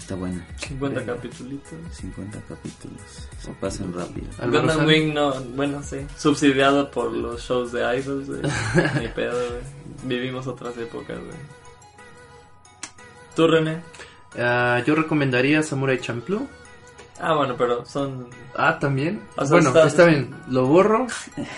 Está 0.00 0.14
buena, 0.14 0.44
50 0.56 1.04
capítulos. 1.04 1.60
50 1.92 2.40
capítulos, 2.48 3.28
se 3.38 3.50
pasan 3.52 3.92
rápido. 3.92 4.26
Gundam. 4.50 4.86
Wing 4.86 5.12
no, 5.12 5.38
bueno, 5.54 5.82
sí. 5.82 5.98
Subsidiado 6.16 6.90
por 6.90 7.12
los 7.12 7.42
shows 7.42 7.70
de 7.72 7.80
idols, 7.98 8.26
güey. 8.28 8.40
Ni 9.00 9.08
pedo, 9.08 9.32
güey. 9.50 9.60
Vivimos 10.04 10.46
otras 10.46 10.76
épocas, 10.78 11.18
güey. 11.18 11.36
¿Tú, 13.36 13.46
René? 13.46 13.82
Ah, 14.38 14.82
yo 14.86 14.94
recomendaría 14.94 15.62
Samurai 15.62 16.00
Champloo. 16.00 16.46
Ah, 17.20 17.34
bueno, 17.34 17.54
pero 17.58 17.84
son... 17.84 18.28
Ah, 18.56 18.78
también. 18.78 19.20
O 19.36 19.44
sea, 19.44 19.50
bueno, 19.56 19.68
está- 19.68 19.86
está... 19.86 20.06
bien. 20.06 20.34
Lo 20.48 20.66
borro 20.66 21.06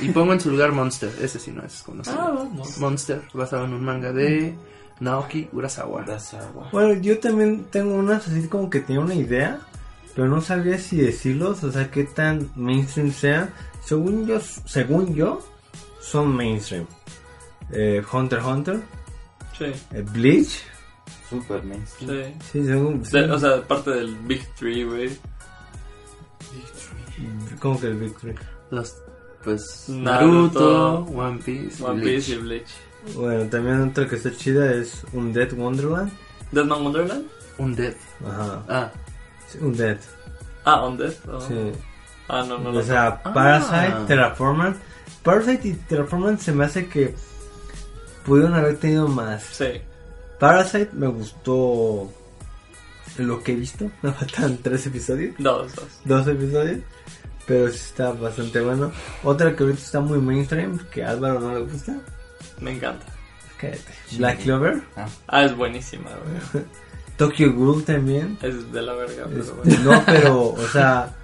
y 0.01 0.09
pongo 0.11 0.33
en 0.33 0.41
su 0.41 0.51
lugar 0.51 0.73
Monster. 0.73 1.13
Ese 1.23 1.39
sí 1.39 1.53
no 1.53 1.63
es 1.63 1.83
conocido. 1.85 2.17
Ah, 2.21 2.33
vamos. 2.35 2.77
Monster, 2.79 3.23
basado 3.33 3.65
en 3.67 3.75
un 3.75 3.85
manga 3.85 4.13
de 4.13 4.53
Naoki 5.01 5.49
Urasawa. 5.53 6.05
Bueno, 6.73 6.95
yo 7.01 7.19
también 7.19 7.65
tengo 7.71 7.95
unas 7.95 8.27
así 8.29 8.47
como 8.49 8.71
que 8.71 8.81
tenía 8.81 9.01
una 9.01 9.15
idea, 9.15 9.61
pero 10.15 10.29
no 10.29 10.41
sabía 10.41 10.79
si 10.79 10.97
decirlos, 10.97 11.63
o 11.65 11.73
sea, 11.73 11.91
qué 11.91 12.05
tan 12.05 12.51
mainstream 12.57 13.13
sean. 13.13 13.51
Según 13.85 14.27
yo, 14.27 14.39
según 14.41 15.15
yo, 15.15 15.41
son 16.01 16.35
mainstream. 16.37 16.87
Eh, 17.73 18.03
Hunter 18.13 18.39
x 18.39 18.49
Hunter, 18.49 18.81
Sí, 19.59 19.65
eh, 19.93 20.05
Bleach, 20.13 20.63
Super 21.29 21.63
mainstream. 21.63 22.25
sí. 22.25 22.35
sí, 22.53 22.67
según, 22.67 23.03
De- 23.03 23.31
o 23.31 23.39
sea, 23.39 23.63
parte 23.63 23.91
del 23.91 24.15
Big 24.17 24.47
Three, 24.57 24.85
güey. 24.85 25.11
¿Cómo 27.61 27.81
que 27.81 27.87
el 27.89 27.95
Big 27.99 28.17
Three? 28.19 28.35
Los, 28.71 28.97
pues, 29.45 29.85
Naruto, 29.89 30.61
Naruto, 30.61 31.13
One 31.19 31.39
Piece, 31.45 31.83
One 31.85 32.01
Bleach. 32.01 32.17
Piece 32.27 32.33
y 32.33 32.37
Bleach. 32.39 32.71
Bueno, 33.17 33.45
también 33.51 33.83
otra 33.83 34.09
que 34.09 34.17
está 34.17 34.31
chida 34.35 34.73
es 34.73 35.03
un 35.13 35.33
Dead 35.33 35.53
Wonderland. 35.53 36.13
Deadman 36.53 36.83
Wonderland? 36.83 37.27
Un 37.59 37.75
Dead. 37.75 37.95
Ajá. 38.27 38.63
Ah, 38.69 38.93
Sí, 39.49 39.59
un 39.61 39.77
Dead. 39.77 39.99
Ah, 40.65 40.83
On 40.85 40.97
Death. 40.97 41.17
oh. 41.29 41.41
Sí. 41.41 41.73
Ah, 42.29 42.45
no, 42.49 42.59
no, 42.59 42.73
no. 42.73 42.79
O 42.79 42.83
sea, 42.83 43.21
Ah. 43.25 43.33
Parasite, 43.35 44.07
Terraformance. 44.07 44.79
Parasite 45.23 45.69
y 45.69 45.73
Terraformance 45.75 46.45
se 46.45 46.53
me 46.53 46.65
hace 46.65 46.87
que 46.89 47.15
pudieron 48.25 48.55
haber 48.55 48.77
tenido 48.79 49.09
más. 49.09 49.43
Sí. 49.43 49.67
Parasite 50.39 50.91
me 50.93 51.09
gustó 51.09 52.11
lo 53.19 53.43
que 53.43 53.53
he 53.53 53.57
visto. 53.57 53.91
Me 54.03 54.13
faltan 54.13 54.57
tres 54.63 54.87
episodios. 54.87 55.35
Dos, 55.39 55.75
dos. 55.75 55.89
Dos 56.05 56.27
episodios. 56.29 56.79
Pero 57.47 57.69
sí 57.69 57.77
está 57.77 58.13
bastante 58.13 58.61
bueno. 58.61 58.93
Otra 59.25 59.55
que 59.57 59.65
ahorita 59.65 59.81
está 59.83 60.01
muy 60.01 60.19
mainstream, 60.21 60.79
que 60.91 61.05
a 61.05 61.11
Álvaro 61.11 61.41
no 61.41 61.53
le 61.55 61.61
gusta. 61.65 61.97
Me 62.61 62.73
encanta. 62.73 63.07
Cállate. 63.59 63.93
Black 64.17 64.43
Clover. 64.43 64.83
Ah, 65.29 65.45
es 65.45 65.57
buenísima, 65.57 66.11
güey. 66.53 66.65
Tokyo 67.17 67.53
Ghoul 67.53 67.85
también. 67.85 68.39
Es 68.43 68.73
de 68.73 68.83
la 68.83 68.95
verga, 68.95 69.27
pero 69.29 69.55
bueno. 69.57 69.79
no, 69.85 70.03
pero, 70.07 70.43
o 70.49 70.69
sea. 70.69 71.15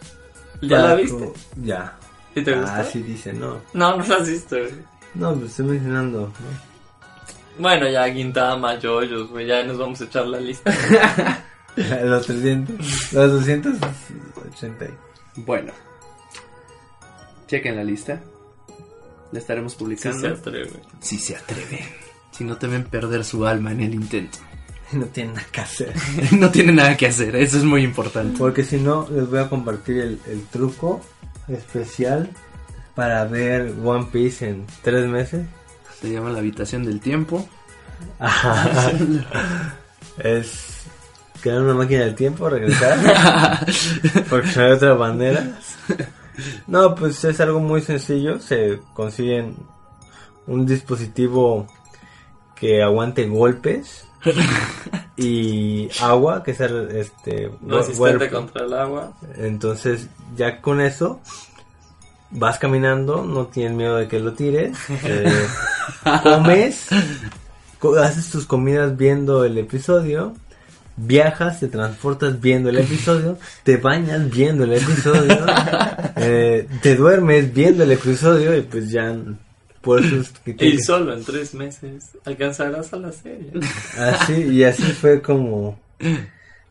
¿Ya 0.60 0.78
la 0.78 0.94
viste? 0.94 1.32
Ya. 1.62 1.96
¿Y 2.34 2.42
te 2.42 2.54
Ah, 2.54 2.60
gustó? 2.78 2.90
sí 2.92 3.02
dice, 3.02 3.32
no. 3.32 3.60
No, 3.72 3.96
no 3.96 4.06
la 4.06 4.16
has 4.16 4.28
visto, 4.28 4.56
güey. 4.56 4.74
No, 5.14 5.34
pues 5.34 5.50
estoy 5.50 5.66
mencionando. 5.66 6.20
¿no? 6.26 6.70
Bueno, 7.58 7.88
ya 7.88 8.08
Gintama, 8.12 8.74
Jojo's, 8.80 9.28
güey, 9.30 9.46
ya 9.46 9.64
nos 9.64 9.78
vamos 9.78 10.00
a 10.00 10.04
echar 10.04 10.26
la 10.26 10.38
lista. 10.38 10.72
Los 11.76 12.26
300. 12.26 13.12
Los 13.12 13.32
280. 13.32 14.86
Bueno. 15.36 15.72
Chequen 17.48 17.76
la 17.76 17.84
lista. 17.84 18.20
La 19.32 19.38
estaremos 19.38 19.72
Si 19.72 19.78
publicando. 19.78 20.20
se 20.20 20.28
atreve. 20.28 20.70
Si 21.00 21.18
se 21.18 21.36
atreven. 21.36 21.80
Si 22.32 22.44
no 22.44 22.56
temen 22.56 22.84
perder 22.84 23.24
su 23.24 23.46
alma 23.46 23.72
en 23.72 23.80
el 23.80 23.94
intento. 23.94 24.38
No 24.92 25.06
tienen 25.06 25.34
nada 25.34 25.46
que 25.52 25.60
hacer. 25.60 25.94
no 26.32 26.50
tienen 26.50 26.74
nada 26.74 26.96
que 26.96 27.06
hacer, 27.06 27.36
eso 27.36 27.58
es 27.58 27.62
muy 27.64 27.84
importante. 27.84 28.36
Porque 28.36 28.64
si 28.64 28.76
no, 28.78 29.06
les 29.08 29.28
voy 29.30 29.38
a 29.38 29.48
compartir 29.48 29.98
el, 29.98 30.20
el 30.26 30.42
truco 30.46 31.00
especial 31.46 32.28
para 32.96 33.24
ver 33.26 33.72
One 33.84 34.08
Piece 34.10 34.48
en 34.48 34.66
tres 34.82 35.06
meses. 35.08 35.46
Se 36.00 36.10
llama 36.10 36.30
la 36.30 36.40
habitación 36.40 36.84
del 36.84 36.98
tiempo. 36.98 37.48
Ajá. 38.18 38.90
es 40.18 40.78
crear 41.40 41.62
una 41.62 41.74
máquina 41.74 42.00
del 42.06 42.16
tiempo, 42.16 42.50
regresar. 42.50 43.64
porque 44.28 44.48
no 44.56 44.62
hay 44.64 44.72
otra 44.72 44.94
manera. 44.96 45.56
No, 46.66 46.94
pues 46.94 47.22
es 47.24 47.40
algo 47.40 47.60
muy 47.60 47.80
sencillo. 47.82 48.38
Se 48.40 48.80
consiguen 48.94 49.56
un 50.46 50.66
dispositivo 50.66 51.66
que 52.54 52.82
aguante 52.82 53.26
golpes 53.26 54.04
y 55.16 55.88
agua, 56.00 56.42
que 56.42 56.52
es 56.52 56.60
el, 56.60 56.90
este 56.96 57.50
Resistente 57.78 58.30
contra 58.30 58.64
el 58.64 58.72
agua. 58.74 59.12
Entonces, 59.36 60.08
ya 60.36 60.60
con 60.60 60.80
eso, 60.80 61.20
vas 62.30 62.58
caminando, 62.58 63.24
no 63.24 63.46
tienes 63.46 63.76
miedo 63.76 63.96
de 63.96 64.08
que 64.08 64.20
lo 64.20 64.32
tires. 64.34 64.76
eh, 65.04 65.46
comes, 66.22 66.88
co- 67.78 67.98
haces 67.98 68.30
tus 68.30 68.46
comidas 68.46 68.96
viendo 68.96 69.44
el 69.44 69.58
episodio. 69.58 70.34
Viajas, 70.96 71.60
te 71.60 71.68
transportas 71.68 72.40
viendo 72.40 72.68
el 72.68 72.78
episodio, 72.78 73.38
te 73.62 73.76
bañas 73.76 74.30
viendo 74.30 74.64
el 74.64 74.74
episodio, 74.74 75.46
eh, 76.16 76.68
te 76.82 76.96
duermes 76.96 77.52
viendo 77.54 77.84
el 77.84 77.92
episodio 77.92 78.56
y 78.56 78.62
pues 78.62 78.90
ya 78.90 79.16
por 79.80 80.02
que 80.44 80.66
Y 80.66 80.78
solo 80.78 81.14
en 81.14 81.24
tres 81.24 81.54
meses 81.54 82.10
alcanzarás 82.24 82.92
a 82.92 82.96
la 82.96 83.12
serie. 83.12 83.52
así 83.98 84.34
y 84.34 84.64
así 84.64 84.82
fue 84.82 85.22
como 85.22 85.78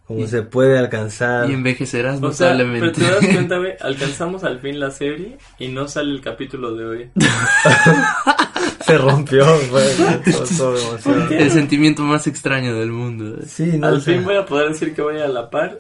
como 0.10 0.26
se 0.28 0.42
puede 0.42 0.78
alcanzar 0.80 1.48
Y 1.50 1.54
envejecerás 1.54 2.20
O 2.22 2.34
sea, 2.34 2.54
pero 2.58 2.66
notablemente. 2.66 3.00
te 3.02 3.12
das 3.12 3.26
cuenta, 3.34 3.58
güey, 3.60 3.74
alcanzamos 3.80 4.44
al 4.44 4.60
fin 4.60 4.80
la 4.80 4.90
serie 4.92 5.38
y 5.60 5.68
no 5.68 5.88
sale 5.88 6.12
el 6.12 6.20
capítulo 6.22 6.74
de 6.76 6.86
hoy. 6.86 7.10
se 8.86 8.98
rompió 8.98 9.46
fue 9.46 9.84
todo- 10.58 10.98
el 11.30 11.52
sentimiento 11.52 12.02
más 12.02 12.26
extraño 12.28 12.74
del 12.76 12.92
mundo. 12.92 13.38
Sí, 13.48 13.66
no 13.78 13.88
al 13.88 14.02
fin 14.02 14.24
voy 14.24 14.36
a 14.36 14.46
poder 14.46 14.70
decir 14.70 14.96
que 14.96 15.02
voy 15.04 15.20
a 15.20 15.28
la 15.28 15.50
par 15.50 15.78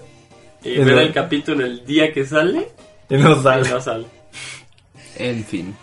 y 0.63 0.77
ver 0.77 0.99
el 0.99 1.11
capítulo 1.13 1.65
el 1.65 1.83
día 1.85 2.13
que 2.13 2.25
sale 2.25 2.67
Y 3.09 3.15
no 3.15 3.31
y 3.39 3.43
sale. 3.43 3.69
no 3.69 3.81
sale. 3.81 4.05
En 5.17 5.43
fin. 5.43 5.75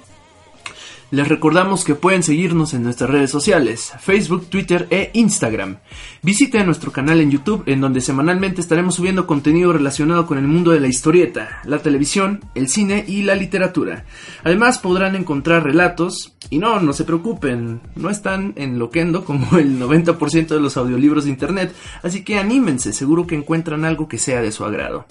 Les 1.13 1.29
recordamos 1.29 1.85
que 1.85 1.95
pueden 1.95 2.25
seguirnos 2.25 2.75
en 2.75 2.83
nuestras 2.83 3.09
redes 3.09 3.31
sociales, 3.31 3.93
Facebook, 4.01 4.47
Twitter 4.47 4.89
e 4.91 5.11
Instagram. 5.15 5.77
Visiten 6.21 6.67
nuestro 6.67 6.91
canal 6.91 7.21
en 7.21 7.31
YouTube 7.31 7.63
en 7.67 7.81
donde 7.81 8.01
semanalmente 8.01 8.61
estaremos 8.61 8.97
subiendo 8.97 9.25
contenido 9.25 9.73
relacionado 9.73 10.27
con 10.27 10.37
el 10.37 10.49
mundo 10.49 10.73
de 10.73 10.81
la 10.81 10.89
historieta, 10.89 11.61
la 11.65 11.79
televisión, 11.79 12.41
el 12.57 12.69
cine 12.69 13.05
y 13.07 13.23
la 13.23 13.37
literatura. 13.37 14.05
Además 14.43 14.81
podrán 14.81 15.15
encontrar 15.15 15.63
relatos 15.63 16.35
y 16.51 16.59
no, 16.59 16.81
no 16.81 16.93
se 16.93 17.05
preocupen, 17.05 17.83
no 17.95 18.11
están 18.11 18.53
en 18.57 18.81
Loquendo 18.81 19.25
como 19.25 19.59
el 19.59 19.79
90% 19.79 20.49
de 20.49 20.61
los 20.61 20.77
audiolibros 20.77 21.25
de 21.25 21.31
internet, 21.31 21.73
así 22.03 22.25
que 22.25 22.41
anímense, 22.41 22.93
seguro 22.93 23.29
que 23.29 23.37
encuentran 23.37 23.85
algo 23.85 24.09
que 24.09 24.19
sea 24.19 24.43
de 24.43 24.51
su 24.51 24.65
agrado. 24.65 25.07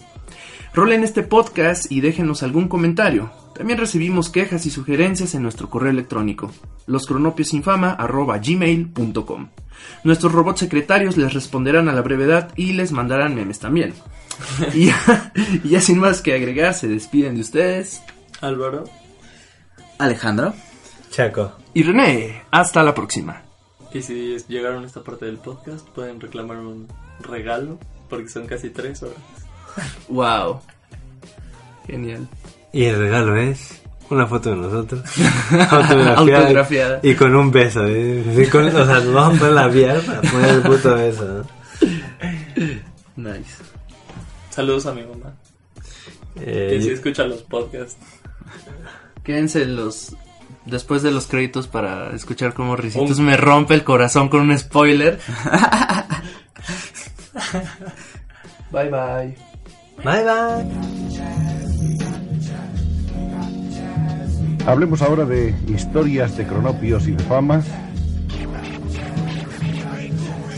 Rolen 0.73 1.05
este 1.05 1.23
podcast 1.23 1.89
y 1.89 2.01
déjenos 2.01 2.43
algún 2.43 2.67
comentario. 2.67 3.44
También 3.55 3.79
recibimos 3.79 4.29
quejas 4.29 4.65
y 4.65 4.69
sugerencias 4.69 5.33
en 5.33 5.41
nuestro 5.41 5.69
correo 5.69 5.91
electrónico, 5.91 6.51
loscronopiosinfama.gmail.com. 6.87 9.49
Nuestros 10.03 10.33
robots 10.33 10.59
secretarios 10.59 11.15
les 11.15 11.33
responderán 11.33 11.87
a 11.87 11.93
la 11.93 12.01
brevedad 12.01 12.51
y 12.57 12.73
les 12.73 12.91
mandarán 12.91 13.33
memes 13.33 13.59
también. 13.59 13.93
y, 14.73 14.87
ya, 14.87 15.31
y 15.63 15.69
ya 15.69 15.79
sin 15.79 15.99
más 15.99 16.21
que 16.21 16.33
agregar, 16.33 16.73
se 16.73 16.89
despiden 16.89 17.35
de 17.35 17.41
ustedes. 17.41 18.01
Álvaro. 18.41 18.83
Alejandro. 19.99 20.53
Chaco. 21.09 21.53
Y 21.73 21.83
René, 21.83 22.41
hasta 22.51 22.83
la 22.83 22.93
próxima. 22.93 23.41
Y 23.93 24.01
si 24.01 24.35
llegaron 24.49 24.83
a 24.83 24.87
esta 24.87 25.01
parte 25.01 25.23
del 25.25 25.37
podcast, 25.37 25.87
pueden 25.89 26.19
reclamar 26.19 26.57
un 26.57 26.89
regalo, 27.21 27.79
porque 28.09 28.27
son 28.27 28.47
casi 28.47 28.69
tres 28.69 29.01
horas. 29.01 29.15
Wow. 30.09 30.59
Genial. 31.87 32.27
Y 32.75 32.83
el 32.83 32.97
regalo 32.99 33.37
es 33.37 33.81
una 34.09 34.27
foto 34.27 34.49
de 34.49 34.57
nosotros. 34.57 35.01
autografiada. 35.69 36.39
Autografiada. 36.41 36.99
Y 37.03 37.15
con 37.15 37.33
un 37.33 37.49
beso. 37.49 37.85
¿eh? 37.87 38.49
Con- 38.51 38.65
o 38.67 38.85
sea, 38.85 38.95
nos 38.99 39.13
vamos 39.13 39.37
a 39.37 39.39
poner 39.39 39.53
labial 39.53 40.01
para 40.01 40.21
poner 40.21 40.49
el 40.55 40.61
puto 40.61 40.93
beso. 40.95 41.45
¿no? 43.15 43.31
Nice. 43.31 43.49
Saludos 44.49 44.85
a 44.87 44.93
mi 44.93 45.03
mamá, 45.03 45.33
Eh, 46.41 46.67
que 46.71 46.81
sí 46.81 46.89
escucha 46.89 47.23
los 47.23 47.43
podcasts. 47.43 47.95
Quédense 49.23 49.63
los 49.65 50.13
después 50.65 51.01
de 51.01 51.11
los 51.11 51.27
créditos 51.27 51.67
para 51.67 52.13
escuchar 52.13 52.53
cómo 52.53 52.75
Ricitos 52.75 53.21
me 53.21 53.37
rompe 53.37 53.73
el 53.73 53.85
corazón 53.85 54.27
con 54.27 54.41
un 54.41 54.59
spoiler. 54.59 55.17
bye 58.71 58.89
bye. 58.89 59.33
Bye 60.03 60.23
bye. 60.25 61.04
Hablemos 64.65 65.03
ahora 65.03 65.25
de 65.25 65.53
historias 65.67 66.35
de 66.37 66.47
cronopios 66.47 67.07
y 67.07 67.11
de 67.11 67.23
famas. 67.25 67.65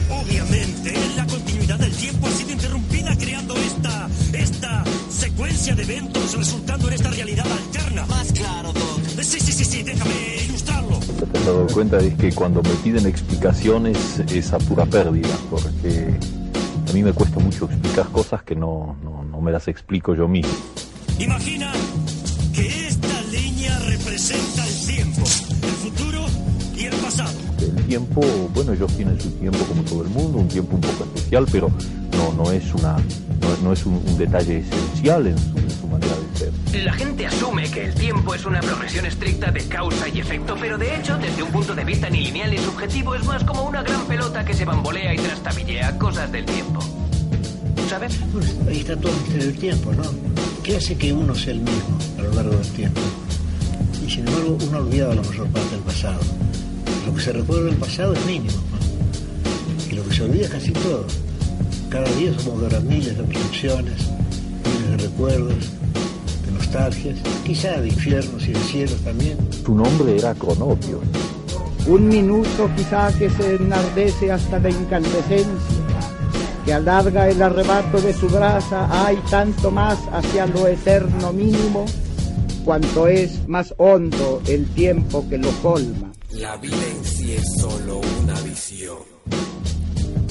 Obviamente, 0.09 0.93
la 1.17 1.27
continuidad 1.27 1.77
del 1.77 1.91
tiempo 1.91 2.27
ha 2.27 2.31
sido 2.31 2.51
interrumpida 2.51 3.17
creando 3.17 3.53
esta, 3.57 4.07
esta 4.31 4.83
secuencia 5.09 5.75
de 5.75 5.83
eventos 5.83 6.37
resultando 6.37 6.87
en 6.87 6.93
esta 6.93 7.09
realidad 7.09 7.45
alterna. 7.51 8.05
Más 8.05 8.31
claro, 8.31 8.71
Doc. 8.71 9.01
Sí, 9.21 9.41
sí, 9.41 9.51
sí, 9.51 9.65
sí, 9.65 9.83
déjame 9.83 10.13
ilustrarlo. 10.45 10.91
Lo 10.91 11.25
que 11.25 11.25
te 11.25 11.37
has 11.37 11.45
dado 11.45 11.67
cuenta 11.67 11.97
es 11.97 12.13
que 12.13 12.31
cuando 12.31 12.63
me 12.63 12.75
piden 12.83 13.07
explicaciones 13.07 14.19
es 14.31 14.53
a 14.53 14.57
pura 14.57 14.85
pérdida, 14.85 15.35
porque 15.49 16.13
a 16.89 16.93
mí 16.93 17.03
me 17.03 17.11
cuesta 17.11 17.39
mucho 17.39 17.65
explicar 17.65 18.07
cosas 18.07 18.41
que 18.43 18.55
no, 18.55 18.95
no, 19.03 19.25
no 19.25 19.41
me 19.41 19.51
las 19.51 19.67
explico 19.67 20.15
yo 20.15 20.29
mismo. 20.29 20.53
Imagina 21.19 21.73
tiempo, 27.97 28.21
bueno, 28.53 28.73
ellos 28.73 28.95
tienen 28.95 29.19
su 29.19 29.31
tiempo 29.31 29.57
como 29.65 29.81
todo 29.81 30.03
el 30.03 30.09
mundo, 30.09 30.37
un 30.37 30.47
tiempo 30.47 30.75
un 30.75 30.81
poco 30.81 31.03
especial, 31.03 31.47
pero 31.51 31.71
no, 32.11 32.43
no 32.43 32.51
es, 32.51 32.71
una, 32.75 32.93
no, 32.93 33.57
no 33.63 33.73
es 33.73 33.85
un, 33.87 33.95
un 33.95 34.17
detalle 34.19 34.59
esencial 34.59 35.25
en 35.25 35.37
su, 35.37 35.57
en 35.57 35.71
su 35.71 35.87
manera 35.87 36.13
de 36.15 36.37
ser. 36.37 36.83
La 36.83 36.93
gente 36.93 37.25
asume 37.25 37.63
que 37.71 37.85
el 37.85 37.95
tiempo 37.95 38.35
es 38.35 38.45
una 38.45 38.59
progresión 38.59 39.07
estricta 39.07 39.49
de 39.49 39.67
causa 39.67 40.07
y 40.09 40.19
efecto, 40.19 40.55
pero 40.61 40.77
de 40.77 40.95
hecho, 40.95 41.17
desde 41.17 41.41
un 41.41 41.49
punto 41.49 41.73
de 41.73 41.83
vista 41.85 42.07
ni 42.07 42.21
lineal 42.25 42.51
ni 42.51 42.59
subjetivo, 42.59 43.15
es 43.15 43.25
más 43.25 43.43
como 43.43 43.63
una 43.63 43.81
gran 43.81 44.05
pelota 44.05 44.45
que 44.45 44.53
se 44.53 44.63
bambolea 44.63 45.15
y 45.15 45.17
trastabillea 45.17 45.97
cosas 45.97 46.31
del 46.31 46.45
tiempo. 46.45 46.79
¿Sabes? 47.89 48.19
Pues 48.31 48.55
ahí 48.67 48.81
está 48.81 48.95
todo 48.95 49.11
el 49.11 49.17
misterio 49.21 49.47
del 49.47 49.57
tiempo, 49.57 49.91
¿no? 49.93 50.03
¿Qué 50.61 50.75
hace 50.77 50.95
que 50.95 51.11
uno 51.13 51.33
sea 51.33 51.53
el 51.53 51.61
mismo 51.61 51.97
a 52.19 52.21
lo 52.21 52.33
largo 52.33 52.57
del 52.57 52.67
tiempo? 52.73 53.01
Y 54.05 54.11
sin 54.11 54.27
embargo 54.27 54.55
uno 54.67 54.77
ha 54.77 54.81
olvidado 54.81 55.15
la 55.15 55.21
mayor 55.23 55.47
parte 55.47 55.71
del 55.71 55.79
pasado. 55.79 56.19
Lo 57.07 57.15
que 57.15 57.21
se 57.21 57.31
recuerda 57.31 57.63
del 57.67 57.75
pasado 57.77 58.13
es 58.13 58.25
mínimo. 58.25 58.51
¿no? 58.51 59.91
Y 59.91 59.95
lo 59.95 60.03
que 60.03 60.13
se 60.13 60.23
olvida 60.23 60.43
es 60.43 60.49
casi 60.49 60.71
todo. 60.73 61.05
Cada 61.89 62.09
día 62.15 62.37
somos 62.37 62.69
de 62.69 62.79
miles 62.81 63.17
de 63.17 63.23
percepciones, 63.23 63.95
miles 64.65 64.91
de 64.91 64.97
recuerdos, 64.97 65.69
de 66.45 66.51
nostalgias, 66.51 67.17
quizá 67.45 67.79
de 67.79 67.87
infiernos 67.87 68.45
y 68.45 68.51
de 68.51 68.59
cielos 68.59 68.97
también. 69.05 69.37
Su 69.65 69.73
nombre 69.73 70.17
era 70.17 70.35
Cronopios. 70.35 70.99
Un 71.87 72.09
minuto 72.09 72.69
quizá 72.75 73.09
que 73.17 73.29
se 73.29 73.55
enardece 73.55 74.29
hasta 74.29 74.59
la 74.59 74.69
incandescencia, 74.69 75.47
que 76.65 76.73
alarga 76.73 77.29
el 77.29 77.41
arrebato 77.41 78.01
de 78.01 78.11
su 78.11 78.27
brasa, 78.27 79.07
hay 79.07 79.15
tanto 79.29 79.71
más 79.71 79.97
hacia 80.11 80.45
lo 80.45 80.67
eterno 80.67 81.31
mínimo, 81.31 81.85
cuanto 82.65 83.07
es 83.07 83.47
más 83.47 83.73
hondo 83.77 84.41
el 84.45 84.65
tiempo 84.71 85.25
que 85.29 85.37
lo 85.37 85.51
colma. 85.61 86.11
La 86.39 86.55
vida 86.57 86.85
en 86.91 87.03
sí 87.03 87.33
es 87.33 87.43
solo 87.59 87.99
una 88.21 88.39
visión, 88.41 88.99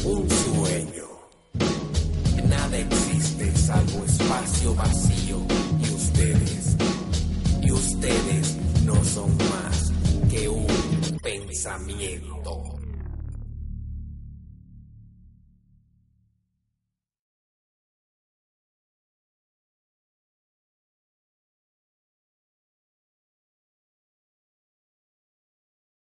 un 0.05 0.31
sueño. 0.31 1.05
Nada 2.49 2.79
existe 2.79 3.57
salvo 3.57 4.05
espacio 4.05 4.75
vacío 4.77 5.39
y 5.81 5.95
ustedes, 5.95 6.77
y 7.61 7.73
ustedes 7.73 8.57
no 8.85 9.05
son 9.05 9.37
más 9.37 9.93
que 10.31 10.49
un 10.49 10.67
pensamiento. 11.23 12.76